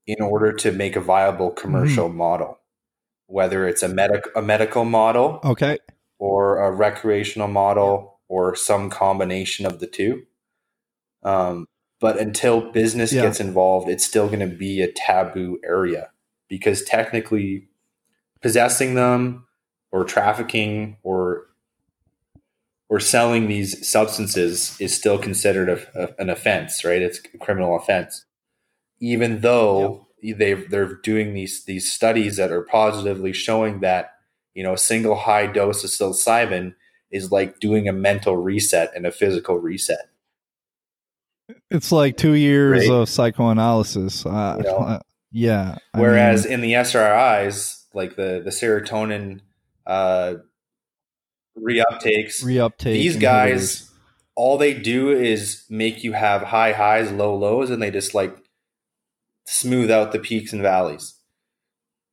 in 0.06 0.22
order 0.22 0.54
to 0.54 0.72
make 0.72 0.96
a 0.96 1.02
viable 1.02 1.52
commercial 1.52 2.08
mm-hmm. 2.08 2.18
model. 2.18 2.60
whether 3.30 3.68
it's 3.68 3.84
a 3.84 3.90
medic 3.90 4.24
a 4.38 4.42
medical 4.42 4.86
model 4.86 5.42
Okay. 5.44 5.78
or 6.18 6.60
a 6.60 6.72
recreational 6.72 7.50
model 7.50 8.20
or 8.30 8.56
some 8.56 8.90
combination 8.90 9.66
of 9.66 9.80
the 9.82 9.88
two. 9.88 10.24
Um, 11.24 11.66
but 12.00 12.18
until 12.18 12.72
business 12.72 13.12
Yeah. 13.12 13.24
gets 13.24 13.42
involved, 13.42 13.90
it's 13.90 14.06
still 14.06 14.28
going 14.28 14.40
to 14.40 14.56
be 14.56 14.82
a 14.82 14.90
taboo 14.92 15.60
area 15.66 16.12
because 16.48 16.84
technically, 16.84 17.68
possessing 18.42 18.94
them 18.96 19.46
or 19.92 20.06
trafficking 20.06 20.96
or 21.04 21.47
or 22.90 23.00
selling 23.00 23.48
these 23.48 23.88
substances 23.88 24.76
is 24.80 24.96
still 24.96 25.18
considered 25.18 25.70
a, 25.70 26.02
a- 26.04 26.16
an 26.22 26.30
offense, 26.30 26.84
right? 26.86 27.02
It's 27.02 27.20
a 27.34 27.38
criminal 27.38 27.76
offense, 27.76 28.26
even 29.00 29.42
though 29.42 30.08
they 30.24 30.54
they're 30.54 30.96
doing 31.04 31.34
these 31.34 31.66
these 31.66 31.92
studies 31.92 32.38
that 32.38 32.52
are 32.52 32.64
positively 32.64 33.34
showing 33.34 33.82
that 33.82 34.12
you 34.54 34.64
know 34.64 34.74
a 34.74 34.78
single 34.78 35.16
high 35.16 35.48
dose 35.48 35.84
of 35.84 35.90
psilocybin 35.90 36.74
is 37.12 37.32
like 37.32 37.60
doing 37.60 37.88
a 37.88 37.94
mental 37.94 38.36
reset 38.38 38.92
and 38.96 39.06
a 39.06 39.12
physical 39.12 39.58
reset. 39.58 40.10
It's 41.72 41.92
like 41.92 42.18
two 42.18 42.34
years 42.34 42.90
Right. 42.90 42.96
of 42.96 43.10
psychoanalysis. 43.10 44.26
Uh, 44.26 44.56
You 44.58 44.64
know? 44.64 44.78
uh, 44.78 45.00
yeah. 45.32 45.78
I 45.94 46.00
Whereas 46.00 46.44
mean, 46.46 46.54
in 46.56 46.62
the 46.62 46.74
SRIs, 46.74 47.84
like 47.94 48.16
the 48.16 48.42
the 48.44 48.50
serotonin 48.50 49.42
uh, 49.86 50.36
reuptakes, 51.58 52.44
Reuptakes. 52.44 52.84
these 52.84 53.16
inhibitors. 53.18 53.22
guys, 53.22 53.92
all 54.36 54.58
they 54.58 54.74
do 54.74 55.10
is 55.12 55.64
make 55.70 56.04
you 56.04 56.14
have 56.14 56.44
high 56.44 56.74
highs, 56.74 57.12
low 57.12 57.36
lows, 57.36 57.70
and 57.70 57.82
they 57.82 57.92
just 57.92 58.14
like 58.14 58.36
smooth 59.46 59.90
out 59.92 60.12
the 60.12 60.20
peaks 60.20 60.54
and 60.54 60.62
valleys. 60.62 61.16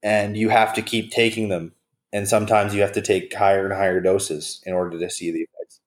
And 0.03 0.37
you 0.37 0.51
have 0.51 0.75
to 0.75 0.83
keep 0.83 1.11
taking 1.11 1.49
them. 1.49 1.73
And 2.13 2.29
sometimes 2.29 2.75
you 2.75 2.81
have 2.83 2.93
to 2.93 3.03
take 3.03 3.35
higher 3.35 3.65
and 3.65 3.75
higher 3.75 4.01
doses 4.01 4.63
in 4.65 4.73
order 4.73 4.99
to 4.99 5.11
see 5.11 5.31
the 5.33 5.41
effects. 5.41 5.81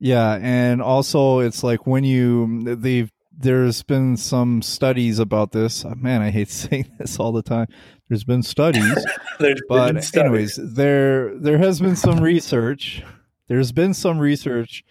Yeah, 0.00 0.38
and 0.40 0.80
also 0.80 1.40
it's 1.40 1.62
like 1.62 1.86
when 1.86 2.04
you 2.04 2.76
they've 2.76 3.10
there's 3.40 3.82
been 3.84 4.16
some 4.16 4.62
studies 4.62 5.18
about 5.20 5.52
this. 5.52 5.84
Oh, 5.84 5.94
man, 5.96 6.22
I 6.22 6.30
hate 6.30 6.48
saying 6.50 6.90
this 6.98 7.18
all 7.20 7.32
the 7.32 7.42
time. 7.42 7.66
There's 8.08 8.24
been 8.24 8.42
studies, 8.42 9.06
There's 9.38 9.60
but 9.68 9.92
been 9.92 10.02
studies. 10.02 10.58
anyways, 10.58 10.74
there 10.74 11.36
there 11.36 11.58
has 11.58 11.80
been 11.80 11.96
some 11.96 12.20
research. 12.20 13.02
There's 13.48 13.72
been 13.72 13.94
some 13.94 14.18
research. 14.18 14.84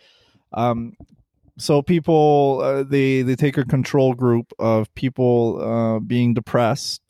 Um, 0.53 0.93
so 1.57 1.81
people 1.81 2.61
uh, 2.63 2.83
they 2.83 3.23
they 3.23 3.35
take 3.35 3.57
a 3.57 3.65
control 3.65 4.13
group 4.13 4.53
of 4.59 4.93
people 4.93 5.59
uh, 5.61 5.99
being 5.99 6.33
depressed, 6.33 7.01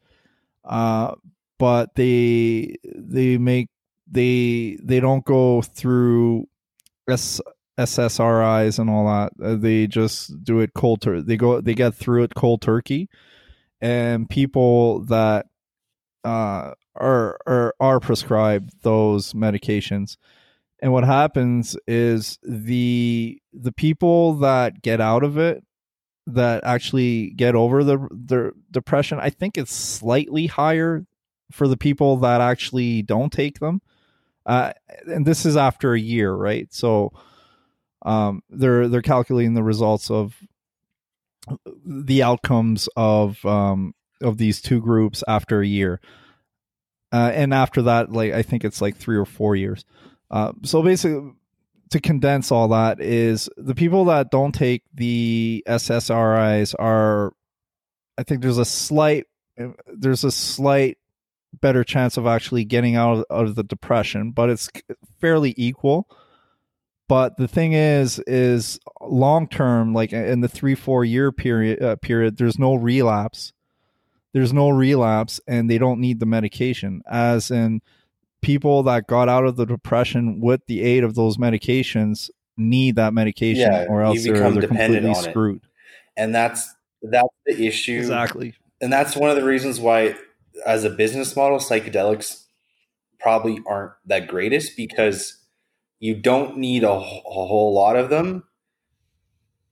uh, 0.63 1.15
but 1.57 1.95
they 1.95 2.75
they 2.83 3.37
make 3.37 3.69
they 4.09 4.77
they 4.81 4.99
don't 5.01 5.25
go 5.25 5.61
through 5.61 6.47
S, 7.09 7.41
SSRIs 7.77 8.79
and 8.79 8.89
all 8.89 9.05
that. 9.07 9.33
Uh, 9.43 9.55
they 9.55 9.87
just 9.87 10.43
do 10.43 10.59
it 10.61 10.73
cold 10.73 11.01
turkey. 11.01 11.23
They 11.23 11.37
go 11.37 11.59
they 11.59 11.73
get 11.73 11.95
through 11.95 12.23
it 12.23 12.33
cold 12.35 12.61
turkey, 12.61 13.09
and 13.81 14.29
people 14.29 15.01
that 15.05 15.47
uh, 16.27 16.73
are 16.95 17.39
are 17.47 17.73
are 17.79 17.99
prescribed 17.99 18.71
those 18.81 19.33
medications. 19.33 20.17
And 20.81 20.91
what 20.91 21.05
happens 21.05 21.77
is 21.87 22.37
the 22.43 23.41
the 23.53 23.71
people 23.71 24.33
that 24.35 24.81
get 24.81 24.99
out 24.99 25.23
of 25.23 25.37
it 25.37 25.63
that 26.27 26.63
actually 26.65 27.31
get 27.31 27.55
over 27.55 27.83
the 27.83 27.97
the 28.11 28.51
depression, 28.71 29.19
I 29.21 29.29
think 29.29 29.57
it's 29.57 29.73
slightly 29.73 30.47
higher 30.47 31.05
for 31.51 31.67
the 31.67 31.77
people 31.77 32.17
that 32.17 32.41
actually 32.41 33.01
don't 33.03 33.31
take 33.31 33.59
them. 33.59 33.81
Uh, 34.45 34.73
and 35.05 35.25
this 35.25 35.45
is 35.45 35.55
after 35.55 35.93
a 35.93 35.99
year, 35.99 36.33
right? 36.33 36.67
So 36.73 37.13
um, 38.05 38.41
they're 38.49 38.89
they're 38.89 39.01
calculating 39.01 39.53
the 39.53 39.63
results 39.63 40.11
of 40.11 40.35
the 41.85 42.21
outcomes 42.21 42.89
of 42.97 43.43
um, 43.45 43.93
of 44.21 44.37
these 44.37 44.61
two 44.61 44.81
groups 44.81 45.23
after 45.27 45.61
a 45.61 45.67
year, 45.67 45.99
uh, 47.11 47.31
and 47.33 47.53
after 47.53 47.83
that, 47.83 48.11
like 48.11 48.33
I 48.33 48.41
think 48.41 48.63
it's 48.63 48.81
like 48.81 48.97
three 48.97 49.17
or 49.17 49.25
four 49.25 49.55
years. 49.55 49.85
Uh, 50.29 50.53
so 50.63 50.81
basically, 50.81 51.31
to 51.89 51.99
condense 51.99 52.51
all 52.51 52.67
that 52.69 53.01
is 53.01 53.49
the 53.57 53.75
people 53.75 54.05
that 54.05 54.31
don't 54.31 54.53
take 54.53 54.83
the 54.93 55.63
SSRIs 55.67 56.75
are, 56.77 57.33
I 58.17 58.23
think 58.23 58.41
there's 58.41 58.57
a 58.57 58.65
slight 58.65 59.25
there's 59.87 60.23
a 60.23 60.31
slight 60.31 60.97
better 61.61 61.83
chance 61.83 62.17
of 62.17 62.27
actually 62.27 62.65
getting 62.65 62.95
out 62.95 63.19
of, 63.19 63.25
out 63.31 63.45
of 63.45 63.55
the 63.55 63.63
depression, 63.63 64.31
but 64.31 64.49
it's 64.49 64.69
fairly 65.19 65.53
equal. 65.57 66.07
But 67.07 67.37
the 67.37 67.47
thing 67.47 67.73
is, 67.73 68.19
is 68.27 68.79
long 69.01 69.47
term, 69.47 69.93
like 69.93 70.11
in 70.11 70.41
the 70.41 70.49
three 70.49 70.75
four 70.75 71.05
year 71.05 71.31
period 71.31 71.81
uh, 71.81 71.95
period, 71.95 72.37
there's 72.37 72.59
no 72.59 72.75
relapse. 72.75 73.53
There's 74.33 74.53
no 74.53 74.69
relapse, 74.69 75.39
and 75.47 75.69
they 75.69 75.77
don't 75.77 75.99
need 75.99 76.19
the 76.19 76.25
medication. 76.25 77.01
As 77.09 77.49
in, 77.49 77.81
people 78.41 78.83
that 78.83 79.07
got 79.07 79.29
out 79.29 79.45
of 79.45 79.55
the 79.55 79.65
depression 79.65 80.39
with 80.41 80.61
the 80.67 80.81
aid 80.83 81.03
of 81.03 81.15
those 81.15 81.37
medications 81.37 82.29
need 82.55 82.95
that 82.97 83.13
medication, 83.13 83.71
Yeah, 83.71 83.85
or 83.89 84.01
you 84.01 84.07
else 84.07 84.23
they're, 84.23 84.33
they're 84.33 84.61
dependent 84.61 84.67
completely 85.03 85.09
on 85.09 85.25
it. 85.25 85.29
screwed. 85.29 85.61
and 86.15 86.33
that's 86.35 86.73
that's 87.01 87.27
the 87.45 87.65
issue. 87.67 87.97
Exactly. 87.97 88.53
and 88.81 88.91
that's 88.91 89.15
one 89.15 89.29
of 89.29 89.35
the 89.35 89.43
reasons 89.43 89.79
why 89.79 90.15
as 90.65 90.83
a 90.83 90.89
business 90.89 91.35
model 91.35 91.59
psychedelics 91.59 92.45
probably 93.19 93.59
aren't 93.67 93.91
that 94.05 94.27
greatest 94.27 94.75
because 94.75 95.37
you 95.99 96.15
don't 96.15 96.57
need 96.57 96.83
a, 96.83 96.89
a 96.91 96.99
whole 96.99 97.73
lot 97.73 97.95
of 97.95 98.09
them 98.09 98.43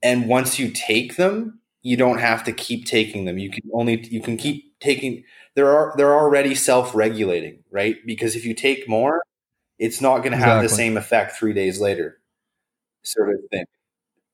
and 0.04 0.28
once 0.28 0.60
you 0.60 0.70
take 0.72 1.16
them 1.16 1.60
you 1.86 1.96
don't 1.96 2.18
have 2.18 2.44
to 2.44 2.52
keep 2.52 2.86
taking 2.86 3.26
them 3.26 3.38
you 3.38 3.50
can 3.50 3.64
only 3.74 3.96
you 4.10 4.22
can 4.22 4.36
keep 4.38 4.58
taking 4.80 5.24
there 5.56 5.70
are 5.78 5.94
they're 5.98 6.16
already 6.24 6.54
self-regulating 6.56 7.64
right 7.72 7.98
because 8.06 8.36
if 8.36 8.44
you 8.46 8.54
take 8.54 8.90
more 8.90 9.22
it's 9.78 10.02
not 10.02 10.20
going 10.24 10.32
to 10.32 10.38
have 10.38 10.64
the 10.64 10.70
same 10.70 10.98
effect 10.98 11.38
3 11.38 11.54
days 11.54 11.80
later 11.80 12.20
sort 13.04 13.30
of 13.30 13.40
thing 13.52 13.66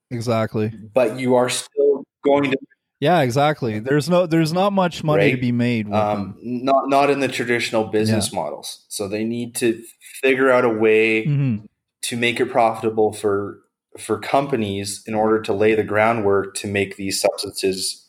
Exactly. 0.09 0.71
but 0.93 1.19
you 1.19 1.35
are 1.35 1.49
still 1.49 2.03
going 2.23 2.51
to 2.51 2.57
Yeah, 2.99 3.21
exactly. 3.21 3.79
There's 3.79 4.09
no 4.09 4.27
there's 4.27 4.53
not 4.53 4.71
much 4.73 5.03
money 5.03 5.31
to 5.31 5.37
be 5.37 5.51
made 5.51 5.87
with 5.87 5.95
um, 5.95 6.37
not 6.41 6.83
not 6.87 7.09
in 7.09 7.19
the 7.19 7.27
traditional 7.27 7.85
business 7.85 8.31
models. 8.31 8.85
So 8.89 9.07
they 9.07 9.23
need 9.23 9.55
to 9.55 9.81
figure 10.21 10.51
out 10.51 10.63
a 10.65 10.69
way. 10.69 11.25
Mhm. 11.25 11.67
to 12.09 12.17
make 12.17 12.39
it 12.39 12.49
profitable 12.49 13.13
for 13.13 13.61
for 13.97 14.19
companies 14.19 15.03
in 15.05 15.13
order 15.13 15.41
to 15.41 15.53
lay 15.53 15.75
the 15.75 15.83
groundwork 15.83 16.55
to 16.55 16.67
make 16.67 16.95
these 16.95 17.19
substances 17.19 18.07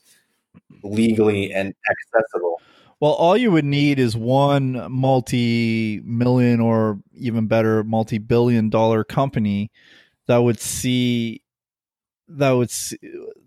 legally 0.83 1.53
and 1.53 1.75
accessible. 1.91 2.61
Well, 3.01 3.13
all 3.13 3.37
you 3.37 3.51
would 3.51 3.65
need 3.65 3.99
is 3.99 4.17
one 4.17 4.87
multi-million 4.91 6.61
or 6.61 7.01
even 7.15 7.49
better 7.49 7.83
multi-billion 7.83 8.71
dollar 8.71 9.03
company 9.03 9.73
that 10.27 10.39
would 10.39 10.61
see 10.61 11.43
that 12.29 12.53
would 12.53 12.71
see, 12.71 12.99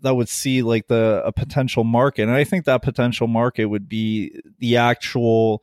that 0.02 0.14
would 0.14 0.28
see 0.28 0.62
like 0.62 0.88
the 0.88 1.22
a 1.24 1.32
potential 1.32 1.84
market. 1.84 2.24
And 2.24 2.32
I 2.32 2.44
think 2.44 2.66
that 2.66 2.82
potential 2.82 3.26
market 3.26 3.64
would 3.64 3.88
be 3.88 4.38
the 4.58 4.76
actual 4.76 5.62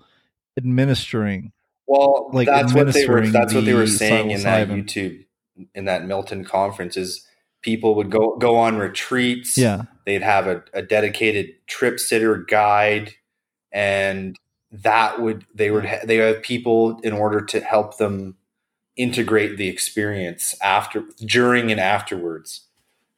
administering. 0.57 1.51
Well, 1.85 2.29
Like 2.33 2.47
that's 2.47 2.73
what 2.73 2.91
they 2.93 3.07
were. 3.07 3.27
That's 3.27 3.53
what 3.53 3.65
they 3.65 3.73
were 3.73 3.87
saying 3.87 4.31
in 4.31 4.41
that. 4.41 4.67
YouTube, 4.69 5.22
in 5.75 5.85
that 5.85 6.03
Milken 6.03 6.45
conference. 6.45 6.97
Is 6.97 7.25
people 7.61 7.95
would 7.95 8.09
go 8.11 8.35
go 8.37 8.55
on 8.57 8.77
retreats. 8.77 9.57
Yeah. 9.57 9.83
they'd 10.05 10.21
have 10.21 10.47
a, 10.47 10.63
a 10.73 10.81
dedicated 10.81 11.47
trip 11.67 11.99
sitter 11.99 12.37
guide 12.37 13.13
and 13.71 14.35
that 14.71 15.21
would 15.21 15.45
they 15.55 15.71
would 15.71 15.85
ha- 15.85 16.01
they 16.03 16.17
have 16.17 16.41
people 16.41 16.99
in 17.01 17.13
order 17.13 17.39
to 17.41 17.59
help 17.61 17.97
them 17.97 18.35
integrate 18.95 19.57
the 19.57 19.67
experience 19.69 20.55
after 20.61 21.03
during 21.25 21.71
and 21.71 21.79
afterwards 21.79 22.61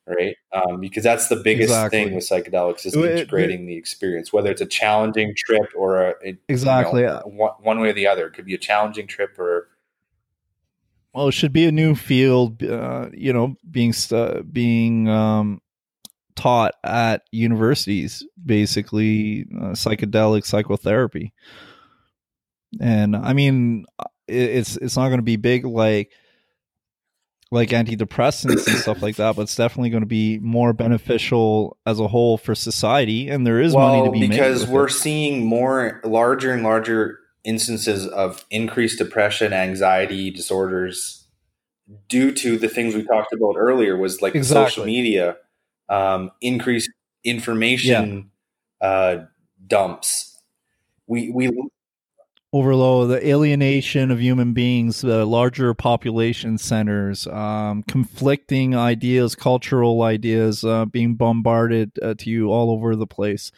right 0.05 0.35
um, 0.53 0.79
because 0.79 1.03
that's 1.03 1.27
the 1.27 1.35
biggest 1.37 1.69
Exactly. 1.69 2.03
thing 2.05 2.13
with 2.15 2.23
psychedelics 2.29 2.85
is 2.85 2.95
It- 2.95 3.03
it- 3.03 3.11
integrating 3.13 3.65
the 3.65 3.75
experience 3.75 4.31
whether 4.31 4.51
it's 4.51 4.61
a 4.61 4.65
challenging 4.65 5.33
trip 5.35 5.67
or 5.75 6.01
a, 6.01 6.13
a- 6.23 6.27
you 6.29 6.37
Exactly. 6.49 7.01
know, 7.01 7.21
one, 7.25 7.51
one 7.61 7.79
way 7.79 7.89
or 7.89 7.93
the 7.93 8.07
other 8.07 8.27
it 8.27 8.33
could 8.33 8.45
be 8.45 8.53
a 8.53 8.59
challenging 8.59 9.07
trip 9.07 9.37
or 9.39 9.69
well, 11.15 11.29
it 11.29 11.31
should 11.31 11.53
be 11.53 11.65
a 11.65 11.71
new 11.71 11.95
field, 11.95 12.61
uh, 12.61 13.07
you 13.13 13.31
know, 13.31 13.55
being 13.71 13.93
stu- 13.93 14.43
being 14.43 15.07
um, 15.07 15.61
taught 16.35 16.73
at 16.83 17.23
universities, 17.31 18.25
basically 18.45 19.45
uh, 19.55 19.69
psychedelic 19.69 20.45
psychotherapy. 20.45 21.33
And 22.81 23.15
I 23.15 23.31
mean, 23.31 23.85
it, 24.27 24.35
it's 24.35 24.75
it's 24.75 24.97
not 24.97 25.07
going 25.07 25.19
to 25.19 25.23
be 25.23 25.37
big 25.37 25.63
like 25.63 26.11
like 27.49 27.69
antidepressants 27.69 28.67
and 28.67 28.75
stuff 28.75 29.01
like 29.01 29.15
that, 29.15 29.37
but 29.37 29.43
it's 29.43 29.55
definitely 29.55 29.91
going 29.91 30.03
to 30.03 30.07
be 30.07 30.37
more 30.39 30.73
beneficial 30.73 31.77
as 31.85 32.01
a 32.01 32.09
whole 32.09 32.37
for 32.37 32.55
society. 32.55 33.29
And 33.29 33.47
there 33.47 33.61
is 33.61 33.73
money 33.73 34.03
to 34.03 34.11
be 34.11 34.19
made 34.19 34.31
because 34.31 34.67
we're 34.67 34.87
it. 34.87 34.91
seeing 34.91 35.45
more 35.45 36.01
larger 36.03 36.51
and 36.51 36.63
larger 36.63 37.19
instances 37.45 38.07
of 38.07 38.45
increased 38.49 38.97
depression, 38.97 39.53
anxiety 39.53 40.31
disorders 40.31 41.25
due 42.09 42.31
to 42.31 42.57
the 42.57 42.67
things 42.67 42.95
we 42.95 43.03
talked 43.03 43.33
about 43.33 43.55
earlier 43.57 43.95
was 43.95 44.21
like 44.21 44.35
Exactly. 44.35 44.65
social 44.65 44.85
media, 44.85 45.37
um, 45.89 46.31
increased 46.41 46.89
information 47.23 48.31
uh, 48.81 49.17
dumps. 49.67 50.41
We 51.07 51.29
we 51.29 51.51
overload 52.55 53.09
the 53.09 53.27
alienation 53.27 54.09
of 54.11 54.21
human 54.21 54.53
beings 54.53 55.01
the 55.01 55.25
larger 55.25 55.73
population 55.73 56.57
centers 56.57 57.27
um, 57.27 57.83
conflicting 57.83 58.73
ideas 58.73 59.35
cultural 59.35 60.03
ideas 60.03 60.63
uh, 60.63 60.85
being 60.85 61.15
bombarded 61.15 61.91
uh, 62.01 62.13
to 62.13 62.29
you 62.29 62.49
all 62.49 62.71
over 62.71 62.95
the 62.95 63.05
place 63.05 63.51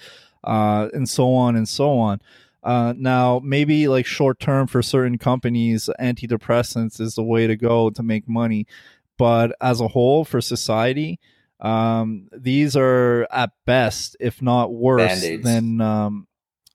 uh, 0.45 0.89
and 0.93 1.07
so 1.07 1.31
on 1.33 1.55
and 1.55 1.69
so 1.69 1.99
on 1.99 2.19
uh, 2.63 2.93
now 2.97 3.39
maybe 3.43 3.87
like 3.87 4.05
short 4.05 4.39
term 4.39 4.67
for 4.67 4.81
certain 4.81 5.17
companies 5.17 5.89
antidepressants 5.99 6.99
is 6.99 7.15
the 7.15 7.23
way 7.23 7.47
to 7.47 7.55
go 7.55 7.89
to 7.89 8.03
make 8.03 8.27
money. 8.27 8.65
But 9.17 9.55
as 9.61 9.81
a 9.81 9.87
whole 9.87 10.25
for 10.25 10.41
society 10.41 11.19
um, 11.59 12.27
these 12.31 12.75
are 12.75 13.27
at 13.31 13.51
best 13.65 14.15
if 14.19 14.41
not 14.41 14.73
worse 14.73 15.21
Band-Aids. 15.21 15.43
than 15.43 15.81
um, 15.81 16.27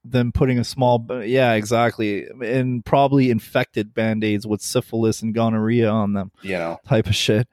than 0.05 0.33
putting 0.33 0.59
a 0.59 0.65
small 0.65 1.07
yeah 1.25 1.53
exactly 1.53 2.27
and 2.43 2.85
probably 2.85 3.31
infected 3.31 3.95
band-aids 3.95 4.47
with 4.47 4.61
syphilis 4.61 5.23
and 5.23 5.35
gonorrhea 5.35 5.89
on 5.89 6.15
them 6.15 6.33
you 6.43 6.59
know. 6.59 6.81
type 6.87 7.07
of 7.07 7.15
shit. 7.15 7.47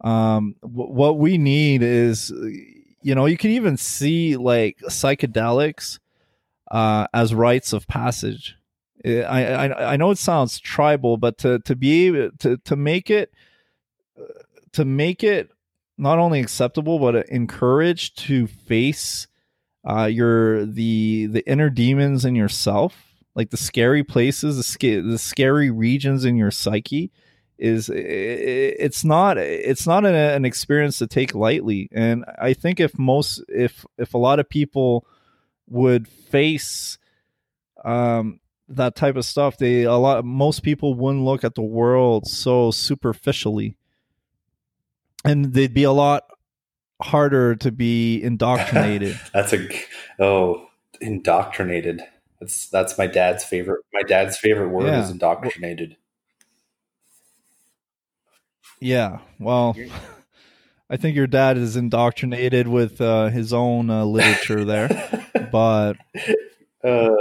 Um 0.00 0.56
w- 0.62 0.90
what 0.90 1.18
we 1.18 1.38
need 1.38 1.82
is 1.82 2.30
you 3.02 3.14
know 3.14 3.26
you 3.26 3.36
can 3.36 3.52
even 3.52 3.76
see 3.76 4.36
like 4.36 4.78
psychedelics 4.88 6.00
uh 6.70 7.06
as 7.12 7.34
rites 7.34 7.72
of 7.72 7.86
passage 7.86 8.56
I, 9.04 9.44
I 9.44 9.92
I 9.92 9.96
know 9.96 10.10
it 10.10 10.18
sounds 10.18 10.58
tribal, 10.58 11.16
but 11.18 11.36
to 11.38 11.58
to 11.60 11.76
be 11.76 12.06
able 12.06 12.30
to 12.38 12.56
to 12.56 12.76
make 12.76 13.10
it 13.10 13.34
to 14.72 14.84
make 14.84 15.22
it 15.22 15.50
not 15.98 16.18
only 16.18 16.40
acceptable 16.40 16.98
but 16.98 17.28
encouraged 17.28 18.18
to 18.18 18.46
face 18.46 19.28
uh, 19.86 20.06
your 20.06 20.64
the 20.64 21.26
the 21.26 21.46
inner 21.48 21.68
demons 21.68 22.24
in 22.24 22.34
yourself, 22.34 22.96
like 23.34 23.50
the 23.50 23.56
scary 23.58 24.02
places, 24.02 24.56
the 24.56 24.62
sca- 24.62 25.02
the 25.02 25.18
scary 25.18 25.70
regions 25.70 26.24
in 26.24 26.36
your 26.36 26.50
psyche, 26.50 27.12
is 27.58 27.90
it's 27.92 29.04
not 29.04 29.36
it's 29.36 29.86
not 29.86 30.06
an, 30.06 30.14
an 30.14 30.46
experience 30.46 30.98
to 30.98 31.06
take 31.06 31.34
lightly. 31.34 31.90
And 31.92 32.24
I 32.40 32.54
think 32.54 32.80
if 32.80 32.98
most 32.98 33.44
if 33.48 33.84
if 33.98 34.14
a 34.14 34.18
lot 34.18 34.40
of 34.40 34.48
people 34.48 35.06
would 35.68 36.08
face 36.08 36.98
um 37.84 38.40
that 38.68 38.94
type 38.96 39.16
of 39.16 39.24
stuff, 39.24 39.58
they 39.58 39.82
a 39.82 39.92
lot 39.94 40.24
most 40.24 40.62
people 40.62 40.94
wouldn't 40.94 41.24
look 41.24 41.44
at 41.44 41.54
the 41.54 41.62
world 41.62 42.26
so 42.26 42.70
superficially, 42.70 43.76
and 45.24 45.52
they'd 45.52 45.74
be 45.74 45.84
a 45.84 45.92
lot 45.92 46.24
harder 47.02 47.54
to 47.56 47.70
be 47.70 48.22
indoctrinated. 48.22 49.18
that's 49.34 49.52
a 49.52 49.68
oh 50.18 50.66
indoctrinated. 51.00 52.02
That's 52.40 52.68
that's 52.70 52.96
my 52.96 53.06
dad's 53.06 53.44
favorite. 53.44 53.84
My 53.92 54.02
dad's 54.02 54.38
favorite 54.38 54.68
word 54.70 54.86
Yeah. 54.86 55.04
is 55.04 55.10
indoctrinated. 55.10 55.96
Yeah, 58.80 59.18
well, 59.38 59.76
I 60.94 60.96
think 60.96 61.16
your 61.16 61.26
dad 61.26 61.58
is 61.58 61.74
indoctrinated 61.74 62.68
with 62.68 63.00
uh, 63.00 63.28
his 63.28 63.52
own 63.52 63.90
uh, 63.90 64.04
literature 64.04 64.64
there, 64.64 64.88
but 65.50 65.94
uh, 66.84 67.16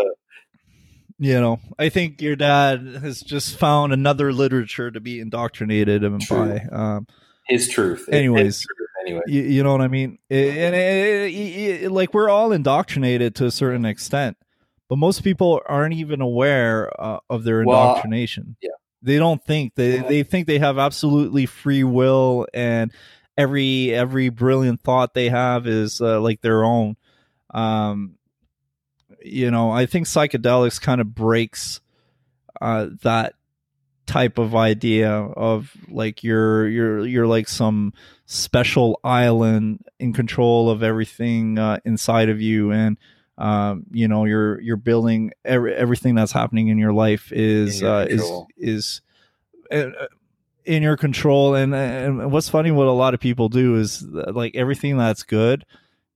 you 1.18 1.42
know, 1.42 1.60
I 1.80 1.90
think 1.90 2.22
your 2.22 2.36
dad 2.36 2.86
has 3.02 3.22
just 3.22 3.58
found 3.58 3.92
another 3.92 4.32
literature 4.32 4.92
to 4.92 5.00
be 5.00 5.20
indoctrinated 5.20 6.04
True. 6.22 6.60
by. 6.60 6.76
Um, 6.76 7.08
his 7.48 7.68
truth. 7.68 8.08
Anyways. 8.12 8.46
His 8.58 8.62
truth 8.78 8.90
anyway. 9.06 9.22
you, 9.28 9.42
you 9.42 9.64
know 9.64 9.72
what 9.72 9.82
I 9.82 9.88
mean? 9.88 10.20
And 10.30 10.76
it, 10.76 11.34
it- 11.34 11.84
it- 11.86 11.92
like 11.92 12.14
we're 12.14 12.30
all 12.30 12.52
indoctrinated 12.52 13.34
to 13.38 13.46
a 13.48 13.52
certain 13.52 13.86
extent, 13.86 14.38
but 14.88 14.98
most 14.98 15.24
people 15.24 15.62
aren't 15.66 15.96
even 15.96 16.22
aware 16.22 16.92
uh, 17.02 17.20
of 17.28 17.44
their 17.44 17.66
Well, 17.66 17.90
indoctrination. 17.90 18.56
yeah. 18.62 18.70
They 19.02 19.18
don't 19.18 19.44
think 19.44 19.74
they 19.76 19.98
they 19.98 20.22
think 20.24 20.46
they 20.48 20.60
have 20.60 20.78
absolutely 20.78 21.48
free 21.48 21.84
will 21.84 22.48
and 22.54 22.94
every 23.38 23.94
every 23.94 24.30
brilliant 24.30 24.82
thought 24.82 25.14
they 25.14 25.30
have 25.30 25.68
is 25.68 26.02
uh, 26.02 26.20
like 26.22 26.42
their 26.42 26.64
own. 26.64 26.96
Um, 27.54 28.16
you 29.24 29.52
know, 29.52 29.72
I 29.72 29.86
think 29.86 30.08
psychedelics 30.08 30.82
kind 30.82 31.00
of 31.00 31.14
breaks 31.14 31.80
uh, 32.62 32.88
that 33.04 33.36
type 34.06 34.38
of 34.38 34.56
idea 34.56 35.12
of 35.12 35.72
like 35.90 36.24
you're 36.24 36.68
you're 36.68 37.06
you're 37.06 37.28
like 37.28 37.48
some 37.48 37.94
special 38.26 39.00
island 39.04 39.86
in 40.00 40.14
control 40.14 40.70
of 40.70 40.84
everything 40.84 41.58
uh, 41.58 41.80
inside 41.86 42.30
of 42.30 42.42
you 42.42 42.72
and 42.72 42.98
um, 43.38 43.86
you 43.92 44.08
know 44.08 44.26
you're 44.26 44.60
you're 44.62 44.78
building 44.78 45.32
every, 45.46 45.74
everything 45.74 46.16
that's 46.16 46.32
happening 46.32 46.68
in 46.68 46.78
your 46.78 46.94
life 46.94 47.32
is 47.32 47.82
In 47.82 47.88
your 47.88 47.96
uh, 47.96 48.06
is 48.06 48.32
is 48.58 49.02
uh, 49.72 49.90
in 50.66 50.82
your 50.84 50.96
control 50.98 51.56
and 51.56 51.74
and 51.76 52.32
what's 52.32 52.50
funny 52.50 52.72
what 52.72 52.88
a 52.88 52.92
lot 52.92 53.14
of 53.14 53.20
people 53.20 53.50
do 53.50 53.76
is 53.76 54.02
like 54.04 54.56
everything 54.56 54.98
that's 54.98 55.24
good 55.24 55.66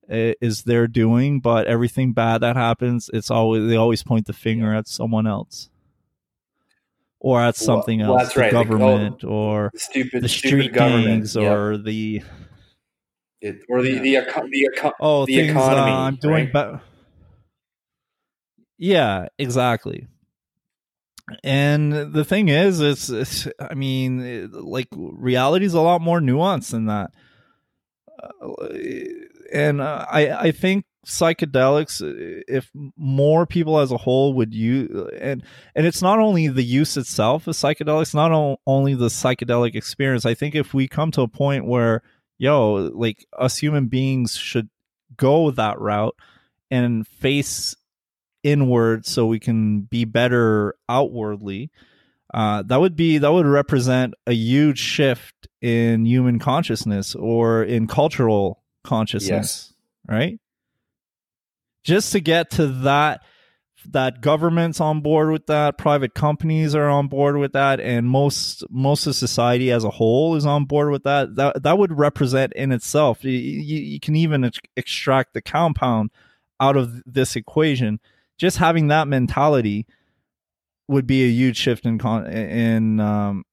is 0.10 0.64
they're 0.64 0.88
doing 0.88 1.40
but 1.42 1.68
everything 1.68 2.14
bad 2.14 2.40
that 2.42 2.56
happens 2.56 3.10
it's 3.14 3.30
always 3.30 3.68
they 3.68 3.76
always 3.76 4.04
point 4.04 4.26
the 4.26 4.32
finger 4.34 4.74
at 4.74 4.88
someone 4.88 5.28
else 5.28 5.70
or 7.20 7.42
at 7.42 7.56
something 7.58 8.00
well, 8.00 8.12
else 8.14 8.24
that's 8.24 8.36
the 8.36 8.40
right. 8.42 8.52
Government 8.52 9.24
or 9.24 9.72
The 9.74 9.80
stupid, 9.80 10.24
the 10.24 10.30
stupid 10.30 10.50
street 10.66 10.74
government, 10.74 11.08
gangs 11.08 11.36
yeah. 11.36 11.52
or 11.52 11.78
the 11.78 12.22
It- 13.42 13.64
or 13.68 13.82
the 13.82 13.98
the 14.00 14.16
eco- 14.18 14.48
the 14.48 14.70
eco- 14.74 14.94
oh 15.02 15.26
The 15.26 15.36
things 15.36 15.52
economy, 15.52 15.92
uh, 15.92 15.98
I'm 15.98 16.16
doing 16.16 16.34
right? 16.46 16.54
better. 16.54 16.82
Yeah, 18.78 19.28
exactly. 19.40 20.08
And 21.44 22.14
the 22.14 22.24
thing 22.24 22.48
is, 22.48 22.80
it's, 22.80 23.10
it's 23.10 23.48
I 23.60 23.74
mean, 23.74 24.22
it- 24.22 24.54
like 24.54 24.88
reality 24.94 25.66
is 25.66 25.74
a 25.74 25.82
lot 25.82 26.02
more 26.02 26.20
nuanced 26.22 26.72
than 26.72 26.86
that. 26.86 27.12
Uh, 28.42 28.68
and 29.54 29.82
uh, 29.82 30.06
I 30.10 30.32
I 30.48 30.52
think 30.52 30.86
psychedelics, 31.06 32.02
uh, 32.02 32.44
if 32.48 32.70
more 32.98 33.46
people 33.46 33.80
as 33.80 33.92
a 33.92 33.98
whole 33.98 34.34
would 34.34 34.54
use, 34.54 34.90
and 35.20 35.44
and 35.76 35.86
it's 35.86 36.02
not 36.02 36.20
only 36.20 36.48
the 36.48 36.64
use 36.64 36.98
itself 36.98 37.48
of 37.48 37.56
psychedelics, 37.56 38.16
not 38.16 38.32
o- 38.32 38.58
only 38.66 38.96
the 38.96 39.08
psychedelic 39.08 39.76
experience. 39.76 40.26
I 40.26 40.34
think 40.34 40.56
if 40.56 40.74
we 40.74 40.88
come 40.88 41.12
to 41.12 41.22
a 41.22 41.28
point 41.28 41.66
where 41.66 42.02
yo, 42.40 42.74
like 42.94 43.26
us 43.38 43.58
human 43.58 43.88
beings 43.88 44.36
should 44.36 44.70
go 45.16 45.52
that 45.52 45.80
route 45.80 46.16
and 46.70 47.08
face 47.08 47.76
inward 48.48 49.06
so 49.06 49.26
we 49.26 49.40
can 49.40 49.82
be 49.82 50.06
better 50.06 50.76
outwardly. 50.88 51.70
Uh, 52.34 52.64
that 52.64 52.80
would 52.80 52.96
be 52.96 53.18
that 53.18 53.32
would 53.32 53.46
represent 53.46 54.14
a 54.26 54.34
huge 54.34 54.80
shift 54.80 55.48
in 55.62 56.06
human 56.06 56.40
consciousness 56.40 57.16
or 57.16 57.64
in 57.64 57.88
cultural 57.88 58.64
consciousness 58.84 59.74
yes. 60.08 60.16
right? 60.16 60.40
Just 61.84 62.12
to 62.14 62.20
get 62.20 62.52
to 62.52 62.68
that 62.68 63.22
that 63.92 64.22
government's 64.22 64.82
on 64.82 65.00
board 65.02 65.32
with 65.32 65.46
that 65.48 65.78
private 65.78 66.14
companies 66.14 66.76
are 66.76 66.90
on 66.90 67.08
board 67.08 67.38
with 67.38 67.54
that 67.54 67.80
and 67.80 68.06
most 68.06 68.64
most 68.70 69.08
of 69.08 69.16
society 69.16 69.72
as 69.72 69.86
a 69.86 69.90
whole 69.90 70.36
is 70.36 70.46
on 70.46 70.66
board 70.66 70.92
with 70.92 71.04
that 71.04 71.36
that 71.36 71.64
that 71.64 71.78
would 71.78 71.98
represent 71.98 72.52
in 72.54 72.72
itself. 72.72 73.24
You, 73.24 73.32
you, 73.32 73.80
you 73.80 74.00
can 74.00 74.16
even 74.16 74.44
ex- 74.44 74.60
extract 74.76 75.34
the 75.34 75.42
compound 75.42 76.12
out 76.60 76.76
of 76.76 77.02
this 77.06 77.36
equation 77.36 78.00
just 78.38 78.58
having 78.58 78.88
that 78.88 79.08
mentality 79.08 79.86
would 80.88 81.08
be 81.08 81.24
a 81.24 81.30
huge 81.30 81.58
shift 81.58 81.86
in 81.86 81.98
con- 81.98 82.28
in 82.28 83.00
um 83.00 83.44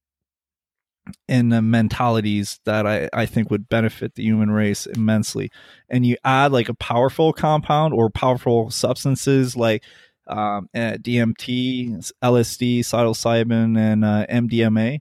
in 1.29 1.51
the 1.51 1.61
mentalities 1.61 2.61
that 2.65 2.87
I, 2.87 3.09
I 3.13 3.27
think 3.27 3.51
would 3.51 3.69
benefit 3.69 4.15
the 4.15 4.23
human 4.23 4.51
race 4.51 4.87
immensely. 4.87 5.51
And 5.89 6.07
you 6.07 6.17
add 6.25 6.53
like 6.53 6.69
a 6.69 6.75
powerful 6.75 7.33
compound 7.33 7.93
or 7.93 8.09
powerful 8.09 8.71
substances 8.71 9.57
like 9.57 9.85
um, 10.27 10.69
uh, 10.75 10.97
DMT, 10.99 12.11
LSD, 12.23 12.81
psilocybin, 12.81 13.79
and 13.79 14.05
uh, 14.05 14.27
MDMA 14.31 15.01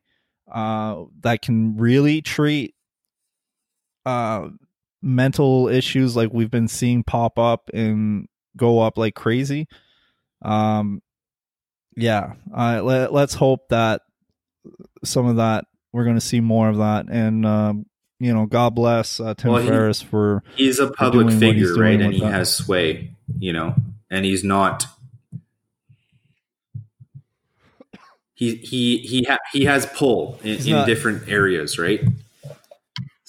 uh, 0.52 1.04
that 1.22 1.42
can 1.42 1.78
really 1.78 2.22
treat 2.22 2.76
uh, 4.06 4.50
mental 5.02 5.70
issues 5.70 6.16
like 6.16 6.34
we've 6.34 6.52
been 6.52 6.68
seeing 6.68 7.04
pop 7.04 7.40
up 7.40 7.70
and 7.74 8.28
go 8.58 8.82
up 8.82 8.98
like 8.98 9.16
crazy. 9.16 9.68
Um, 10.44 11.02
yeah, 11.96 12.34
uh, 12.56 12.82
let, 12.84 13.14
let's 13.14 13.34
hope 13.34 13.70
that 13.70 14.02
some 15.04 15.26
of 15.28 15.38
that 15.38 15.66
we're 15.92 16.04
going 16.06 16.16
to 16.18 16.22
see 16.22 16.40
more 16.40 16.70
of 16.70 16.78
that. 16.78 17.06
And 17.10 17.46
um, 17.46 17.86
you 18.20 18.34
know, 18.34 18.46
God 18.46 18.76
bless 18.76 19.20
uh, 19.20 19.34
Tim 19.36 19.52
Well, 19.52 19.62
he- 19.62 19.68
Ferriss 19.70 20.02
for 20.02 20.44
He's 20.56 20.80
a 20.80 20.90
public 20.92 21.30
figure, 21.38 21.76
right? 21.76 22.00
And 22.02 22.14
he 22.14 22.22
that. 22.22 22.32
has 22.32 22.56
sway, 22.56 23.12
you 23.40 23.54
know, 23.54 23.76
and 24.10 24.26
he's 24.26 24.44
not 24.44 24.86
he 28.34 28.56
he 28.56 28.98
he 29.00 29.24
ha- 29.24 29.38
he 29.52 29.66
has 29.66 29.86
pull 29.86 30.40
in, 30.44 30.58
in 30.68 30.86
different 30.86 31.28
areas, 31.30 31.78
right? 31.78 32.02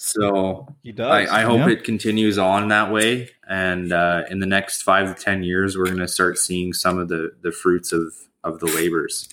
So 0.05 0.67
He 0.83 0.93
I, 0.99 1.39
I 1.39 1.41
hope 1.41 1.61
yeah. 1.61 1.69
it 1.69 1.83
continues 1.83 2.37
on 2.37 2.67
that 2.67 2.91
way, 2.91 3.31
and 3.49 3.91
uh, 3.91 4.21
in 4.29 4.37
the 4.37 4.45
next 4.45 4.83
five 4.83 5.15
to 5.15 5.23
ten 5.23 5.41
years, 5.41 5.75
we're 5.75 5.85
going 5.85 5.97
to 5.97 6.07
start 6.07 6.37
seeing 6.37 6.73
some 6.73 6.99
of 6.99 7.07
the 7.07 7.31
the 7.41 7.51
fruits 7.51 7.91
of 7.91 8.13
of 8.43 8.59
the 8.59 8.67
labors. 8.67 9.27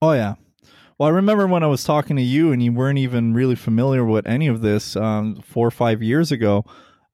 Oh 0.00 0.10
yeah. 0.12 0.34
Well, 0.98 1.08
I 1.08 1.12
remember 1.12 1.46
when 1.46 1.62
I 1.62 1.68
was 1.68 1.84
talking 1.84 2.16
to 2.16 2.22
you, 2.22 2.50
and 2.50 2.60
you 2.60 2.72
weren't 2.72 2.98
even 2.98 3.32
really 3.32 3.54
familiar 3.54 4.04
with 4.04 4.26
any 4.26 4.48
of 4.48 4.60
this 4.60 4.96
um, 4.96 5.36
four 5.42 5.68
or 5.68 5.70
five 5.70 6.02
years 6.02 6.32
ago. 6.32 6.64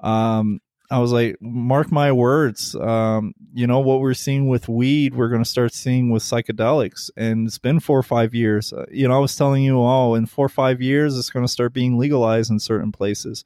Um, 0.01 0.63
I 0.91 0.99
was 1.01 1.13
like, 1.13 1.37
mark 1.41 1.93
my 1.93 2.13
words. 2.13 2.75
Um, 2.75 3.35
you 3.53 3.67
know 3.67 3.81
what 3.81 4.01
we're 4.01 4.15
seeing 4.15 4.49
with 4.49 4.69
weed, 4.69 5.15
we're 5.15 5.29
going 5.29 5.43
to 5.43 5.49
start 5.49 5.75
seeing 5.75 6.11
with 6.11 6.23
psychedelics, 6.23 7.11
and 7.17 7.47
it's 7.47 7.59
been 7.59 7.79
four 7.81 7.99
or 7.99 8.03
five 8.03 8.35
years. 8.35 8.73
Uh, 8.73 8.87
you 8.91 9.07
know, 9.07 9.15
I 9.15 9.19
was 9.19 9.37
telling 9.37 9.63
you, 9.63 9.79
oh, 9.81 10.15
in 10.15 10.27
four 10.27 10.47
or 10.47 10.51
five 10.51 10.81
years, 10.81 11.19
it's 11.19 11.31
going 11.31 11.45
to 11.45 11.53
start 11.53 11.73
being 11.73 11.99
legalized 11.99 12.51
in 12.51 12.59
certain 12.59 12.93
places. 12.93 13.45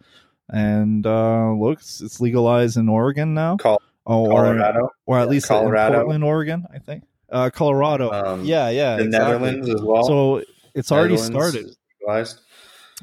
And 0.49 1.07
uh, 1.07 1.53
look, 1.53 1.81
it's, 1.81 2.01
it's 2.01 2.21
legalized 2.21 2.77
in 2.77 2.89
Oregon 2.89 3.35
now. 3.35 3.57
Col- 3.57 3.83
Oh, 4.05 4.27
Colorado, 4.27 4.91
or 5.07 5.21
at 5.21 5.29
least 5.29 5.47
Colorado. 5.47 5.95
in 5.95 6.01
Portland, 6.01 6.25
Oregon, 6.25 6.67
I 6.75 6.79
think. 6.81 7.05
Uh, 7.31 7.51
Colorado. 7.51 8.11
Um, 8.11 8.45
yeah, 8.45 8.69
yeah. 8.69 8.97
the 8.97 9.05
exactly. 9.05 9.33
Netherlands 9.33 9.69
as 9.69 9.81
well. 9.81 10.03
So 10.05 10.43
it's 10.75 10.91
already 10.91 11.17
started. 11.19 11.71
legalized. 12.01 12.41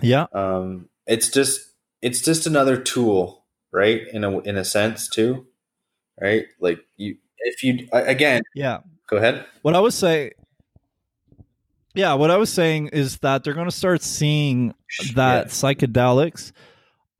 Yeah. 0.02 0.26
Um, 0.34 0.90
it's 1.08 1.30
just 1.30 1.62
it's 2.02 2.22
just 2.22 2.48
another 2.48 2.76
tool, 2.76 3.46
right? 3.72 4.02
In 4.14 4.24
a 4.24 4.40
in 4.40 4.58
a 4.58 4.66
sense, 4.66 5.08
too, 5.10 5.48
right? 6.20 6.46
Like 6.60 6.80
you, 6.98 7.18
if 7.40 7.64
you 7.64 7.88
again, 7.92 8.42
Yeah. 8.56 8.80
go 9.08 9.18
ahead. 9.18 9.46
What 9.62 9.76
I 9.76 9.80
was 9.80 9.96
saying 9.96 10.32
Yeah, 11.96 12.14
what 12.14 12.32
I 12.32 12.38
was 12.38 12.52
saying 12.52 12.90
is 12.90 13.18
that 13.20 13.44
they're 13.44 13.54
going 13.54 13.70
to 13.70 13.76
start 13.76 14.02
seeing 14.02 14.74
that 15.16 15.48
Yeah. 15.48 15.52
psychedelics 15.52 16.52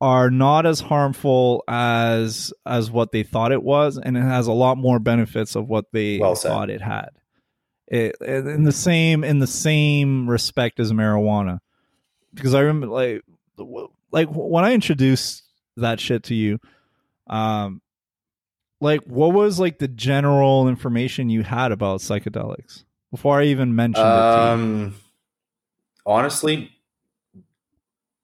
are 0.00 0.30
not 0.30 0.64
as 0.64 0.80
harmful 0.80 1.62
as 1.68 2.52
as 2.64 2.90
what 2.90 3.12
they 3.12 3.22
thought 3.22 3.52
it 3.52 3.62
was 3.62 3.98
and 3.98 4.16
it 4.16 4.22
has 4.22 4.46
a 4.46 4.52
lot 4.52 4.78
more 4.78 4.98
benefits 4.98 5.54
of 5.56 5.68
what 5.68 5.84
they 5.92 6.18
Well 6.18 6.34
thought 6.34 6.70
it 6.70 6.80
had. 6.80 7.10
It, 7.86 8.16
in 8.20 8.62
the 8.64 8.72
same 8.72 9.24
in 9.24 9.40
the 9.40 9.46
same 9.48 10.30
respect 10.30 10.78
as 10.80 10.92
marijuana. 10.92 11.58
Because 12.32 12.54
I 12.54 12.60
remember 12.60 12.86
like 12.86 13.22
like 14.12 14.28
when 14.30 14.64
I 14.64 14.72
introduced 14.72 15.42
that 15.80 16.00
shit 16.00 16.22
to 16.24 16.34
you 16.34 16.58
um 17.26 17.80
like 18.80 19.00
what 19.02 19.32
was 19.32 19.60
like 19.60 19.78
the 19.78 19.88
general 19.88 20.68
information 20.68 21.28
you 21.28 21.42
had 21.42 21.70
about 21.72 22.00
psychedelics 22.00 22.84
before 23.10 23.40
I 23.40 23.44
even 23.44 23.74
mentioned 23.74 24.06
it 24.06 24.08
to 24.08 24.36
you? 24.38 24.46
Um, 24.46 24.94
honestly, 26.06 26.70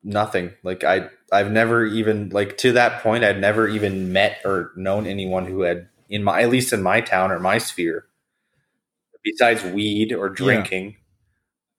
nothing. 0.02 0.52
Like 0.62 0.84
I, 0.84 1.08
I've 1.30 1.50
never 1.50 1.84
even 1.84 2.30
like 2.30 2.56
to 2.58 2.72
that 2.72 3.02
point. 3.02 3.24
I'd 3.24 3.40
never 3.40 3.68
even 3.68 4.12
met 4.12 4.38
or 4.44 4.70
known 4.76 5.06
anyone 5.06 5.44
who 5.46 5.62
had 5.62 5.88
in 6.08 6.22
my 6.24 6.40
at 6.42 6.50
least 6.50 6.72
in 6.72 6.82
my 6.82 7.00
town 7.00 7.32
or 7.32 7.38
my 7.40 7.58
sphere, 7.58 8.06
besides 9.22 9.62
weed 9.64 10.12
or 10.12 10.28
drinking 10.28 10.96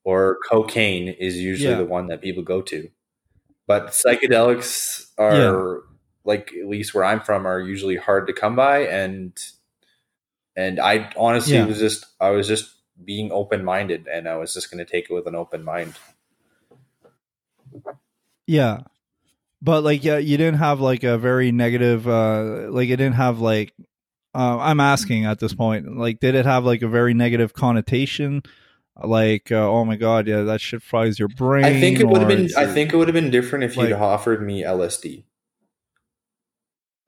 or 0.03 0.37
cocaine 0.47 1.07
is 1.07 1.37
usually 1.37 1.71
Yeah. 1.71 1.77
the 1.77 1.85
one 1.85 2.07
that 2.07 2.21
people 2.21 2.43
go 2.43 2.61
to. 2.61 2.89
But 3.67 3.87
psychedelics 3.89 5.11
are 5.17 5.83
like 6.23 6.51
at 6.59 6.67
least 6.67 6.93
where 6.93 7.03
I'm 7.03 7.19
from 7.21 7.45
are 7.45 7.59
usually 7.59 7.97
hard 7.97 8.27
to 8.27 8.33
come 8.33 8.55
by 8.55 8.87
and 8.87 9.37
and 10.55 10.79
I 10.79 11.11
honestly 11.17 11.55
Yeah. 11.55 11.65
was 11.65 11.79
just 11.79 12.05
I 12.19 12.29
was 12.31 12.47
just 12.47 12.73
being 13.03 13.31
open 13.31 13.63
minded 13.63 14.07
and 14.07 14.27
I 14.27 14.37
was 14.37 14.53
just 14.53 14.71
going 14.71 14.83
to 14.83 14.91
take 14.91 15.09
it 15.09 15.13
with 15.13 15.27
an 15.27 15.35
open 15.35 15.63
mind. 15.63 15.93
Yeah. 18.45 18.81
But 19.61 19.83
like 19.83 20.03
yeah, 20.03 20.17
you 20.17 20.37
didn't 20.37 20.59
have 20.59 20.79
like 20.79 21.03
a 21.03 21.17
very 21.17 21.51
negative 21.51 22.07
uh 22.07 22.67
like 22.69 22.89
it 22.89 22.97
didn't 22.97 23.15
have 23.15 23.39
like 23.39 23.73
uh, 24.35 24.57
I'm 24.59 24.79
asking 24.79 25.25
at 25.25 25.39
this 25.39 25.53
point 25.53 25.97
like 25.97 26.19
did 26.19 26.35
it 26.35 26.45
have 26.45 26.63
like 26.63 26.83
a 26.83 26.87
very 26.87 27.13
negative 27.13 27.53
connotation 27.53 28.43
like 29.03 29.51
uh, 29.51 29.69
oh 29.69 29.85
my 29.85 29.95
god 29.95 30.27
yeah 30.27 30.41
that 30.41 30.61
shit 30.61 30.81
fries 30.81 31.19
your 31.19 31.27
brain 31.27 31.65
I 31.65 31.79
think 31.79 31.99
it 31.99 32.07
would 32.07 32.19
have 32.21 32.27
been 32.27 32.49
I 32.57 32.65
think 32.65 32.93
it 32.93 32.97
would 32.97 33.07
have 33.07 33.13
been 33.15 33.29
different 33.31 33.63
if 33.65 33.77
you'd 33.77 33.91
offered 33.93 34.41
me 34.41 34.63
LSD. 34.63 35.23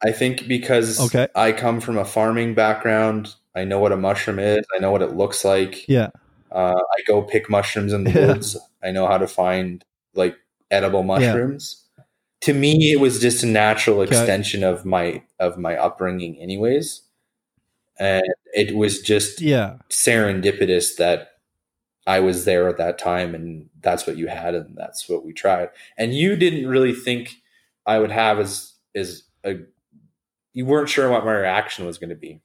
I 0.04 0.12
think 0.12 0.48
because 0.48 1.00
Okay. 1.00 1.28
I 1.36 1.52
come 1.52 1.82
from 1.82 1.98
a 1.98 2.06
farming 2.06 2.54
background, 2.54 3.36
I 3.56 3.66
know 3.66 3.80
what 3.80 3.92
a 3.92 3.98
mushroom 3.98 4.40
is, 4.40 4.66
I 4.76 4.80
know 4.80 4.92
what 4.92 5.02
it 5.02 5.16
looks 5.16 5.44
like. 5.44 5.88
yeah 5.90 6.10
Uh, 6.52 6.74
I 6.76 7.02
go 7.06 7.22
pick 7.22 7.50
mushrooms 7.50 7.94
in 7.94 8.06
the 8.06 8.12
Yeah. 8.20 8.28
woods. 8.28 8.58
I 8.84 8.92
know 8.92 9.08
how 9.08 9.18
to 9.18 9.28
find 9.28 9.84
like 10.14 10.36
edible 10.72 11.04
mushrooms. 11.04 11.86
To 12.42 12.54
me, 12.54 12.92
it 12.94 13.00
was 13.02 13.20
just 13.20 13.44
a 13.44 13.48
natural 13.48 14.00
Okay. 14.02 14.16
extension 14.16 14.64
of 14.64 14.86
my 14.86 15.22
of 15.40 15.58
my 15.58 15.76
upbringing, 15.76 16.38
anyways. 16.40 17.02
And 18.00 18.24
it 18.54 18.76
was 18.76 19.02
just 19.02 19.42
yeah 19.42 19.76
serendipitous 19.90 20.96
that 20.98 21.32
I 22.10 22.22
was 22.22 22.44
there 22.44 22.68
at 22.68 22.78
that 22.78 22.98
time, 22.98 23.36
and 23.36 23.70
that's 23.82 24.08
what 24.08 24.18
you 24.18 24.28
had, 24.28 24.56
and 24.56 24.76
that's 24.76 25.08
what 25.08 25.24
we 25.24 25.32
tried. 25.32 25.70
And 25.96 26.12
you 26.12 26.36
didn't 26.36 26.68
really 26.68 26.92
think 26.92 27.36
I 27.86 28.00
would 28.00 28.10
have 28.10 28.40
as 28.40 28.74
as 28.96 29.26
a 29.44 29.58
you 30.54 30.66
weren't 30.66 30.90
sure 30.90 31.08
what 31.08 31.24
my 31.24 31.34
reaction 31.34 31.86
was 31.86 32.00
going 32.00 32.10
to 32.10 32.16
be. 32.16 32.42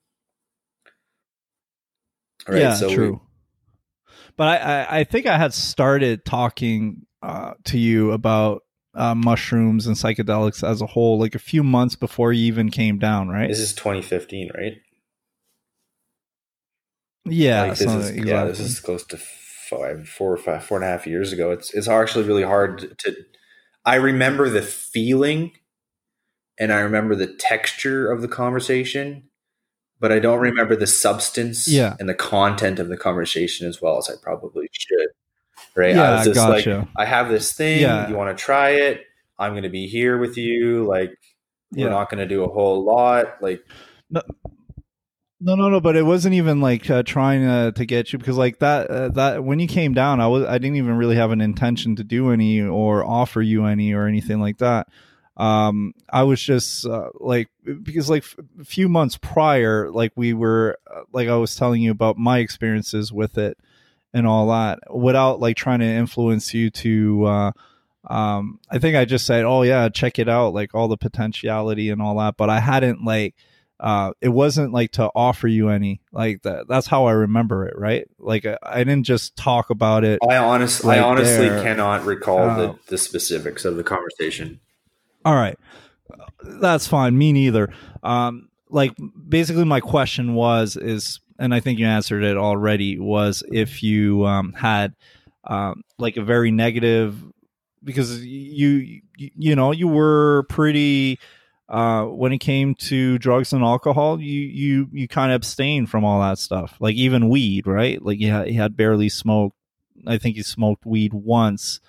Right, 2.47 2.61
yeah 2.61 2.75
so 2.75 2.89
we- 2.91 2.95
true 2.95 3.23
but 4.37 4.49
I, 4.49 4.57
I 4.59 4.99
I 4.99 5.05
think 5.05 5.25
I 5.25 5.39
had 5.39 5.55
started 5.55 6.27
talking 6.27 7.07
uh 7.23 7.55
to 7.65 7.79
you 7.79 8.13
about 8.13 8.65
uh, 8.95 9.15
mushrooms 9.15 9.87
and 9.87 9.97
psychedelics 9.97 10.63
as 10.63 10.83
a 10.83 10.87
whole 10.87 11.19
like 11.19 11.35
a 11.35 11.39
few 11.39 11.65
months 11.65 11.97
before 11.97 12.35
you 12.35 12.45
even 12.45 12.71
came 12.71 12.99
down 12.99 13.31
right 13.31 13.49
This 13.49 13.61
is 13.61 13.73
2015, 13.73 14.51
right? 14.55 14.75
yeah 17.25 17.63
Like, 17.63 17.79
this 17.79 17.95
is, 17.95 18.27
yeah, 18.27 18.45
this 18.45 18.61
is 18.61 18.79
close 18.79 19.05
to 19.07 19.19
five, 19.79 20.09
four 20.09 20.33
or 20.33 20.37
five, 20.37 20.65
four 20.65 20.79
and 20.79 20.85
a 20.85 20.89
half 20.89 21.07
years 21.07 21.33
ago. 21.33 21.51
It's 21.51 21.73
it's 21.75 21.89
actually 21.89 22.25
really 22.27 22.43
hard 22.43 22.97
to. 22.99 23.17
I 23.85 23.97
remember 23.97 24.49
the 24.49 24.63
feeling, 24.63 25.53
and 26.59 26.73
I 26.73 26.81
remember 26.81 27.15
the 27.15 27.27
texture 27.27 28.11
of 28.11 28.23
the 28.23 28.29
conversation, 28.29 29.25
but 30.01 30.11
I 30.13 30.19
don't 30.19 30.41
remember 30.41 30.75
the 30.77 30.87
substance 30.87 31.69
Yeah. 31.69 31.95
and 32.01 32.09
the 32.09 32.15
content 32.15 32.79
of 32.79 32.89
the 32.89 32.97
conversation 32.97 33.69
as 33.69 33.83
well 33.83 33.99
as 33.99 34.09
I 34.09 34.15
probably 34.23 34.69
should. 34.73 35.09
Right? 35.77 35.95
yeah 35.95 36.03
I 36.03 36.15
was 36.17 36.25
just 36.27 36.35
gotcha 36.37 36.79
like, 36.79 36.89
I 36.97 37.05
have 37.05 37.29
this 37.29 37.53
thing. 37.53 37.81
Yeah. 37.81 38.09
You 38.09 38.15
want 38.17 38.37
to 38.37 38.43
try 38.43 38.71
it? 38.71 39.03
I'm 39.39 39.53
going 39.53 39.65
to 39.65 39.69
be 39.69 39.87
here 39.89 40.17
with 40.19 40.37
you. 40.37 40.85
Like, 40.87 41.11
we're 41.73 41.87
Yeah. 41.87 41.91
not 41.91 42.09
going 42.11 42.21
to 42.21 42.27
do 42.33 42.45
a 42.45 42.49
whole 42.49 42.85
lot. 42.85 43.43
Like, 43.43 43.65
No, 44.11 44.23
no, 45.45 45.55
no. 45.55 45.69
No. 45.69 45.81
But 45.81 45.97
it 45.97 46.03
wasn't 46.05 46.35
even 46.35 46.61
like 46.61 46.89
uh, 46.91 47.03
trying 47.03 47.45
uh, 47.45 47.71
to 47.73 47.85
get 47.87 48.13
you 48.13 48.19
because 48.19 48.37
like 48.37 48.59
that 48.61 48.91
uh, 48.91 49.09
that 49.11 49.45
when 49.45 49.59
you 49.61 49.69
came 49.69 49.95
down, 49.95 50.21
I 50.21 50.27
was 50.29 50.45
I 50.45 50.59
didn't 50.59 50.77
even 50.77 50.97
really 50.97 51.17
have 51.17 51.31
an 51.31 51.41
intention 51.41 51.97
to 51.97 52.05
do 52.05 52.31
any 52.31 52.61
or 52.61 53.05
offer 53.05 53.43
you 53.43 53.67
any 53.67 53.93
or 53.93 54.07
anything 54.07 54.41
like 54.41 54.59
that. 54.59 54.89
Um, 55.37 55.95
I 56.11 56.23
was 56.23 56.41
just 56.43 56.87
uh, 56.87 57.11
like 57.15 57.49
because 57.83 58.09
like 58.09 58.23
f- 58.23 58.37
a 58.61 58.65
few 58.65 58.89
months 58.89 59.19
prior, 59.19 59.91
like 59.91 60.13
we 60.17 60.33
were 60.33 60.79
uh, 60.93 61.03
like 61.13 61.29
I 61.29 61.37
was 61.37 61.57
telling 61.57 61.83
you 61.83 61.91
about 61.91 62.17
my 62.17 62.39
experiences 62.39 63.13
with 63.13 63.37
it 63.39 63.59
and 64.13 64.27
all 64.27 64.49
that 64.49 64.79
without 64.95 65.41
like 65.41 65.57
trying 65.57 65.81
to 65.81 65.87
influence 65.87 66.55
you 66.55 66.71
to. 66.71 67.25
Uh, 67.25 67.53
um, 68.09 68.61
I 68.71 68.79
think 68.79 68.97
I 68.97 69.05
just 69.07 69.27
said, 69.27 69.45
"Oh 69.45 69.63
yeah, 69.63 69.89
check 69.89 70.19
it 70.19 70.29
out," 70.29 70.55
like 70.55 70.75
all 70.75 70.89
the 70.89 70.97
potentiality 70.97 71.91
and 71.91 72.03
all 72.03 72.19
that. 72.19 72.37
But 72.37 72.51
I 72.51 72.61
hadn't 72.61 73.05
like 73.05 73.35
uh 73.81 74.13
it 74.21 74.29
wasn't 74.29 74.73
like 74.73 74.93
to 74.93 75.11
offer 75.15 75.49
you 75.49 75.69
any 75.69 76.01
like 76.13 76.41
that 76.43 76.67
that's 76.69 76.87
how 76.87 77.07
i 77.07 77.13
remember 77.13 77.67
it 77.67 77.77
right 77.77 78.07
like 78.19 78.47
i, 78.47 78.57
I 78.63 78.85
didn't 78.85 79.05
just 79.05 79.35
talk 79.37 79.71
about 79.71 80.05
it 80.05 80.21
I 80.29 80.37
honestly, 80.37 80.91
Right 80.91 80.99
I 81.01 81.03
honestly 81.03 81.49
there. 81.49 81.63
cannot 81.63 82.05
recall 82.05 82.51
Oh. 82.51 82.57
the, 82.57 82.79
the 82.91 82.99
specifics 82.99 83.65
of 83.65 83.77
the 83.77 83.83
conversation. 83.85 84.61
all 85.25 85.35
right 85.35 85.59
that's 86.43 86.87
fine 86.87 87.17
me 87.19 87.33
neither 87.33 87.73
um 88.03 88.49
like 88.69 88.93
basically 89.29 89.65
my 89.65 89.81
question 89.81 90.35
was 90.35 90.77
is 90.77 91.21
and 91.39 91.53
i 91.55 91.59
think 91.61 91.79
you 91.81 91.87
answered 91.87 92.23
it 92.23 92.37
already 92.37 92.99
was 92.99 93.43
if 93.51 93.83
you 93.83 94.25
um 94.27 94.53
had 94.53 94.95
um 95.45 95.83
like 95.99 96.17
a 96.17 96.23
very 96.23 96.51
negative 96.51 97.17
because 97.83 98.25
you 98.25 99.01
you, 99.17 99.31
you 99.37 99.57
know 99.57 99.73
you 99.73 99.89
were 99.89 100.45
pretty 100.49 101.19
uh, 101.75 102.05
when 102.07 102.33
it 102.33 102.39
came 102.39 102.75
to 102.77 103.19
drugs 103.19 103.53
and 103.53 103.63
alcohol, 103.65 104.21
you 104.21 104.41
you 104.43 104.89
you 104.93 105.09
kind 105.09 105.33
of 105.33 105.37
abstained 105.37 105.91
from 105.91 106.05
all 106.05 106.21
that 106.21 106.39
stuff, 106.39 106.77
like 106.81 106.95
even 106.95 107.29
weed, 107.29 107.67
right? 107.67 108.01
Like 108.01 108.21
you 108.21 108.31
had, 108.31 108.49
you 108.49 108.61
had 108.61 108.77
barely 108.77 109.09
smoked. 109.09 109.57
I 110.07 110.19
think 110.19 110.37
you 110.37 110.43
smoked 110.43 110.85
weed 110.87 111.13
once 111.15 111.81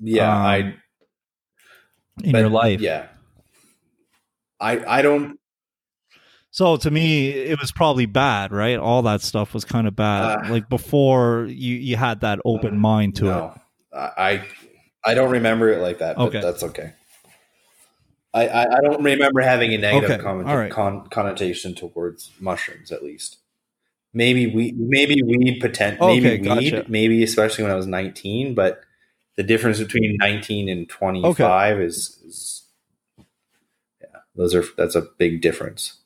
Yeah, 0.00 0.30
Um, 0.34 0.42
I 0.42 0.56
in 2.24 2.32
but- 2.32 2.38
your 2.38 2.48
life. 2.48 2.80
Yeah, 2.80 3.06
I 4.60 4.98
I 4.98 5.02
don't. 5.02 5.38
So 6.50 6.76
to 6.78 6.90
me, 6.90 7.28
it 7.28 7.60
was 7.60 7.70
probably 7.70 8.06
bad, 8.06 8.50
right? 8.50 8.78
All 8.78 9.02
that 9.02 9.20
stuff 9.20 9.52
was 9.52 9.64
kind 9.66 9.86
of 9.86 9.94
bad. 9.94 10.22
Uh, 10.46 10.50
like 10.50 10.68
before 10.70 11.46
you 11.50 11.74
you 11.74 11.96
had 11.96 12.20
that 12.20 12.38
open 12.46 12.78
mind 12.78 13.16
to 13.16 13.28
it. 13.28 13.50
I 13.92 14.42
I 15.04 15.14
don't 15.14 15.30
remember 15.30 15.68
it 15.70 15.80
like 15.82 15.98
that. 15.98 16.16
But 16.16 16.28
Okay. 16.28 16.40
that's 16.40 16.62
okay. 16.62 16.92
I, 18.36 18.46
I, 18.46 18.76
I 18.76 18.80
don't 18.82 19.02
remember 19.02 19.40
having 19.40 19.72
a 19.72 19.78
negative 19.78 20.10
Okay, 20.10 20.22
comment- 20.22 20.46
right. 20.48 20.70
con- 20.70 21.08
connotation 21.08 21.74
towards 21.74 22.30
mushrooms, 22.38 22.92
at 22.92 23.02
least. 23.02 23.38
Maybe 24.12 24.46
we 24.46 24.72
maybe 24.76 25.22
weed 25.22 25.60
potent 25.60 26.00
Okay, 26.00 26.20
maybe 26.20 26.48
weed 26.48 26.70
gotcha. 26.70 26.84
maybe 26.88 27.22
especially 27.22 27.64
when 27.64 27.72
I 27.72 27.76
was 27.76 27.86
nineteen, 27.86 28.54
but 28.54 28.80
the 29.36 29.42
difference 29.42 29.78
between 29.78 30.16
nineteen 30.18 30.68
and 30.68 30.88
twenty 30.88 31.22
five 31.34 31.80
is, 31.80 32.18
is 32.26 32.62
yeah 34.00 34.20
those 34.34 34.54
are 34.54 34.64
that's 34.76 34.94
a 34.94 35.02
big 35.18 35.42
difference. 35.42 35.98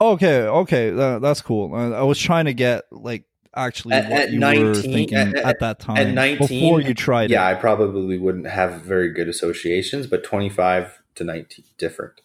Okay, 0.00 0.42
okay, 0.42 0.90
that, 0.90 1.22
that's 1.22 1.40
cool. 1.40 1.74
Uh, 1.74 1.90
I 1.92 2.02
was 2.02 2.18
trying 2.18 2.46
to 2.46 2.54
get 2.54 2.84
like 2.90 3.24
actually 3.56 3.94
At- 3.94 4.10
what 4.10 4.20
at 4.22 4.30
you 4.32 4.38
19 4.38 4.64
were 4.66 4.74
thinking 4.74 5.16
at- 5.18 5.34
at, 5.36 5.44
at- 5.44 5.60
that 5.60 5.78
time 5.80 6.14
19 6.14 6.38
before 6.60 6.80
you 6.80 6.94
tried 6.94 7.30
Yeah, 7.30 7.48
it. 7.48 7.52
I 7.52 7.54
probably 7.60 8.18
wouldn't 8.18 8.46
have 8.46 8.82
very 8.82 9.12
good 9.12 9.28
associations, 9.28 10.06
but 10.06 10.22
twenty 10.24 10.48
five 10.48 11.02
to 11.16 11.24
nineteen 11.24 11.64
different. 11.78 12.20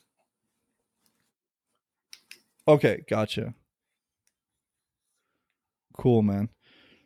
Okay, 2.67 3.03
gotcha. 3.09 3.53
Cool, 5.97 6.21
man. 6.21 6.49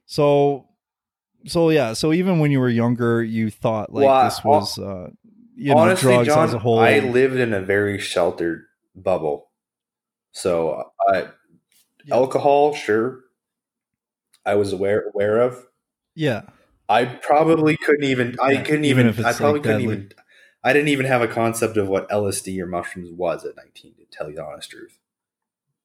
So, 0.06 0.68
so 1.46 1.70
yeah. 1.70 1.94
So 1.94 2.14
even 2.14 2.40
when 2.40 2.52
you 2.52 2.60
were 2.60 2.70
younger, 2.70 3.24
you 3.24 3.50
thought 3.50 3.92
like 3.94 4.06
Well, 4.06 4.24
this 4.26 4.44
was, 4.44 4.78
uh, 4.78 5.10
you 5.56 5.74
know, 5.74 5.96
drugs 5.96 6.28
John, 6.28 6.48
as 6.50 6.54
a 6.54 6.60
whole. 6.60 6.80
I 6.80 7.00
lived 7.00 7.36
in 7.38 7.54
a 7.54 7.62
very 7.62 7.98
sheltered 8.00 8.66
bubble. 8.96 9.50
So, 10.32 10.92
I, 11.10 11.28
Yeah. 12.06 12.16
alcohol, 12.16 12.74
sure, 12.76 13.23
I 14.46 14.56
was 14.56 14.74
aware 14.74 15.08
aware 15.14 15.40
of. 15.42 15.66
yeah, 16.16 16.44
I 16.90 17.06
probably 17.06 17.78
couldn't 17.78 18.04
even. 18.06 18.36
I 18.42 18.52
Yeah, 18.52 18.64
couldn't 18.64 18.86
even 18.86 19.08
even. 19.10 19.26
I 19.26 19.34
probably 19.34 19.60
like, 19.60 19.64
couldn't 19.64 19.82
deadly. 19.82 19.94
even. 19.96 20.12
I 20.64 20.74
didn't 20.74 20.90
even 20.90 21.06
have 21.06 21.22
a 21.22 21.28
concept 21.28 21.78
of 21.78 21.88
what 21.90 22.10
LSD 22.10 22.60
or 22.62 22.66
mushrooms 22.68 23.12
was 23.12 23.46
at 23.46 23.56
nineteen. 23.56 23.94
To 23.96 24.06
tell 24.12 24.30
you 24.30 24.36
the 24.36 24.46
honest 24.46 24.70
truth, 24.72 24.98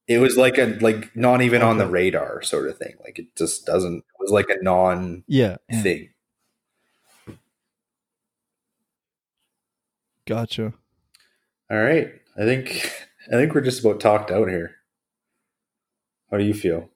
it 0.07 0.19
was 0.19 0.37
like 0.37 0.59
a 0.59 0.77
like 0.81 1.15
not 1.17 1.43
even 1.43 1.63
on 1.63 1.79
the 1.79 1.87
radar 1.87 2.43
sort 2.43 2.69
of 2.69 2.79
thing. 2.79 2.95
Like 3.05 3.19
it 3.19 3.35
just 3.37 3.67
doesn't. 3.67 3.99
It 3.99 4.21
was 4.21 4.31
like 4.31 4.49
a 4.51 4.63
non 4.63 5.25
yeah. 5.27 5.57
thing. 5.83 6.11
Gotcha. 10.27 10.75
All 11.71 11.79
right, 11.79 12.13
I 12.37 12.41
think 12.45 12.91
I 13.29 13.33
think 13.33 13.55
we're 13.55 13.61
just 13.63 13.81
about 13.85 14.01
talked 14.01 14.31
out 14.31 14.49
here. 14.49 14.77
How 16.31 16.39
do 16.39 16.45
you 16.45 16.55
feel? 16.55 16.91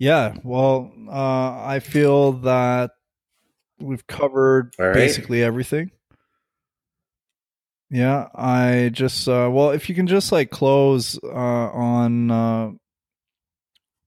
Yeah. 0.00 0.34
Well, 0.42 0.90
uh, 1.08 1.62
I 1.62 1.78
feel 1.78 2.32
that 2.32 2.92
we've 3.78 4.06
covered 4.06 4.74
right. 4.78 4.94
basically 4.94 5.42
everything. 5.44 5.90
Yeah, 7.90 8.28
I 8.34 8.90
just 8.92 9.28
uh, 9.28 9.50
well, 9.52 9.70
if 9.70 9.88
you 9.88 9.94
can 9.94 10.06
just 10.06 10.32
like 10.32 10.50
close 10.50 11.18
uh, 11.22 11.26
on 11.26 12.30
uh, 12.30 12.70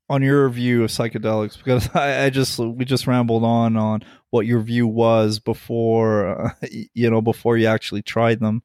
on 0.10 0.22
your 0.24 0.50
view 0.50 0.84
of 0.84 0.90
psychedelics, 0.90 1.58
because 1.58 1.88
I, 1.94 2.26
I 2.26 2.30
just 2.32 2.58
we 2.58 2.86
just 2.86 3.06
rambled 3.06 3.44
on 3.44 3.78
on 3.78 4.04
what 4.32 4.48
your 4.48 4.62
view 4.62 4.88
was 4.88 5.40
before 5.40 6.28
uh, 6.28 6.50
you 6.94 7.12
know 7.12 7.22
before 7.22 7.56
you 7.56 7.68
actually 7.68 8.02
tried 8.02 8.40
them. 8.40 8.64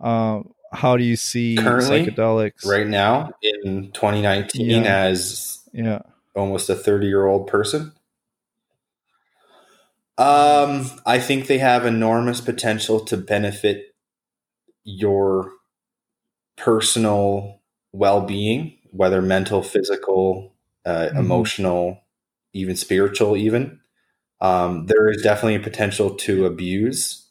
Uh, 0.00 0.40
how 0.72 0.96
do 0.96 1.04
you 1.04 1.16
see 1.16 1.56
Currently, 1.56 2.06
psychedelics? 2.06 2.64
Right 2.64 2.86
now 2.86 3.32
in 3.42 3.90
2019, 3.92 4.66
Yeah. 4.66 4.82
as 4.82 5.60
Yeah. 5.72 6.02
Almost 6.34 6.70
a 6.70 6.74
30 6.76 7.06
year 7.06 7.26
old 7.26 7.46
person. 7.46 7.92
Um, 10.16 10.90
I 11.06 11.18
think 11.18 11.46
they 11.46 11.58
have 11.58 11.84
enormous 11.86 12.40
potential 12.40 13.00
to 13.06 13.16
benefit 13.16 13.94
your 14.84 15.52
personal 16.56 17.60
well 17.92 18.20
being, 18.22 18.74
whether 18.90 19.22
mental, 19.22 19.62
physical, 19.62 20.52
uh, 20.84 21.08
Mhm. 21.12 21.18
emotional, 21.20 22.00
even 22.52 22.76
spiritual, 22.76 23.36
even. 23.36 23.80
Um, 24.40 24.86
there 24.86 25.08
is 25.10 25.22
definitely 25.22 25.56
a 25.56 25.60
potential 25.60 26.14
to 26.16 26.46
abuse 26.46 27.26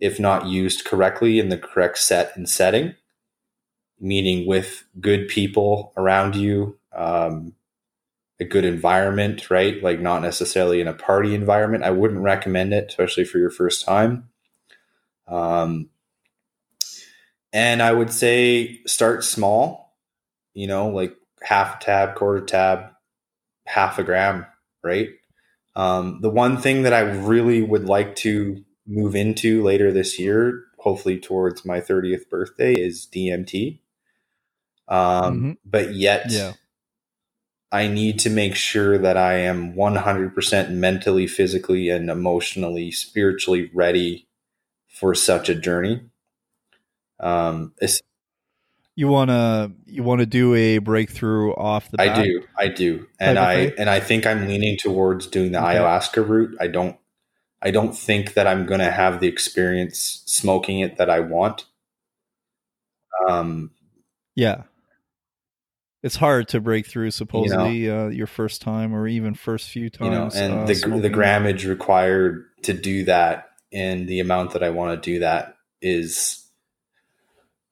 if 0.00 0.20
not 0.20 0.46
used 0.46 0.84
correctly 0.84 1.38
in 1.40 1.48
the 1.50 1.58
correct 1.58 1.98
set 1.98 2.36
and 2.36 2.48
setting, 2.48 2.94
meaning 4.00 4.46
with 4.46 4.84
good 5.00 5.28
people 5.28 5.92
around 5.96 6.36
you, 6.36 6.78
um, 6.94 7.54
a 8.38 8.44
good 8.44 8.64
environment, 8.64 9.50
right? 9.50 9.82
Like 9.82 10.00
not 10.00 10.22
necessarily 10.22 10.80
in 10.80 10.88
a 10.88 10.92
party 10.92 11.34
environment. 11.34 11.84
I 11.84 11.90
wouldn't 11.90 12.20
recommend 12.20 12.72
it, 12.72 12.86
especially 12.88 13.24
for 13.24 13.38
your 13.38 13.50
first 13.50 13.84
time. 13.84 14.28
Um, 15.26 15.90
and 17.52 17.82
I 17.82 17.92
would 17.92 18.12
say 18.12 18.80
start 18.86 19.24
small, 19.24 19.96
you 20.52 20.66
know, 20.66 20.88
like 20.88 21.16
half 21.40 21.76
a 21.80 21.84
tab, 21.84 22.14
quarter 22.14 22.44
tab, 22.44 22.90
half 23.66 23.98
a 23.98 24.04
gram, 24.04 24.46
right? 24.82 25.10
Um, 25.74 26.20
the 26.20 26.30
one 26.30 26.58
thing 26.58 26.82
that 26.82 26.92
I 26.92 27.00
really 27.00 27.62
would 27.62 27.84
like 27.86 28.16
to 28.16 28.64
move 28.86 29.14
into 29.16 29.62
later 29.62 29.92
this 29.92 30.18
year, 30.18 30.64
hopefully 30.78 31.18
towards 31.18 31.64
my 31.64 31.80
30th 31.80 32.28
birthday, 32.28 32.74
is 32.74 33.06
DMT. 33.06 33.80
Um, 34.88 35.40
Mhm. 35.40 35.56
But 35.64 35.94
yet, 35.94 36.30
Yeah. 36.30 36.52
I 37.72 37.88
need 37.88 38.18
to 38.20 38.30
make 38.30 38.54
sure 38.54 38.96
that 38.98 39.16
I 39.16 39.34
am 39.38 39.74
100% 39.74 40.70
mentally, 40.70 41.26
physically, 41.26 41.88
and 41.90 42.08
emotionally, 42.10 42.90
spiritually 42.90 43.70
ready 43.74 44.26
for 44.88 45.14
such 45.14 45.48
a 45.48 45.54
journey. 45.54 46.02
Um, 47.20 47.72
You 48.94 49.08
wanna 49.08 49.72
you 49.86 50.02
wanna 50.02 50.24
do 50.26 50.54
a 50.54 50.78
breakthrough 50.78 51.52
off 51.54 51.90
the 51.90 51.98
bat? 51.98 52.18
I 52.18 52.22
do, 52.22 52.42
I 52.58 52.68
do, 52.68 53.06
and 53.20 53.38
I 53.38 53.54
thing? 53.66 53.74
and 53.78 53.90
I 53.90 54.00
think 54.00 54.26
I'm 54.26 54.46
leaning 54.46 54.78
towards 54.78 55.26
doing 55.26 55.52
the 55.52 55.58
Okay. 55.58 55.66
ayahuasca 55.78 56.26
route. 56.26 56.56
I 56.60 56.66
don't, 56.68 56.96
I 57.62 57.70
don't 57.70 57.96
think 57.96 58.34
that 58.34 58.46
I'm 58.46 58.66
going 58.66 58.80
to 58.80 58.90
have 58.90 59.20
the 59.20 59.28
experience 59.28 60.22
smoking 60.26 60.80
it 60.80 60.96
that 60.98 61.10
I 61.10 61.20
want. 61.20 61.66
Um, 63.28 63.70
Yeah. 64.34 64.64
It's 66.02 66.16
hard 66.16 66.48
to 66.48 66.60
break 66.60 66.86
through 66.86 67.10
supposedly 67.10 67.90
uh, 67.90 68.08
your 68.08 68.26
first 68.26 68.62
time 68.62 68.94
or 68.94 69.08
even 69.08 69.34
first 69.34 69.70
few 69.70 69.90
times. 69.90 70.34
you 70.36 70.40
know, 70.42 70.44
and 70.54 70.62
uh, 70.62 70.66
the 70.66 70.74
smoking. 70.74 71.02
the 71.02 71.10
grammage 71.10 71.68
required 71.68 72.44
to 72.62 72.72
do 72.72 73.04
that 73.04 73.48
and 73.72 74.06
the 74.08 74.20
amount 74.20 74.52
that 74.52 74.62
I 74.62 74.70
want 74.70 75.02
to 75.02 75.10
do 75.12 75.18
that 75.20 75.56
is 75.82 76.46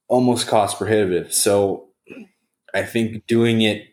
almost 0.07 0.47
cost 0.47 0.77
prohibitive. 0.77 1.33
So 1.33 1.89
I 2.73 2.83
think 2.83 3.25
doing 3.27 3.61
it 3.61 3.87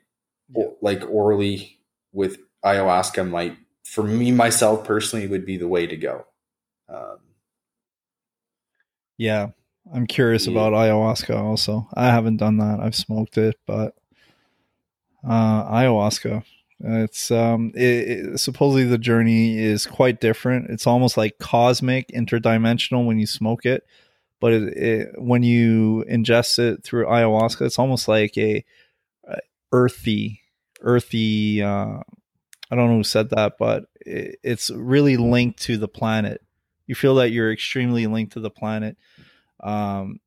like 0.81 1.03
orally 1.09 1.79
with 2.13 2.39
ayahuasca 2.65 3.29
might, 3.29 3.57
for 3.85 4.03
me 4.03 4.33
myself 4.33 4.85
personally, 4.85 5.27
would 5.29 5.47
be 5.47 5.57
the 5.57 5.69
way 5.69 5.87
to 5.87 5.97
go. 5.97 6.27
Um, 6.89 7.19
Yeah. 9.19 9.51
I'm 9.93 10.07
curious 10.07 10.47
Yeah. 10.47 10.53
about 10.53 10.73
ayahuasca 10.73 11.37
also. 11.37 11.89
I 11.95 12.07
haven't 12.07 12.37
done 12.39 12.59
that. 12.59 12.81
I've 12.81 12.95
smoked 12.95 13.37
it, 13.39 13.57
but 13.67 13.95
uh 15.29 15.65
ayahuasca 15.73 16.43
it's 16.85 17.31
um 17.31 17.71
it, 17.75 17.83
it, 17.85 18.41
supposedly 18.41 18.85
the 18.85 18.99
journey 18.99 19.59
is 19.59 19.87
quite 19.87 20.21
different. 20.21 20.69
It's 20.71 20.87
almost 20.87 21.17
like 21.17 21.39
cosmic, 21.39 22.09
interdimensional 22.09 23.07
when 23.07 23.19
you 23.21 23.27
smoke 23.27 23.65
it, 23.65 23.87
but 24.41 24.53
it, 24.53 24.77
it, 24.77 25.09
when 25.17 25.45
you 25.45 26.05
ingest 26.11 26.59
it 26.59 26.83
through 26.83 27.07
ayahuasca, 27.07 27.63
it's 27.63 27.79
almost 27.79 28.09
like 28.09 28.37
a, 28.37 28.65
uh 29.29 29.37
earthy 29.71 30.41
earthy 30.81 31.63
uh 31.63 32.01
I 32.71 32.75
don't 32.75 32.89
know 32.89 32.97
who 32.97 33.05
said 33.05 33.31
that, 33.31 33.59
but 33.59 33.85
it, 34.01 34.39
it's 34.43 34.71
really 34.71 35.17
linked 35.17 35.63
to 35.65 35.77
the 35.77 35.89
planet. 35.89 36.41
You 36.87 36.95
feel 36.95 37.15
that 37.17 37.31
you're 37.31 37.53
extremely 37.53 38.07
linked 38.07 38.33
to 38.33 38.41
the 38.41 38.51
planet, 38.51 38.97
um, 39.63 40.21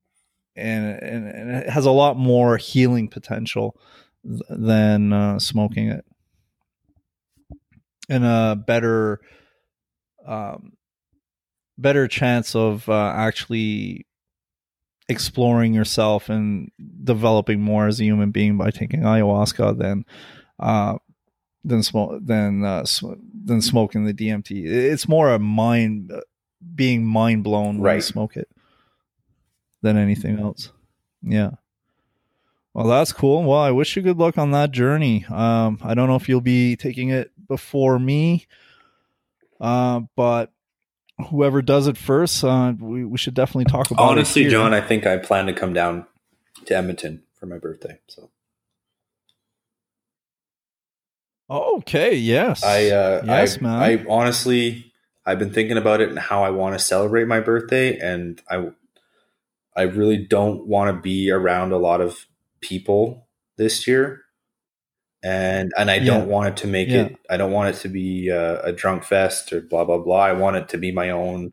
and, 0.54 0.86
and 0.86 1.28
and 1.28 1.50
it 1.50 1.68
has 1.68 1.84
a 1.84 1.90
lot 1.90 2.16
more 2.16 2.56
healing 2.56 3.08
potential 3.08 3.76
th- 4.26 4.42
than 4.50 5.12
uh, 5.12 5.38
smoking 5.38 5.88
it, 5.88 6.04
and 8.08 8.24
a 8.24 8.56
better, 8.56 9.20
um, 10.26 10.72
better 11.78 12.08
chance 12.08 12.54
of 12.54 12.88
uh, 12.88 13.12
actually 13.14 14.06
exploring 15.08 15.72
yourself 15.72 16.28
and 16.28 16.70
developing 17.04 17.60
more 17.60 17.86
as 17.86 18.00
a 18.00 18.04
human 18.04 18.30
being 18.32 18.56
by 18.58 18.70
taking 18.70 19.00
ayahuasca 19.02 19.78
than 19.78 20.04
uh, 20.58 20.96
than 21.64 21.82
smoke 21.82 22.20
than 22.24 22.64
uh, 22.64 22.84
sm- 22.84 23.12
than 23.44 23.60
smoking 23.62 24.04
the 24.04 24.14
DMT. 24.14 24.66
It's 24.66 25.08
more 25.08 25.32
a 25.32 25.38
mind 25.38 26.12
being 26.74 27.04
mind 27.04 27.44
blown 27.44 27.76
when 27.76 27.76
you 27.76 27.82
Right. 27.84 28.02
smoke 28.02 28.36
it 28.36 28.48
than 29.82 29.96
anything 29.96 30.38
else. 30.40 30.72
Yeah. 31.22 31.52
Well, 32.76 32.88
that's 32.88 33.10
cool. 33.10 33.42
Well, 33.42 33.58
I 33.58 33.70
wish 33.70 33.96
you 33.96 34.02
good 34.02 34.18
luck 34.18 34.36
on 34.36 34.50
that 34.50 34.70
journey. 34.70 35.24
Um, 35.30 35.78
I 35.82 35.94
don't 35.94 36.08
know 36.08 36.16
if 36.16 36.28
you'll 36.28 36.42
be 36.42 36.76
taking 36.76 37.08
it 37.08 37.30
before 37.48 37.98
me, 37.98 38.46
uh, 39.58 40.00
but 40.14 40.52
whoever 41.30 41.62
does 41.62 41.86
it 41.86 41.96
first, 41.96 42.44
uh, 42.44 42.74
we, 42.78 43.02
we 43.06 43.16
should 43.16 43.32
definitely 43.32 43.64
talk 43.64 43.90
about 43.90 44.02
Honestly, 44.02 44.42
it. 44.42 44.44
Honestly, 44.44 44.50
John, 44.50 44.74
I 44.74 44.82
think 44.82 45.06
I 45.06 45.16
plan 45.16 45.46
to 45.46 45.54
come 45.54 45.72
down 45.72 46.04
to 46.66 46.76
Edmonton 46.76 47.22
for 47.40 47.46
my 47.46 47.56
birthday. 47.56 47.98
So 48.08 48.28
Okay, 51.48 52.14
yes. 52.14 52.62
I, 52.62 52.90
uh, 52.90 53.22
Yes, 53.24 53.56
I, 53.56 53.60
man. 53.62 53.82
I 53.82 54.04
honestly, 54.06 54.92
I've 55.24 55.38
been 55.38 55.54
thinking 55.54 55.78
about 55.78 56.02
it 56.02 56.10
and 56.10 56.18
how 56.18 56.44
I 56.44 56.50
want 56.50 56.74
to 56.74 56.78
celebrate 56.78 57.26
my 57.26 57.40
birthday, 57.40 57.98
and 57.98 58.38
I, 58.50 58.68
I 59.74 59.84
really 59.84 60.18
don't 60.18 60.66
want 60.66 60.94
to 60.94 61.00
be 61.00 61.30
around 61.30 61.72
a 61.72 61.78
lot 61.78 62.02
of 62.02 62.26
people 62.60 63.26
this 63.56 63.86
year, 63.86 64.22
and 65.22 65.72
and 65.78 65.90
I 65.90 65.98
don't 65.98 66.28
want 66.28 66.48
it 66.48 66.56
to 66.58 66.66
make 66.66 66.88
Yeah. 66.88 67.04
it. 67.06 67.16
I 67.30 67.36
don't 67.36 67.52
want 67.52 67.74
it 67.74 67.80
to 67.80 67.88
be 67.88 68.28
a, 68.28 68.62
a 68.62 68.72
drunk 68.72 69.04
fest 69.04 69.52
or 69.52 69.60
blah 69.60 69.84
blah 69.84 69.98
blah. 69.98 70.20
I 70.24 70.32
want 70.32 70.56
it 70.56 70.68
to 70.70 70.78
be 70.78 70.92
my 70.92 71.10
own, 71.10 71.52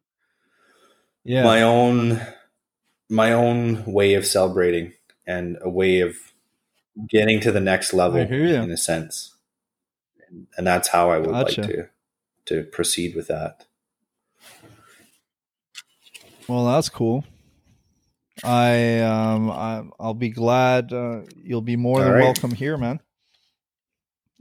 yeah. 1.24 1.44
my 1.44 1.62
own, 1.64 2.22
my 3.10 3.34
own 3.34 3.86
way 3.86 4.14
of 4.16 4.26
celebrating 4.26 4.94
and 5.26 5.58
a 5.62 5.70
way 5.70 6.02
of 6.02 6.16
getting 7.10 7.40
to 7.42 7.52
the 7.52 7.60
next 7.62 7.94
level 7.94 8.22
I 8.22 8.26
hear 8.26 8.46
ya. 8.46 8.62
in 8.62 8.72
a 8.72 8.78
sense. 8.78 9.36
And, 10.28 10.48
and 10.58 10.68
that's 10.68 10.90
how 10.90 11.10
I 11.12 11.18
would 11.20 11.30
Gotcha. 11.32 11.62
like 11.62 11.70
to 11.72 11.90
to 12.46 12.64
proceed 12.64 13.16
with 13.16 13.28
that. 13.28 13.66
Well, 16.48 16.66
that's 16.66 16.90
cool. 16.90 17.24
I 18.44 19.00
um 19.00 19.50
I 19.52 19.84
I'll 20.00 20.14
be 20.14 20.30
glad 20.30 20.92
uh, 20.92 21.22
you'll 21.36 21.62
be 21.62 21.76
more 21.78 22.00
All 22.00 22.06
than 22.06 22.14
right. 22.16 22.24
welcome 22.24 22.52
here, 22.52 22.78
man. 22.78 23.00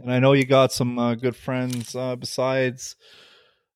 And 0.00 0.12
I 0.12 0.18
know 0.18 0.32
you 0.32 0.44
got 0.44 0.72
some 0.72 0.98
uh, 0.98 1.14
good 1.14 1.36
friends 1.36 1.94
uh, 1.94 2.16
besides 2.16 2.96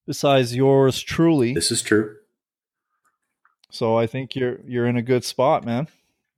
besides 0.06 0.54
yours 0.56 1.00
truly. 1.00 1.54
This 1.54 1.70
is 1.70 1.82
true. 1.82 2.16
So 3.70 3.96
I 3.96 4.06
think 4.06 4.34
you're 4.34 4.58
you're 4.66 4.86
in 4.86 4.96
a 4.96 5.02
good 5.02 5.24
spot, 5.24 5.64
man. 5.64 5.86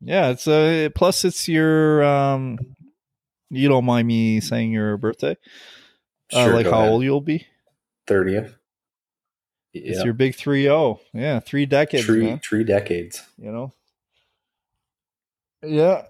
Yeah, 0.00 0.28
it's 0.30 0.46
a 0.46 0.90
plus 0.94 1.24
it's 1.24 1.48
your 1.48 2.02
um 2.04 2.58
you 3.50 3.68
don't 3.68 3.84
mind 3.86 4.06
me 4.06 4.40
saying 4.40 4.72
your 4.72 4.96
birthday. 4.98 5.36
uh, 6.34 6.52
like 6.52 6.66
how 6.66 6.80
ahead. 6.80 6.90
old 6.90 7.02
you'll 7.04 7.20
be. 7.22 7.46
30th. 8.06 8.54
It's 9.72 9.98
Yeah. 9.98 10.04
your 10.04 10.14
big 10.14 10.34
3-0. 10.34 10.98
Yeah, 11.14 11.40
3 11.40 11.66
decades, 11.66 12.04
Three, 12.06 12.24
man. 12.24 12.40
three 12.40 12.64
decades. 12.64 13.22
you 13.38 13.50
know 13.52 13.72
yeah 15.62 16.02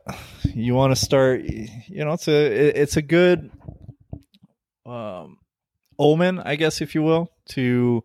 you 0.54 0.74
want 0.74 0.90
to 0.94 0.96
start 0.96 1.42
you 1.42 2.04
know 2.04 2.12
it's 2.12 2.28
a 2.28 2.68
it- 2.68 2.76
it's 2.76 2.96
a 2.96 3.02
good 3.02 3.50
um 4.86 5.38
omen 5.98 6.38
i 6.40 6.54
guess 6.56 6.80
if 6.80 6.94
you 6.94 7.02
will 7.02 7.30
to 7.48 8.02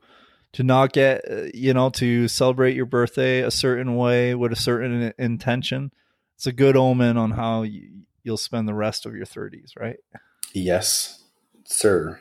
to 0.53 0.63
not 0.63 0.93
get 0.93 1.21
you 1.53 1.73
know 1.73 1.89
to 1.89 2.27
celebrate 2.27 2.75
your 2.75 2.85
birthday 2.85 3.41
a 3.41 3.51
certain 3.51 3.95
way 3.95 4.33
with 4.35 4.51
a 4.51 4.55
certain 4.55 5.13
intention 5.17 5.91
it's 6.35 6.47
a 6.47 6.51
good 6.51 6.75
omen 6.77 7.17
on 7.17 7.31
how 7.31 7.63
you, 7.63 7.89
you'll 8.23 8.37
spend 8.37 8.67
the 8.67 8.73
rest 8.73 9.05
of 9.05 9.15
your 9.15 9.25
30s 9.25 9.71
right 9.77 9.97
Yes, 10.55 11.23
sir. 11.65 12.19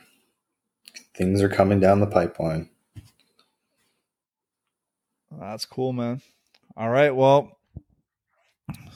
Things 1.15 1.39
are 1.43 1.49
coming 1.49 1.79
down 1.79 1.99
the 1.99 2.07
pipeline. 2.07 2.67
That's 5.31 5.65
cool, 5.65 5.93
man. 5.93 6.21
All 6.75 6.89
right. 6.89 7.11
Well, 7.15 7.59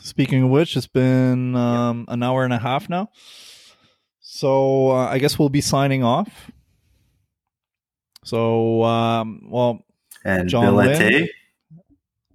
speaking 0.08 0.44
of 0.44 0.50
which, 0.50 0.76
it's 0.76 0.88
been 0.88 1.56
um, 1.56 2.06
an 2.08 2.24
hour 2.24 2.44
and 2.44 2.54
a 2.54 2.58
half 2.58 2.90
now. 2.90 3.10
So 4.20 4.92
uh, 4.92 5.08
I 5.08 5.20
guess 5.20 5.38
we'll 5.38 5.50
be 5.50 5.62
signing 5.62 6.04
off. 6.04 6.52
So, 8.24 8.84
um, 8.84 9.48
well, 9.50 9.86
And 10.26 10.50
John 10.50 10.76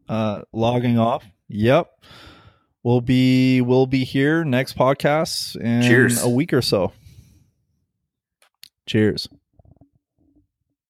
uh, 0.09 0.43
logging 0.53 0.99
off. 0.99 1.25
Yep. 1.49 1.91
We'll 2.83 3.01
be 3.01 3.61
we'll 3.61 3.87
be 3.87 4.05
here 4.05 4.43
next 4.45 4.77
podcast 4.77 5.57
in 5.57 5.83
Cheers. 5.83 6.23
a 6.23 6.29
week 6.29 6.53
or 6.53 6.63
so. 6.63 6.93
Cheers. 8.87 9.29